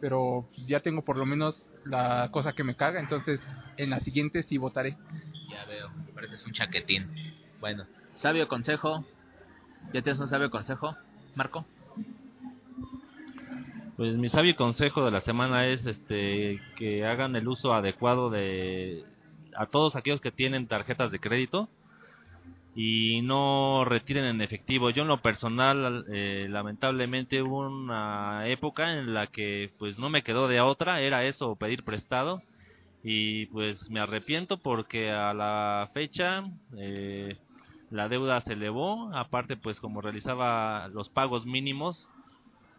Pero 0.00 0.48
ya 0.66 0.80
tengo 0.80 1.02
por 1.02 1.16
lo 1.16 1.26
menos 1.26 1.70
la 1.84 2.30
cosa 2.32 2.52
que 2.52 2.64
me 2.64 2.74
caga, 2.74 3.00
entonces 3.00 3.40
en 3.76 3.90
la 3.90 4.00
siguiente 4.00 4.42
sí 4.42 4.58
votaré. 4.58 4.96
Ya 5.50 5.64
veo, 5.66 5.90
pareces 6.14 6.44
un 6.46 6.52
chaquetín. 6.52 7.08
Bueno, 7.60 7.86
sabio 8.14 8.48
consejo. 8.48 9.04
¿Ya 9.92 10.02
tienes 10.02 10.20
un 10.20 10.28
sabio 10.28 10.50
consejo, 10.50 10.96
Marco? 11.34 11.64
Pues 13.96 14.16
mi 14.16 14.28
sabio 14.28 14.56
consejo 14.56 15.04
de 15.04 15.10
la 15.10 15.20
semana 15.20 15.66
es 15.66 15.84
este 15.84 16.60
que 16.76 17.04
hagan 17.04 17.36
el 17.36 17.46
uso 17.48 17.74
adecuado 17.74 18.30
de 18.30 19.04
a 19.54 19.66
todos 19.66 19.96
aquellos 19.96 20.20
que 20.20 20.30
tienen 20.30 20.68
tarjetas 20.68 21.10
de 21.10 21.18
crédito 21.18 21.68
y 22.74 23.22
no 23.22 23.84
retiren 23.84 24.24
en 24.24 24.40
efectivo. 24.40 24.90
Yo 24.90 25.02
en 25.02 25.08
lo 25.08 25.20
personal, 25.22 26.04
eh, 26.12 26.46
lamentablemente 26.48 27.42
hubo 27.42 27.60
una 27.68 28.46
época 28.48 28.94
en 28.98 29.14
la 29.14 29.26
que 29.26 29.72
pues 29.78 29.98
no 29.98 30.10
me 30.10 30.22
quedó 30.22 30.48
de 30.48 30.60
otra, 30.60 31.00
era 31.00 31.24
eso, 31.24 31.56
pedir 31.56 31.84
prestado 31.84 32.42
y 33.02 33.46
pues 33.46 33.90
me 33.90 34.00
arrepiento 34.00 34.58
porque 34.58 35.10
a 35.10 35.34
la 35.34 35.88
fecha 35.92 36.44
eh, 36.78 37.38
la 37.90 38.08
deuda 38.08 38.40
se 38.42 38.52
elevó, 38.54 39.10
aparte 39.14 39.56
pues 39.56 39.80
como 39.80 40.00
realizaba 40.00 40.88
los 40.88 41.08
pagos 41.08 41.46
mínimos, 41.46 42.06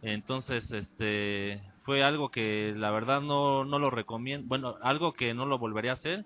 entonces 0.01 0.71
este 0.71 1.61
fue 1.83 2.03
algo 2.03 2.29
que 2.31 2.73
la 2.75 2.91
verdad 2.91 3.21
no, 3.21 3.65
no 3.65 3.79
lo 3.79 3.89
recomiendo, 3.89 4.47
bueno, 4.47 4.75
algo 4.81 5.13
que 5.13 5.33
no 5.33 5.45
lo 5.45 5.57
volvería 5.59 5.91
a 5.91 5.95
hacer 5.95 6.25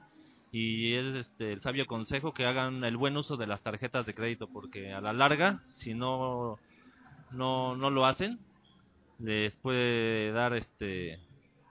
y 0.58 0.94
es 0.94 1.16
este 1.16 1.52
el 1.52 1.60
sabio 1.60 1.86
consejo 1.86 2.34
que 2.34 2.46
hagan 2.46 2.86
el 2.86 2.96
buen 2.96 3.18
uso 3.18 3.36
de 3.36 3.46
las 3.46 3.62
tarjetas 3.62 4.06
de 4.06 4.14
crédito 4.14 4.48
porque 4.48 4.94
a 4.94 5.02
la 5.02 5.12
larga 5.12 5.62
si 5.74 5.94
no 5.94 6.58
no 7.32 7.76
no 7.76 7.90
lo 7.90 8.06
hacen 8.06 8.40
les 9.20 9.54
puede 9.58 10.32
dar 10.32 10.54
este 10.54 11.20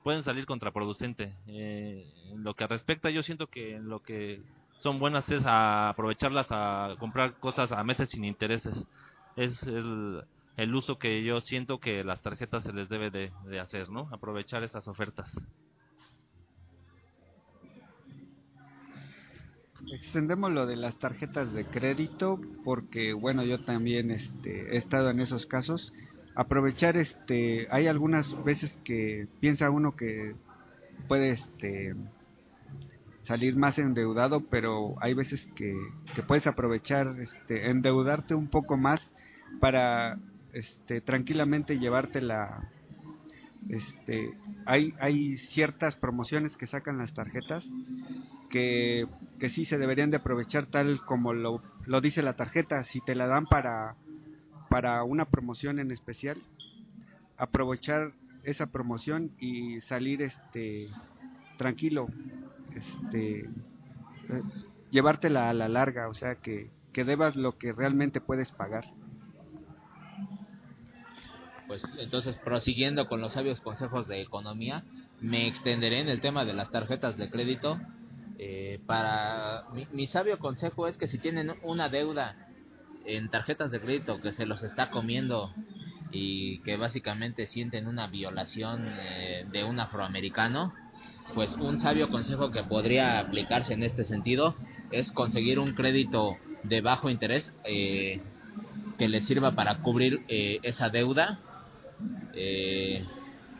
pueden 0.02 0.22
salir 0.22 0.44
contraproducente. 0.44 1.32
Eh, 1.46 2.06
en 2.30 2.44
lo 2.44 2.52
que 2.52 2.66
respecta 2.66 3.08
yo 3.08 3.22
siento 3.22 3.46
que 3.46 3.76
en 3.76 3.88
lo 3.88 4.02
que 4.02 4.42
son 4.76 4.98
buenas 4.98 5.30
es 5.30 5.46
a 5.46 5.88
aprovecharlas 5.88 6.48
a 6.50 6.96
comprar 6.98 7.40
cosas 7.40 7.72
a 7.72 7.82
meses 7.84 8.10
sin 8.10 8.26
intereses. 8.26 8.84
Es 9.36 9.62
el, 9.62 10.22
el 10.58 10.74
uso 10.74 10.98
que 10.98 11.24
yo 11.24 11.40
siento 11.40 11.78
que 11.78 12.04
las 12.04 12.20
tarjetas 12.20 12.64
se 12.64 12.74
les 12.74 12.90
debe 12.90 13.10
de, 13.10 13.32
de 13.46 13.60
hacer 13.60 13.88
no 13.88 14.10
aprovechar 14.12 14.62
esas 14.62 14.86
ofertas 14.88 15.34
Extendemos 19.92 20.52
lo 20.52 20.66
de 20.66 20.76
las 20.76 20.98
tarjetas 20.98 21.52
de 21.52 21.66
crédito 21.66 22.40
porque 22.64 23.12
bueno, 23.12 23.44
yo 23.44 23.64
también 23.64 24.10
este 24.10 24.74
he 24.74 24.76
estado 24.76 25.10
en 25.10 25.20
esos 25.20 25.46
casos. 25.46 25.92
Aprovechar 26.34 26.96
este 26.96 27.66
hay 27.70 27.86
algunas 27.86 28.42
veces 28.44 28.78
que 28.84 29.28
piensa 29.40 29.70
uno 29.70 29.94
que 29.94 30.34
puede 31.06 31.30
este 31.30 31.94
salir 33.24 33.56
más 33.56 33.78
endeudado, 33.78 34.40
pero 34.48 34.94
hay 35.00 35.14
veces 35.14 35.48
que, 35.54 35.74
puedes 36.26 36.46
aprovechar 36.46 37.16
este 37.20 37.70
endeudarte 37.70 38.34
un 38.34 38.48
poco 38.48 38.76
más 38.76 39.00
para 39.60 40.18
este 40.52 41.00
tranquilamente 41.00 41.78
llevarte 41.78 42.20
la 42.22 42.70
este 43.68 44.34
hay 44.66 44.94
hay 45.00 45.36
ciertas 45.38 45.94
promociones 45.96 46.56
que 46.56 46.66
sacan 46.66 46.98
las 46.98 47.12
tarjetas 47.12 47.66
que, 48.54 49.08
que 49.44 49.50
sí 49.50 49.66
se 49.66 49.76
deberían 49.76 50.10
de 50.10 50.16
aprovechar 50.16 50.64
tal 50.64 51.04
como 51.04 51.34
lo, 51.34 51.60
dice 52.00 52.22
la 52.22 52.32
tarjeta, 52.32 52.82
si 52.82 53.02
te 53.02 53.14
la 53.14 53.26
dan 53.26 53.44
para, 53.44 53.94
para 54.70 55.04
una 55.04 55.26
promoción 55.26 55.78
en 55.78 55.90
especial, 55.90 56.42
aprovechar 57.36 58.14
esa 58.42 58.68
promoción 58.68 59.32
y 59.38 59.82
salir 59.82 60.22
este 60.22 60.88
tranquilo, 61.58 62.06
este 62.74 63.40
eh, 63.40 64.42
llevártela 64.90 65.50
a 65.50 65.52
la 65.52 65.68
larga, 65.68 66.08
o 66.08 66.14
sea 66.14 66.36
que, 66.36 66.70
que 66.94 67.04
debas 67.04 67.36
lo 67.36 67.58
que 67.58 67.74
realmente 67.74 68.22
puedes 68.22 68.50
pagar. 68.50 68.86
Pues 71.66 71.84
entonces, 71.98 72.38
prosiguiendo 72.38 73.08
con 73.08 73.20
los 73.20 73.34
sabios 73.34 73.60
consejos 73.60 74.08
de 74.08 74.22
economía, 74.22 74.84
me 75.20 75.46
extenderé 75.46 76.00
en 76.00 76.08
el 76.08 76.22
tema 76.22 76.46
de 76.46 76.54
las 76.54 76.70
tarjetas 76.70 77.18
de 77.18 77.28
crédito. 77.28 77.78
Eh, 78.38 78.80
para 78.86 79.64
mi, 79.72 79.86
mi 79.92 80.06
sabio 80.06 80.38
consejo 80.38 80.88
es 80.88 80.98
que 80.98 81.06
si 81.06 81.18
tienen 81.18 81.54
una 81.62 81.88
deuda 81.88 82.36
en 83.04 83.30
tarjetas 83.30 83.70
de 83.70 83.80
crédito 83.80 84.20
que 84.20 84.32
se 84.32 84.46
los 84.46 84.62
está 84.62 84.90
comiendo 84.90 85.52
y 86.10 86.58
que 86.60 86.76
básicamente 86.76 87.46
sienten 87.46 87.86
una 87.86 88.06
violación 88.06 88.86
eh, 88.86 89.44
de 89.52 89.64
un 89.64 89.78
afroamericano, 89.80 90.72
pues 91.34 91.54
un 91.56 91.80
sabio 91.80 92.10
consejo 92.10 92.50
que 92.50 92.62
podría 92.62 93.18
aplicarse 93.18 93.74
en 93.74 93.82
este 93.82 94.04
sentido 94.04 94.54
es 94.90 95.12
conseguir 95.12 95.58
un 95.58 95.74
crédito 95.74 96.36
de 96.62 96.80
bajo 96.80 97.10
interés 97.10 97.54
eh, 97.64 98.20
que 98.98 99.08
les 99.08 99.24
sirva 99.24 99.52
para 99.52 99.78
cubrir 99.78 100.22
eh, 100.28 100.60
esa 100.62 100.88
deuda. 100.88 101.40
Eh, 102.34 103.04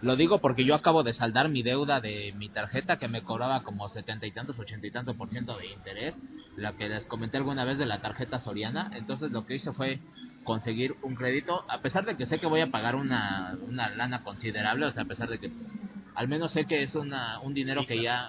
lo 0.05 0.17
digo 0.17 0.39
porque 0.41 0.65
yo 0.65 0.75
acabo 0.75 1.03
de 1.03 1.13
saldar 1.15 1.49
mi 1.49 1.63
deuda 1.63 2.01
de 2.01 2.33
mi 2.37 2.49
tarjeta 2.49 2.99
que 2.99 3.09
me 3.09 3.23
cobraba 3.23 3.63
como 3.63 3.89
setenta 3.89 4.27
y 4.27 4.33
tantos, 4.33 4.59
ochenta 4.59 4.87
y 4.87 4.91
tantos 4.91 5.17
por 5.17 5.31
ciento 5.31 5.57
de 5.57 5.67
interés, 5.67 6.15
la 6.57 6.73
que 6.73 6.89
les 6.89 7.07
comenté 7.07 7.39
alguna 7.39 7.65
vez 7.65 7.79
de 7.79 7.87
la 7.87 8.01
tarjeta 8.01 8.39
Soriana. 8.39 8.91
Entonces 8.95 9.31
lo 9.33 9.47
que 9.47 9.55
hice 9.57 9.73
fue 9.73 10.01
conseguir 10.45 10.95
un 11.03 11.15
crédito, 11.15 11.65
a 11.71 11.79
pesar 11.79 12.05
de 12.05 12.17
que 12.17 12.27
sé 12.27 12.39
que 12.39 12.47
voy 12.47 12.61
a 12.61 12.71
pagar 12.71 12.97
una, 12.97 13.57
una 13.67 13.89
lana 13.91 14.23
considerable, 14.23 14.85
o 14.87 14.93
sea, 14.93 15.05
a 15.05 15.07
pesar 15.07 15.29
de 15.31 15.39
que 15.39 15.49
pues, 15.49 15.73
al 16.15 16.29
menos 16.29 16.53
sé 16.53 16.67
que 16.67 16.83
es 16.83 16.95
una, 16.95 17.41
un 17.41 17.55
dinero 17.55 17.87
que 17.87 18.03
ya 18.03 18.29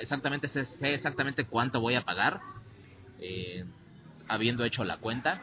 exactamente 0.00 0.48
sé, 0.48 0.66
exactamente 0.94 1.44
cuánto 1.44 1.80
voy 1.80 1.96
a 1.96 2.02
pagar, 2.02 2.40
eh, 3.20 3.64
habiendo 4.26 4.64
hecho 4.64 4.84
la 4.84 4.96
cuenta. 4.96 5.42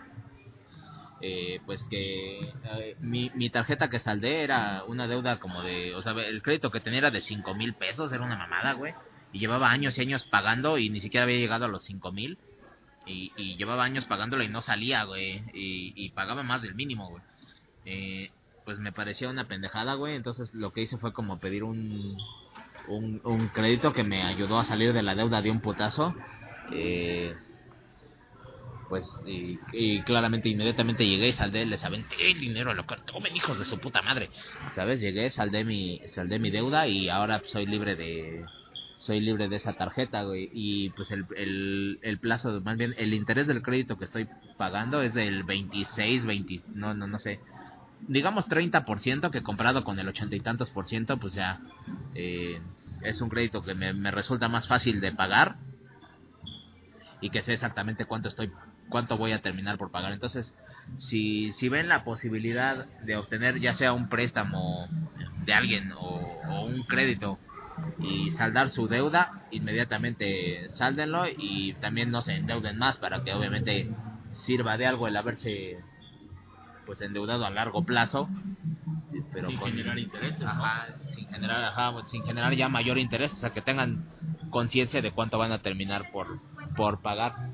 Eh, 1.22 1.61
pues 1.65 1.85
que 1.85 2.39
eh, 2.39 2.95
mi, 2.99 3.31
mi 3.35 3.49
tarjeta 3.49 3.89
que 3.89 3.99
saldé 3.99 4.43
era 4.43 4.84
una 4.88 5.07
deuda 5.07 5.39
como 5.39 5.61
de, 5.61 5.93
o 5.95 6.02
sea, 6.02 6.14
el 6.14 6.41
crédito 6.41 6.72
que 6.72 6.80
tenía 6.80 6.99
era 6.99 7.11
de 7.11 7.22
cinco 7.22 7.53
mil 7.53 7.73
pesos, 7.73 8.11
era 8.11 8.23
una 8.23 8.38
mamada, 8.38 8.73
güey. 8.73 8.93
Y 9.34 9.39
llevaba 9.39 9.72
años 9.72 9.98
y 9.98 10.02
años 10.02 10.23
pagando 10.23 10.77
y 10.77 10.89
ni 10.89 10.99
siquiera 10.99 11.23
había 11.23 11.38
llegado 11.38 11.65
a 11.65 11.69
los 11.69 11.84
cinco 11.84 12.11
mil. 12.11 12.38
Y, 13.06 13.31
y 13.35 13.56
llevaba 13.57 13.84
años 13.84 14.06
pagándolo 14.06 14.43
y 14.43 14.49
no 14.49 14.61
salía, 14.61 15.03
güey. 15.06 15.43
Y, 15.53 15.93
y 15.95 16.10
pagaba 16.11 16.43
más 16.43 16.61
del 16.61 16.76
mínimo, 16.76 17.10
güey. 17.10 17.23
Eh, 17.85 18.31
pues 18.65 18.80
me 18.80 18.91
parecía 18.91 19.30
una 19.30 19.48
pendejada, 19.48 19.93
güey. 19.95 20.15
Entonces 20.15 20.53
lo 20.53 20.72
que 20.72 20.81
hice 20.81 20.98
fue 20.98 21.14
como 21.14 21.39
pedir 21.39 21.64
un, 21.64 22.18
un, 22.88 23.22
un 23.23 23.48
crédito 23.49 23.93
que 23.93 24.03
me 24.03 24.22
ayudó 24.23 24.60
a 24.60 24.65
salir 24.65 24.93
de 24.93 25.02
la 25.02 25.15
deuda 25.15 25.41
de 25.41 25.49
un 25.49 25.61
putazo. 25.61 26.14
Eh, 26.72 27.35
pues 28.91 29.22
y, 29.26 30.01
claramente 30.01 30.49
inmediatamente 30.49 31.07
llegué 31.07 31.30
y 31.30 31.31
saldé, 31.31 31.65
les 31.65 31.81
aventé 31.85 32.30
el 32.30 32.38
dinero 32.38 32.72
a 32.72 32.73
lo 32.73 32.85
que 32.85 32.97
tomen 33.05 33.34
hijos 33.34 33.57
de 33.57 33.63
su 33.63 33.80
puta 33.80 34.01
madre, 34.01 34.30
¿sabes? 34.76 34.99
Llegué, 34.99 35.31
saldé 35.31 35.63
mi, 35.63 36.01
saldé 36.09 36.39
mi 36.39 36.49
deuda 36.49 36.89
y 36.89 37.07
ahora 37.07 37.41
soy 37.45 37.65
libre 37.68 37.95
de, 37.95 38.43
soy 38.97 39.22
libre 39.22 39.47
de 39.47 39.55
esa 39.55 39.72
tarjeta, 39.72 40.23
güey, 40.23 40.49
y 40.51 40.89
pues 40.89 41.09
el, 41.11 41.26
el, 41.38 41.99
el 42.01 42.19
plazo, 42.19 42.59
más 42.65 42.76
bien 42.76 42.93
el 42.97 43.13
interés 43.13 43.47
del 43.47 43.61
crédito 43.61 43.97
que 43.97 44.03
estoy 44.03 44.27
pagando 44.57 45.01
es 45.01 45.13
del 45.13 45.43
26, 45.43 46.26
20, 46.26 46.61
no, 46.73 46.93
no, 46.93 47.07
no 47.07 47.18
sé, 47.18 47.39
digamos 48.09 48.49
30% 48.49 49.31
que 49.31 49.41
comparado 49.41 49.85
con 49.85 49.99
el 49.99 50.07
ochenta 50.09 50.35
y 50.35 50.41
tantos 50.41 50.69
por 50.69 50.85
ciento, 50.85 51.15
pues 51.15 51.34
ya 51.34 51.61
eh, 52.13 52.61
es 53.03 53.22
un 53.22 53.30
crédito 53.30 53.63
que 53.63 53.73
me, 53.73 53.93
me 53.93 54.11
resulta 54.11 54.49
más 54.49 54.68
fácil 54.68 54.99
de 54.99 55.13
pagar 55.13 55.55
y 57.22 57.30
que 57.30 57.41
sé 57.41 57.53
exactamente 57.53 58.03
cuánto 58.03 58.27
estoy 58.27 58.51
cuánto 58.91 59.18
voy 59.18 59.31
a 59.31 59.41
terminar 59.41 59.80
por 59.80 59.89
pagar. 59.89 60.13
Entonces, 60.13 60.55
si, 60.97 61.51
si 61.53 61.69
ven 61.69 61.88
la 61.88 62.03
posibilidad 62.03 62.85
de 63.01 63.18
obtener 63.18 63.59
ya 63.59 63.73
sea 63.73 63.93
un 63.93 64.07
préstamo 64.07 64.88
de 65.45 65.53
alguien 65.53 65.91
o, 65.93 66.39
o 66.47 66.65
un 66.65 66.84
crédito 66.84 67.39
y 67.99 68.30
saldar 68.30 68.69
su 68.69 68.88
deuda, 68.88 69.47
inmediatamente 69.49 70.69
sáldenlo 70.69 71.23
y 71.27 71.73
también 71.81 72.11
no 72.11 72.22
se 72.22 72.35
endeuden 72.35 72.77
más 72.77 72.97
para 72.97 73.23
que 73.23 73.34
obviamente 73.34 73.89
sirva 74.30 74.77
de 74.77 74.85
algo 74.85 75.07
el 75.07 75.18
haberse 75.18 75.80
pues 76.85 77.01
endeudado 77.01 77.45
a 77.45 77.49
largo 77.49 77.84
plazo 77.84 78.30
pero 79.34 79.49
Sin 79.49 79.59
con 79.59 79.69
generar 79.72 79.97
intereses, 79.97 80.41
¿no? 80.41 80.49
ajá, 80.49 80.88
sin 81.05 81.27
generar 81.27 81.63
ajá, 81.63 81.93
sin 82.07 82.23
generar 82.23 82.53
ya 82.53 82.69
mayor 82.69 82.97
interés 82.97 83.34
o 83.34 83.38
sea 83.38 83.51
que 83.51 83.61
tengan 83.61 84.05
conciencia 84.49 85.01
de 85.01 85.11
cuánto 85.11 85.38
van 85.38 85.51
a 85.51 85.59
terminar 85.59 86.11
por 86.11 86.39
por 86.76 87.01
pagar 87.01 87.49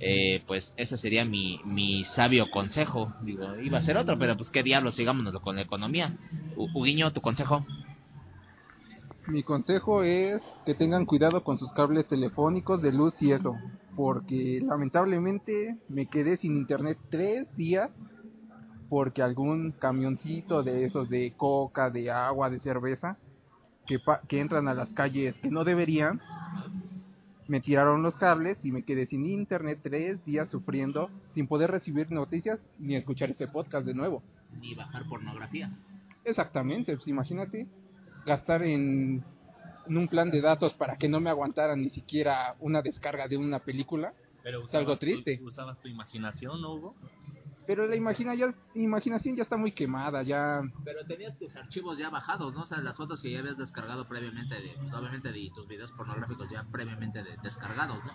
eh, 0.00 0.42
pues 0.46 0.72
ese 0.76 0.96
sería 0.96 1.24
mi, 1.24 1.60
mi 1.64 2.04
sabio 2.04 2.50
consejo. 2.50 3.12
Digo, 3.22 3.56
iba 3.58 3.78
a 3.78 3.82
ser 3.82 3.96
otro, 3.96 4.18
pero 4.18 4.36
pues 4.36 4.50
qué 4.50 4.62
diablos, 4.62 4.94
sigámonos 4.94 5.34
con 5.40 5.56
la 5.56 5.62
economía. 5.62 6.16
U- 6.56 6.68
Huguiño, 6.74 7.12
tu 7.12 7.20
consejo. 7.20 7.66
Mi 9.26 9.42
consejo 9.42 10.02
es 10.02 10.42
que 10.64 10.74
tengan 10.74 11.04
cuidado 11.04 11.42
con 11.44 11.58
sus 11.58 11.72
cables 11.72 12.06
telefónicos 12.08 12.80
de 12.80 12.92
luz 12.92 13.14
y 13.20 13.32
eso, 13.32 13.58
porque 13.94 14.60
lamentablemente 14.62 15.76
me 15.88 16.06
quedé 16.06 16.38
sin 16.38 16.56
internet 16.56 16.98
tres 17.10 17.46
días 17.56 17.90
porque 18.88 19.22
algún 19.22 19.72
camioncito 19.72 20.62
de 20.62 20.86
esos 20.86 21.10
de 21.10 21.34
coca, 21.36 21.90
de 21.90 22.10
agua, 22.10 22.48
de 22.48 22.58
cerveza, 22.60 23.18
que, 23.86 23.98
pa- 23.98 24.20
que 24.28 24.40
entran 24.40 24.66
a 24.66 24.72
las 24.74 24.88
calles 24.90 25.34
que 25.42 25.50
no 25.50 25.62
deberían, 25.64 26.20
me 27.48 27.60
tiraron 27.60 28.02
los 28.02 28.14
cables 28.16 28.58
y 28.62 28.70
me 28.70 28.82
quedé 28.84 29.06
sin 29.06 29.24
internet 29.26 29.80
tres 29.82 30.24
días 30.24 30.50
sufriendo 30.50 31.10
sin 31.34 31.46
poder 31.46 31.70
recibir 31.70 32.10
noticias 32.12 32.60
ni 32.78 32.94
escuchar 32.94 33.30
este 33.30 33.48
podcast 33.48 33.86
de 33.86 33.94
nuevo. 33.94 34.22
Ni 34.60 34.74
bajar 34.74 35.08
pornografía. 35.08 35.70
Exactamente, 36.24 36.94
pues 36.94 37.08
imagínate 37.08 37.66
gastar 38.26 38.62
en, 38.62 39.24
en 39.86 39.96
un 39.96 40.08
plan 40.08 40.30
de 40.30 40.42
datos 40.42 40.74
para 40.74 40.96
que 40.96 41.08
no 41.08 41.20
me 41.20 41.30
aguantaran 41.30 41.80
ni 41.80 41.90
siquiera 41.90 42.54
una 42.60 42.82
descarga 42.82 43.26
de 43.26 43.38
una 43.38 43.60
película. 43.60 44.12
Pero 44.42 44.64
Es 44.64 44.74
algo 44.74 44.98
triste. 44.98 45.40
¿Usabas 45.42 45.80
tu 45.80 45.88
imaginación, 45.88 46.60
no, 46.60 46.74
Hugo? 46.74 46.94
Pero 47.68 47.86
la 47.86 47.96
imagina 47.96 48.34
ya, 48.34 48.46
imaginación 48.74 49.36
ya 49.36 49.42
está 49.42 49.58
muy 49.58 49.72
quemada, 49.72 50.22
ya... 50.22 50.62
Pero 50.86 51.04
tenías 51.06 51.36
tus 51.38 51.54
archivos 51.54 51.98
ya 51.98 52.08
bajados, 52.08 52.54
¿no? 52.54 52.62
O 52.62 52.66
sea, 52.66 52.78
las 52.78 52.96
fotos 52.96 53.20
que 53.20 53.30
ya 53.30 53.40
habías 53.40 53.58
descargado 53.58 54.08
previamente, 54.08 54.54
de, 54.54 54.70
pues, 54.80 54.90
obviamente, 54.94 55.30
de 55.30 55.50
tus 55.54 55.68
videos 55.68 55.92
pornográficos 55.92 56.48
ya 56.50 56.64
previamente 56.72 57.22
de- 57.22 57.36
descargados, 57.42 58.02
¿no? 58.06 58.12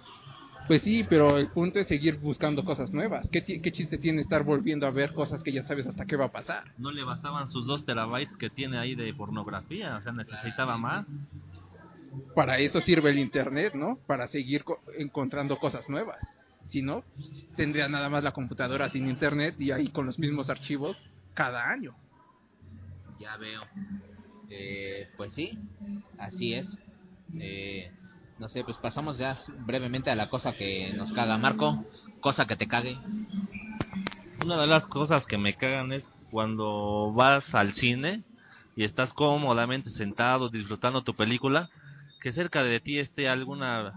Pues 0.67 0.81
sí, 0.81 1.05
pero 1.07 1.37
el 1.37 1.49
punto 1.51 1.77
es 1.77 1.87
seguir 1.87 2.17
buscando 2.17 2.65
cosas 2.65 2.91
nuevas. 2.93 3.29
¿Qué, 3.31 3.41
ti- 3.41 3.61
qué 3.61 3.71
chiste 3.71 3.99
tiene 3.99 4.21
estar 4.21 4.43
volviendo 4.43 4.87
a 4.87 4.91
ver 4.91 5.13
cosas 5.13 5.43
que 5.43 5.51
ya 5.53 5.61
sabes 5.65 5.85
hasta 5.85 6.05
qué 6.05 6.15
va 6.15 6.25
a 6.25 6.31
pasar? 6.31 6.63
No 6.79 6.91
le 6.91 7.03
bastaban 7.03 7.47
sus 7.47 7.67
dos 7.67 7.85
terabytes 7.85 8.35
que 8.37 8.49
tiene 8.49 8.79
ahí 8.79 8.95
de 8.95 9.13
pornografía, 9.13 9.97
o 9.97 10.01
sea, 10.01 10.13
necesitaba 10.13 10.77
más. 10.79 11.05
Para 12.33 12.57
eso 12.57 12.81
sirve 12.81 13.11
el 13.11 13.19
internet, 13.19 13.75
¿no? 13.75 13.99
Para 14.07 14.27
seguir 14.29 14.63
co- 14.63 14.79
encontrando 14.97 15.57
cosas 15.59 15.87
nuevas. 15.89 16.17
Si 16.73 16.81
no, 16.81 17.03
pues, 17.15 17.45
tendría 17.55 17.87
nada 17.87 18.09
más 18.09 18.23
la 18.23 18.31
computadora 18.31 18.89
sin 18.89 19.07
internet 19.07 19.53
y 19.59 19.69
ahí 19.69 19.89
con 19.89 20.07
los 20.07 20.17
mismos 20.17 20.49
archivos 20.49 20.97
cada 21.35 21.69
año. 21.69 21.95
Ya 23.19 23.37
veo. 23.37 23.61
Eh, 24.49 25.07
pues 25.15 25.33
sí, 25.33 25.59
así 26.17 26.55
es. 26.55 26.79
Eh, 27.39 27.91
no 28.39 28.49
sé, 28.49 28.63
pues 28.63 28.77
pasamos 28.77 29.19
ya 29.19 29.37
brevemente 29.67 30.09
a 30.09 30.15
la 30.15 30.31
cosa 30.31 30.53
que 30.53 30.91
nos 30.93 31.13
caga 31.13 31.37
Marco. 31.37 31.85
Cosa 32.21 32.47
que 32.47 32.55
te 32.55 32.67
cague. 32.67 32.97
Una 34.43 34.59
de 34.59 34.65
las 34.65 34.87
cosas 34.87 35.27
que 35.27 35.37
me 35.37 35.53
cagan 35.53 35.91
es 35.91 36.09
cuando 36.31 37.13
vas 37.13 37.53
al 37.53 37.73
cine 37.73 38.23
y 38.75 38.83
estás 38.83 39.13
cómodamente 39.13 39.91
sentado 39.91 40.49
disfrutando 40.49 41.03
tu 41.03 41.13
película, 41.13 41.69
que 42.19 42.33
cerca 42.33 42.63
de 42.63 42.79
ti 42.79 42.97
esté 42.97 43.29
alguna 43.29 43.93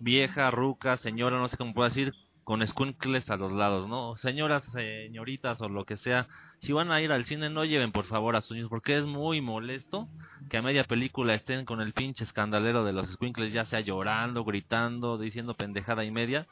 vieja, 0.00 0.50
ruca, 0.50 0.96
señora, 0.96 1.38
no 1.38 1.48
sé 1.48 1.56
cómo 1.56 1.74
puedo 1.74 1.88
decir, 1.88 2.12
con 2.44 2.62
escuincles 2.62 3.28
a 3.30 3.36
los 3.36 3.52
lados, 3.52 3.88
¿no? 3.88 4.16
Señoras, 4.16 4.64
señoritas 4.72 5.60
o 5.60 5.68
lo 5.68 5.84
que 5.84 5.96
sea, 5.96 6.26
si 6.60 6.72
van 6.72 6.90
a 6.90 7.00
ir 7.02 7.12
al 7.12 7.24
cine 7.26 7.50
no 7.50 7.64
lleven 7.64 7.92
por 7.92 8.06
favor 8.06 8.36
a 8.36 8.40
sus 8.40 8.52
niños 8.56 8.70
porque 8.70 8.96
es 8.96 9.04
muy 9.06 9.40
molesto 9.40 10.08
que 10.48 10.56
a 10.56 10.62
media 10.62 10.84
película 10.84 11.34
estén 11.34 11.66
con 11.66 11.80
el 11.82 11.92
pinche 11.92 12.24
escandalero 12.24 12.84
de 12.84 12.92
los 12.94 13.10
escuincles 13.10 13.52
ya 13.52 13.66
sea 13.66 13.80
llorando, 13.80 14.44
gritando, 14.44 15.18
diciendo 15.18 15.54
pendejada 15.54 16.04
y 16.04 16.10
media 16.10 16.46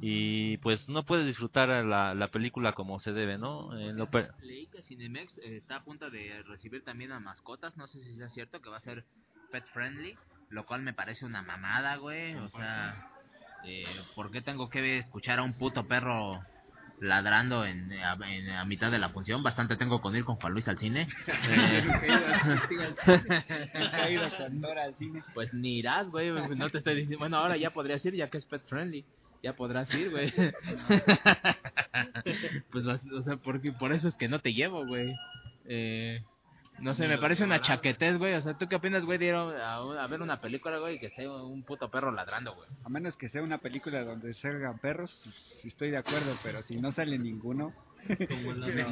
y 0.00 0.56
pues 0.58 0.88
no 0.88 1.02
puedes 1.04 1.26
disfrutar 1.26 1.68
la, 1.84 2.14
la 2.14 2.28
película 2.28 2.72
como 2.72 2.98
se 3.00 3.12
debe, 3.12 3.38
¿no? 3.38 3.70
Per- 4.10 4.30
Leí 4.42 4.66
que 4.66 4.82
Cinemex 4.82 5.38
eh, 5.38 5.56
está 5.58 5.76
a 5.76 5.84
punto 5.84 6.10
de 6.10 6.42
recibir 6.42 6.82
también 6.84 7.12
a 7.12 7.20
mascotas. 7.20 7.76
No 7.76 7.86
sé 7.86 8.00
si 8.00 8.14
sea 8.14 8.28
cierto 8.28 8.60
que 8.60 8.68
va 8.70 8.76
a 8.78 8.80
ser 8.80 9.04
pet 9.50 9.64
friendly. 9.72 10.14
Lo 10.50 10.66
cual 10.66 10.82
me 10.82 10.92
parece 10.92 11.26
una 11.26 11.42
mamada, 11.42 11.96
güey. 11.96 12.34
O 12.36 12.48
sea, 12.48 13.08
eh, 13.64 13.84
¿por 14.14 14.30
qué 14.30 14.40
tengo 14.40 14.68
que 14.70 14.98
escuchar 14.98 15.38
a 15.38 15.42
un 15.42 15.54
puto 15.58 15.86
perro 15.86 16.40
ladrando 17.00 17.66
en, 17.66 17.92
a, 17.92 18.16
en- 18.28 18.50
a 18.50 18.64
mitad 18.64 18.90
de 18.90 18.98
la 18.98 19.08
función? 19.08 19.42
Bastante 19.42 19.76
tengo 19.76 20.00
con 20.00 20.14
ir 20.14 20.24
con 20.24 20.36
Juan 20.36 20.52
Luis 20.52 20.68
al 20.68 20.78
cine. 20.78 21.08
Cine. 21.24 21.98
Pues 25.34 25.52
ni 25.54 25.78
irás, 25.78 26.08
güey. 26.08 26.30
No 26.56 26.70
te 26.70 26.78
estoy 26.78 26.94
diciendo. 26.94 27.18
Bueno, 27.18 27.38
ahora 27.38 27.56
ya 27.56 27.70
podrías 27.70 28.04
ir, 28.04 28.14
ya 28.14 28.28
que 28.30 28.38
es 28.38 28.46
pet 28.46 28.62
friendly. 28.66 29.04
Ya 29.42 29.54
podrás 29.54 29.92
ir, 29.94 30.10
güey. 30.10 30.32
pues, 32.72 32.86
o 32.86 33.22
sea, 33.22 33.36
porque, 33.36 33.72
por 33.72 33.92
eso 33.92 34.08
es 34.08 34.16
que 34.16 34.28
no 34.28 34.38
te 34.38 34.54
llevo, 34.54 34.86
güey. 34.86 35.14
Eh, 35.66 36.22
no 36.80 36.94
sé, 36.94 37.06
me 37.08 37.18
parece 37.18 37.44
una 37.44 37.60
chaquetez, 37.60 38.18
güey. 38.18 38.34
O 38.34 38.40
sea, 38.40 38.54
¿tú 38.58 38.68
qué 38.68 38.76
opinas, 38.76 39.04
güey, 39.04 39.18
de 39.18 39.26
ir 39.26 39.34
a, 39.34 39.76
a 39.76 40.06
ver 40.06 40.20
una 40.22 40.40
película, 40.40 40.78
güey, 40.78 40.96
y 40.96 40.98
que 40.98 41.06
esté 41.06 41.28
un 41.28 41.62
puto 41.62 41.90
perro 41.90 42.10
ladrando, 42.12 42.54
güey? 42.54 42.68
A 42.84 42.88
menos 42.88 43.16
que 43.16 43.28
sea 43.28 43.42
una 43.42 43.58
película 43.58 44.04
donde 44.04 44.34
salgan 44.34 44.78
perros, 44.78 45.10
pues 45.22 45.34
sí 45.62 45.68
estoy 45.68 45.90
de 45.90 45.98
acuerdo, 45.98 46.36
pero 46.42 46.62
si 46.62 46.76
no 46.76 46.92
sale 46.92 47.18
ninguno... 47.18 47.72
Como 48.28 48.52
la 48.52 48.66
de 48.66 48.86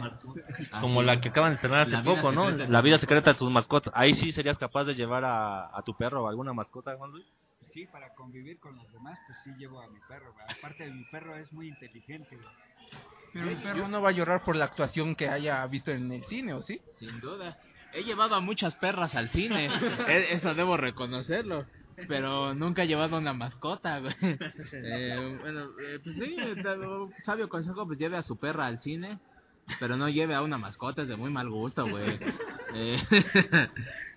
como 0.80 1.02
la 1.02 1.20
que 1.20 1.28
acaban 1.28 1.50
de 1.50 1.54
estrenar 1.56 1.80
hace 1.82 1.98
poco, 2.02 2.32
¿no? 2.32 2.48
secreta 2.48 2.64
de 2.66 2.72
La 2.72 2.78
tus 2.78 2.84
vida 2.84 2.94
mascotas. 2.94 3.00
secreta 3.00 3.32
de 3.34 3.38
tus 3.38 3.50
mascotas. 3.50 3.92
Ahí 3.94 4.14
sí 4.14 4.32
serías 4.32 4.56
capaz 4.56 4.84
de 4.84 4.94
llevar 4.94 5.22
a, 5.26 5.76
a 5.76 5.82
tu 5.82 5.94
perro 5.94 6.24
o 6.24 6.28
alguna 6.28 6.54
mascota, 6.54 6.96
Juan 6.96 7.10
Luis. 7.10 7.26
Sí, 7.74 7.86
para 7.92 8.14
convivir 8.14 8.59
con 8.59 8.74
los 8.74 8.90
demás, 8.90 9.18
pues 9.26 9.38
sí 9.44 9.50
llevo 9.59 9.82
a 9.82 9.88
mi 9.88 9.98
perro. 10.09 10.32
güey. 10.32 10.46
Aparte, 10.59 10.90
mi 10.90 11.04
perro 11.04 11.36
es 11.36 11.52
muy 11.52 11.68
inteligente. 11.68 12.36
güey. 12.36 12.48
Pero 13.34 13.48
el 13.50 13.56
perro 13.62 13.88
no 13.88 14.00
va 14.00 14.09
a 14.10 14.12
llorar 14.12 14.44
por 14.44 14.56
la 14.56 14.64
actuación 14.66 15.14
que 15.14 15.28
haya 15.28 15.66
visto 15.66 15.90
en 15.90 16.10
el 16.10 16.24
cine, 16.24 16.54
¿o 16.54 16.62
sí? 16.62 16.80
Sin 16.98 17.20
duda. 17.20 17.59
He 17.93 18.05
llevado 18.05 18.35
a 18.35 18.40
muchas 18.40 18.74
perras 18.77 19.14
al 19.14 19.31
cine. 19.31 19.66
E- 20.09 20.35
Eso 20.35 20.55
debo 20.55 20.77
reconocerlo. 20.77 21.66
Pero 22.09 22.55
nunca 22.55 22.82
he 22.82 22.86
llevado 22.89 23.19
una 23.19 23.32
mascota, 23.35 23.98
güey. 24.01 24.14
Eh, 24.73 25.39
bueno, 25.40 25.66
eh, 25.81 25.98
pues 26.02 26.16
sí, 26.16 26.36
eh, 26.39 26.55
dado 26.62 27.10
sabio 27.23 27.48
consejo, 27.48 27.86
pues 27.86 27.98
lleve 27.98 28.16
a 28.16 28.23
su 28.23 28.39
perra 28.39 28.66
al 28.66 28.81
cine. 28.81 29.19
Pero 29.78 29.97
no 29.97 30.09
lleve 30.09 30.35
a 30.35 30.43
una 30.43 30.59
mascota, 30.59 31.02
es 31.02 31.09
de 31.09 31.16
muy 31.16 31.31
mal 31.31 31.48
gusto, 31.51 31.86
güey. 31.89 32.19
Eh, 32.74 32.98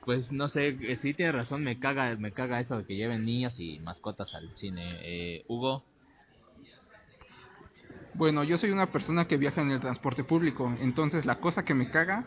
pues 0.05 0.31
no 0.31 0.47
sé, 0.47 0.69
eh, 0.69 0.95
sí 1.01 1.13
tiene 1.13 1.33
razón, 1.33 1.63
me 1.63 1.77
caga, 1.79 2.15
me 2.15 2.31
caga 2.31 2.59
eso 2.61 2.77
de 2.77 2.85
que 2.85 2.95
lleven 2.95 3.25
niños 3.25 3.59
y 3.59 3.79
mascotas 3.81 4.33
al 4.33 4.49
cine. 4.55 4.97
Eh, 5.01 5.43
Hugo, 5.47 5.83
Bueno, 8.13 8.43
yo 8.45 8.57
soy 8.57 8.71
una 8.71 8.91
persona 8.91 9.25
que 9.27 9.37
viaja 9.37 9.61
en 9.61 9.71
el 9.71 9.81
transporte 9.81 10.23
público, 10.23 10.73
entonces 10.79 11.25
la 11.25 11.35
cosa 11.39 11.65
que 11.65 11.73
me 11.73 11.89
caga 11.91 12.23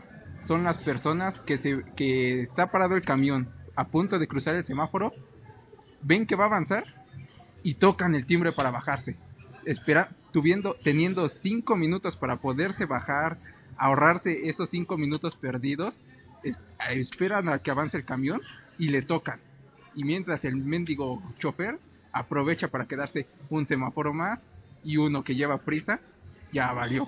son 0.49 0.65
las 0.65 0.79
personas 0.79 1.39
que 1.43 1.59
se 1.59 1.85
que 1.95 2.41
está 2.41 2.73
parado 2.73 2.97
el 2.97 3.03
camión 3.03 3.49
a 3.77 3.85
punto 3.85 4.19
de 4.19 4.27
cruzar 4.27 4.55
el 4.57 4.65
semáforo, 4.65 5.13
ven 6.03 6.27
que 6.27 6.35
va 6.37 6.45
a 6.45 6.47
avanzar 6.49 6.85
y 7.63 7.75
tocan 7.75 8.15
el 8.15 8.25
timbre 8.27 8.53
para 8.53 8.71
bajarse. 8.71 9.17
Espera, 9.67 10.09
tuviendo, 10.33 10.75
teniendo 10.83 11.29
cinco 11.29 11.77
minutos 11.77 12.17
para 12.17 12.37
poderse 12.37 12.87
bajar, 12.87 13.37
ahorrarse 13.77 14.49
esos 14.49 14.71
cinco 14.71 14.97
minutos 14.97 15.37
perdidos, 15.37 15.95
es- 16.43 16.59
esperan 16.91 17.51
a 17.51 17.59
que 17.59 17.71
avance 17.71 17.99
el 17.99 18.05
camión 18.07 18.41
y 18.79 18.89
le 18.89 19.03
tocan. 19.03 19.41
Y 19.95 20.05
mientras 20.05 20.45
el 20.45 20.57
mendigo 20.57 21.23
chofer 21.39 21.79
aprovecha 22.11 22.69
para 22.69 22.87
quedarse 22.87 23.27
un 23.51 23.67
semáforo 23.67 24.15
más 24.15 24.41
y 24.83 24.97
uno 24.97 25.23
que 25.23 25.35
lleva 25.35 25.59
prisa, 25.59 26.01
ya 26.53 26.73
valió. 26.73 27.07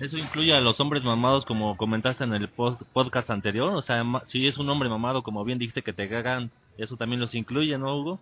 Eso 0.00 0.16
incluye 0.16 0.54
a 0.54 0.60
los 0.60 0.80
hombres 0.80 1.04
mamados 1.04 1.44
como 1.44 1.76
comentaste 1.76 2.24
en 2.24 2.32
el 2.32 2.48
post- 2.48 2.82
podcast 2.92 3.28
anterior. 3.30 3.74
O 3.74 3.82
sea, 3.82 4.02
ma- 4.02 4.22
si 4.26 4.46
es 4.46 4.56
un 4.56 4.68
hombre 4.70 4.88
mamado, 4.88 5.22
como 5.22 5.44
bien 5.44 5.58
dijiste 5.58 5.82
que 5.82 5.92
te 5.92 6.08
cagan, 6.08 6.50
eso 6.78 6.96
también 6.96 7.20
los 7.20 7.34
incluye, 7.34 7.76
¿no, 7.76 7.98
Hugo? 7.98 8.20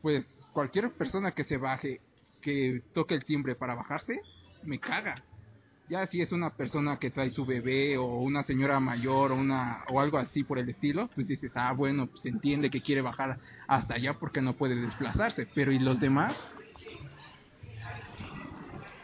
Pues 0.00 0.24
cualquier 0.54 0.90
persona 0.92 1.32
que 1.32 1.44
se 1.44 1.58
baje, 1.58 2.00
que 2.40 2.82
toque 2.94 3.14
el 3.14 3.24
timbre 3.26 3.54
para 3.54 3.74
bajarse, 3.74 4.20
me 4.62 4.78
caga. 4.78 5.22
Ya 5.90 6.06
si 6.06 6.22
es 6.22 6.32
una 6.32 6.50
persona 6.50 6.98
que 6.98 7.10
trae 7.10 7.30
su 7.30 7.44
bebé 7.44 7.98
o 7.98 8.04
una 8.20 8.44
señora 8.44 8.78
mayor 8.80 9.32
o 9.32 9.34
una 9.34 9.84
o 9.88 10.00
algo 10.00 10.16
así 10.18 10.44
por 10.44 10.58
el 10.58 10.68
estilo, 10.70 11.10
pues 11.14 11.26
dices, 11.26 11.52
ah, 11.56 11.72
bueno, 11.72 12.06
pues 12.06 12.22
se 12.22 12.28
entiende 12.30 12.70
que 12.70 12.80
quiere 12.80 13.02
bajar 13.02 13.38
hasta 13.66 13.94
allá 13.94 14.14
porque 14.14 14.40
no 14.40 14.54
puede 14.54 14.76
desplazarse. 14.76 15.46
Pero 15.54 15.72
¿y 15.72 15.78
los 15.80 16.00
demás? 16.00 16.36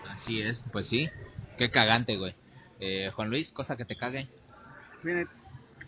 Así 0.09 0.41
es, 0.41 0.65
pues 0.73 0.87
sí. 0.87 1.11
Qué 1.57 1.71
cagante, 1.71 2.17
güey. 2.17 2.35
Eh, 2.81 3.11
Juan 3.15 3.31
Luis, 3.31 3.51
cosa 3.53 3.77
que 3.77 3.85
te 3.85 3.97
cague. 3.97 4.29
Tiene 5.03 5.27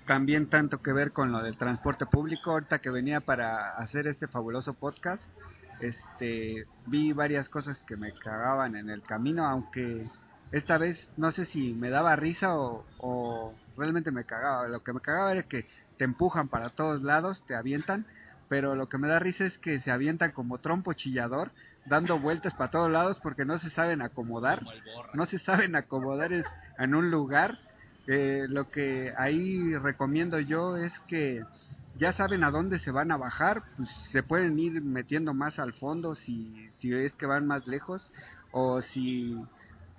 también 0.07 0.49
tanto 0.49 0.83
que 0.83 0.93
ver 0.93 1.13
con 1.13 1.33
lo 1.33 1.43
del 1.43 1.59
transporte 1.59 2.07
público. 2.07 2.53
Ahorita 2.53 2.79
que 2.79 2.91
venía 2.91 3.21
para 3.21 3.77
hacer 3.77 4.07
este 4.07 4.27
fabuloso 4.27 4.73
podcast, 4.75 5.23
este, 5.81 6.67
vi 6.87 7.13
varias 7.13 7.49
cosas 7.49 7.83
que 7.87 7.97
me 7.97 8.13
cagaban 8.13 8.77
en 8.77 8.89
el 8.89 9.03
camino, 9.03 9.47
aunque 9.47 10.07
esta 10.51 10.79
vez 10.79 11.13
no 11.19 11.31
sé 11.31 11.45
si 11.45 11.75
me 11.75 11.91
daba 11.91 12.17
risa 12.17 12.57
o, 12.57 12.85
o 12.99 13.55
realmente 13.77 14.11
me 14.11 14.25
cagaba. 14.25 14.69
Lo 14.69 14.83
que 14.83 14.95
me 14.95 15.01
cagaba 15.01 15.33
era 15.33 15.43
que 15.43 15.67
te 15.99 16.05
empujan 16.05 16.49
para 16.49 16.71
todos 16.71 17.03
lados, 17.03 17.43
te 17.47 17.55
avientan, 17.55 18.07
pero 18.49 18.75
lo 18.75 18.89
que 18.89 18.99
me 18.99 19.09
da 19.09 19.19
risa 19.19 19.45
es 19.45 19.59
que 19.59 19.79
se 19.81 19.91
avientan 19.91 20.33
como 20.33 20.59
trompo 20.59 20.95
chillador, 20.95 21.51
dando 21.89 22.19
vueltas 22.19 22.55
para 22.55 22.71
todos 22.71 22.91
lados 22.91 23.19
porque 23.23 23.45
no 23.45 23.59
se 23.59 23.71
saben 23.71 24.03
acomodar 24.03 24.63
no 25.15 25.27
se 25.27 25.39
saben 25.39 25.75
acomodar 25.77 26.33
es- 26.33 26.47
en 26.79 26.95
un 26.95 27.11
lugar. 27.11 27.59
Eh, 28.07 28.47
lo 28.49 28.71
que 28.71 29.13
ahí 29.19 29.75
recomiendo 29.77 30.41
yo 30.41 30.77
es 30.79 30.93
que 31.09 31.43
ya 31.99 32.13
saben 32.15 32.43
a 32.45 32.51
dónde 32.51 32.79
se 32.79 32.91
van 32.91 33.11
a 33.13 33.17
bajar, 33.19 33.63
pues 33.77 33.89
se 34.13 34.23
pueden 34.23 34.59
ir 34.59 34.81
metiendo 34.83 35.35
más 35.35 35.59
al 35.59 35.75
fondo 35.75 36.15
si, 36.15 36.71
si 36.79 36.95
es 36.95 37.15
que 37.17 37.27
van 37.27 37.47
más 37.47 37.67
lejos 37.67 38.11
o 38.53 38.81
si 38.81 39.37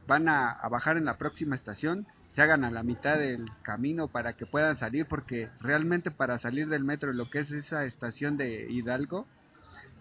van 0.07 0.27
a, 0.27 0.49
a 0.51 0.69
bajar 0.69 0.97
en 0.97 1.05
la 1.05 1.17
próxima 1.17 1.55
estación, 1.55 2.07
se 2.31 2.41
hagan 2.41 2.63
a 2.63 2.71
la 2.71 2.81
mitad 2.83 3.17
del 3.17 3.45
camino 3.61 4.07
para 4.07 4.33
que 4.33 4.45
puedan 4.47 4.77
salir 4.77 5.05
porque 5.05 5.49
realmente 5.59 6.09
para 6.09 6.39
salir 6.39 6.67
del 6.67 6.83
metro 6.83 7.11
lo 7.13 7.29
que 7.29 7.39
es 7.39 7.51
esa 7.51 7.85
estación 7.85 8.37
de 8.37 8.65
Hidalgo 8.71 9.27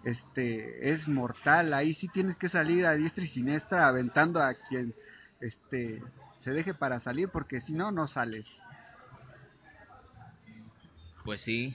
este 0.05 0.91
es 0.93 1.07
mortal 1.09 1.75
ahí 1.75 1.95
sí 1.95 2.09
tienes 2.09 2.37
que 2.37 2.49
salir 2.49 2.87
a 2.87 2.95
diestra 2.95 3.25
y 3.25 3.29
siniestra 3.29 3.89
aventando 3.89 4.41
a 4.43 4.55
quien 4.55 4.95
este 5.41 6.03
se 6.41 6.51
deje 6.53 6.73
para 6.75 7.01
salir 7.01 7.29
porque 7.29 7.61
si 7.61 7.73
no 7.73 7.91
no 7.91 8.07
sales 8.07 8.47
Pues 11.25 11.41
sí. 11.43 11.75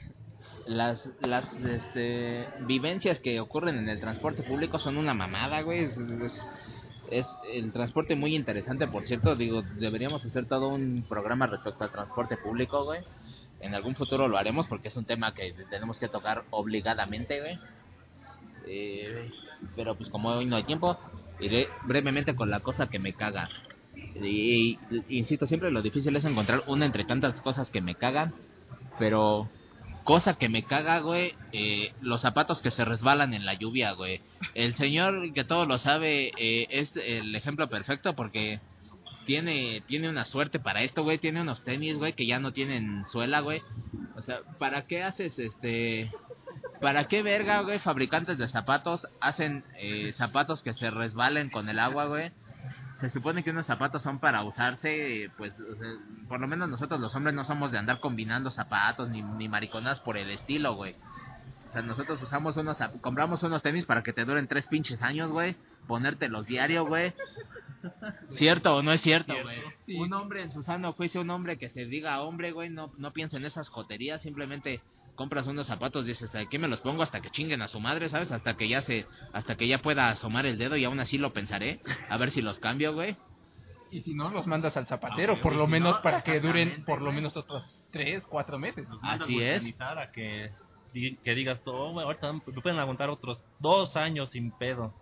Las, 0.65 1.13
las 1.21 1.51
este, 1.61 2.47
vivencias 2.61 3.19
que 3.19 3.39
ocurren 3.39 3.77
en 3.77 3.89
el 3.89 3.99
transporte 3.99 4.41
público 4.43 4.79
son 4.79 4.97
una 4.97 5.13
mamada, 5.13 5.61
güey. 5.61 5.83
Es, 5.85 5.97
es- 5.97 6.41
es 7.11 7.27
el 7.53 7.71
transporte 7.71 8.15
muy 8.15 8.33
interesante, 8.35 8.87
por 8.87 9.05
cierto. 9.05 9.35
Digo, 9.35 9.61
deberíamos 9.77 10.25
hacer 10.25 10.47
todo 10.47 10.69
un 10.69 11.03
programa 11.07 11.45
respecto 11.45 11.83
al 11.83 11.91
transporte 11.91 12.37
público, 12.37 12.85
güey. 12.85 13.01
En 13.59 13.75
algún 13.75 13.95
futuro 13.95 14.27
lo 14.27 14.37
haremos 14.37 14.65
porque 14.67 14.87
es 14.87 14.95
un 14.95 15.05
tema 15.05 15.33
que 15.33 15.53
tenemos 15.69 15.99
que 15.99 16.07
tocar 16.07 16.45
obligadamente, 16.49 17.39
güey. 17.41 17.59
Eh, 18.68 19.30
pero 19.76 19.95
pues 19.95 20.10
como 20.10 20.30
hoy 20.30 20.45
no 20.45 20.56
hay 20.56 20.64
tiempo, 20.64 20.98
iré 21.40 21.69
brevemente 21.84 22.35
con 22.35 22.49
la 22.49 22.60
cosa 22.61 22.90
que 22.90 22.99
me 22.99 23.14
caga. 23.14 23.49
Y, 24.15 24.80
y- 24.90 25.18
insisto, 25.18 25.45
siempre 25.45 25.72
lo 25.72 25.81
difícil 25.81 26.15
es 26.15 26.26
encontrar 26.26 26.64
una 26.68 26.85
entre 26.85 27.03
tantas 27.06 27.41
cosas 27.41 27.69
que 27.69 27.81
me 27.81 27.95
cagan. 27.95 28.34
Pero 28.99 29.49
cosa 30.03 30.35
que 30.35 30.49
me 30.49 30.64
caga, 30.64 30.99
güey, 30.99 31.34
eh, 31.52 31.94
los 32.02 32.22
zapatos 32.22 32.61
que 32.61 32.72
se 32.72 32.85
resbalan 32.85 33.34
en 33.34 33.45
la 33.45 33.53
lluvia, 33.56 33.94
güey. 33.94 34.22
El 34.53 34.76
señor 34.76 35.34
que 35.34 35.44
todo 35.44 35.65
lo 35.65 35.77
sabe 35.77 36.31
eh, 36.38 36.68
es 36.69 36.95
el 36.95 37.34
ejemplo 37.35 37.69
perfecto 37.69 38.14
porque 38.15 38.60
tiene 39.26 39.81
tiene 39.88 40.10
una 40.10 40.26
suerte 40.26 40.60
para 40.60 40.84
esto, 40.84 41.03
güey. 41.03 41.18
Tiene 41.18 41.41
unos 41.41 41.64
tenis, 41.64 41.98
güey, 41.98 42.14
que 42.14 42.27
ya 42.27 42.40
no 42.40 42.52
tienen 42.52 43.06
suela, 43.11 43.40
güey. 43.40 43.61
O 44.15 44.22
sea, 44.22 44.40
¿para 44.60 44.85
qué 44.85 45.02
haces 45.03 45.40
este... 45.40 46.11
¿Para 46.84 47.05
qué 47.05 47.23
verga, 47.23 47.61
güey, 47.61 47.80
fabricantes 47.80 48.38
de 48.38 48.45
zapatos 48.49 49.07
hacen 49.22 49.64
eh, 49.80 50.11
zapatos 50.11 50.61
que 50.61 50.73
se 50.73 50.91
resbalen 50.91 51.49
con 51.49 51.69
el 51.69 51.80
agua, 51.80 52.07
güey? 52.07 52.34
Se 52.91 53.07
supone 53.07 53.41
que 53.41 53.51
unos 53.51 53.65
zapatos 53.65 54.03
son 54.03 54.19
para 54.19 54.43
usarse, 54.43 55.31
pues, 55.38 55.55
por 56.27 56.41
lo 56.41 56.47
menos 56.47 56.68
nosotros 56.68 56.99
los 56.99 57.15
hombres 57.15 57.34
no 57.34 57.45
somos 57.45 57.72
de 57.72 57.77
andar 57.77 58.01
combinando 58.01 58.51
zapatos 58.51 59.10
ni, 59.10 59.22
ni 59.22 59.47
mariconas 59.47 60.01
por 60.01 60.18
el 60.18 60.30
estilo, 60.30 60.76
güey. 60.76 60.97
O 61.65 61.69
sea, 61.69 61.81
nosotros 61.81 62.22
usamos 62.22 62.57
unos, 62.57 62.77
compramos 62.99 63.41
unos 63.43 63.61
tenis 63.61 63.85
para 63.85 64.03
que 64.03 64.11
te 64.11 64.26
duren 64.26 64.49
tres 64.49 64.68
pinches 64.68 65.01
años, 65.01 65.31
güey. 65.31 65.55
Ponértelos 65.88 66.47
diario, 66.47 66.85
güey. 66.85 67.14
¿Cierto 68.27 68.76
o 68.76 68.81
no 68.84 68.91
es 68.91 68.99
cierto, 68.99 69.34
güey? 69.41 69.57
Sí. 69.85 69.95
Un 69.95 70.11
hombre 70.11 70.43
en 70.43 70.51
su 70.51 70.61
sano 70.64 70.91
juicio, 70.91 71.22
un 71.22 71.30
hombre 71.30 71.57
que 71.57 71.69
se 71.69 71.85
diga 71.85 72.22
hombre, 72.22 72.51
güey, 72.51 72.69
no, 72.69 72.91
no 72.97 73.14
piensa 73.14 73.38
en 73.38 73.45
esas 73.45 73.69
joterías, 73.69 74.22
simplemente 74.22 74.81
compras 75.15 75.48
unos 75.48 75.68
zapatos, 75.68 76.06
dices, 76.06 76.23
¿hasta 76.23 76.48
qué 76.49 76.60
me 76.60 76.68
los 76.68 76.80
pongo? 76.80 77.03
Hasta 77.03 77.22
que 77.22 77.30
chinguen 77.30 77.61
a 77.61 77.68
su 77.68 77.80
madre, 77.80 78.10
¿sabes? 78.10 78.31
Hasta 78.31 78.56
que 78.56 78.68
ya 78.68 78.81
se, 78.81 79.06
hasta 79.31 79.56
que 79.56 79.68
ya 79.68 79.77
pueda 79.80 80.10
asomar 80.10 80.45
el 80.45 80.57
dedo 80.57 80.76
y 80.77 80.85
aún 80.85 80.99
así 80.99 81.18
lo 81.18 81.34
pensaré, 81.34 81.81
a 82.10 82.18
ver 82.18 82.31
si 82.31 82.41
los 82.41 82.60
cambio, 82.60 82.94
güey. 82.94 83.15
Y 83.91 84.02
si 84.02 84.15
no, 84.15 84.30
los 84.30 84.48
mandas 84.48 84.76
al 84.76 84.88
zapatero, 84.88 85.34
Ah, 85.38 85.41
por 85.41 85.56
lo 85.56 85.65
si 85.65 85.72
menos 85.72 85.98
no, 85.98 86.02
para 86.02 86.22
que 86.23 86.40
duren 86.40 86.84
por 86.84 87.02
lo 87.02 87.11
menos 87.11 87.38
otros 87.38 87.85
3, 87.91 88.26
4 88.26 88.57
meses. 88.57 88.88
Así 89.03 89.40
es. 89.40 89.64
A 89.80 90.11
que, 90.11 90.52
que 90.94 91.35
digas, 91.35 91.61
oh, 91.65 91.91
güey, 91.91 92.03
ahorita 92.03 92.34
me 92.34 92.40
pueden 92.40 92.80
aguantar 92.80 93.11
otros 93.11 93.45
dos 93.60 93.95
años 93.95 94.31
sin 94.31 94.52
pedo. 94.52 94.94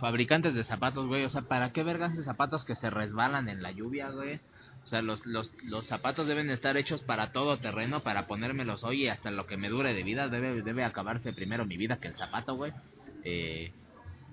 Fabricantes 0.00 0.54
de 0.54 0.64
zapatos, 0.64 1.06
güey, 1.06 1.24
o 1.24 1.28
sea, 1.28 1.42
¿para 1.42 1.72
qué 1.72 1.84
vergas 1.84 2.16
de 2.16 2.24
zapatos 2.24 2.64
que 2.64 2.74
se 2.74 2.90
resbalan 2.90 3.48
en 3.48 3.62
la 3.62 3.70
lluvia, 3.70 4.10
güey? 4.10 4.40
O 4.82 4.86
sea, 4.86 5.02
los, 5.02 5.24
los, 5.26 5.52
los 5.64 5.86
zapatos 5.86 6.26
deben 6.26 6.50
estar 6.50 6.76
hechos 6.76 7.02
para 7.02 7.32
todo 7.32 7.58
terreno, 7.58 8.02
para 8.02 8.26
ponérmelos 8.26 8.82
hoy 8.82 9.04
y 9.04 9.08
hasta 9.08 9.30
lo 9.30 9.46
que 9.46 9.56
me 9.56 9.68
dure 9.68 9.94
de 9.94 10.02
vida. 10.02 10.28
Debe, 10.28 10.62
debe 10.62 10.84
acabarse 10.84 11.32
primero 11.32 11.66
mi 11.66 11.76
vida 11.76 12.00
que 12.00 12.08
el 12.08 12.16
zapato, 12.16 12.56
güey. 12.56 12.72
Eh, 13.24 13.72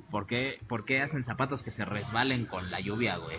¿por, 0.09 0.25
qué, 0.25 0.59
¿Por 0.67 0.85
qué 0.85 1.01
hacen 1.01 1.25
zapatos 1.25 1.63
que 1.63 1.71
se 1.71 1.85
resbalen 1.85 2.45
con 2.45 2.71
la 2.71 2.79
lluvia, 2.79 3.17
güey? 3.17 3.37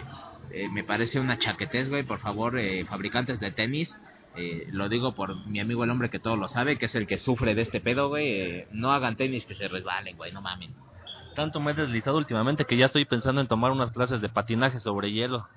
Eh, 0.51 0.69
me 0.69 0.85
parece 0.85 1.21
una 1.21 1.39
chaquetez, 1.39 1.89
güey. 1.89 2.03
Por 2.03 2.21
favor, 2.21 2.59
eh, 2.59 2.85
fabricantes 2.85 3.41
de 3.41 3.51
tenis, 3.51 3.97
eh, 4.37 4.67
lo 4.71 4.89
digo 4.89 5.15
por 5.15 5.47
mi 5.47 5.61
amigo 5.61 5.85
el 5.85 5.91
hombre 5.91 6.11
que 6.11 6.19
todo 6.19 6.37
lo 6.37 6.49
sabe, 6.49 6.79
que 6.79 6.87
es 6.87 6.95
el 6.95 7.07
que 7.07 7.19
sufre 7.19 7.55
de 7.55 7.63
este 7.63 7.81
pedo, 7.81 8.09
güey. 8.09 8.67
no 8.73 8.93
hagan 8.93 9.17
tenis 9.17 9.47
que 9.47 9.55
se 9.55 9.69
resbalen, 9.69 10.17
güey, 10.17 10.33
no 10.33 10.41
mamen. 10.41 10.75
Tanto 11.35 11.61
me 11.61 11.71
he 11.71 11.75
deslizado 11.75 12.17
últimamente 12.17 12.65
que 12.65 12.77
ya 12.77 12.87
estoy 12.87 13.05
pensando 13.05 13.41
en 13.41 13.47
tomar 13.47 13.71
unas 13.71 13.93
clases 13.93 14.21
de 14.21 14.29
patinaje 14.29 14.81
sobre 14.81 15.13
hielo. 15.13 15.49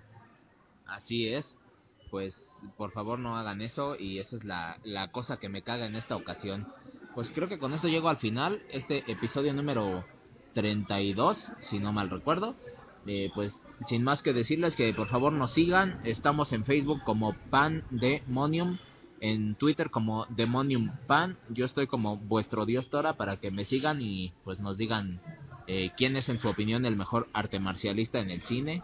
Así 0.92 1.28
es. 1.28 1.58
Pues 2.10 2.36
por 2.78 2.92
favor 2.92 3.18
no 3.18 3.38
hagan 3.38 3.62
eso 3.62 3.96
y 3.98 4.20
esa 4.20 4.36
es 4.36 4.44
la, 4.44 4.78
la 4.84 5.12
cosa 5.12 5.38
que 5.38 5.48
me 5.48 5.62
caga 5.62 5.86
en 5.86 5.96
esta 5.96 6.18
ocasión. 6.18 6.68
Pues 7.16 7.32
creo 7.32 7.48
que 7.48 7.60
con 7.60 7.74
esto 7.74 7.88
llego 7.88 8.10
al 8.10 8.18
final, 8.18 8.62
este 8.70 9.10
episodio 9.10 9.54
número 9.54 10.06
32, 10.54 11.54
si 11.62 11.80
no 11.80 11.94
mal 11.94 12.10
recuerdo. 12.10 12.56
Eh, 13.08 13.32
pues 13.34 13.62
sin 13.88 14.04
más 14.04 14.22
que 14.22 14.34
decirles 14.34 14.76
que 14.76 14.94
por 14.94 15.08
favor 15.08 15.34
nos 15.34 15.54
sigan, 15.54 16.02
estamos 16.04 16.52
en 16.52 16.66
Facebook 16.66 17.02
como 17.04 17.34
Pandemonium, 17.50 18.78
en 19.22 19.56
Twitter 19.56 19.90
como 19.90 20.26
Demonium 20.28 20.92
Pan, 21.08 21.38
yo 21.50 21.66
estoy 21.66 21.88
como 21.88 22.18
vuestro 22.18 22.66
dios 22.66 22.90
Tora 22.90 23.14
para 23.14 23.38
que 23.38 23.50
me 23.50 23.66
sigan 23.66 24.02
y 24.02 24.34
pues 24.44 24.60
nos 24.60 24.78
digan 24.78 25.20
eh, 25.66 25.92
quién 25.98 26.16
es 26.16 26.30
en 26.30 26.38
su 26.38 26.48
opinión 26.48 26.86
el 26.86 26.96
mejor 26.96 27.28
arte 27.34 27.60
marcialista 27.60 28.20
en 28.20 28.30
el 28.30 28.44
cine 28.44 28.84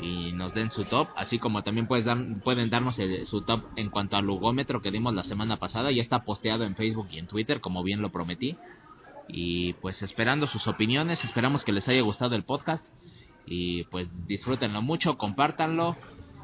y 0.00 0.32
nos 0.32 0.54
den 0.54 0.70
su 0.70 0.84
top, 0.84 1.08
así 1.16 1.38
como 1.38 1.62
también 1.62 1.86
pueden 1.86 2.70
darnos 2.70 2.98
su 3.24 3.42
top 3.42 3.64
en 3.76 3.90
cuanto 3.90 4.16
al 4.16 4.24
lugómetro 4.24 4.80
que 4.80 4.90
dimos 4.90 5.14
la 5.14 5.24
semana 5.24 5.56
pasada, 5.56 5.90
ya 5.90 6.02
está 6.02 6.24
posteado 6.24 6.64
en 6.64 6.76
Facebook 6.76 7.08
y 7.10 7.18
en 7.18 7.26
Twitter, 7.26 7.60
como 7.60 7.82
bien 7.82 8.00
lo 8.00 8.10
prometí. 8.10 8.56
Y 9.28 9.74
pues 9.74 10.02
esperando 10.02 10.46
sus 10.46 10.66
opiniones, 10.68 11.24
esperamos 11.24 11.64
que 11.64 11.72
les 11.72 11.86
haya 11.88 12.00
gustado 12.02 12.34
el 12.34 12.44
podcast. 12.44 12.84
Y 13.44 13.84
pues 13.84 14.08
disfrútenlo 14.26 14.82
mucho, 14.82 15.18
compártanlo, 15.18 15.96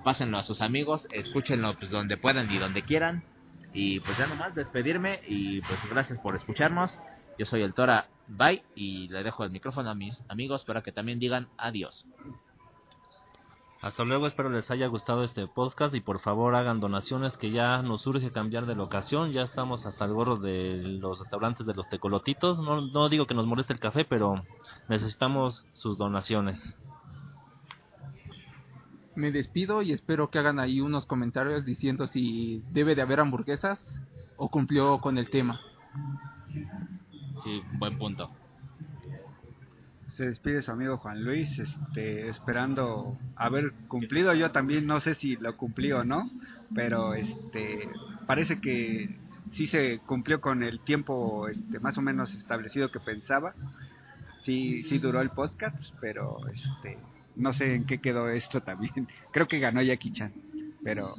pásenlo 0.04 0.38
a 0.38 0.42
sus 0.42 0.60
amigos, 0.60 1.06
escúchenlo 1.12 1.74
pues 1.78 1.90
donde 1.90 2.16
puedan 2.16 2.50
y 2.50 2.58
donde 2.58 2.82
quieran. 2.82 3.24
Y 3.72 4.00
pues 4.00 4.16
ya 4.18 4.26
nomás 4.26 4.54
despedirme 4.54 5.20
y 5.28 5.60
pues 5.62 5.78
gracias 5.88 6.18
por 6.18 6.34
escucharnos. 6.34 6.98
Yo 7.38 7.46
soy 7.46 7.62
el 7.62 7.74
Tora 7.74 8.08
Bye 8.28 8.62
y 8.74 9.08
le 9.08 9.22
dejo 9.22 9.44
el 9.44 9.50
micrófono 9.50 9.90
a 9.90 9.94
mis 9.94 10.22
amigos 10.28 10.64
para 10.64 10.82
que 10.82 10.92
también 10.92 11.18
digan 11.18 11.48
adiós. 11.56 12.06
Hasta 13.84 14.02
luego, 14.02 14.26
espero 14.26 14.48
les 14.48 14.70
haya 14.70 14.86
gustado 14.86 15.24
este 15.24 15.46
podcast 15.46 15.94
y 15.94 16.00
por 16.00 16.18
favor 16.18 16.54
hagan 16.54 16.80
donaciones 16.80 17.36
que 17.36 17.50
ya 17.50 17.82
nos 17.82 18.06
urge 18.06 18.32
cambiar 18.32 18.64
de 18.64 18.74
locación, 18.74 19.30
ya 19.30 19.42
estamos 19.42 19.84
hasta 19.84 20.06
el 20.06 20.14
gorro 20.14 20.38
de 20.38 20.78
los 20.78 21.18
restaurantes 21.18 21.66
de 21.66 21.74
los 21.74 21.86
tecolotitos, 21.90 22.60
no, 22.60 22.80
no 22.80 23.10
digo 23.10 23.26
que 23.26 23.34
nos 23.34 23.44
moleste 23.46 23.74
el 23.74 23.80
café, 23.80 24.06
pero 24.06 24.42
necesitamos 24.88 25.66
sus 25.74 25.98
donaciones. 25.98 26.58
Me 29.16 29.30
despido 29.32 29.82
y 29.82 29.92
espero 29.92 30.30
que 30.30 30.38
hagan 30.38 30.60
ahí 30.60 30.80
unos 30.80 31.04
comentarios 31.04 31.66
diciendo 31.66 32.06
si 32.06 32.62
debe 32.70 32.94
de 32.94 33.02
haber 33.02 33.20
hamburguesas 33.20 33.78
o 34.38 34.48
cumplió 34.48 34.98
con 35.02 35.18
el 35.18 35.28
tema. 35.28 35.60
Sí, 37.42 37.62
buen 37.78 37.98
punto. 37.98 38.30
Se 40.16 40.26
despide 40.26 40.62
su 40.62 40.70
amigo 40.70 40.96
Juan 40.96 41.24
Luis, 41.24 41.58
este, 41.58 42.28
esperando 42.28 43.18
haber 43.34 43.72
cumplido. 43.88 44.32
Yo 44.32 44.52
también 44.52 44.86
no 44.86 45.00
sé 45.00 45.14
si 45.14 45.34
lo 45.36 45.56
cumplí 45.56 45.90
o 45.90 46.04
no, 46.04 46.30
pero 46.72 47.14
este, 47.14 47.88
parece 48.24 48.60
que 48.60 49.18
sí 49.52 49.66
se 49.66 49.98
cumplió 50.06 50.40
con 50.40 50.62
el 50.62 50.78
tiempo 50.80 51.48
este, 51.48 51.80
más 51.80 51.98
o 51.98 52.02
menos 52.02 52.32
establecido 52.32 52.92
que 52.92 53.00
pensaba. 53.00 53.54
Sí, 54.42 54.84
sí 54.84 54.98
duró 54.98 55.20
el 55.20 55.30
podcast, 55.30 55.76
pero 56.00 56.38
este, 56.46 56.96
no 57.34 57.52
sé 57.52 57.74
en 57.74 57.84
qué 57.84 57.98
quedó 57.98 58.28
esto 58.28 58.60
también. 58.60 59.08
Creo 59.32 59.48
que 59.48 59.58
ganó 59.58 59.82
Jackie 59.82 60.12
Chan, 60.12 60.32
pero 60.84 61.16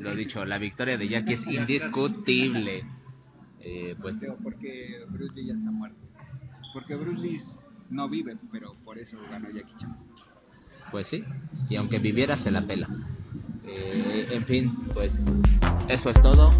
Lo 0.00 0.16
dicho, 0.16 0.44
la 0.44 0.58
victoria 0.58 0.98
de 0.98 1.08
Jackie 1.08 1.34
es 1.34 1.46
indiscutible. 1.46 2.84
Eh, 3.60 3.94
pues 4.00 4.16
porque 4.42 5.04
Bruce 5.08 5.34
Lee 5.34 5.46
ya 5.46 5.54
está 5.54 5.70
muerto. 5.70 6.07
Porque 6.72 6.94
Bruce 6.94 7.20
Lee 7.20 7.42
no 7.90 8.08
vive, 8.08 8.36
pero 8.52 8.74
por 8.84 8.98
eso 8.98 9.16
ganó 9.30 9.48
Jackie 9.50 9.74
Chan. 9.78 9.96
Pues 10.90 11.06
sí, 11.08 11.24
y 11.68 11.76
aunque 11.76 11.98
viviera 11.98 12.36
se 12.36 12.50
la 12.50 12.62
pela. 12.62 12.88
Eh, 13.66 14.28
en 14.30 14.44
fin, 14.46 14.74
pues 14.94 15.12
eso 15.88 16.10
es 16.10 16.22
todo. 16.22 16.50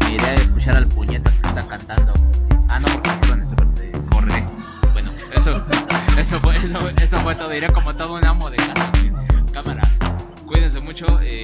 Me 0.00 0.14
iré 0.14 0.24
a 0.24 0.34
escuchar 0.36 0.76
al 0.76 0.88
puñetas 0.88 1.38
que 1.38 1.48
está 1.48 1.66
cantando. 1.66 2.14
Ah, 2.68 2.80
no, 2.80 2.88
porque 2.94 3.14
hicieron 3.14 3.42
el 3.42 3.48
super 3.48 3.66
de 3.68 3.92
corre. 4.10 4.46
Bueno, 4.92 5.12
eso, 5.32 5.66
eso 6.18 6.40
fue, 6.40 6.56
eso, 6.56 6.88
eso 6.88 7.20
fue 7.22 7.34
todo. 7.34 7.54
Iré 7.54 7.72
como 7.72 7.94
todo 7.94 8.14
un 8.14 8.24
amo 8.24 8.50
de 8.50 8.56
casa. 8.56 8.92
Cámara, 9.52 9.90
cuídense 10.46 10.80
mucho. 10.80 11.06
Eh, 11.20 11.42